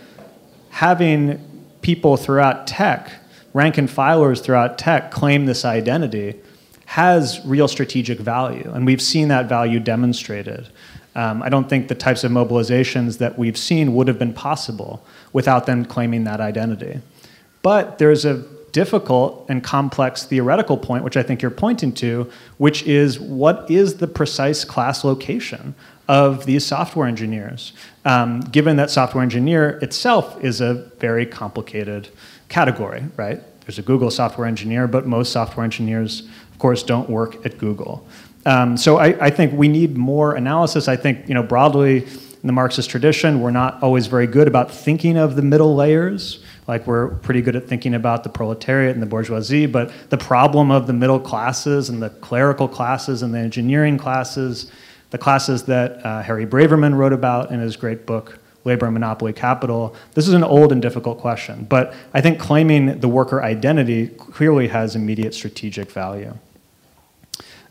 having 0.70 1.40
people 1.82 2.16
throughout 2.16 2.68
tech, 2.68 3.12
rank 3.54 3.80
and 3.80 3.90
filers 3.90 4.44
throughout 4.44 4.78
tech, 4.78 5.10
claim 5.10 5.48
this 5.48 5.66
identity 5.66 6.40
has 6.86 7.40
real 7.46 7.68
strategic 7.68 8.20
value, 8.20 8.70
and 8.74 8.86
we've 8.86 9.02
seen 9.02 9.30
that 9.30 9.48
value 9.48 9.80
demonstrated. 9.80 10.68
Um, 11.16 11.44
I 11.44 11.50
don't 11.50 11.70
think 11.70 11.88
the 11.88 11.96
types 11.96 12.24
of 12.24 12.32
mobilizations 12.32 13.18
that 13.18 13.38
we've 13.38 13.58
seen 13.58 13.94
would 13.96 14.08
have 14.08 14.18
been 14.18 14.34
possible 14.34 15.06
without 15.34 15.66
them 15.66 15.86
claiming 15.86 16.24
that 16.24 16.40
identity. 16.40 17.02
But 17.62 17.98
there's 17.98 18.26
a 18.26 18.44
difficult 18.72 19.46
and 19.50 19.64
complex 19.64 20.24
theoretical 20.24 20.78
point, 20.78 21.04
which 21.04 21.18
I 21.18 21.24
think 21.24 21.42
you're 21.42 21.52
pointing 21.52 21.92
to, 21.96 22.32
which 22.58 22.84
is 22.84 23.20
what 23.20 23.70
is 23.70 23.98
the 23.98 24.08
precise 24.08 24.64
class 24.64 25.04
location 25.04 25.76
of 26.08 26.46
these 26.46 26.66
software 26.66 27.08
engineers, 27.08 27.74
um, 28.06 28.42
given 28.42 28.76
that 28.78 28.90
software 28.90 29.24
engineer 29.24 29.80
itself 29.82 30.42
is 30.44 30.62
a 30.62 30.74
very 31.00 31.26
complicated 31.26 32.10
category, 32.50 33.04
right? 33.18 33.42
There's 33.62 33.80
a 33.80 33.84
Google 33.84 34.12
software 34.12 34.48
engineer, 34.48 34.88
but 34.88 35.06
most 35.06 35.32
software 35.32 35.64
engineers, 35.64 36.28
of 36.52 36.60
course, 36.60 36.84
don't 36.84 37.10
work 37.10 37.46
at 37.46 37.58
Google. 37.58 38.06
Um, 38.46 38.78
so 38.78 38.98
I, 38.98 39.26
I, 39.26 39.30
think 39.30 39.54
we 39.54 39.68
need 39.68 39.98
more 39.98 40.34
analysis. 40.34 40.88
I 40.88 40.96
think, 40.96 41.28
you 41.28 41.36
know, 41.36 41.44
broadly 41.44 42.04
in 42.06 42.48
the 42.48 42.54
Marxist 42.54 42.90
tradition, 42.90 43.40
we're 43.40 43.52
not 43.52 43.84
always 43.84 44.08
very 44.08 44.26
good 44.26 44.48
about 44.48 44.72
thinking 44.72 45.16
of 45.18 45.36
the 45.36 45.44
middle 45.44 45.76
layers. 45.76 46.44
Like 46.68 46.88
we're 46.88 47.10
pretty 47.10 47.42
good 47.42 47.56
at 47.56 47.68
thinking 47.68 47.94
about 47.94 48.24
the 48.24 48.30
proletariat 48.30 48.94
and 48.94 49.02
the 49.02 49.08
bourgeoisie, 49.08 49.68
but 49.68 49.92
the 50.10 50.18
problem 50.18 50.72
of 50.72 50.88
the 50.88 50.94
middle 50.94 51.20
classes 51.20 51.90
and 51.90 52.02
the 52.02 52.10
clerical 52.10 52.68
classes 52.68 53.22
and 53.22 53.34
the 53.34 53.40
engineering 53.40 53.98
classes, 53.98 54.72
the 55.12 55.18
classes 55.18 55.64
that 55.64 56.04
uh, 56.04 56.24
Harry 56.24 56.48
Braverman 56.48 56.96
wrote 56.96 57.14
about 57.14 57.52
in 57.52 57.60
his 57.60 57.76
great 57.76 58.06
book, 58.06 58.40
Labor 58.64 58.86
and 58.86 58.94
Monopoly 58.94 59.34
Capital, 59.34 59.96
this 60.14 60.28
is 60.28 60.34
an 60.34 60.44
old 60.44 60.72
and 60.72 60.82
difficult 60.82 61.20
question. 61.20 61.66
But 61.66 61.94
I 62.14 62.22
think 62.22 62.40
claiming 62.40 63.00
the 63.00 63.08
worker 63.08 63.44
identity 63.44 64.08
clearly 64.08 64.68
has 64.68 64.96
immediate 64.96 65.34
strategic 65.34 65.92
value. 65.92 66.36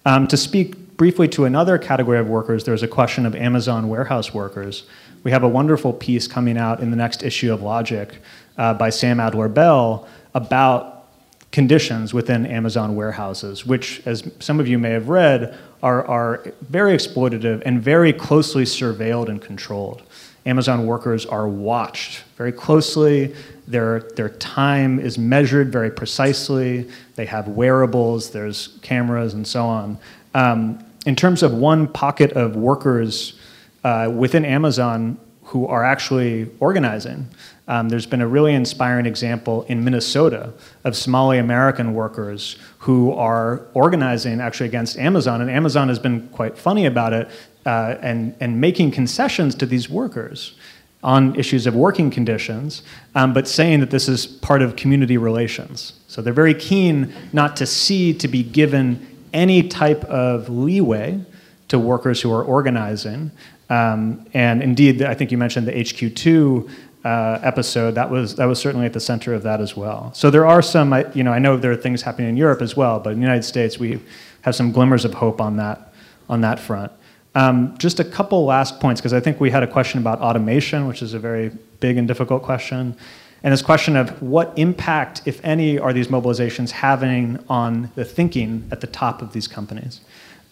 Um, 0.05 0.27
to 0.29 0.37
speak 0.37 0.97
briefly 0.97 1.29
to 1.29 1.45
another 1.45 1.79
category 1.79 2.19
of 2.19 2.29
workers, 2.29 2.65
there's 2.65 2.83
a 2.83 2.89
question 2.89 3.27
of 3.27 3.35
Amazon 3.35 3.89
warehouse 3.89 4.33
workers. 4.33 4.85
We 5.25 5.31
have 5.31 5.43
a 5.43 5.49
wonderful 5.49 5.93
piece 5.93 6.27
coming 6.27 6.57
out 6.57 6.81
in 6.81 6.91
the 6.91 6.97
next 6.97 7.23
issue 7.23 7.53
of 7.53 7.63
Logic 7.63 8.19
uh, 8.57 8.75
by 8.75 8.91
Sam 8.91 9.21
Adler 9.21 9.49
Bell 9.49 10.09
about 10.35 11.09
conditions 11.53 12.15
within 12.15 12.47
Amazon 12.47 12.95
warehouses, 12.95 13.67
which, 13.67 14.01
as 14.07 14.31
some 14.39 14.61
of 14.61 14.69
you 14.69 14.79
may 14.79 14.91
have 14.91 15.09
read, 15.09 15.59
are, 15.83 16.07
are 16.07 16.53
very 16.63 16.93
exploitative 16.93 17.63
and 17.67 17.83
very 17.83 18.13
closely 18.13 18.65
surveilled 18.65 19.29
and 19.29 19.43
controlled. 19.43 20.03
Amazon 20.47 20.87
workers 20.87 21.27
are 21.27 21.49
watched 21.49 22.25
very 22.37 22.53
closely. 22.53 23.35
Their, 23.69 24.01
their 24.17 24.31
time 24.31 24.99
is 24.99 25.19
measured 25.19 25.71
very 25.71 25.91
precisely. 25.91 26.89
They 27.15 27.27
have 27.27 27.49
wearables, 27.49 28.31
there's 28.31 28.79
cameras, 28.83 29.35
and 29.35 29.47
so 29.47 29.65
on. 29.65 29.99
Um, 30.35 30.85
in 31.07 31.17
terms 31.17 31.43
of 31.43 31.53
one 31.53 31.87
pocket 31.89 32.33
of 32.33 32.57
workers 32.57 33.39
uh, 33.85 34.11
within 34.15 34.45
Amazon 34.45 35.19
who 35.45 35.67
are 35.67 35.85
actually 35.85 36.49
organizing, 36.61 37.29
um, 37.69 37.89
there's 37.89 38.07
been 38.07 38.21
a 38.21 38.27
really 38.27 38.55
inspiring 38.55 39.07
example 39.07 39.63
in 39.65 39.85
Minnesota 39.85 40.53
of 40.85 40.97
Somali 40.97 41.39
American 41.39 41.95
workers 41.95 42.57
who 42.79 43.13
are 43.13 43.63
organizing 43.75 44.41
actually 44.41 44.69
against 44.69 44.99
Amazon, 44.99 45.41
and 45.41 45.51
Amazon 45.51 45.89
has 45.89 45.99
been 45.99 46.29
quite 46.29 46.59
funny 46.59 46.87
about 46.87 47.13
it 47.13 47.29
uh, 47.67 47.97
and, 48.01 48.35
and 48.41 48.61
making 48.61 48.91
concessions 48.91 49.55
to 49.57 49.67
these 49.67 49.89
workers 49.89 50.55
on 51.03 51.35
issues 51.37 51.67
of 51.67 51.75
working 51.75 52.11
conditions, 52.11 52.83
um, 53.15 53.33
but 53.33 53.49
saying 53.49 53.81
that 53.81 53.91
this 53.91 54.09
is 54.09 54.27
part 54.27 54.61
of 54.61 54.77
community 54.77 55.17
relations. 55.17 55.95
So 56.09 56.21
they're 56.21 56.33
very 56.33 56.55
keen 56.55 57.15
not 57.33 57.57
to 57.57 57.67
see 57.67 58.13
to 58.15 58.29
be 58.29 58.43
given 58.43 59.07
any 59.33 59.67
type 59.69 60.05
of 60.05 60.49
leeway 60.49 61.21
to 61.69 61.79
workers 61.79 62.21
who 62.21 62.33
are 62.33 62.43
organizing. 62.43 63.31
Um, 63.71 64.27
and 64.35 64.63
indeed, 64.63 65.03
I 65.03 65.15
think 65.15 65.31
you 65.31 65.39
mentioned 65.39 65.67
the 65.69 65.73
HQ2 65.73 66.69
uh, 67.05 67.39
episode. 67.43 67.95
That 67.95 68.11
was 68.11 68.35
that 68.35 68.45
was 68.45 68.59
certainly 68.59 68.85
at 68.87 68.93
the 68.93 69.01
center 69.01 69.33
of 69.33 69.43
that 69.45 69.61
as 69.61 69.77
well. 69.77 70.13
So 70.13 70.31
there 70.31 70.47
are 70.47 70.61
some, 70.61 70.93
you 71.15 71.23
know, 71.25 71.33
I 71.33 71.39
know 71.39 71.57
there 71.57 71.73
are 71.73 71.77
things 71.77 72.03
happening 72.03 72.29
in 72.29 72.37
Europe 72.37 72.61
as 72.61 72.77
well, 72.77 73.01
but 73.01 73.11
in 73.11 73.21
the 73.21 73.23
United 73.23 73.45
States 73.45 73.79
we 73.79 74.01
have 74.43 74.55
some 74.55 74.73
glimmers 74.73 75.05
of 75.05 75.15
hope 75.15 75.41
on 75.41 75.57
that 75.57 75.93
on 76.29 76.43
that 76.43 76.61
front. 76.61 76.93
Um, 77.35 77.77
just 77.79 78.01
a 78.01 78.05
couple 78.05 78.45
last 78.45 78.81
points, 78.81 79.01
because 79.01 79.13
I 79.13 79.21
think 79.21 79.41
we 79.41 79.51
had 79.51 79.63
a 79.63 79.67
question 79.67 80.01
about 80.01 80.21
automation, 80.21 80.89
which 80.89 81.01
is 81.01 81.15
a 81.15 81.19
very 81.19 81.51
big 81.79 81.97
and 81.97 82.09
difficult 82.09 82.43
question. 82.43 82.97
And 83.43 83.53
this 83.53 83.63
question 83.63 83.97
of 83.97 84.21
what 84.21 84.53
impact, 84.57 85.23
if 85.25 85.43
any, 85.45 85.79
are 85.79 85.93
these 85.93 86.09
mobilizations 86.09 86.71
having 86.71 87.43
on 87.49 87.91
the 87.95 88.05
thinking 88.05 88.69
at 88.71 88.81
the 88.81 88.87
top 88.87 89.23
of 89.23 89.33
these 89.33 89.49
companies? 89.49 90.01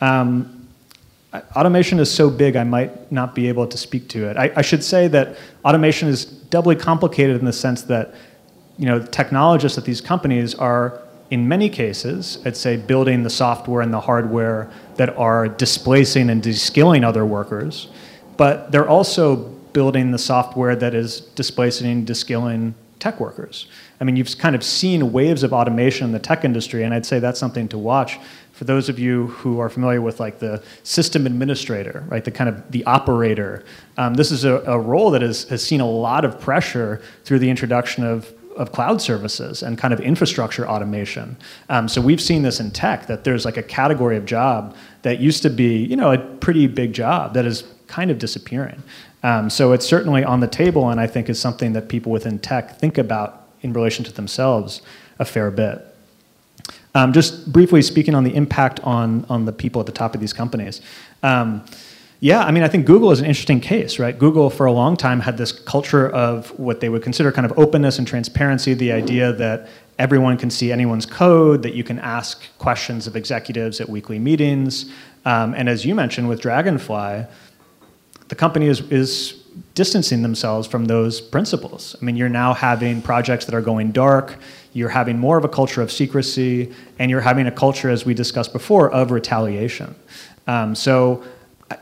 Um, 0.01 0.69
automation 1.55 1.99
is 1.99 2.11
so 2.11 2.31
big, 2.31 2.57
I 2.57 2.65
might 2.65 3.11
not 3.13 3.35
be 3.35 3.49
able 3.49 3.67
to 3.67 3.77
speak 3.77 4.09
to 4.11 4.31
it. 4.31 4.37
I, 4.37 4.51
I, 4.57 4.63
should 4.63 4.83
say 4.83 5.09
that 5.09 5.37
automation 5.65 6.09
is 6.09 6.25
doubly 6.25 6.77
complicated 6.77 7.39
in 7.39 7.45
the 7.45 7.53
sense 7.53 7.83
that 7.83 8.15
you 8.79 8.87
know, 8.87 9.03
technologists 9.03 9.77
at 9.77 9.85
these 9.85 10.01
companies 10.01 10.55
are 10.55 11.03
in 11.31 11.47
many 11.47 11.69
cases, 11.69 12.39
I'd 12.45 12.57
say 12.57 12.77
building 12.77 13.23
the 13.23 13.31
software 13.31 13.83
and 13.83 13.93
the 13.93 14.01
hardware 14.01 14.71
that 14.97 15.17
are 15.17 15.49
displacing 15.49 16.31
and 16.31 16.43
deskilling 16.43 17.05
other 17.05 17.27
workers, 17.27 17.89
but 18.37 18.73
they're 18.73 18.89
also 18.89 19.37
building 19.73 20.11
the 20.11 20.19
software 20.19 20.75
that 20.77 20.95
is 20.95 21.21
displacing 21.21 21.91
and 21.91 22.07
deskilling 22.07 22.73
tech 22.99 23.21
workers. 23.21 23.67
I 24.01 24.05
mean, 24.05 24.17
you've 24.17 24.37
kind 24.39 24.57
of 24.57 24.65
seen 24.65 25.13
waves 25.13 25.43
of 25.43 25.53
automation 25.53 26.07
in 26.07 26.13
the 26.13 26.19
tech 26.19 26.45
industry, 26.45 26.83
and 26.83 26.95
I'd 26.95 27.07
say 27.07 27.19
that's 27.19 27.39
something 27.39 27.69
to 27.69 27.79
watch 27.79 28.19
for 28.59 28.65
those 28.65 28.89
of 28.89 28.99
you 28.99 29.29
who 29.29 29.61
are 29.61 29.69
familiar 29.69 30.01
with 30.01 30.19
like 30.19 30.41
the 30.41 30.61
system 30.83 31.27
administrator, 31.27 32.05
right, 32.09 32.25
the 32.25 32.31
kind 32.33 32.51
of 32.51 32.73
the 32.73 32.85
operator. 32.87 33.65
Um, 33.97 34.15
this 34.15 34.33
is 34.33 34.45
a, 34.45 34.57
a 34.67 34.77
role 34.77 35.13
that 35.13 35.23
has, 35.23 35.45
has 35.45 35.63
seen 35.63 35.81
a 35.81 35.89
lot 35.89 36.25
of 36.25 36.41
pressure 36.41 37.01
through 37.25 37.39
the 37.39 37.51
introduction 37.51 38.03
of 38.03 38.33
of 38.59 38.73
cloud 38.73 39.01
services 39.01 39.63
and 39.63 39.79
kind 39.79 39.95
of 39.95 40.01
infrastructure 40.01 40.69
automation. 40.69 41.37
Um, 41.69 41.89
so 41.89 42.01
we've 42.01 42.21
seen 42.21 42.43
this 42.43 42.61
in 42.61 42.71
tech 42.71 43.07
that 43.07 43.25
there's 43.25 43.45
like 43.45 43.57
a 43.57 43.63
category 43.63 44.17
of 44.17 44.27
job 44.27 44.77
that 45.03 45.21
used 45.21 45.43
to 45.43 45.51
be, 45.51 45.85
you 45.85 45.97
know, 45.97 46.13
a 46.13 46.19
pretty 46.19 46.67
big 46.67 46.93
job 46.93 47.35
that 47.35 47.47
is 47.47 47.65
kind 47.87 48.11
of 48.11 48.19
disappearing. 48.19 48.83
Um, 49.23 49.49
so 49.49 49.73
it's 49.73 49.87
certainly 49.87 50.25
on 50.25 50.41
the 50.41 50.47
table, 50.47 50.91
and 50.91 51.01
I 51.01 51.07
think 51.07 51.29
is 51.29 51.41
something 51.41 51.73
that 51.73 51.89
people 51.89 52.13
within 52.13 52.39
tech 52.39 52.79
think 52.79 52.99
about 52.99 53.49
in 53.63 53.73
relation 53.73 54.05
to 54.05 54.13
themselves 54.13 54.83
a 55.19 55.25
fair 55.25 55.51
bit. 55.51 55.85
Um, 56.95 57.13
just 57.13 57.53
briefly 57.53 57.83
speaking 57.83 58.15
on 58.15 58.25
the 58.25 58.35
impact 58.35 58.81
on 58.81 59.25
on 59.29 59.45
the 59.45 59.53
people 59.53 59.81
at 59.81 59.87
the 59.87 59.93
top 59.93 60.15
of 60.15 60.21
these 60.21 60.33
companies. 60.33 60.81
Um, 61.23 61.65
yeah, 62.20 62.43
I 62.43 62.51
mean, 62.51 62.65
I 62.65 62.69
think 62.69 62.85
Google 62.85 63.12
is 63.12 63.20
an 63.20 63.27
interesting 63.27 63.61
case, 63.61 64.01
right? 64.01 64.19
Google, 64.19 64.51
for 64.51 64.66
a 64.66 64.73
long 64.73 64.97
time, 64.97 65.20
had 65.20 65.36
this 65.36 65.53
culture 65.53 66.09
of 66.09 66.51
what 66.59 66.81
they 66.81 66.89
would 66.89 67.03
consider 67.03 67.31
kind 67.31 67.45
of 67.45 67.57
openness 67.57 67.99
and 67.99 68.09
transparency, 68.09 68.74
the 68.74 68.90
idea 68.90 69.32
that 69.35 69.69
everyone 70.01 70.36
can 70.36 70.51
see 70.51 70.73
anyone's 70.73 71.07
code, 71.07 71.62
that 71.62 71.74
you 71.74 71.85
can 71.85 71.99
ask 72.01 72.45
questions 72.59 73.07
of 73.07 73.15
executives 73.15 73.81
at 73.81 73.89
weekly 73.89 74.19
meetings. 74.19 74.90
Um, 75.24 75.55
and 75.55 75.69
as 75.69 75.85
you 75.85 75.95
mentioned 75.95 76.28
with 76.28 76.40
Dragonfly, 76.40 77.27
the 78.27 78.35
company 78.35 78.66
is, 78.66 78.81
is 78.90 79.45
distancing 79.74 80.23
themselves 80.23 80.66
from 80.66 80.86
those 80.86 81.20
principles. 81.20 81.95
I 82.01 82.05
mean, 82.05 82.16
you're 82.16 82.28
now 82.28 82.53
having 82.53 83.01
projects 83.01 83.45
that 83.45 83.55
are 83.55 83.61
going 83.61 83.93
dark, 83.93 84.36
you're 84.73 84.89
having 84.89 85.19
more 85.19 85.39
of 85.39 85.45
a 85.45 85.49
culture 85.49 85.82
of 85.82 85.93
secrecy, 85.93 86.73
and 86.99 87.11
you're 87.11 87.20
having 87.20 87.47
a 87.47 87.53
culture, 87.53 87.90
as 87.90 88.05
we 88.05 88.12
discussed 88.12 88.53
before, 88.53 88.90
of 88.90 89.12
retaliation. 89.12 89.95
Um, 90.47 90.74
so 90.74 91.23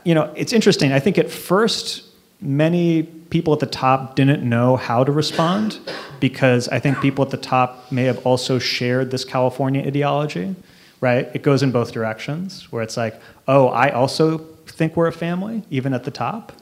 you 0.03 0.13
know, 0.13 0.33
it's 0.35 0.53
interesting. 0.53 0.91
I 0.91 0.99
think 0.99 1.17
at 1.17 1.29
first, 1.29 2.03
many 2.41 3.03
people 3.03 3.53
at 3.53 3.59
the 3.59 3.65
top 3.65 4.15
didn't 4.15 4.47
know 4.47 4.75
how 4.75 5.03
to 5.03 5.11
respond 5.11 5.79
because 6.19 6.67
I 6.69 6.79
think 6.79 7.01
people 7.01 7.25
at 7.25 7.31
the 7.31 7.37
top 7.37 7.91
may 7.91 8.03
have 8.03 8.25
also 8.25 8.59
shared 8.59 9.11
this 9.11 9.25
California 9.25 9.85
ideology, 9.85 10.55
right? 11.01 11.29
It 11.33 11.41
goes 11.41 11.63
in 11.63 11.71
both 11.71 11.91
directions, 11.91 12.71
where 12.71 12.83
it's 12.83 12.97
like, 12.97 13.19
oh, 13.47 13.67
I 13.67 13.89
also 13.89 14.39
think 14.65 14.95
we're 14.95 15.07
a 15.07 15.13
family, 15.13 15.63
even 15.69 15.93
at 15.93 16.03
the 16.03 16.11
top. 16.11 16.53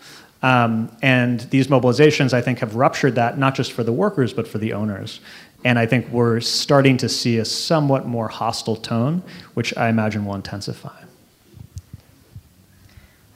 Um, 0.41 0.95
and 1.01 1.41
these 1.51 1.67
mobilizations, 1.67 2.33
I 2.33 2.41
think, 2.41 2.59
have 2.59 2.75
ruptured 2.75 3.15
that, 3.15 3.37
not 3.37 3.55
just 3.55 3.71
for 3.71 3.83
the 3.83 3.93
workers, 3.93 4.33
but 4.33 4.47
for 4.47 4.57
the 4.57 4.73
owners. 4.73 5.19
And 5.63 5.79
I 5.79 5.87
think 5.87 6.07
we're 6.09 6.39
starting 6.41 6.97
to 6.97 7.09
see 7.09 7.39
a 7.39 7.45
somewhat 7.45 8.05
more 8.05 8.27
hostile 8.27 8.75
tone, 8.75 9.23
which 9.55 9.75
I 9.75 9.89
imagine 9.89 10.25
will 10.25 10.35
intensify. 10.35 11.04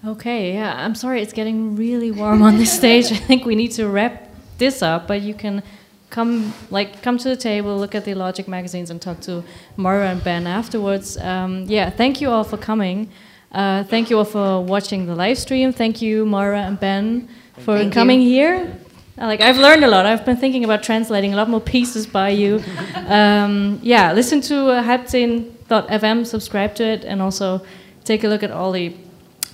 Okay, 0.06 0.54
yeah, 0.54 0.74
I'm 0.86 0.96
sorry, 0.96 1.22
it's 1.22 1.34
getting 1.34 1.76
really 1.76 2.10
warm 2.12 2.42
on 2.42 2.58
this 2.58 2.72
stage. 2.72 3.12
I 3.12 3.16
think 3.16 3.46
we 3.46 3.56
need 3.56 3.72
to 3.74 3.88
wrap 3.90 4.30
this 4.58 4.82
up, 4.82 5.08
but 5.08 5.22
you 5.22 5.34
can 5.34 5.62
come 6.10 6.54
like 6.70 7.02
come 7.02 7.18
to 7.18 7.28
the 7.30 7.36
table, 7.36 7.78
look 7.78 7.96
at 7.96 8.06
the 8.06 8.14
Logic 8.14 8.48
magazines, 8.48 8.90
and 8.90 9.02
talk 9.02 9.20
to 9.22 9.44
Moira 9.76 10.08
and 10.10 10.24
Ben 10.24 10.48
afterwards. 10.48 11.18
Um, 11.18 11.66
yeah, 11.68 11.90
thank 11.90 12.22
you 12.22 12.30
all 12.30 12.46
for 12.46 12.58
coming. 12.58 13.10
Uh, 13.52 13.84
thank 13.84 14.10
you 14.10 14.18
all 14.18 14.26
for 14.26 14.64
watching 14.64 15.06
the 15.06 15.16
live 15.16 15.38
stream. 15.38 15.74
Thank 15.74 16.02
you, 16.02 16.26
Moira 16.26 16.62
and 16.62 16.80
Ben, 16.80 17.28
for 17.58 17.78
Thank 17.78 17.94
coming 17.94 18.22
you. 18.22 18.30
here. 18.30 18.78
Uh, 19.18 19.26
Like 19.26 19.42
I've 19.42 19.58
learned 19.58 19.84
a 19.84 19.88
lot. 19.88 20.06
I've 20.06 20.24
been 20.24 20.38
thinking 20.38 20.64
about 20.64 20.82
translating 20.82 21.34
a 21.34 21.36
lot 21.36 21.50
more 21.50 21.60
pieces 21.60 22.08
by 22.08 22.30
you. 22.30 22.64
um, 23.08 23.80
yeah, 23.84 24.14
listen 24.14 24.40
to 24.42 24.70
uh, 24.70 24.84
Halbzehn.fm, 24.84 26.26
subscribe 26.26 26.76
to 26.76 26.84
it, 26.86 27.04
and 27.04 27.22
also 27.22 27.62
take 28.06 28.24
a 28.24 28.28
look 28.30 28.44
at 28.44 28.52
all 28.52 28.72
the 28.72 28.94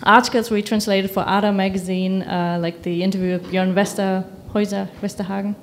articles 0.05 0.51
we 0.51 0.61
translated 0.61 1.11
for 1.11 1.23
Ada 1.27 1.51
magazine, 1.51 2.21
uh, 2.23 2.57
like 2.61 2.83
the 2.83 3.01
interview 3.03 3.33
with 3.33 3.51
Björn 3.51 3.73
Westerhäuser, 3.73 4.87
Westerhagen, 5.01 5.55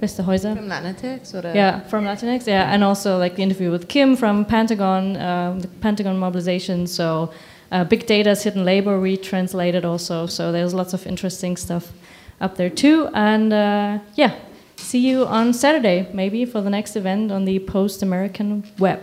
Westerhäuser. 0.00 0.56
From 0.56 0.68
Latinx 0.68 1.34
or 1.34 1.54
Yeah, 1.54 1.80
from 1.88 2.04
Latinx. 2.04 2.46
Yeah, 2.46 2.72
and 2.72 2.84
also 2.84 3.18
like 3.18 3.36
the 3.36 3.42
interview 3.42 3.70
with 3.70 3.88
Kim 3.88 4.16
from 4.16 4.44
Pentagon, 4.44 5.16
um, 5.16 5.60
the 5.60 5.68
Pentagon 5.68 6.16
mobilization. 6.18 6.86
So, 6.86 7.30
uh, 7.72 7.84
big 7.84 8.06
data, 8.06 8.34
hidden 8.34 8.64
labor, 8.64 8.98
we 9.00 9.16
translated 9.16 9.84
also. 9.84 10.26
So 10.26 10.52
there's 10.52 10.74
lots 10.74 10.92
of 10.94 11.06
interesting 11.06 11.56
stuff 11.56 11.92
up 12.40 12.56
there 12.56 12.70
too. 12.70 13.08
And 13.14 13.52
uh, 13.52 13.98
yeah, 14.14 14.34
see 14.76 14.98
you 14.98 15.26
on 15.26 15.52
Saturday 15.52 16.08
maybe 16.12 16.44
for 16.44 16.60
the 16.60 16.70
next 16.70 16.96
event 16.96 17.30
on 17.30 17.44
the 17.44 17.58
post-American 17.60 18.64
web. 18.78 19.00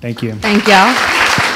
Thank 0.00 0.22
you. 0.22 0.32
Thank 0.34 0.66
y'all. 0.66 1.49